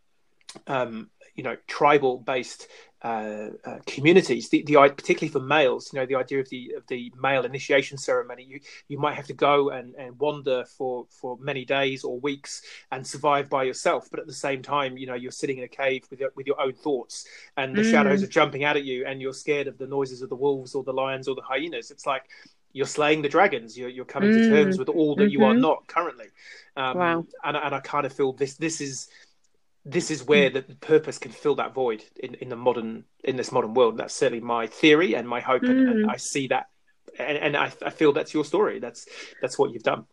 um, 0.67 1.11
you 1.35 1.43
know, 1.43 1.57
tribal 1.67 2.19
based 2.19 2.69
uh, 3.03 3.49
uh, 3.65 3.79
communities, 3.87 4.49
the, 4.49 4.63
the 4.65 4.75
particularly 4.75 5.29
for 5.33 5.41
males, 5.41 5.91
you 5.93 5.99
know, 5.99 6.07
the 6.07 6.15
idea 6.15 6.39
of 6.41 6.49
the 6.51 6.73
of 6.77 6.87
the 6.87 7.13
male 7.21 7.45
initiation 7.45 7.99
ceremony, 7.99 8.45
you 8.45 8.61
you 8.89 8.99
might 8.99 9.15
have 9.15 9.27
to 9.27 9.33
go 9.35 9.71
and, 9.71 9.95
and 9.97 10.19
wander 10.21 10.65
for 10.67 11.07
for 11.11 11.37
many 11.41 11.65
days 11.65 12.05
or 12.05 12.21
weeks 12.21 12.63
and 12.93 13.05
survive 13.07 13.49
by 13.51 13.65
yourself, 13.65 14.09
but 14.11 14.21
at 14.21 14.27
the 14.27 14.33
same 14.33 14.63
time, 14.63 14.97
you 14.97 15.07
know, 15.07 15.15
you're 15.15 15.33
sitting 15.33 15.59
in 15.59 15.65
a 15.65 15.69
cave 15.69 16.05
with 16.11 16.21
your, 16.21 16.31
with 16.37 16.47
your 16.47 16.61
own 16.61 16.75
thoughts, 16.75 17.27
and 17.57 17.75
the 17.77 17.83
Mm. 17.83 17.87
shadows 17.91 18.23
are 18.23 18.29
jumping 18.29 18.65
out 18.65 18.77
at 18.77 18.85
you, 18.85 19.05
and 19.07 19.21
you're 19.21 19.33
scared 19.33 19.67
of 19.67 19.79
the 19.79 19.87
noises 19.87 20.23
of 20.23 20.29
the 20.29 20.37
wolves 20.37 20.75
or 20.75 20.85
the 20.85 20.93
lions 20.93 21.27
or 21.29 21.35
the 21.35 21.43
hyenas. 21.43 21.91
It's 21.91 22.07
like 22.07 22.25
you're 22.73 22.87
slaying 22.87 23.23
the 23.23 23.29
dragons. 23.29 23.77
You're 23.77 23.89
you're 23.91 24.05
coming 24.05 24.31
to 24.31 24.41
Mm. 24.41 24.49
terms 24.49 24.79
with 24.79 24.89
all 24.89 25.17
that 25.17 25.31
you 25.31 25.45
are 25.45 25.55
Mhm. 25.55 25.61
not 25.61 25.87
currently. 25.89 26.27
Um, 26.77 26.97
Wow. 26.99 27.27
And 27.45 27.57
and 27.57 27.75
I 27.75 27.81
kind 27.81 28.07
of 28.07 28.13
feel 28.13 28.33
this 28.33 28.55
this 28.55 28.81
is 28.81 29.09
this 29.85 30.11
is 30.11 30.25
where 30.25 30.51
the 30.51 30.63
purpose 30.63 31.19
can 31.19 31.33
fill 31.33 31.57
that 31.57 31.75
void 31.75 32.05
in, 32.17 32.35
in 32.37 32.49
the 32.49 32.57
modern 32.57 33.05
in 33.25 33.37
this 33.37 33.53
modern 33.53 33.75
world. 33.75 33.97
That's 33.97 34.15
certainly 34.15 34.41
my 34.45 34.67
theory 34.67 35.15
and 35.15 35.29
my 35.29 35.41
hope, 35.41 35.65
and, 35.65 35.81
and 35.89 36.05
Mm. 36.05 36.09
I 36.09 36.17
see 36.17 36.49
that, 36.49 36.67
and, 37.19 37.39
and 37.39 37.57
I, 37.57 37.73
I 37.85 37.91
feel 37.91 38.13
that's 38.13 38.33
your 38.35 38.45
story. 38.45 38.79
That's 38.79 39.07
that's 39.41 39.59
what 39.59 39.73
you've 39.73 39.83
done. 39.83 40.07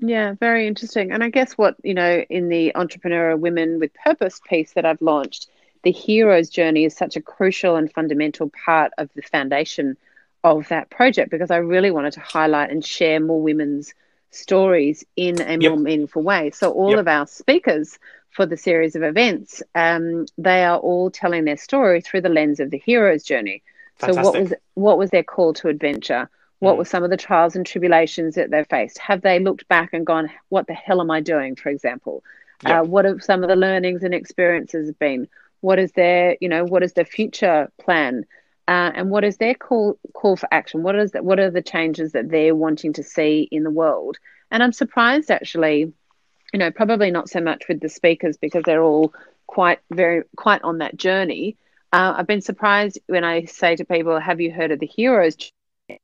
Yeah, 0.00 0.34
very 0.40 0.66
interesting. 0.66 1.12
And 1.12 1.22
I 1.22 1.30
guess 1.30 1.52
what, 1.54 1.76
you 1.82 1.94
know, 1.94 2.24
in 2.28 2.48
the 2.48 2.74
Entrepreneur 2.74 3.36
Women 3.36 3.78
with 3.78 3.92
Purpose 3.94 4.40
piece 4.46 4.72
that 4.72 4.84
I've 4.84 5.00
launched, 5.00 5.48
the 5.82 5.92
hero's 5.92 6.50
journey 6.50 6.84
is 6.84 6.96
such 6.96 7.16
a 7.16 7.22
crucial 7.22 7.76
and 7.76 7.92
fundamental 7.92 8.50
part 8.64 8.92
of 8.98 9.08
the 9.14 9.22
foundation 9.22 9.96
of 10.42 10.68
that 10.68 10.90
project 10.90 11.30
because 11.30 11.50
I 11.50 11.56
really 11.58 11.90
wanted 11.90 12.12
to 12.14 12.20
highlight 12.20 12.70
and 12.70 12.84
share 12.84 13.20
more 13.20 13.40
women's 13.40 13.94
stories 14.30 15.04
in 15.16 15.40
a 15.40 15.56
Yep. 15.60 15.70
more 15.70 15.76
meaningful 15.78 16.22
way. 16.22 16.50
So 16.50 16.72
all 16.72 16.90
Yep. 16.90 17.00
of 17.00 17.08
our 17.08 17.26
speakers 17.26 17.98
for 18.34 18.46
the 18.46 18.56
series 18.56 18.96
of 18.96 19.02
events, 19.02 19.62
um, 19.74 20.26
they 20.36 20.64
are 20.64 20.78
all 20.78 21.10
telling 21.10 21.44
their 21.44 21.56
story 21.56 22.00
through 22.00 22.20
the 22.20 22.28
lens 22.28 22.60
of 22.60 22.70
the 22.70 22.78
hero's 22.78 23.22
journey. 23.22 23.62
So 24.00 24.12
what 24.14 24.34
was 24.38 24.52
what 24.74 24.98
was 24.98 25.10
their 25.10 25.22
call 25.22 25.54
to 25.54 25.68
adventure? 25.68 26.28
What 26.58 26.74
Mm. 26.74 26.78
were 26.78 26.84
some 26.84 27.04
of 27.04 27.10
the 27.10 27.16
trials 27.16 27.54
and 27.56 27.64
tribulations 27.64 28.34
that 28.34 28.50
they 28.50 28.64
faced? 28.64 28.98
Have 28.98 29.22
they 29.22 29.38
looked 29.38 29.68
back 29.68 29.90
and 29.92 30.04
gone, 30.04 30.30
"What 30.48 30.66
the 30.66 30.74
hell 30.74 31.00
am 31.00 31.10
I 31.10 31.20
doing?" 31.20 31.54
For 31.56 31.68
example, 31.68 32.24
Yeah. 32.62 32.80
uh, 32.80 32.84
what 32.84 33.04
have 33.04 33.22
some 33.22 33.42
of 33.44 33.48
the 33.48 33.56
learnings 33.56 34.02
and 34.02 34.14
experiences 34.14 34.92
been? 34.92 35.28
What 35.60 35.78
is 35.78 35.92
their, 35.92 36.36
you 36.40 36.48
know, 36.48 36.64
what 36.64 36.82
is 36.82 36.92
their 36.94 37.04
future 37.04 37.70
plan? 37.78 38.24
Uh, 38.66 38.90
and 38.94 39.10
what 39.10 39.24
is 39.24 39.36
their 39.36 39.54
call 39.54 39.98
call 40.14 40.36
for 40.36 40.48
action? 40.50 40.82
What 40.82 40.96
is 40.96 41.12
that? 41.12 41.24
What 41.24 41.38
are 41.38 41.50
the 41.50 41.62
changes 41.62 42.12
that 42.12 42.30
they're 42.30 42.56
wanting 42.56 42.94
to 42.94 43.02
see 43.02 43.48
in 43.52 43.62
the 43.62 43.70
world? 43.70 44.18
And 44.50 44.62
I'm 44.62 44.72
surprised 44.72 45.30
actually, 45.30 45.92
you 46.54 46.58
know, 46.58 46.70
probably 46.70 47.10
not 47.10 47.28
so 47.28 47.40
much 47.40 47.66
with 47.68 47.80
the 47.80 47.88
speakers 47.88 48.36
because 48.36 48.62
they're 48.62 48.80
all 48.82 49.12
quite 49.48 49.80
very 49.90 50.22
quite 50.36 50.62
on 50.62 50.78
that 50.78 50.96
journey. 50.96 51.56
Uh, 51.92 52.14
I've 52.16 52.28
been 52.28 52.40
surprised 52.40 53.00
when 53.08 53.24
I 53.24 53.46
say 53.46 53.74
to 53.74 53.84
people, 53.84 54.20
"Have 54.20 54.40
you 54.40 54.52
heard 54.52 54.70
of 54.70 54.78
the 54.78 54.86
hero's 54.86 55.34
journey?" 55.34 55.98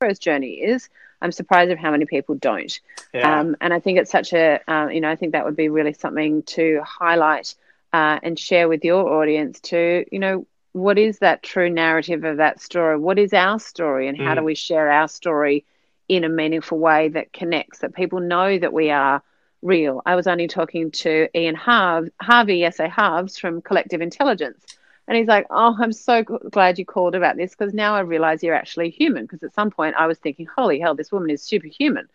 hero's 0.00 0.18
journey?" 0.18 0.62
Is 0.62 0.88
I'm 1.20 1.32
surprised 1.32 1.70
of 1.70 1.78
how 1.78 1.90
many 1.90 2.06
people 2.06 2.34
don't. 2.36 2.80
Yeah. 3.12 3.40
Um, 3.40 3.56
and 3.60 3.74
I 3.74 3.78
think 3.78 3.98
it's 3.98 4.10
such 4.10 4.32
a, 4.32 4.58
uh, 4.66 4.88
you 4.88 5.02
know, 5.02 5.10
I 5.10 5.16
think 5.16 5.32
that 5.32 5.44
would 5.44 5.54
be 5.54 5.68
really 5.68 5.92
something 5.92 6.44
to 6.44 6.80
highlight 6.82 7.54
uh, 7.92 8.20
and 8.22 8.38
share 8.38 8.70
with 8.70 8.82
your 8.86 9.06
audience 9.20 9.60
to, 9.60 10.06
you 10.10 10.18
know, 10.18 10.46
what 10.72 10.96
is 10.96 11.18
that 11.18 11.42
true 11.42 11.68
narrative 11.68 12.24
of 12.24 12.38
that 12.38 12.58
story? 12.62 12.96
What 12.98 13.18
is 13.18 13.34
our 13.34 13.58
story, 13.60 14.08
and 14.08 14.16
how 14.16 14.32
Mm. 14.32 14.36
do 14.38 14.44
we 14.44 14.54
share 14.54 14.90
our 14.90 15.08
story 15.08 15.66
in 16.08 16.24
a 16.24 16.30
meaningful 16.30 16.78
way 16.78 17.08
that 17.10 17.34
connects, 17.34 17.80
that 17.80 17.94
people 17.94 18.20
know 18.20 18.58
that 18.58 18.72
we 18.72 18.90
are 18.90 19.22
real? 19.62 20.02
I 20.04 20.16
was 20.16 20.26
only 20.26 20.48
talking 20.48 20.90
to 20.90 21.28
Ian 21.38 21.54
Harv- 21.54 22.10
Harvey, 22.20 22.64
S.A. 22.64 22.88
Harves 22.88 23.38
from 23.38 23.62
Collective 23.62 24.00
Intelligence. 24.00 24.64
And 25.08 25.16
he's 25.16 25.26
like, 25.26 25.46
Oh, 25.50 25.76
I'm 25.80 25.92
so 25.92 26.22
glad 26.22 26.78
you 26.78 26.84
called 26.84 27.14
about 27.16 27.36
this 27.36 27.54
because 27.56 27.74
now 27.74 27.94
I 27.94 28.00
realize 28.00 28.42
you're 28.42 28.54
actually 28.54 28.90
human. 28.90 29.24
Because 29.24 29.42
at 29.42 29.52
some 29.54 29.70
point 29.70 29.96
I 29.98 30.06
was 30.06 30.18
thinking, 30.18 30.46
Holy 30.46 30.78
hell, 30.78 30.94
this 30.94 31.10
woman 31.10 31.30
is 31.30 31.42
superhuman 31.42 32.08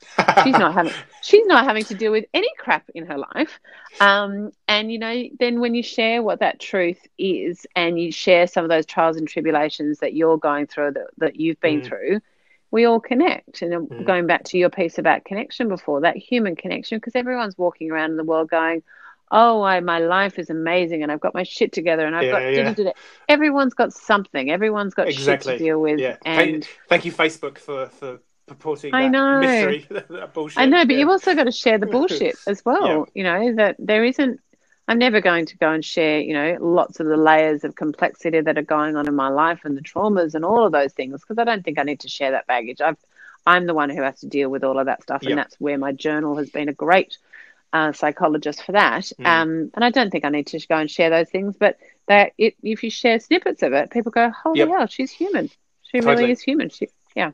she's 0.43 0.57
not 0.57 0.73
having 0.73 0.93
she's 1.21 1.45
not 1.47 1.65
having 1.65 1.83
to 1.83 1.93
deal 1.95 2.11
with 2.11 2.25
any 2.33 2.49
crap 2.57 2.89
in 2.95 3.05
her 3.05 3.17
life 3.17 3.59
um, 3.99 4.51
and 4.67 4.91
you 4.91 4.99
know 4.99 5.23
then 5.39 5.59
when 5.59 5.75
you 5.75 5.83
share 5.83 6.21
what 6.23 6.39
that 6.39 6.59
truth 6.59 7.07
is 7.17 7.65
and 7.75 7.99
you 7.99 8.11
share 8.11 8.47
some 8.47 8.63
of 8.63 8.69
those 8.69 8.85
trials 8.85 9.17
and 9.17 9.27
tribulations 9.27 9.99
that 9.99 10.13
you're 10.13 10.37
going 10.37 10.67
through 10.67 10.91
that, 10.91 11.07
that 11.17 11.35
you've 11.39 11.59
been 11.59 11.81
Mm. 11.81 11.85
through 11.85 12.21
we 12.71 12.85
all 12.85 12.99
connect 12.99 13.61
and 13.61 13.73
Mm. 13.89 14.03
going 14.05 14.27
back 14.27 14.43
to 14.45 14.57
your 14.57 14.69
piece 14.69 14.97
about 14.97 15.25
connection 15.25 15.67
before 15.69 16.01
that 16.01 16.17
human 16.17 16.55
connection 16.55 16.97
because 16.97 17.15
everyone's 17.15 17.57
walking 17.57 17.91
around 17.91 18.11
in 18.11 18.17
the 18.17 18.23
world 18.23 18.49
going 18.49 18.83
oh 19.31 19.61
I, 19.61 19.79
my 19.81 19.99
life 19.99 20.39
is 20.39 20.49
amazing 20.49 21.03
and 21.03 21.11
i've 21.11 21.19
got 21.19 21.33
my 21.33 21.43
shit 21.43 21.71
together 21.73 22.05
and 22.05 22.15
i've 22.15 22.23
Yeah, 22.25 22.31
got 22.31 22.41
yeah. 22.53 22.63
da-da-da-da." 22.63 22.91
everyone's 23.27 23.73
got 23.73 23.93
something 23.93 24.49
everyone's 24.51 24.93
got 24.93 25.07
Exactly. 25.07 25.53
shit 25.53 25.57
to 25.59 25.63
deal 25.65 25.81
with 25.81 25.99
yeah. 25.99 26.17
and 26.25 26.63
thank, 26.63 26.79
thank 26.89 27.05
you, 27.05 27.11
Facebook, 27.11 27.57
for 27.57 27.87
for 27.87 28.19
purporting 28.47 28.93
I 28.93 29.03
that 29.03 29.11
know. 29.11 29.39
mystery, 29.41 29.85
that 30.09 30.33
bullshit. 30.33 30.59
I 30.59 30.65
know, 30.65 30.85
but 30.85 30.93
Yeah. 30.93 30.99
you've 30.99 31.09
also 31.09 31.35
got 31.35 31.43
to 31.43 31.51
share 31.51 31.77
the 31.77 31.85
bullshit 31.85 32.37
as 32.47 32.63
well. 32.63 33.07
You 33.13 33.23
know, 33.23 33.55
that 33.55 33.75
there 33.77 34.05
isn't, 34.05 34.39
I'm 34.87 34.99
never 34.99 35.19
going 35.19 35.45
to 35.47 35.57
go 35.57 35.69
and 35.71 35.83
share, 35.83 36.19
you 36.19 36.33
know, 36.33 36.57
lots 36.61 36.99
of 36.99 37.07
the 37.07 37.17
layers 37.17 37.63
of 37.65 37.75
complexity 37.75 38.39
that 38.39 38.57
are 38.57 38.63
going 38.63 38.95
on 38.95 39.07
in 39.07 39.15
my 39.15 39.27
life 39.27 39.61
and 39.65 39.75
the 39.75 39.81
traumas 39.81 40.33
and 40.33 40.45
all 40.45 40.65
of 40.65 40.71
those 40.71 40.93
things 40.93 41.19
because 41.21 41.37
I 41.37 41.43
don't 41.43 41.63
think 41.63 41.77
I 41.77 41.83
need 41.83 41.99
to 42.01 42.07
share 42.07 42.31
that 42.31 42.47
baggage. 42.47 42.79
I've, 42.79 42.97
I'm 43.45 43.65
the 43.65 43.73
one 43.73 43.89
who 43.89 44.01
has 44.01 44.21
to 44.21 44.27
deal 44.27 44.49
with 44.49 44.63
all 44.63 44.79
of 44.79 44.85
that 44.85 45.03
stuff. 45.03 45.23
Yeah. 45.23 45.31
And 45.31 45.39
that's 45.39 45.55
where 45.59 45.77
my 45.77 45.91
journal 45.91 46.37
has 46.37 46.49
been 46.49 46.69
a 46.69 46.73
great 46.73 47.17
uh, 47.73 47.91
psychologist 47.91 48.63
for 48.63 48.71
that. 48.73 49.11
Mm. 49.19 49.25
Um, 49.25 49.71
and 49.73 49.83
I 49.83 49.89
don't 49.89 50.09
think 50.09 50.23
I 50.23 50.29
need 50.29 50.47
to 50.47 50.67
go 50.67 50.77
and 50.77 50.89
share 50.89 51.09
those 51.09 51.29
things, 51.29 51.55
but 51.57 51.77
that 52.07 52.31
it, 52.37 52.55
if 52.63 52.83
you 52.83 52.89
share 52.89 53.19
snippets 53.19 53.63
of 53.63 53.73
it, 53.73 53.89
people 53.91 54.11
go, 54.11 54.29
holy 54.29 54.59
Yep. 54.59 54.69
hell, 54.69 54.87
she's 54.87 55.11
human. 55.11 55.49
She 55.83 55.99
Totally. 55.99 56.15
really 56.15 56.31
is 56.31 56.41
human. 56.41 56.69
She, 56.69 56.87
yeah. 57.15 57.31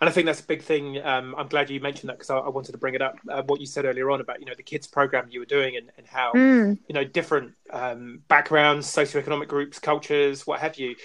And 0.00 0.08
I 0.08 0.12
think 0.12 0.26
that's 0.26 0.40
a 0.40 0.46
big 0.46 0.62
thing. 0.62 1.02
Um, 1.04 1.34
I'm 1.36 1.48
glad 1.48 1.70
you 1.70 1.80
mentioned 1.80 2.08
that 2.10 2.18
because 2.18 2.30
I, 2.30 2.38
I 2.38 2.48
wanted 2.48 2.72
to 2.72 2.78
bring 2.78 2.94
it 2.94 3.02
up. 3.02 3.16
Uh, 3.28 3.42
what 3.42 3.60
you 3.60 3.66
said 3.66 3.84
earlier 3.84 4.10
on 4.10 4.20
about 4.20 4.40
you 4.40 4.46
know 4.46 4.54
the 4.56 4.62
kids 4.62 4.86
program 4.86 5.26
you 5.30 5.40
were 5.40 5.46
doing 5.46 5.76
and, 5.76 5.90
and 5.96 6.06
how 6.06 6.32
Mm. 6.34 6.78
you 6.88 6.94
know 6.94 7.04
different 7.04 7.54
um, 7.70 8.22
backgrounds, 8.28 8.86
socioeconomic 8.86 9.48
groups, 9.48 9.78
cultures, 9.78 10.46
what 10.46 10.60
have 10.60 10.78
you, 10.78 10.96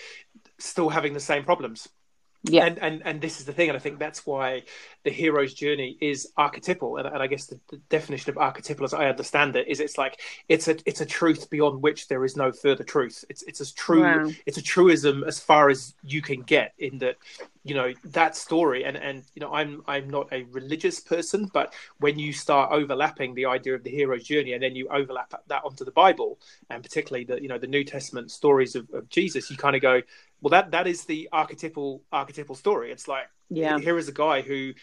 still 0.60 0.90
having 0.90 1.14
the 1.14 1.20
same 1.20 1.44
problems. 1.44 1.88
Yeah. 2.44 2.66
And, 2.66 2.80
and 2.80 3.02
and 3.06 3.22
this 3.22 3.40
is 3.40 3.46
the 3.46 3.52
thing, 3.52 3.70
and 3.70 3.76
I 3.76 3.80
think 3.80 4.00
that's 4.00 4.26
why 4.26 4.64
the 5.04 5.10
hero's 5.10 5.54
journey 5.54 5.98
is 6.00 6.32
archetypal. 6.38 6.98
And, 6.98 7.08
and 7.08 7.22
I 7.22 7.28
guess 7.28 7.48
the, 7.48 7.60
the, 7.70 7.78
definition 7.90 8.30
of 8.30 8.38
archetypal, 8.38 8.86
as 8.86 8.94
I 8.94 9.08
understand 9.08 9.56
it, 9.58 9.68
is 9.68 9.82
it's 9.82 9.98
like 9.98 10.22
it's 10.48 10.70
a 10.70 10.78
it's 10.86 11.02
a 11.02 11.06
truth 11.06 11.50
beyond 11.50 11.82
which 11.82 12.08
there 12.08 12.24
is 12.24 12.38
no 12.38 12.52
further 12.54 12.84
truth. 12.84 13.26
It's 13.30 13.44
it's 13.44 13.60
as 13.60 13.74
true 13.74 14.04
wow. 14.04 14.32
it's 14.46 14.58
a 14.58 14.62
truism 14.62 15.24
as 15.26 15.40
far 15.40 15.70
as 15.70 15.96
you 16.04 16.22
can 16.22 16.42
get 16.42 16.74
in 16.78 17.00
that 17.00 17.18
you 17.64 17.76
know 17.76 17.94
that 18.06 18.36
story 18.36 18.86
and 18.86 18.96
and 18.96 19.24
you 19.36 19.42
know 19.42 19.54
i'm 19.54 19.84
i'm 19.88 20.10
not 20.10 20.32
a 20.32 20.44
religious 20.44 21.00
person 21.00 21.50
but 21.54 21.74
when 22.00 22.18
you 22.18 22.32
start 22.32 22.72
overlapping 22.72 23.34
the 23.34 23.46
idea 23.46 23.76
of 23.76 23.84
the 23.84 23.90
hero's 23.90 24.24
journey 24.24 24.54
and 24.54 24.64
then 24.64 24.76
you 24.76 24.88
overlap 24.90 25.34
that 25.48 25.62
onto 25.66 25.84
the 25.84 25.92
bible 25.92 26.40
and 26.70 26.82
particularly 26.82 27.26
the 27.26 27.42
you 27.42 27.50
know 27.50 27.58
the 27.58 27.68
new 27.68 27.84
testament 27.84 28.32
stories 28.32 28.76
of, 28.76 28.90
of 28.94 29.10
jesus 29.10 29.52
you 29.52 29.58
kind 29.58 29.76
of 29.76 29.82
go 29.82 30.02
well 30.42 30.50
that 30.50 30.72
that 30.72 30.88
is 30.88 31.06
the 31.06 31.30
archetypal 31.32 32.04
archetypal 32.12 32.56
story. 32.56 32.92
It's 32.92 33.08
like 33.08 33.28
yeah. 33.50 33.78
here 33.80 33.98
is 33.98 34.08
a 34.08 34.14
guy 34.14 34.42
who 34.42 34.74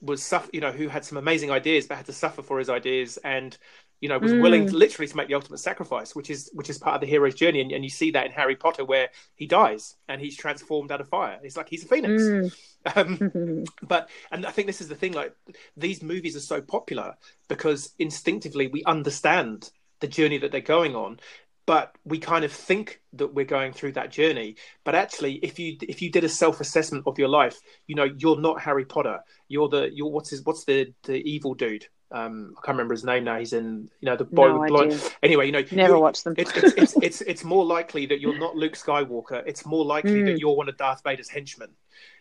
was 0.00 0.22
suffer 0.22 0.50
you 0.52 0.60
know 0.60 0.72
who 0.72 0.88
had 0.88 1.04
some 1.04 1.18
amazing 1.18 1.50
ideas 1.50 1.86
but 1.86 1.96
had 1.96 2.06
to 2.06 2.12
suffer 2.12 2.42
for 2.42 2.58
his 2.58 2.68
ideas 2.68 3.16
and 3.24 3.56
you 4.00 4.08
know 4.08 4.18
was 4.18 4.32
mm. 4.32 4.42
willing 4.42 4.66
to 4.66 4.76
literally 4.76 5.08
to 5.08 5.16
make 5.16 5.28
the 5.28 5.34
ultimate 5.34 5.58
sacrifice 5.58 6.14
which 6.14 6.28
is 6.28 6.50
which 6.52 6.68
is 6.68 6.76
part 6.76 6.96
of 6.96 7.00
the 7.00 7.06
hero's 7.06 7.34
journey. 7.34 7.60
And, 7.60 7.72
and, 7.72 7.82
you 7.82 7.90
see 7.90 8.10
that 8.10 8.26
in 8.26 8.32
harry 8.32 8.56
potter 8.56 8.84
where 8.84 9.08
he 9.34 9.46
dies 9.46 9.96
and 10.08 10.20
he's 10.20 10.36
transformed 10.36 10.92
out 10.92 11.00
of 11.00 11.08
fire. 11.08 11.38
It's 11.42 11.56
like 11.56 11.68
he's 11.68 11.84
a 11.84 11.88
phoenix. 11.88 12.22
Mm. 12.22 12.52
um, 12.96 13.64
but 13.82 14.08
and 14.30 14.44
i 14.46 14.50
think 14.50 14.66
this 14.66 14.80
is 14.80 14.88
the 14.88 14.94
thing 14.94 15.12
like 15.12 15.34
these 15.76 16.02
movies 16.02 16.36
are 16.36 16.40
so 16.40 16.60
popular 16.60 17.14
because 17.48 17.94
instinctively 17.98 18.68
we 18.68 18.84
understand 18.84 19.70
the 20.00 20.06
journey 20.06 20.38
that 20.38 20.52
they're 20.52 20.60
going 20.60 20.94
on 20.94 21.18
but 21.66 21.94
we 22.04 22.18
kind 22.18 22.44
of 22.44 22.52
think 22.52 23.00
that 23.12 23.34
we're 23.34 23.44
going 23.44 23.72
through 23.72 23.92
that 23.92 24.10
journey 24.10 24.56
but 24.84 24.94
actually 24.94 25.34
if 25.34 25.58
you 25.58 25.76
if 25.82 26.00
you 26.00 26.10
did 26.10 26.24
a 26.24 26.28
self-assessment 26.28 27.04
of 27.06 27.18
your 27.18 27.28
life 27.28 27.58
you 27.86 27.94
know 27.94 28.04
you're 28.18 28.40
not 28.40 28.60
harry 28.60 28.84
potter 28.84 29.18
you're 29.48 29.68
the 29.68 29.90
you're 29.92 30.10
what's 30.10 30.30
his 30.30 30.42
what's 30.44 30.64
the 30.64 30.92
the 31.04 31.16
evil 31.28 31.54
dude 31.54 31.86
um, 32.12 32.54
I 32.56 32.64
can't 32.64 32.76
remember 32.76 32.94
his 32.94 33.04
name 33.04 33.24
now. 33.24 33.38
He's 33.38 33.52
in, 33.52 33.90
you 34.00 34.06
know, 34.06 34.16
the 34.16 34.24
boy 34.24 34.48
no 34.48 34.60
with 34.60 34.68
blonde. 34.68 35.14
Anyway, 35.24 35.46
you 35.46 35.52
know, 35.52 35.64
never 35.72 35.98
watched 35.98 36.22
them. 36.22 36.34
it's, 36.38 36.56
it's, 36.56 36.72
it's, 36.76 36.96
it's, 37.02 37.20
it's 37.22 37.44
more 37.44 37.64
likely 37.64 38.06
that 38.06 38.20
you're 38.20 38.38
not 38.38 38.54
Luke 38.54 38.74
Skywalker. 38.74 39.42
It's 39.44 39.66
more 39.66 39.84
likely 39.84 40.22
mm. 40.22 40.26
that 40.26 40.38
you're 40.38 40.54
one 40.54 40.68
of 40.68 40.76
Darth 40.76 41.02
Vader's 41.02 41.28
henchmen. 41.28 41.70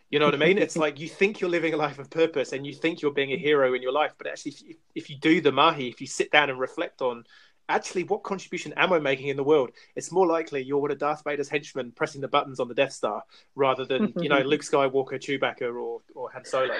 You 0.10 0.20
know 0.20 0.26
what 0.26 0.36
I 0.36 0.38
mean? 0.38 0.58
It's 0.58 0.78
like 0.78 1.00
you 1.00 1.10
think 1.10 1.40
you're 1.40 1.50
living 1.50 1.74
a 1.74 1.78
life 1.78 2.00
of 2.00 2.10
purpose 2.10 2.54
and 2.54 2.66
you 2.66 2.74
think 2.74 3.02
you're 3.02 3.12
being 3.12 3.32
a 3.32 3.38
hero 3.38 3.74
in 3.74 3.82
your 3.82 3.92
life, 3.92 4.14
but 4.18 4.28
actually, 4.28 4.52
if 4.52 4.62
you, 4.62 4.76
if 4.96 5.10
you 5.10 5.18
do 5.18 5.42
the 5.42 5.52
mahi, 5.52 5.90
if 5.90 6.00
you 6.00 6.08
sit 6.08 6.32
down 6.32 6.50
and 6.50 6.60
reflect 6.60 7.02
on 7.02 7.24
actually, 7.70 8.04
what 8.04 8.24
contribution 8.24 8.74
am 8.78 8.94
I 8.94 9.00
making 9.00 9.28
in 9.28 9.38
the 9.38 9.44
world? 9.44 9.72
It's 9.96 10.12
more 10.12 10.28
likely 10.28 10.62
you're 10.62 10.80
one 10.80 10.92
of 10.92 10.98
Darth 10.98 11.24
Vader's 11.24 11.50
henchmen 11.50 11.92
pressing 11.92 12.22
the 12.22 12.28
buttons 12.28 12.60
on 12.60 12.68
the 12.68 12.76
Death 12.76 12.94
Star 12.94 13.24
rather 13.56 13.86
than, 13.86 14.14
you 14.18 14.30
know, 14.30 14.40
Luke 14.40 14.62
Skywalker, 14.62 15.20
Chewbacca, 15.20 15.74
or, 15.74 16.02
or 16.14 16.32
Han 16.32 16.46
Solo. 16.46 16.74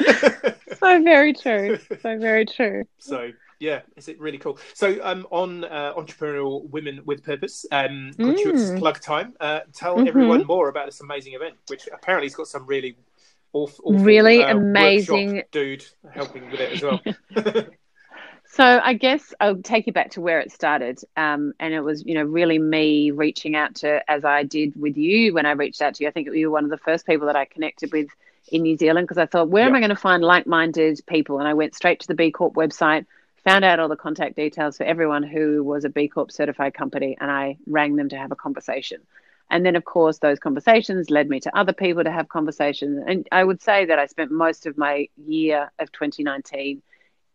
so 0.78 1.02
very 1.02 1.32
true. 1.32 1.78
So 2.00 2.18
very 2.18 2.46
true. 2.46 2.84
So 2.98 3.30
yeah, 3.60 3.80
is 3.96 4.08
it 4.08 4.20
really 4.20 4.38
cool? 4.38 4.58
So 4.74 4.98
um, 5.02 5.26
on 5.30 5.64
uh, 5.64 5.94
entrepreneurial 5.94 6.68
women 6.68 7.00
with 7.04 7.24
purpose, 7.24 7.64
um, 7.72 8.12
mm. 8.18 8.78
plug 8.78 9.00
time. 9.00 9.34
Uh, 9.40 9.60
tell 9.72 9.96
mm-hmm. 9.96 10.08
everyone 10.08 10.46
more 10.46 10.68
about 10.68 10.86
this 10.86 11.00
amazing 11.00 11.34
event, 11.34 11.54
which 11.68 11.88
apparently 11.92 12.26
has 12.26 12.34
got 12.34 12.46
some 12.46 12.66
really 12.66 12.96
awful, 13.52 13.84
awful 13.86 14.04
really 14.04 14.42
uh, 14.42 14.56
amazing 14.56 15.42
dude 15.50 15.84
helping 16.12 16.50
with 16.50 16.60
it 16.60 16.72
as 16.72 16.82
well. 16.82 17.00
So 18.54 18.62
I 18.62 18.92
guess 18.94 19.34
I'll 19.40 19.56
take 19.56 19.88
you 19.88 19.92
back 19.92 20.12
to 20.12 20.20
where 20.20 20.38
it 20.38 20.52
started, 20.52 21.00
um, 21.16 21.54
and 21.58 21.74
it 21.74 21.80
was 21.80 22.04
you 22.06 22.14
know 22.14 22.22
really 22.22 22.60
me 22.60 23.10
reaching 23.10 23.56
out 23.56 23.74
to 23.76 24.08
as 24.08 24.24
I 24.24 24.44
did 24.44 24.80
with 24.80 24.96
you 24.96 25.34
when 25.34 25.44
I 25.44 25.50
reached 25.52 25.82
out 25.82 25.94
to 25.94 26.04
you. 26.04 26.08
I 26.08 26.12
think 26.12 26.28
you 26.32 26.46
were 26.46 26.52
one 26.52 26.62
of 26.62 26.70
the 26.70 26.78
first 26.78 27.04
people 27.04 27.26
that 27.26 27.34
I 27.34 27.46
connected 27.46 27.90
with 27.90 28.06
in 28.52 28.62
New 28.62 28.76
Zealand 28.76 29.08
because 29.08 29.18
I 29.18 29.26
thought, 29.26 29.48
where 29.48 29.64
am 29.64 29.74
I 29.74 29.80
going 29.80 29.90
to 29.90 29.96
find 29.96 30.22
like-minded 30.22 31.00
people? 31.08 31.40
And 31.40 31.48
I 31.48 31.54
went 31.54 31.74
straight 31.74 31.98
to 32.00 32.06
the 32.06 32.14
B 32.14 32.30
Corp 32.30 32.54
website, 32.54 33.06
found 33.42 33.64
out 33.64 33.80
all 33.80 33.88
the 33.88 33.96
contact 33.96 34.36
details 34.36 34.76
for 34.76 34.84
everyone 34.84 35.24
who 35.24 35.64
was 35.64 35.84
a 35.84 35.88
B 35.88 36.06
Corp 36.06 36.30
certified 36.30 36.74
company, 36.74 37.16
and 37.20 37.32
I 37.32 37.56
rang 37.66 37.96
them 37.96 38.08
to 38.10 38.16
have 38.16 38.30
a 38.30 38.36
conversation. 38.36 39.00
And 39.50 39.66
then, 39.66 39.74
of 39.74 39.84
course, 39.84 40.18
those 40.18 40.38
conversations 40.38 41.10
led 41.10 41.28
me 41.28 41.40
to 41.40 41.58
other 41.58 41.72
people 41.72 42.04
to 42.04 42.12
have 42.12 42.28
conversations. 42.28 43.02
And 43.04 43.26
I 43.32 43.42
would 43.42 43.60
say 43.60 43.86
that 43.86 43.98
I 43.98 44.06
spent 44.06 44.30
most 44.30 44.66
of 44.66 44.78
my 44.78 45.08
year 45.16 45.72
of 45.80 45.90
2019 45.90 46.82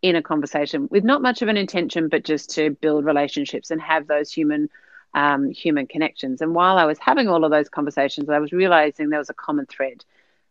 in 0.01 0.15
a 0.15 0.21
conversation 0.21 0.87
with 0.89 1.03
not 1.03 1.21
much 1.21 1.41
of 1.41 1.47
an 1.49 1.57
intention, 1.57 2.07
but 2.07 2.23
just 2.23 2.49
to 2.51 2.71
build 2.81 3.05
relationships 3.05 3.71
and 3.71 3.81
have 3.81 4.07
those 4.07 4.31
human 4.31 4.69
um, 5.13 5.49
human 5.49 5.87
connections. 5.87 6.41
And 6.41 6.53
while 6.53 6.77
I 6.77 6.85
was 6.85 6.99
having 6.99 7.27
all 7.27 7.43
of 7.43 7.51
those 7.51 7.69
conversations, 7.69 8.29
I 8.29 8.39
was 8.39 8.51
realizing 8.51 9.09
there 9.09 9.19
was 9.19 9.29
a 9.29 9.33
common 9.33 9.65
thread. 9.65 10.05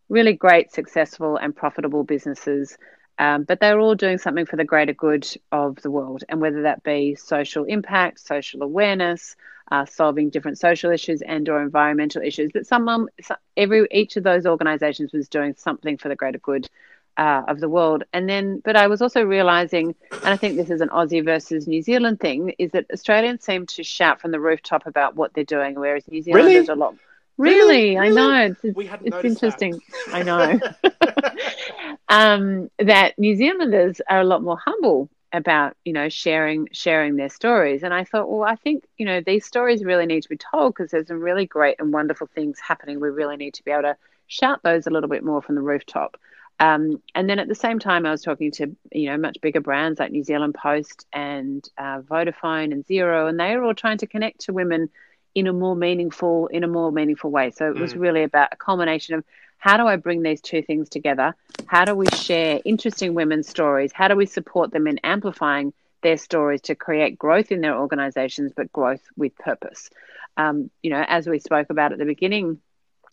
Really 0.09 0.33
great, 0.33 0.71
successful, 0.71 1.37
and 1.37 1.55
profitable 1.55 2.03
businesses, 2.03 2.77
um, 3.19 3.43
but 3.43 3.59
they 3.59 3.73
were 3.73 3.79
all 3.79 3.95
doing 3.95 4.17
something 4.17 4.45
for 4.45 4.55
the 4.55 4.63
greater 4.63 4.93
good 4.93 5.27
of 5.51 5.81
the 5.81 5.91
world, 5.91 6.23
and 6.29 6.41
whether 6.41 6.63
that 6.63 6.83
be 6.83 7.15
social 7.15 7.63
impact, 7.65 8.19
social 8.19 8.63
awareness, 8.63 9.35
uh, 9.71 9.85
solving 9.85 10.29
different 10.29 10.57
social 10.57 10.91
issues 10.91 11.21
and/or 11.21 11.61
environmental 11.61 12.21
issues. 12.21 12.51
But 12.51 12.65
some, 12.65 13.07
every 13.55 13.87
each 13.91 14.17
of 14.17 14.23
those 14.23 14.45
organisations 14.45 15.13
was 15.13 15.29
doing 15.29 15.53
something 15.57 15.97
for 15.97 16.09
the 16.09 16.15
greater 16.15 16.39
good 16.39 16.69
uh, 17.17 17.43
of 17.47 17.59
the 17.59 17.69
world. 17.69 18.03
And 18.13 18.29
then, 18.29 18.61
but 18.63 18.75
I 18.75 18.87
was 18.87 19.01
also 19.01 19.23
realizing, 19.23 19.95
and 20.11 20.27
I 20.27 20.37
think 20.37 20.55
this 20.55 20.69
is 20.69 20.81
an 20.81 20.89
Aussie 20.89 21.23
versus 21.23 21.67
New 21.67 21.81
Zealand 21.81 22.19
thing, 22.19 22.53
is 22.57 22.71
that 22.71 22.85
Australians 22.93 23.43
seem 23.43 23.65
to 23.67 23.83
shout 23.83 24.21
from 24.21 24.31
the 24.31 24.39
rooftop 24.39 24.85
about 24.85 25.15
what 25.15 25.33
they're 25.33 25.43
doing, 25.43 25.75
whereas 25.75 26.07
New 26.07 26.21
Zealanders 26.21 26.53
really? 26.53 26.67
a 26.67 26.75
lot. 26.75 26.95
Really, 27.37 27.95
really? 27.95 27.97
I 27.97 28.09
know 28.09 28.33
it's, 28.35 28.59
it's, 28.63 28.77
it's 29.05 29.25
interesting. 29.25 29.81
I 30.11 30.23
know 30.23 30.59
um, 32.09 32.69
that 32.79 33.17
New 33.17 33.35
Zealanders 33.35 34.01
are 34.09 34.19
a 34.19 34.25
lot 34.25 34.43
more 34.43 34.57
humble 34.57 35.09
about 35.31 35.75
you 35.85 35.93
know 35.93 36.09
sharing 36.09 36.67
sharing 36.71 37.15
their 37.15 37.29
stories 37.29 37.83
and 37.83 37.93
i 37.93 38.03
thought 38.03 38.27
well 38.27 38.43
i 38.43 38.55
think 38.55 38.83
you 38.97 39.05
know 39.05 39.21
these 39.21 39.45
stories 39.45 39.83
really 39.83 40.05
need 40.05 40.23
to 40.23 40.29
be 40.29 40.37
told 40.37 40.73
because 40.73 40.89
there's 40.91 41.07
some 41.07 41.19
really 41.19 41.45
great 41.45 41.75
and 41.79 41.93
wonderful 41.93 42.27
things 42.33 42.59
happening 42.59 42.99
we 42.99 43.09
really 43.09 43.37
need 43.37 43.53
to 43.53 43.63
be 43.63 43.71
able 43.71 43.83
to 43.83 43.95
shout 44.27 44.59
those 44.63 44.87
a 44.87 44.89
little 44.89 45.09
bit 45.09 45.23
more 45.23 45.41
from 45.41 45.55
the 45.55 45.61
rooftop 45.61 46.17
um, 46.59 47.01
and 47.15 47.29
then 47.29 47.39
at 47.39 47.47
the 47.47 47.55
same 47.55 47.79
time, 47.79 48.05
I 48.05 48.11
was 48.11 48.21
talking 48.21 48.51
to 48.51 48.75
you 48.91 49.09
know 49.09 49.17
much 49.17 49.37
bigger 49.41 49.61
brands 49.61 49.99
like 49.99 50.11
New 50.11 50.23
Zealand 50.23 50.55
Post 50.55 51.05
and 51.13 51.67
uh, 51.77 52.01
Vodafone 52.01 52.71
and 52.71 52.85
Xero, 52.85 53.29
and 53.29 53.39
they 53.39 53.53
are 53.53 53.63
all 53.63 53.73
trying 53.73 53.99
to 53.99 54.07
connect 54.07 54.41
to 54.41 54.53
women 54.53 54.89
in 55.35 55.47
a 55.47 55.53
more 55.53 55.75
meaningful 55.75 56.47
in 56.47 56.63
a 56.63 56.67
more 56.67 56.91
meaningful 56.91 57.31
way. 57.31 57.51
So 57.51 57.69
it 57.69 57.77
was 57.77 57.93
mm. 57.93 57.99
really 57.99 58.23
about 58.23 58.49
a 58.51 58.57
culmination 58.57 59.15
of 59.15 59.23
how 59.57 59.77
do 59.77 59.85
I 59.85 59.97
bring 59.97 60.21
these 60.21 60.41
two 60.41 60.61
things 60.61 60.89
together? 60.89 61.35
How 61.67 61.85
do 61.85 61.93
we 61.93 62.07
share 62.07 62.61
interesting 62.65 63.13
women's 63.13 63.47
stories? 63.47 63.91
How 63.93 64.07
do 64.07 64.15
we 64.15 64.25
support 64.25 64.71
them 64.71 64.87
in 64.87 64.99
amplifying 64.99 65.73
their 66.01 66.17
stories 66.17 66.61
to 66.61 66.75
create 66.75 67.19
growth 67.19 67.51
in 67.51 67.59
their 67.59 67.77
organizations, 67.77 68.53
but 68.55 68.71
growth 68.71 69.01
with 69.17 69.35
purpose? 69.35 69.89
Um, 70.37 70.71
you 70.81 70.89
know, 70.89 71.03
as 71.07 71.27
we 71.27 71.39
spoke 71.39 71.69
about 71.69 71.91
at 71.91 71.99
the 71.99 72.05
beginning 72.05 72.61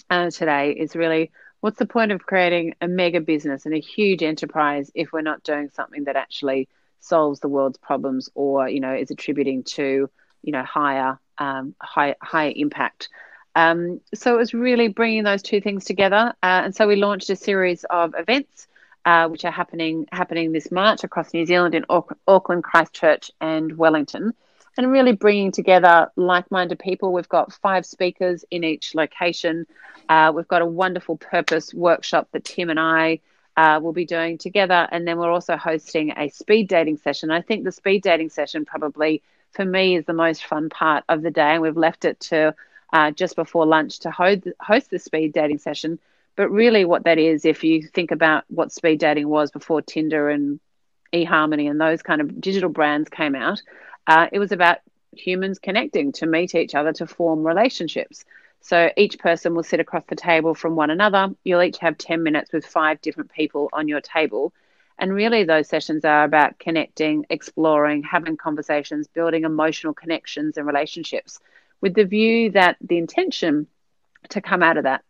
uh, 0.09 0.31
today, 0.31 0.71
is 0.71 0.95
really 0.95 1.33
what's 1.61 1.79
the 1.79 1.87
point 1.87 2.13
of 2.13 2.27
creating 2.27 2.75
a 2.81 2.89
mega 2.89 3.21
business 3.21 3.67
and 3.67 3.75
a 3.75 3.81
huge 3.81 4.23
enterprise 4.23 4.91
if 4.95 5.13
we're 5.13 5.23
not 5.23 5.43
doing 5.43 5.71
something 5.73 6.05
that 6.05 6.17
actually 6.17 6.69
solves 7.01 7.41
the 7.41 7.49
world's 7.49 7.79
problems 7.79 8.29
or 8.35 8.69
you 8.69 8.81
know 8.81 8.95
is 8.95 9.11
attributing 9.11 9.63
to 9.63 10.11
you 10.43 10.53
know 10.53 10.63
higher 10.63 11.19
um, 11.39 11.75
high, 11.81 12.17
higher 12.23 12.53
impact? 12.55 13.09
Um, 13.55 14.01
so 14.15 14.35
it 14.35 14.39
was 14.39 14.53
really 14.53 14.89
bringing 14.89 15.25
those 15.25 15.43
two 15.43 15.61
things 15.61 15.85
together. 15.87 16.35
Uh, 16.43 16.63
and 16.65 16.75
so 16.75 16.87
we 16.87 16.97
launched 16.97 17.31
a 17.31 17.37
series 17.37 17.85
of 17.85 18.15
events 18.19 18.69
uh, 19.07 19.29
which 19.29 19.45
are 19.45 19.53
happening 19.53 20.07
happening 20.13 20.53
this 20.53 20.71
March 20.71 21.05
across 21.05 21.33
New 21.33 21.47
Zealand 21.47 21.75
in 21.75 21.87
Auckland, 21.89 22.65
Christchurch, 22.65 23.31
and 23.41 23.79
Wellington, 23.79 24.35
and 24.77 24.91
really 24.91 25.13
bringing 25.13 25.53
together 25.53 26.11
like-minded 26.17 26.79
people. 26.79 27.13
We've 27.13 27.29
got 27.29 27.53
five 27.53 27.87
speakers 27.87 28.45
in 28.51 28.65
each 28.65 28.95
location. 28.95 29.67
Uh, 30.09 30.33
we've 30.35 30.49
got 30.49 30.63
a 30.63 30.67
wonderful 30.67 31.17
purpose 31.17 31.73
workshop 31.73 32.29
that 32.33 32.45
Tim 32.45 32.71
and 32.71 32.79
I 32.79 33.21
uh, 33.57 33.81
will 33.83 33.93
be 33.93 34.05
doing 34.05 34.39
together. 34.39 34.87
And 34.91 35.07
then 35.07 35.19
we're 35.19 35.31
also 35.31 35.57
hosting 35.57 36.13
a 36.17 36.29
speed 36.29 36.69
dating 36.69 36.99
session. 36.99 37.31
I 37.31 37.41
think 37.41 37.65
the 37.65 37.73
speed 37.73 38.03
dating 38.03 38.31
session 38.31 38.65
probably 38.65 39.23
for 39.53 39.65
me 39.65 39.97
is 39.97 40.05
the 40.05 40.13
most 40.13 40.45
fun 40.45 40.69
part 40.69 41.05
of 41.09 41.23
the 41.23 41.31
day. 41.31 41.55
And 41.55 41.63
we've 41.63 41.77
left 41.77 42.05
it 42.05 42.21
to 42.21 42.55
uh, 42.93 43.11
just 43.11 43.35
before 43.37 43.67
lunch 43.67 44.01
to 44.01 44.11
host 44.11 44.91
the 44.91 44.99
speed 44.99 45.33
dating 45.33 45.59
session. 45.59 45.99
But 46.37 46.51
really, 46.51 46.85
what 46.85 47.05
that 47.05 47.19
is, 47.19 47.47
if 47.47 47.65
you 47.65 47.83
think 47.83 48.11
about 48.11 48.45
what 48.49 48.73
speed 48.73 49.01
dating 49.01 49.29
was 49.29 49.51
before 49.51 49.81
Tinder 49.81 50.29
and 50.29 50.61
eHarmony 51.13 51.71
and 51.71 51.81
those 51.81 52.03
kind 52.03 52.21
of 52.21 52.41
digital 52.41 52.69
brands 52.69 53.09
came 53.09 53.35
out, 53.35 53.63
uh, 54.07 54.27
it 54.33 54.39
was 54.39 54.53
about 54.53 54.79
humans 55.13 55.59
connecting 55.59 56.13
to 56.13 56.27
meet 56.27 56.55
each 56.55 56.75
other 56.75 56.93
to 56.95 57.07
form 57.07 57.47
relationships. 57.47 58.25
So 58.61 58.91
each 58.97 59.19
person 59.19 59.55
will 59.55 59.63
sit 59.63 59.81
across 59.81 60.05
the 60.09 60.17
table 60.17 60.55
from 60.55 60.77
one 60.77 60.91
another. 60.91 61.29
You'll 61.45 61.63
each 61.63 61.79
have 61.79 61.99
10 61.99 62.23
minutes 62.23 62.53
with 62.53 62.67
five 62.67 63.01
different 63.01 63.33
people 63.33 63.69
on 63.73 63.89
your 63.89 64.01
table. 64.01 64.53
And 64.99 65.13
really, 65.13 65.45
those 65.45 65.69
sessions 65.69 66.05
are 66.05 66.25
about 66.25 66.59
connecting, 66.59 67.27
exploring, 67.31 68.03
having 68.03 68.37
conversations, 68.37 69.09
building 69.09 69.45
emotional 69.45 69.93
connections 69.93 70.57
and 70.57 70.67
relationships 70.67 71.39
with 71.81 71.95
the 71.95 72.05
view 72.05 72.51
that 72.53 72.77
the 72.81 72.99
intention 72.99 73.67
to 74.31 74.41
come 74.41 74.63
out 74.63 74.79
of 74.79 74.85
that 74.85 75.03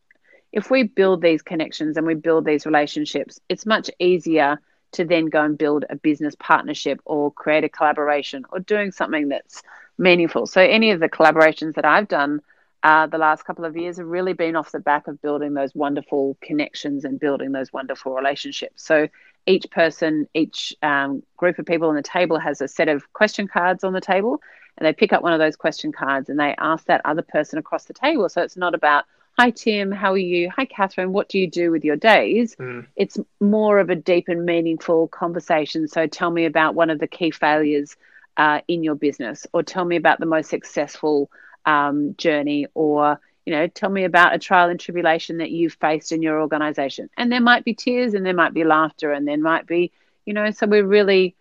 if 0.53 0.71
we 0.71 0.85
build 0.85 1.21
these 1.21 1.43
connections 1.43 1.97
and 1.97 2.07
we 2.07 2.15
build 2.15 2.47
these 2.47 2.65
relationships, 2.65 3.41
it's 3.49 3.67
much 3.67 3.91
easier 3.99 4.59
to 4.93 5.05
then 5.05 5.27
go 5.27 5.43
and 5.43 5.59
build 5.59 5.85
a 5.91 5.97
business 5.97 6.35
partnership 6.39 7.01
or 7.05 7.31
create 7.33 7.65
a 7.65 7.69
collaboration 7.69 8.45
or 8.51 8.61
doing 8.61 8.93
something 8.93 9.29
that's 9.29 9.63
meaningful. 9.99 10.47
So, 10.47 10.61
any 10.61 10.91
of 10.91 11.01
the 11.01 11.09
collaborations 11.09 11.75
that 11.75 11.85
I've 11.85 12.09
done 12.09 12.41
uh, 12.87 13.07
the 13.07 13.19
last 13.19 13.45
couple 13.45 13.65
of 13.65 13.77
years 13.77 13.97
have 13.97 14.07
really 14.07 14.33
been 14.33 14.55
off 14.55 14.71
the 14.71 14.79
back 14.79 15.09
of 15.09 15.21
building 15.21 15.55
those 15.55 15.75
wonderful 15.75 16.37
connections 16.41 17.05
and 17.05 17.19
building 17.19 17.51
those 17.51 17.73
wonderful 17.73 18.15
relationships. 18.15 18.85
So, 18.85 19.09
each 19.45 19.69
person, 19.71 20.29
each 20.35 20.75
um, 20.83 21.23
group 21.37 21.59
of 21.59 21.67
people 21.67 21.89
on 21.89 21.97
the 21.97 22.03
table 22.03 22.39
has 22.39 22.61
a 22.61 22.69
set 22.69 22.89
of 22.89 23.13
question 23.13 23.49
cards 23.49 23.83
on 23.83 23.93
the 23.93 24.01
table, 24.01 24.41
and 24.79 24.87
they 24.87 24.93
pick 24.93 25.13
up 25.13 25.23
one 25.23 25.33
of 25.33 25.41
those 25.41 25.57
question 25.57 25.91
cards 25.91 26.29
and 26.29 26.39
they 26.39 26.55
ask 26.59 26.87
that 26.87 27.01
other 27.05 27.23
person 27.23 27.59
across 27.59 27.87
the 27.87 27.95
table. 27.95 28.29
So, 28.29 28.43
it's 28.43 28.57
not 28.57 28.75
about 28.75 29.05
hi 29.37 29.51
tim. 29.51 29.93
How 29.93 30.13
are 30.13 30.19
you? 30.19 30.51
Hi 30.51 30.65
catherine. 30.65 31.13
What 31.13 31.29
do 31.29 31.39
you 31.39 31.49
do 31.49 31.71
with 31.71 31.85
your 31.85 31.97
days? 31.97 32.57
Mm. 32.57 32.87
it's 32.97 33.19
more 33.41 33.79
of 33.79 33.91
a 33.91 33.95
deep 33.95 34.29
and 34.29 34.45
meaningful 34.45 35.09
conversation 35.09 35.89
so 35.89 36.07
tell 36.07 36.31
me 36.31 36.47
about 36.47 36.75
one 36.75 36.91
of 36.91 36.99
the 36.99 37.07
key 37.07 37.31
failures 37.31 37.97
uh, 38.37 38.61
in 38.69 38.83
your 38.83 38.95
business 38.95 39.47
or 39.53 39.63
tell 39.63 39.85
me 39.85 39.97
about 39.97 40.21
the 40.21 40.27
most 40.27 40.49
successful 40.49 41.31
um, 41.67 42.15
journey 42.17 42.67
or 42.75 43.21
you 43.45 43.53
know 43.53 43.67
tell 43.67 43.91
me 43.91 44.05
about 44.05 44.35
a 44.35 44.39
trial 44.39 44.71
and 44.71 44.81
tribulation 44.81 45.39
that 45.39 45.51
you've 45.51 45.75
faced 45.75 46.13
in 46.13 46.23
your 46.23 46.41
organization. 46.41 47.11
And 47.17 47.31
there 47.31 47.41
might 47.41 47.65
be 47.65 47.75
tears 47.75 48.15
and 48.15 48.25
there 48.25 48.35
might 48.35 48.55
be 48.55 48.65
laughter 48.65 49.13
and 49.13 49.29
there 49.29 49.39
might 49.39 49.67
be 49.67 49.93
you 50.25 50.33
know 50.33 50.51
so 50.51 50.67
we're 50.67 50.87
really 50.87 51.35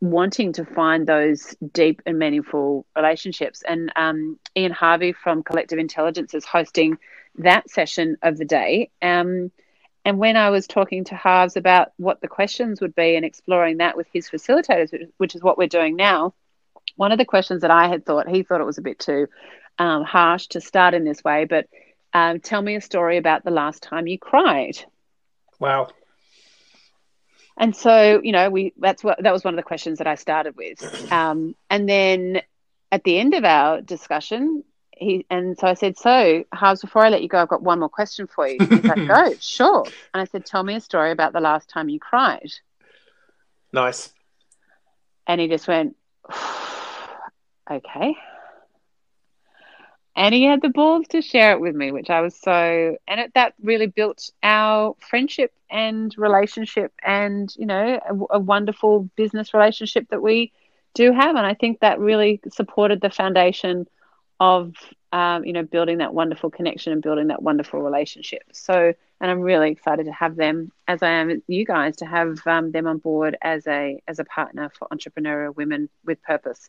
wanting 0.00 0.52
to 0.52 0.64
find 0.64 1.06
those 1.06 1.56
deep 1.72 2.02
and 2.06 2.18
meaningful 2.18 2.86
relationships. 2.96 3.62
And 3.66 3.92
um, 3.96 4.38
Ian 4.56 4.72
Harvey 4.72 5.12
from 5.12 5.42
Collective 5.42 5.78
Intelligence 5.78 6.34
is 6.34 6.44
hosting 6.44 6.98
that 7.38 7.68
session 7.70 8.16
of 8.22 8.38
the 8.38 8.44
day. 8.44 8.90
Um, 9.02 9.50
and 10.04 10.18
when 10.18 10.36
I 10.36 10.50
was 10.50 10.66
talking 10.66 11.04
to 11.04 11.16
Harves 11.16 11.56
about 11.56 11.92
what 11.96 12.20
the 12.20 12.28
questions 12.28 12.80
would 12.80 12.94
be 12.94 13.16
and 13.16 13.24
exploring 13.24 13.78
that 13.78 13.96
with 13.96 14.06
his 14.12 14.30
facilitators, 14.30 14.90
which 15.18 15.34
is 15.34 15.42
what 15.42 15.58
we're 15.58 15.68
doing 15.68 15.96
now, 15.96 16.34
one 16.96 17.12
of 17.12 17.18
the 17.18 17.24
questions 17.24 17.62
that 17.62 17.70
I 17.70 17.88
had 17.88 18.06
thought, 18.06 18.28
he 18.28 18.42
thought 18.42 18.60
it 18.60 18.64
was 18.64 18.78
a 18.78 18.82
bit 18.82 18.98
too 18.98 19.26
um, 19.78 20.04
harsh 20.04 20.46
to 20.48 20.60
start 20.60 20.94
in 20.94 21.04
this 21.04 21.22
way, 21.22 21.44
but 21.44 21.66
um, 22.12 22.40
tell 22.40 22.62
me 22.62 22.76
a 22.76 22.80
story 22.80 23.18
about 23.18 23.44
the 23.44 23.50
last 23.50 23.82
time 23.82 24.06
you 24.06 24.18
cried. 24.18 24.78
Wow. 25.58 25.88
And 27.58 27.74
so, 27.74 28.20
you 28.22 28.32
know, 28.32 28.50
we 28.50 28.72
that's 28.78 29.02
what 29.02 29.22
that 29.22 29.32
was 29.32 29.44
one 29.44 29.52
of 29.52 29.56
the 29.56 29.64
questions 29.64 29.98
that 29.98 30.06
I 30.06 30.14
started 30.14 30.56
with. 30.56 30.78
Um, 31.12 31.54
and 31.70 31.88
then 31.88 32.42
at 32.92 33.02
the 33.02 33.18
end 33.18 33.34
of 33.34 33.44
our 33.44 33.80
discussion, 33.80 34.62
he 34.92 35.26
and 35.30 35.58
so 35.58 35.66
I 35.66 35.74
said, 35.74 35.96
"So, 35.96 36.44
Harves, 36.52 36.82
before 36.82 37.04
I 37.04 37.08
let 37.08 37.22
you 37.22 37.28
go, 37.28 37.38
I've 37.38 37.48
got 37.48 37.62
one 37.62 37.80
more 37.80 37.88
question 37.88 38.26
for 38.26 38.46
you." 38.46 38.58
He's 38.60 38.84
like, 38.84 39.08
"Go, 39.08 39.34
sure." 39.40 39.84
And 40.14 40.20
I 40.20 40.24
said, 40.24 40.44
"Tell 40.44 40.62
me 40.62 40.74
a 40.74 40.80
story 40.80 41.10
about 41.10 41.32
the 41.32 41.40
last 41.40 41.68
time 41.70 41.88
you 41.88 41.98
cried." 41.98 42.50
Nice. 43.72 44.12
And 45.26 45.40
he 45.40 45.48
just 45.48 45.66
went, 45.66 45.96
"Okay." 47.70 48.16
And 50.18 50.34
he 50.34 50.42
had 50.42 50.60
the 50.60 50.68
balls 50.68 51.06
to 51.10 51.22
share 51.22 51.52
it 51.52 51.60
with 51.60 51.76
me, 51.76 51.92
which 51.92 52.10
I 52.10 52.22
was 52.22 52.34
so, 52.34 52.96
and 53.06 53.20
it, 53.20 53.34
that 53.34 53.54
really 53.62 53.86
built 53.86 54.32
our 54.42 54.96
friendship 54.98 55.52
and 55.70 56.12
relationship, 56.18 56.92
and 57.04 57.54
you 57.56 57.66
know, 57.66 58.00
a, 58.04 58.36
a, 58.36 58.38
wonderful 58.40 59.08
business 59.14 59.54
relationship 59.54 60.08
that 60.10 60.20
we 60.20 60.50
do 60.94 61.12
have, 61.12 61.36
and 61.36 61.46
I 61.46 61.54
think 61.54 61.78
that 61.80 62.00
really 62.00 62.40
supported 62.50 63.00
the 63.00 63.10
foundation 63.10 63.86
of, 64.40 64.74
um, 65.12 65.44
you 65.44 65.52
know, 65.52 65.62
building 65.62 65.98
that 65.98 66.14
wonderful 66.14 66.50
connection 66.50 66.92
and 66.92 67.00
building 67.00 67.28
that 67.28 67.40
wonderful 67.40 67.80
relationship. 67.80 68.42
So, 68.52 68.92
and 69.20 69.30
I'm 69.30 69.40
really 69.40 69.70
excited 69.70 70.06
to 70.06 70.12
have 70.12 70.34
them, 70.34 70.72
as 70.88 71.00
I 71.00 71.10
am 71.10 71.42
you 71.46 71.64
guys, 71.64 71.96
to 71.98 72.06
have 72.06 72.44
um, 72.44 72.72
them 72.72 72.88
on 72.88 72.98
board 72.98 73.36
as 73.40 73.68
a 73.68 74.02
as 74.08 74.18
a 74.18 74.24
partner 74.24 74.68
for 74.76 74.88
entrepreneurial 74.88 75.54
women 75.54 75.88
with 76.04 76.20
purpose. 76.24 76.68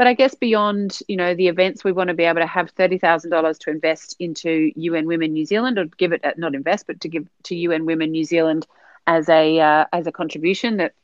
But 0.00 0.06
I 0.06 0.14
guess 0.14 0.34
beyond, 0.34 1.00
you 1.08 1.16
know, 1.18 1.34
the 1.34 1.48
events, 1.48 1.84
we 1.84 1.92
want 1.92 2.08
to 2.08 2.14
be 2.14 2.24
able 2.24 2.40
to 2.40 2.46
have 2.46 2.70
thirty 2.70 2.96
thousand 2.96 3.32
dollars 3.32 3.58
to 3.58 3.70
invest 3.70 4.16
into 4.18 4.72
UN 4.74 5.06
Women 5.06 5.34
New 5.34 5.44
Zealand, 5.44 5.78
or 5.78 5.84
give 5.84 6.12
it 6.12 6.24
not 6.38 6.54
invest, 6.54 6.86
but 6.86 7.02
to 7.02 7.08
give 7.10 7.28
to 7.42 7.54
UN 7.54 7.84
Women 7.84 8.10
New 8.10 8.24
Zealand 8.24 8.66
as 9.06 9.28
a 9.28 9.60
uh, 9.60 9.84
as 9.92 10.06
a 10.06 10.10
contribution 10.10 10.78
that, 10.78 10.94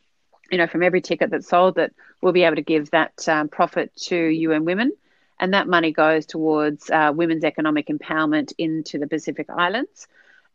you 0.51 0.57
know, 0.57 0.67
from 0.67 0.83
every 0.83 1.03
ticket 1.03 1.29
that's 1.29 1.47
sold, 1.47 1.75
that 1.75 1.93
we'll 2.23 2.33
be 2.33 2.45
able 2.45 2.57
to 2.57 2.63
give 2.63 2.91
that 2.93 3.29
um, 3.29 3.51
profit 3.51 3.95
to 4.05 4.17
UN 4.17 4.65
Women, 4.65 4.93
and 5.39 5.53
that 5.53 5.69
money 5.69 5.93
goes 5.93 6.25
towards 6.25 6.89
uh, 6.89 7.13
women's 7.15 7.45
economic 7.45 7.89
empowerment 7.89 8.55
into 8.57 8.99
the 8.99 9.07
Pacific 9.07 9.51
Islands. 9.51 10.09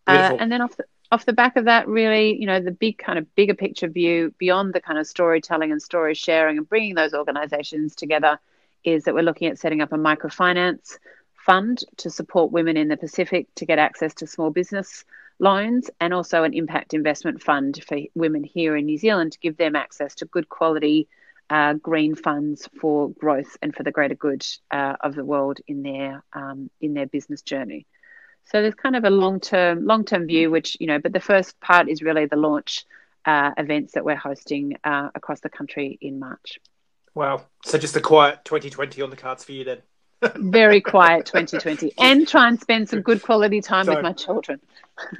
Uh, 0.07 0.35
and 0.39 0.51
then 0.51 0.61
off 0.61 0.75
the, 0.77 0.85
off 1.11 1.25
the 1.25 1.33
back 1.33 1.57
of 1.57 1.65
that, 1.65 1.87
really, 1.87 2.39
you 2.39 2.45
know, 2.45 2.59
the 2.61 2.71
big 2.71 2.97
kind 2.97 3.19
of 3.19 3.35
bigger 3.35 3.53
picture 3.53 3.87
view 3.87 4.33
beyond 4.37 4.73
the 4.73 4.81
kind 4.81 4.97
of 4.97 5.05
storytelling 5.05 5.71
and 5.71 5.81
story 5.81 6.13
sharing 6.13 6.57
and 6.57 6.69
bringing 6.69 6.95
those 6.95 7.13
organizations 7.13 7.95
together 7.95 8.39
is 8.83 9.03
that 9.03 9.13
we're 9.13 9.23
looking 9.23 9.47
at 9.49 9.59
setting 9.59 9.81
up 9.81 9.91
a 9.91 9.97
microfinance 9.97 10.97
fund 11.33 11.83
to 11.97 12.09
support 12.09 12.51
women 12.51 12.77
in 12.77 12.87
the 12.87 12.97
Pacific 12.97 13.47
to 13.55 13.65
get 13.65 13.79
access 13.79 14.13
to 14.15 14.27
small 14.27 14.51
business 14.51 15.03
loans 15.39 15.89
and 15.99 16.13
also 16.13 16.43
an 16.43 16.53
impact 16.53 16.93
investment 16.93 17.41
fund 17.41 17.83
for 17.87 17.97
women 18.15 18.43
here 18.43 18.77
in 18.77 18.85
New 18.85 18.97
Zealand 18.97 19.33
to 19.33 19.39
give 19.39 19.57
them 19.57 19.75
access 19.75 20.15
to 20.15 20.25
good 20.25 20.47
quality 20.47 21.07
uh, 21.49 21.73
green 21.73 22.15
funds 22.15 22.69
for 22.79 23.09
growth 23.09 23.57
and 23.61 23.75
for 23.75 23.83
the 23.83 23.91
greater 23.91 24.15
good 24.15 24.45
uh, 24.71 24.95
of 25.01 25.15
the 25.15 25.25
world 25.25 25.59
in 25.67 25.83
their 25.83 26.23
um, 26.31 26.69
in 26.79 26.93
their 26.93 27.07
business 27.07 27.41
journey. 27.41 27.85
So 28.45 28.61
there's 28.61 28.75
kind 28.75 28.95
of 28.95 29.03
a 29.03 29.09
long 29.09 29.39
term 29.39 29.85
long 29.85 30.05
term 30.05 30.27
view, 30.27 30.51
which 30.51 30.77
you 30.79 30.87
know, 30.87 30.99
but 30.99 31.13
the 31.13 31.19
first 31.19 31.59
part 31.59 31.89
is 31.89 32.01
really 32.01 32.25
the 32.25 32.35
launch 32.35 32.85
uh, 33.25 33.51
events 33.57 33.93
that 33.93 34.03
we're 34.03 34.15
hosting 34.15 34.77
uh, 34.83 35.09
across 35.15 35.39
the 35.41 35.49
country 35.49 35.97
in 36.01 36.19
March. 36.19 36.59
Wow! 37.13 37.45
So 37.65 37.77
just 37.77 37.95
a 37.95 38.01
quiet 38.01 38.43
2020 38.45 39.01
on 39.01 39.09
the 39.09 39.15
cards 39.15 39.43
for 39.43 39.51
you 39.51 39.63
then. 39.63 39.81
Very 40.35 40.81
quiet 40.81 41.25
2020, 41.25 41.93
and 41.97 42.27
try 42.27 42.47
and 42.47 42.59
spend 42.59 42.89
some 42.89 43.01
good 43.01 43.21
quality 43.21 43.61
time 43.61 43.85
so, 43.85 43.95
with 43.95 44.03
my 44.03 44.13
children. 44.13 44.59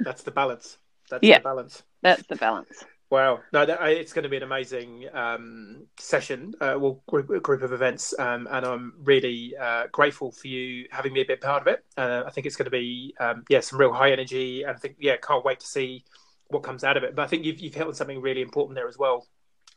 that's 0.00 0.22
the 0.22 0.30
balance. 0.30 0.78
That's 1.10 1.24
yeah, 1.24 1.38
the 1.38 1.44
balance. 1.44 1.82
That's 2.02 2.26
the 2.26 2.36
balance. 2.36 2.84
Wow, 3.12 3.40
no, 3.52 3.66
that, 3.66 3.78
it's 3.90 4.14
going 4.14 4.22
to 4.22 4.30
be 4.30 4.38
an 4.38 4.42
amazing 4.42 5.06
um, 5.12 5.86
session, 5.98 6.54
uh, 6.62 6.76
well, 6.78 7.02
group, 7.06 7.42
group 7.42 7.60
of 7.60 7.74
events, 7.74 8.18
um, 8.18 8.48
and 8.50 8.64
I'm 8.64 8.94
really 9.04 9.52
uh, 9.60 9.88
grateful 9.92 10.32
for 10.32 10.48
you 10.48 10.86
having 10.90 11.12
me 11.12 11.20
a 11.20 11.26
bit 11.26 11.42
part 11.42 11.60
of 11.60 11.66
it. 11.66 11.84
Uh, 11.94 12.22
I 12.26 12.30
think 12.30 12.46
it's 12.46 12.56
going 12.56 12.64
to 12.64 12.70
be, 12.70 13.14
um, 13.20 13.44
yeah, 13.50 13.60
some 13.60 13.78
real 13.78 13.92
high 13.92 14.12
energy, 14.12 14.62
and 14.62 14.74
I 14.74 14.78
think, 14.78 14.96
yeah, 14.98 15.16
can't 15.18 15.44
wait 15.44 15.60
to 15.60 15.66
see 15.66 16.06
what 16.48 16.62
comes 16.62 16.84
out 16.84 16.96
of 16.96 17.04
it. 17.04 17.14
But 17.14 17.24
I 17.24 17.26
think 17.26 17.44
you've 17.44 17.60
you've 17.60 17.74
hit 17.74 17.86
on 17.86 17.92
something 17.92 18.18
really 18.18 18.40
important 18.40 18.76
there 18.76 18.88
as 18.88 18.96
well. 18.96 19.26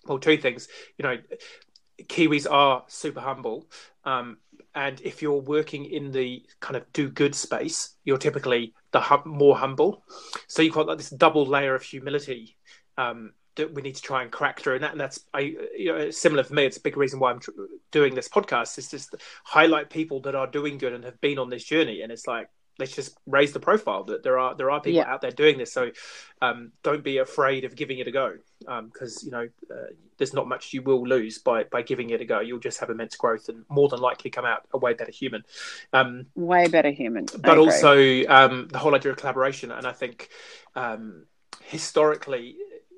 Well, 0.06 0.18
two 0.18 0.38
things, 0.38 0.70
you 0.98 1.04
know, 1.04 1.18
Kiwis 2.04 2.50
are 2.50 2.86
super 2.88 3.20
humble, 3.20 3.68
um, 4.06 4.38
and 4.76 5.02
if 5.02 5.22
you're 5.22 5.42
working 5.42 5.84
in 5.84 6.14
the 6.14 6.46
kind 6.62 6.78
of 6.78 6.90
do 6.94 7.10
good 7.10 7.36
space, 7.36 7.98
you're 8.06 8.18
typically 8.18 8.74
the 8.92 9.02
hum- 9.02 9.24
more 9.26 9.58
humble. 9.58 10.06
So 10.48 10.62
you've 10.62 10.74
got 10.74 10.88
like 10.88 11.00
this 11.00 11.10
double 11.10 11.46
layer 11.46 11.76
of 11.76 11.84
humility 11.84 12.56
um, 12.98 13.34
that 13.56 13.74
we 13.74 13.82
need 13.82 13.96
to 13.96 14.02
try 14.02 14.22
and 14.22 14.32
crack 14.32 14.60
through. 14.60 14.76
And, 14.76 14.84
that, 14.84 14.92
and 14.92 15.00
that's 15.00 15.22
I, 15.34 15.56
you 15.78 15.94
know, 15.94 16.10
similar 16.12 16.44
for 16.44 16.54
me. 16.54 16.66
It's 16.66 16.78
a 16.78 16.82
big 16.82 16.98
reason 16.98 17.20
why 17.20 17.32
I'm 17.32 17.40
tr- 17.40 17.52
doing 17.92 18.16
this 18.16 18.28
podcast. 18.28 18.78
Is 18.78 18.90
just 18.90 19.16
highlight 19.44 19.90
people 19.90 20.20
that 20.22 20.36
are 20.36 20.48
doing 20.48 20.78
good 20.78 20.94
and 20.94 21.04
have 21.04 21.20
been 21.22 21.40
on 21.40 21.50
this 21.50 21.64
journey. 21.64 22.02
And 22.02 22.12
it's 22.12 22.28
like 22.28 22.50
let's 22.78 22.94
just 22.94 23.18
raise 23.26 23.54
the 23.54 23.60
profile 23.60 24.04
that 24.04 24.24
there 24.24 24.38
are 24.38 24.56
there 24.56 24.70
are 24.70 24.82
people 24.82 24.98
yeah. 24.98 25.12
out 25.12 25.22
there 25.22 25.32
doing 25.32 25.58
this. 25.58 25.72
So 25.72 25.92
um, 26.42 26.72
don't 26.84 27.04
be 27.04 27.18
afraid 27.18 27.64
of 27.64 27.76
giving 27.76 28.00
it 28.00 28.08
a 28.08 28.12
go 28.12 28.36
because 28.60 29.24
um, 29.24 29.26
you 29.26 29.32
know 29.32 29.48
uh, 29.72 29.88
there's 30.18 30.34
not 30.34 30.48
much 30.48 30.74
you 30.74 30.82
will 30.82 31.08
lose 31.08 31.38
by 31.38 31.64
by 31.64 31.82
giving 31.82 32.10
it 32.10 32.22
a 32.22 32.26
go. 32.26 32.40
You'll 32.40 32.60
just 32.60 32.80
have 32.80 32.90
immense 32.90 33.16
growth 33.16 33.50
and 33.50 33.66
more 33.70 33.88
than 33.90 34.00
likely 34.00 34.30
come 34.30 34.46
out 34.46 34.68
a 34.74 34.78
way 34.78 34.94
better 34.94 35.12
human. 35.12 35.44
Um, 35.94 36.28
way 36.36 36.68
better 36.68 36.92
human. 36.92 37.28
But 37.40 37.58
also 37.58 38.26
um, 38.28 38.68
the 38.70 38.80
whole 38.80 38.96
idea 38.96 39.12
of 39.12 39.18
collaboration, 39.18 39.72
and 39.72 39.88
I 39.88 39.94
think 39.94 40.30
um, 40.76 41.26
historically 41.64 42.58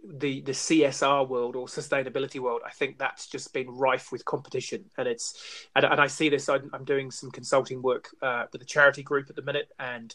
the 0.10 0.42
the 0.42 0.52
CSR 0.52 1.28
world 1.28 1.56
or 1.56 1.68
sustainability 1.68 2.40
world, 2.40 2.62
I 2.66 2.72
think 2.72 2.98
that's 2.98 3.28
just 3.28 3.54
been 3.54 3.70
rife 3.70 4.12
with 4.12 4.26
competition, 4.26 4.86
and 4.98 5.08
it's 5.08 5.68
and, 5.76 5.86
and 5.86 6.00
I 6.00 6.08
see 6.08 6.30
this. 6.30 6.50
I'm, 6.50 6.70
I'm, 6.74 6.86
doing 6.86 7.12
some 7.12 7.32
consulting 7.32 7.82
work 7.82 8.10
uh, 8.22 8.46
with 8.52 8.62
a 8.62 8.66
charity 8.66 9.04
group 9.04 9.30
at 9.30 9.36
the 9.36 9.42
minute, 9.42 9.70
and 9.80 10.14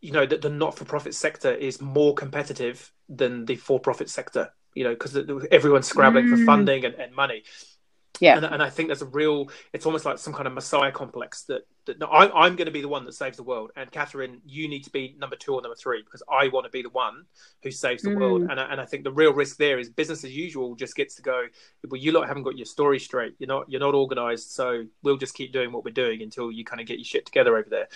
you 0.00 0.12
know 0.12 0.26
that 0.26 0.42
the 0.42 0.50
not 0.50 0.76
for 0.76 0.84
profit 0.84 1.14
sector 1.14 1.52
is 1.52 1.80
more 1.80 2.14
competitive 2.14 2.92
than 3.08 3.44
the 3.44 3.56
for 3.56 3.78
profit 3.78 4.10
sector. 4.10 4.52
You 4.74 4.84
know, 4.84 4.90
because 4.90 5.16
everyone's 5.50 5.88
scrambling 5.88 6.26
mm. 6.26 6.38
for 6.38 6.44
funding 6.44 6.84
and, 6.84 6.94
and 6.94 7.14
money. 7.14 7.42
Yeah, 8.20 8.36
and, 8.36 8.44
and, 8.44 8.62
I 8.62 8.68
think 8.68 8.88
there's 8.88 9.02
a 9.02 9.06
real. 9.06 9.48
It's 9.72 9.86
almost 9.86 10.04
like 10.04 10.18
some 10.18 10.34
kind 10.34 10.46
of 10.46 10.52
messiah 10.52 10.92
complex 10.92 11.44
that 11.44 11.62
that 11.86 11.98
no, 11.98 12.06
I, 12.06 12.44
I'm 12.44 12.54
going 12.54 12.66
to 12.66 12.72
be 12.72 12.82
the 12.82 12.88
one 12.88 13.04
that 13.06 13.14
saves 13.14 13.38
the 13.38 13.42
world, 13.42 13.70
and 13.76 13.90
Catherine, 13.90 14.42
you 14.44 14.68
need 14.68 14.84
to 14.84 14.90
be 14.90 15.16
number 15.18 15.36
two 15.36 15.54
or 15.54 15.62
number 15.62 15.74
three 15.74 16.02
because 16.02 16.22
I 16.30 16.48
want 16.48 16.64
to 16.64 16.70
be 16.70 16.82
the 16.82 16.90
one 16.90 17.24
who 17.62 17.70
saves 17.70 18.02
the 18.02 18.10
mm. 18.10 18.20
world. 18.20 18.42
And 18.42 18.60
I, 18.60 18.64
and 18.70 18.80
I 18.80 18.84
think 18.84 19.04
the 19.04 19.12
real 19.12 19.32
risk 19.32 19.56
there 19.56 19.78
is 19.78 19.88
business 19.88 20.22
as 20.22 20.36
usual 20.36 20.74
just 20.74 20.96
gets 20.96 21.14
to 21.16 21.22
go. 21.22 21.46
Well, 21.88 22.00
you 22.00 22.12
lot 22.12 22.28
haven't 22.28 22.42
got 22.42 22.58
your 22.58 22.66
story 22.66 22.98
straight. 22.98 23.34
You're 23.38 23.48
not 23.48 23.70
you're 23.70 23.80
not 23.80 23.94
organised, 23.94 24.54
so 24.54 24.84
we'll 25.02 25.16
just 25.16 25.34
keep 25.34 25.52
doing 25.52 25.72
what 25.72 25.84
we're 25.84 25.92
doing 25.92 26.22
until 26.22 26.52
you 26.52 26.64
kind 26.64 26.80
of 26.80 26.86
get 26.86 26.98
your 26.98 27.04
shit 27.04 27.24
together 27.24 27.56
over 27.56 27.70
there. 27.70 27.88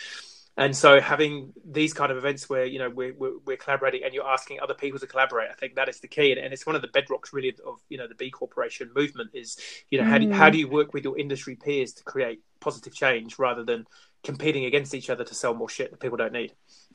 And 0.57 0.77
so 0.77 1.01
having 1.01 1.53
these 1.65 1.93
kind 1.93 2.13
of 2.13 2.19
events 2.19 2.49
where 2.49 2.65
you 2.65 2.79
know 2.79 2.89
we're, 2.89 3.13
we're, 3.15 3.39
we're 3.45 3.57
collaborating 3.57 4.05
and 4.05 4.15
you're 4.15 4.27
asking 4.27 4.61
other 4.61 4.75
people 4.75 5.01
to 5.01 5.07
collaborate, 5.07 5.51
I 5.51 5.55
think 5.55 5.75
that 5.75 5.89
is 5.89 5.99
the 5.99 6.07
key, 6.07 6.31
and, 6.31 6.41
and 6.41 6.53
it's 6.53 6.65
one 6.65 6.77
of 6.77 6.83
the 6.83 6.89
bedrocks 6.89 7.33
really 7.33 7.55
of 7.67 7.81
you 7.89 7.99
know 7.99 8.07
the 8.07 8.15
B 8.15 8.31
Corporation 8.31 8.91
movement 8.95 9.31
is 9.35 9.59
you 9.91 9.99
know 9.99 10.05
how 10.05 10.19
do, 10.19 10.31
how 10.33 10.51
do 10.51 10.59
you 10.59 10.69
work 10.69 10.95
with 10.95 11.03
your 11.03 11.19
industry 11.19 11.57
peers 11.57 11.93
to 11.95 12.05
create 12.05 12.41
positive 12.61 12.95
change 12.95 13.39
rather 13.39 13.65
than 13.65 13.85
competing 14.25 14.65
against 14.65 14.95
each 14.95 15.11
other 15.11 15.23
to 15.23 15.35
sell 15.35 15.55
more 15.55 15.69
shit 15.69 15.91
that 15.91 16.01
people 16.01 16.17
don't 16.17 16.33
need. 16.33 16.53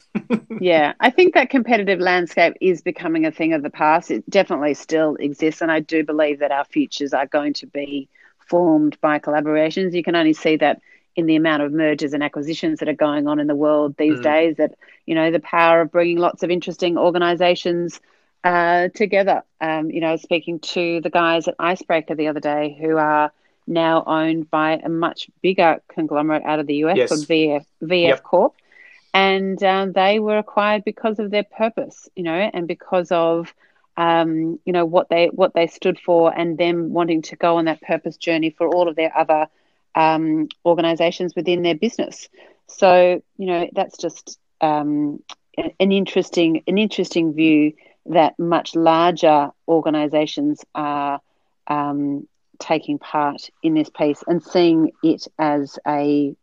yeah, 0.60 0.93
I 0.99 1.12
think 1.12 1.36
that 1.36 1.49
competitive 1.49 1.99
landscape 1.99 2.55
is 2.60 2.82
becoming 2.82 3.26
a 3.26 3.32
thing 3.32 3.53
of 3.53 3.62
the 3.62 3.70
past. 3.70 4.10
It 4.10 4.28
definitely 4.30 4.74
still 4.74 5.16
exists, 5.16 5.62
and 5.62 5.72
I 5.72 5.80
do 5.80 6.03
believe 6.03 6.39
that 6.39 6.51
our 6.51 6.66
futures 6.66 7.14
are 7.14 7.28
going 7.28 7.53
to 7.53 7.68
be 7.68 8.10
formed 8.39 8.99
by 8.99 9.20
collaborations. 9.20 9.93
You 9.93 10.03
can 10.03 10.16
only 10.16 10.34
see 10.34 10.57
that 10.57 10.82
in 11.20 11.26
the 11.26 11.36
amount 11.36 11.62
of 11.62 11.72
mergers 11.72 12.14
and 12.14 12.24
acquisitions 12.24 12.80
that 12.80 12.90
are 12.90 12.94
going 12.94 13.28
on 13.28 13.40
in 13.40 13.48
the 13.48 13.56
world 13.56 13.96
these 13.98 14.18
mm. 14.20 14.24
days. 14.24 14.56
That 14.58 14.76
you 15.06 15.16
know 15.16 15.32
the 15.32 15.40
power 15.40 15.82
of 15.82 15.92
bringing 15.92 16.18
lots 16.18 16.44
of 16.44 16.50
interesting 16.50 16.98
organisations 16.98 18.00
uh, 18.44 18.88
together. 18.96 19.44
Um, 19.62 19.92
you 19.92 20.02
know, 20.02 20.16
speaking 20.16 20.60
to 20.60 21.02
the 21.02 21.10
guys 21.10 21.48
at 21.48 21.56
Icebreaker 21.60 22.16
the 22.16 22.28
other 22.28 22.40
day, 22.40 22.78
who 22.80 22.98
are 22.98 23.32
now 23.68 24.04
owned 24.08 24.50
by 24.50 24.82
a 24.84 24.90
much 24.90 25.30
bigger 25.42 25.82
conglomerate 25.90 26.44
out 26.44 26.60
of 26.60 26.68
the 26.68 26.76
US 26.86 26.98
yes. 26.98 27.10
called 27.10 27.28
VF, 27.28 27.66
VF 27.84 28.08
yep. 28.08 28.24
Corp. 28.24 28.56
And 29.14 29.62
um, 29.64 29.92
they 29.92 30.20
were 30.20 30.38
acquired 30.38 30.84
because 30.84 31.20
of 31.20 31.32
their 31.32 31.44
purpose, 31.44 32.10
you 32.16 32.24
know, 32.24 32.32
and 32.32 32.68
because 32.68 33.12
of 33.12 33.54
um, 33.98 34.60
you 34.66 34.72
know 34.72 34.86
what 34.86 35.10
they 35.10 35.28
what 35.28 35.54
they 35.54 35.68
stood 35.68 36.00
for, 36.00 36.34
and 36.34 36.58
them 36.58 36.94
wanting 36.94 37.22
to 37.24 37.36
go 37.36 37.58
on 37.58 37.66
that 37.66 37.82
purpose 37.82 38.16
journey 38.16 38.50
for 38.50 38.68
all 38.68 38.88
of 38.88 38.96
their 38.96 39.16
other 39.18 39.48
um, 40.00 40.47
organisations 40.66 41.36
within 41.36 41.62
their 41.62 41.76
business. 41.76 42.30
So 42.68 43.22
you 43.38 43.45
know 43.45 43.70
that's 43.74 43.97
just 43.97 44.39
um, 44.62 45.22
an 45.58 45.91
interesting 45.91 46.64
an 46.68 46.78
interesting 46.78 47.34
view 47.34 47.74
that 48.06 48.39
much 48.39 48.76
larger 48.76 49.52
organisations 49.68 50.64
are 50.74 51.20
um, 51.68 52.28
taking 52.60 52.97
part 52.97 53.50
in 53.62 53.74
this 53.74 53.89
piece 53.89 54.24
and 54.28 54.43
seeing 54.43 54.91
it 55.04 55.28
as 55.38 55.78
a, 55.88 56.36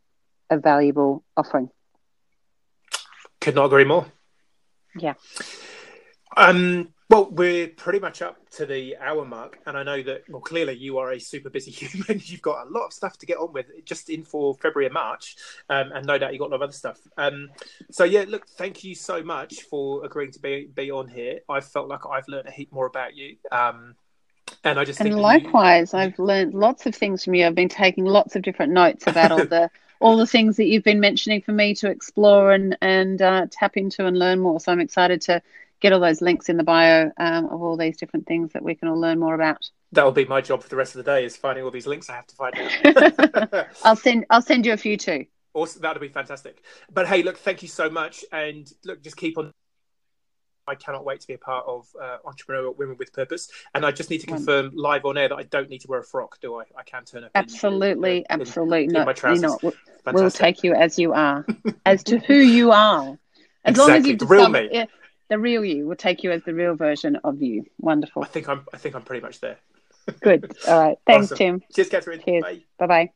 a 0.51 0.59
valuable 0.59 1.25
offering. 1.37 1.71
Could 3.41 3.55
not 3.55 3.67
agree 3.67 3.85
more. 3.85 4.07
Yeah. 4.99 5.15
Um, 6.37 6.89
well, 7.09 7.31
we're 7.31 7.69
pretty 7.69 8.01
much 8.01 8.21
up 8.21 8.37
to 8.51 8.67
the 8.67 8.97
hour 8.97 9.25
mark, 9.25 9.61
and 9.65 9.77
I 9.77 9.85
know 9.85 10.03
that. 10.03 10.23
Well, 10.29 10.41
clearly 10.41 10.75
you 10.75 10.99
are 10.99 11.13
a 11.13 11.21
super 11.21 11.51
busy 11.51 11.71
human. 11.87 12.21
You've 12.25 12.43
got 12.43 12.67
a 12.67 12.71
lot 12.71 12.87
of 12.87 12.93
stuff 12.93 13.17
to 13.19 13.27
get 13.27 13.39
on 13.39 13.53
with, 13.53 13.67
just 13.85 14.11
in 14.11 14.25
for 14.25 14.55
February 14.55 14.87
and 14.87 14.95
March, 14.95 15.37
um, 15.71 15.93
and 15.95 16.05
no 16.05 16.19
doubt 16.19 16.33
you 16.33 16.43
have 16.43 16.51
got 16.51 16.51
a 16.51 16.53
lot 16.53 16.57
of 16.57 16.63
other 16.63 16.73
stuff. 16.73 16.99
Um, 17.17 17.51
so 17.93 18.03
yeah, 18.03 18.25
look, 18.27 18.49
thank 18.49 18.83
you 18.83 18.97
so 18.97 19.23
much 19.23 19.63
for 19.63 20.05
agreeing 20.05 20.33
to 20.33 20.41
be 20.41 20.69
be 20.75 20.91
on 20.91 21.07
here. 21.07 21.41
I 21.49 21.61
felt 21.61 21.87
like 21.89 22.01
I've 22.11 22.27
learned 22.27 22.49
a 22.49 22.53
heap 22.53 22.73
more 22.73 22.87
about 22.87 23.15
you. 23.17 23.37
Um, 23.53 23.95
and 24.65 24.79
I 24.79 24.85
just 24.85 25.01
and 25.01 25.15
likewise, 25.17 25.93
you... 25.93 26.01
I've 26.01 26.19
learned 26.19 26.55
lots 26.55 26.87
of 26.87 26.95
things 26.95 27.25
from 27.25 27.35
you. 27.35 27.47
I've 27.47 27.55
been 27.55 27.69
taking 27.69 28.05
lots 28.05 28.35
of 28.35 28.43
different 28.43 28.73
notes 28.73 29.07
about 29.07 29.31
all 29.31 29.47
the 29.47 29.71
all 30.01 30.17
the 30.17 30.27
things 30.27 30.57
that 30.57 30.65
you've 30.65 30.85
been 30.85 31.01
mentioning 31.01 31.41
for 31.41 31.53
me 31.53 31.75
to 31.77 31.89
explore 31.89 32.51
and 32.51 32.77
and 32.81 33.23
uh, 33.23 33.47
tap 33.51 33.77
into 33.77 34.07
and 34.07 34.19
learn 34.19 34.41
more. 34.41 34.59
So 34.59 34.73
I'm 34.73 34.81
excited 34.81 35.21
to 35.23 35.41
get 35.81 35.93
all 35.93 36.01
those 36.01 36.23
links 36.23 36.49
in 36.49 36.57
the 36.57 36.65
bio 36.65 37.11
um, 37.19 37.47
of 37.47 37.63
all 37.63 37.77
these 37.77 37.97
different 37.97 38.27
things 38.27 38.53
that 38.53 38.63
we 38.63 38.75
can 38.75 38.89
all 38.89 39.01
learn 39.01 39.19
more 39.19 39.35
about. 39.35 39.59
That 39.93 40.05
will 40.05 40.13
be 40.13 40.25
my 40.25 40.41
job 40.41 40.63
for 40.63 40.69
the 40.69 40.77
rest 40.77 40.97
of 40.97 41.05
the 41.05 41.11
day 41.11 41.25
is 41.25 41.37
finding 41.37 41.65
all 41.65 41.71
these 41.71 41.87
links 41.87 42.11
I 42.11 42.17
have 42.17 42.27
to 42.27 42.37
find 42.37 42.55
out. 42.57 43.69
I'll 43.85 43.97
send 43.97 44.27
I'll 44.31 44.43
send 44.43 44.67
you 44.67 44.73
a 44.73 44.77
few 44.77 44.97
too. 44.97 45.27
Awesome, 45.55 45.83
that'll 45.83 46.01
be 46.01 46.09
fantastic. 46.09 46.63
But 46.93 47.07
hey, 47.07 47.23
look, 47.23 47.39
thank 47.39 47.63
you 47.63 47.69
so 47.69 47.89
much, 47.89 48.25
and 48.31 48.71
look, 48.85 49.03
just 49.03 49.17
keep 49.17 49.39
on 49.39 49.53
I 50.69 50.75
cannot 50.75 51.05
wait 51.05 51.21
to 51.21 51.27
be 51.27 51.35
a 51.35 51.39
part 51.39 51.65
of 51.67 51.87
uh, 52.01 52.19
Entrepreneurial 52.27 52.77
Women 52.77 52.97
with 52.99 53.13
Purpose. 53.13 53.49
And 53.75 53.87
I 53.87 53.93
just 53.93 54.11
need 54.11 54.19
to 54.23 54.27
confirm 54.27 54.73
live 54.75 55.05
on 55.05 55.17
air 55.17 55.29
that 55.29 55.37
I 55.37 55.45
don't 55.45 55.71
need 55.71 55.81
to 55.83 55.89
wear 55.89 56.01
a 56.01 56.05
frock, 56.05 56.41
do 56.41 56.57
I? 56.59 56.65
I 56.77 56.83
can 56.83 57.05
turn 57.05 57.25
up. 57.25 57.31
Absolutely, 57.35 58.19
in, 58.19 58.25
in, 58.31 58.41
absolutely 58.41 58.85
in, 58.87 58.93
not. 58.93 59.25
In 59.25 59.41
not. 59.41 59.63
We'll, 59.63 59.73
we'll, 60.13 60.31
take 60.31 60.65
you 60.65 60.75
as 60.75 60.99
you 60.99 61.13
are, 61.13 61.47
as 61.87 62.03
to 62.05 62.19
who 62.19 62.35
you 62.35 62.73
are. 62.73 63.17
As 63.65 63.73
exactly. 63.73 63.93
long 63.93 64.01
as 64.01 64.07
you've 64.07 64.19
the 64.19 64.27
real 64.27 64.49
me. 64.49 64.69
Yeah, 64.73 64.87
the 65.29 65.39
real 65.39 65.65
you. 65.65 65.87
We'll 65.87 65.97
take 65.97 66.23
you 66.23 66.33
as 66.33 66.43
the 66.45 66.55
real 66.55 66.75
version 66.75 67.17
of 67.25 67.43
you. 67.43 67.65
Wonderful. 67.79 68.23
I 68.23 68.27
think 68.27 68.49
I'm. 68.49 68.67
I 68.73 68.77
think 68.77 68.95
I'm 68.95 69.03
pretty 69.03 69.23
much 69.23 69.41
there. 69.41 69.59
Good. 70.21 70.57
All 70.69 70.81
right. 70.81 70.99
Thanks, 71.07 71.27
awesome. 71.27 71.37
Tim. 71.37 71.63
Cheers, 71.75 71.89
Catherine. 71.89 72.23
Cheers. 72.25 72.45
Bye 72.79 72.87
bye. 72.87 73.11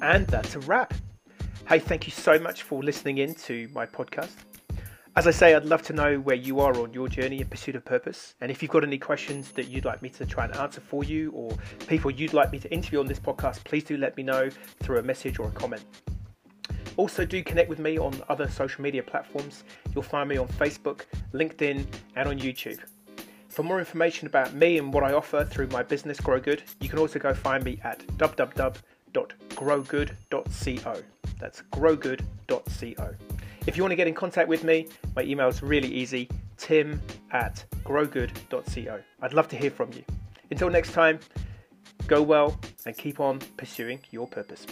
And 0.00 0.26
that's 0.26 0.56
a 0.56 0.60
wrap. 0.60 0.94
Hey, 1.68 1.78
thank 1.78 2.06
you 2.06 2.12
so 2.12 2.38
much 2.38 2.64
for 2.64 2.82
listening 2.82 3.18
in 3.18 3.34
to 3.34 3.68
my 3.72 3.86
podcast. 3.86 4.34
As 5.14 5.26
I 5.26 5.30
say, 5.30 5.54
I'd 5.54 5.66
love 5.66 5.82
to 5.82 5.92
know 5.92 6.20
where 6.20 6.36
you 6.36 6.60
are 6.60 6.74
on 6.80 6.94
your 6.94 7.06
journey 7.06 7.42
in 7.42 7.46
pursuit 7.46 7.76
of 7.76 7.84
purpose. 7.84 8.34
And 8.40 8.50
if 8.50 8.62
you've 8.62 8.70
got 8.70 8.82
any 8.82 8.96
questions 8.96 9.52
that 9.52 9.68
you'd 9.68 9.84
like 9.84 10.00
me 10.00 10.08
to 10.08 10.24
try 10.24 10.46
and 10.46 10.56
answer 10.56 10.80
for 10.80 11.04
you, 11.04 11.30
or 11.32 11.54
people 11.86 12.10
you'd 12.10 12.32
like 12.32 12.50
me 12.50 12.58
to 12.60 12.72
interview 12.72 12.98
on 12.98 13.04
this 13.04 13.20
podcast, 13.20 13.62
please 13.64 13.84
do 13.84 13.98
let 13.98 14.16
me 14.16 14.22
know 14.22 14.48
through 14.80 15.00
a 15.00 15.02
message 15.02 15.38
or 15.38 15.48
a 15.48 15.50
comment. 15.50 15.84
Also, 16.96 17.26
do 17.26 17.44
connect 17.44 17.68
with 17.68 17.78
me 17.78 17.98
on 17.98 18.22
other 18.30 18.48
social 18.48 18.82
media 18.82 19.02
platforms. 19.02 19.64
You'll 19.94 20.02
find 20.02 20.30
me 20.30 20.38
on 20.38 20.48
Facebook, 20.48 21.02
LinkedIn, 21.34 21.84
and 22.16 22.28
on 22.28 22.38
YouTube. 22.38 22.80
For 23.48 23.62
more 23.62 23.80
information 23.80 24.28
about 24.28 24.54
me 24.54 24.78
and 24.78 24.94
what 24.94 25.04
I 25.04 25.12
offer 25.12 25.44
through 25.44 25.66
my 25.66 25.82
business 25.82 26.20
Grow 26.20 26.40
Good, 26.40 26.62
you 26.80 26.88
can 26.88 26.98
also 26.98 27.18
go 27.18 27.34
find 27.34 27.62
me 27.62 27.78
at 27.84 27.98
www.growgood.co. 28.16 31.02
That's 31.38 31.62
growgood.co. 31.70 33.14
If 33.64 33.76
you 33.76 33.84
want 33.84 33.92
to 33.92 33.96
get 33.96 34.08
in 34.08 34.14
contact 34.14 34.48
with 34.48 34.64
me, 34.64 34.88
my 35.14 35.22
email 35.22 35.48
is 35.48 35.62
really 35.62 35.88
easy 35.88 36.28
tim 36.56 37.00
at 37.30 37.64
growgood.co. 37.84 39.00
I'd 39.20 39.32
love 39.32 39.48
to 39.48 39.56
hear 39.56 39.70
from 39.70 39.92
you. 39.92 40.04
Until 40.50 40.68
next 40.68 40.92
time, 40.92 41.20
go 42.06 42.22
well 42.22 42.58
and 42.86 42.96
keep 42.96 43.20
on 43.20 43.38
pursuing 43.56 44.00
your 44.10 44.26
purpose. 44.26 44.66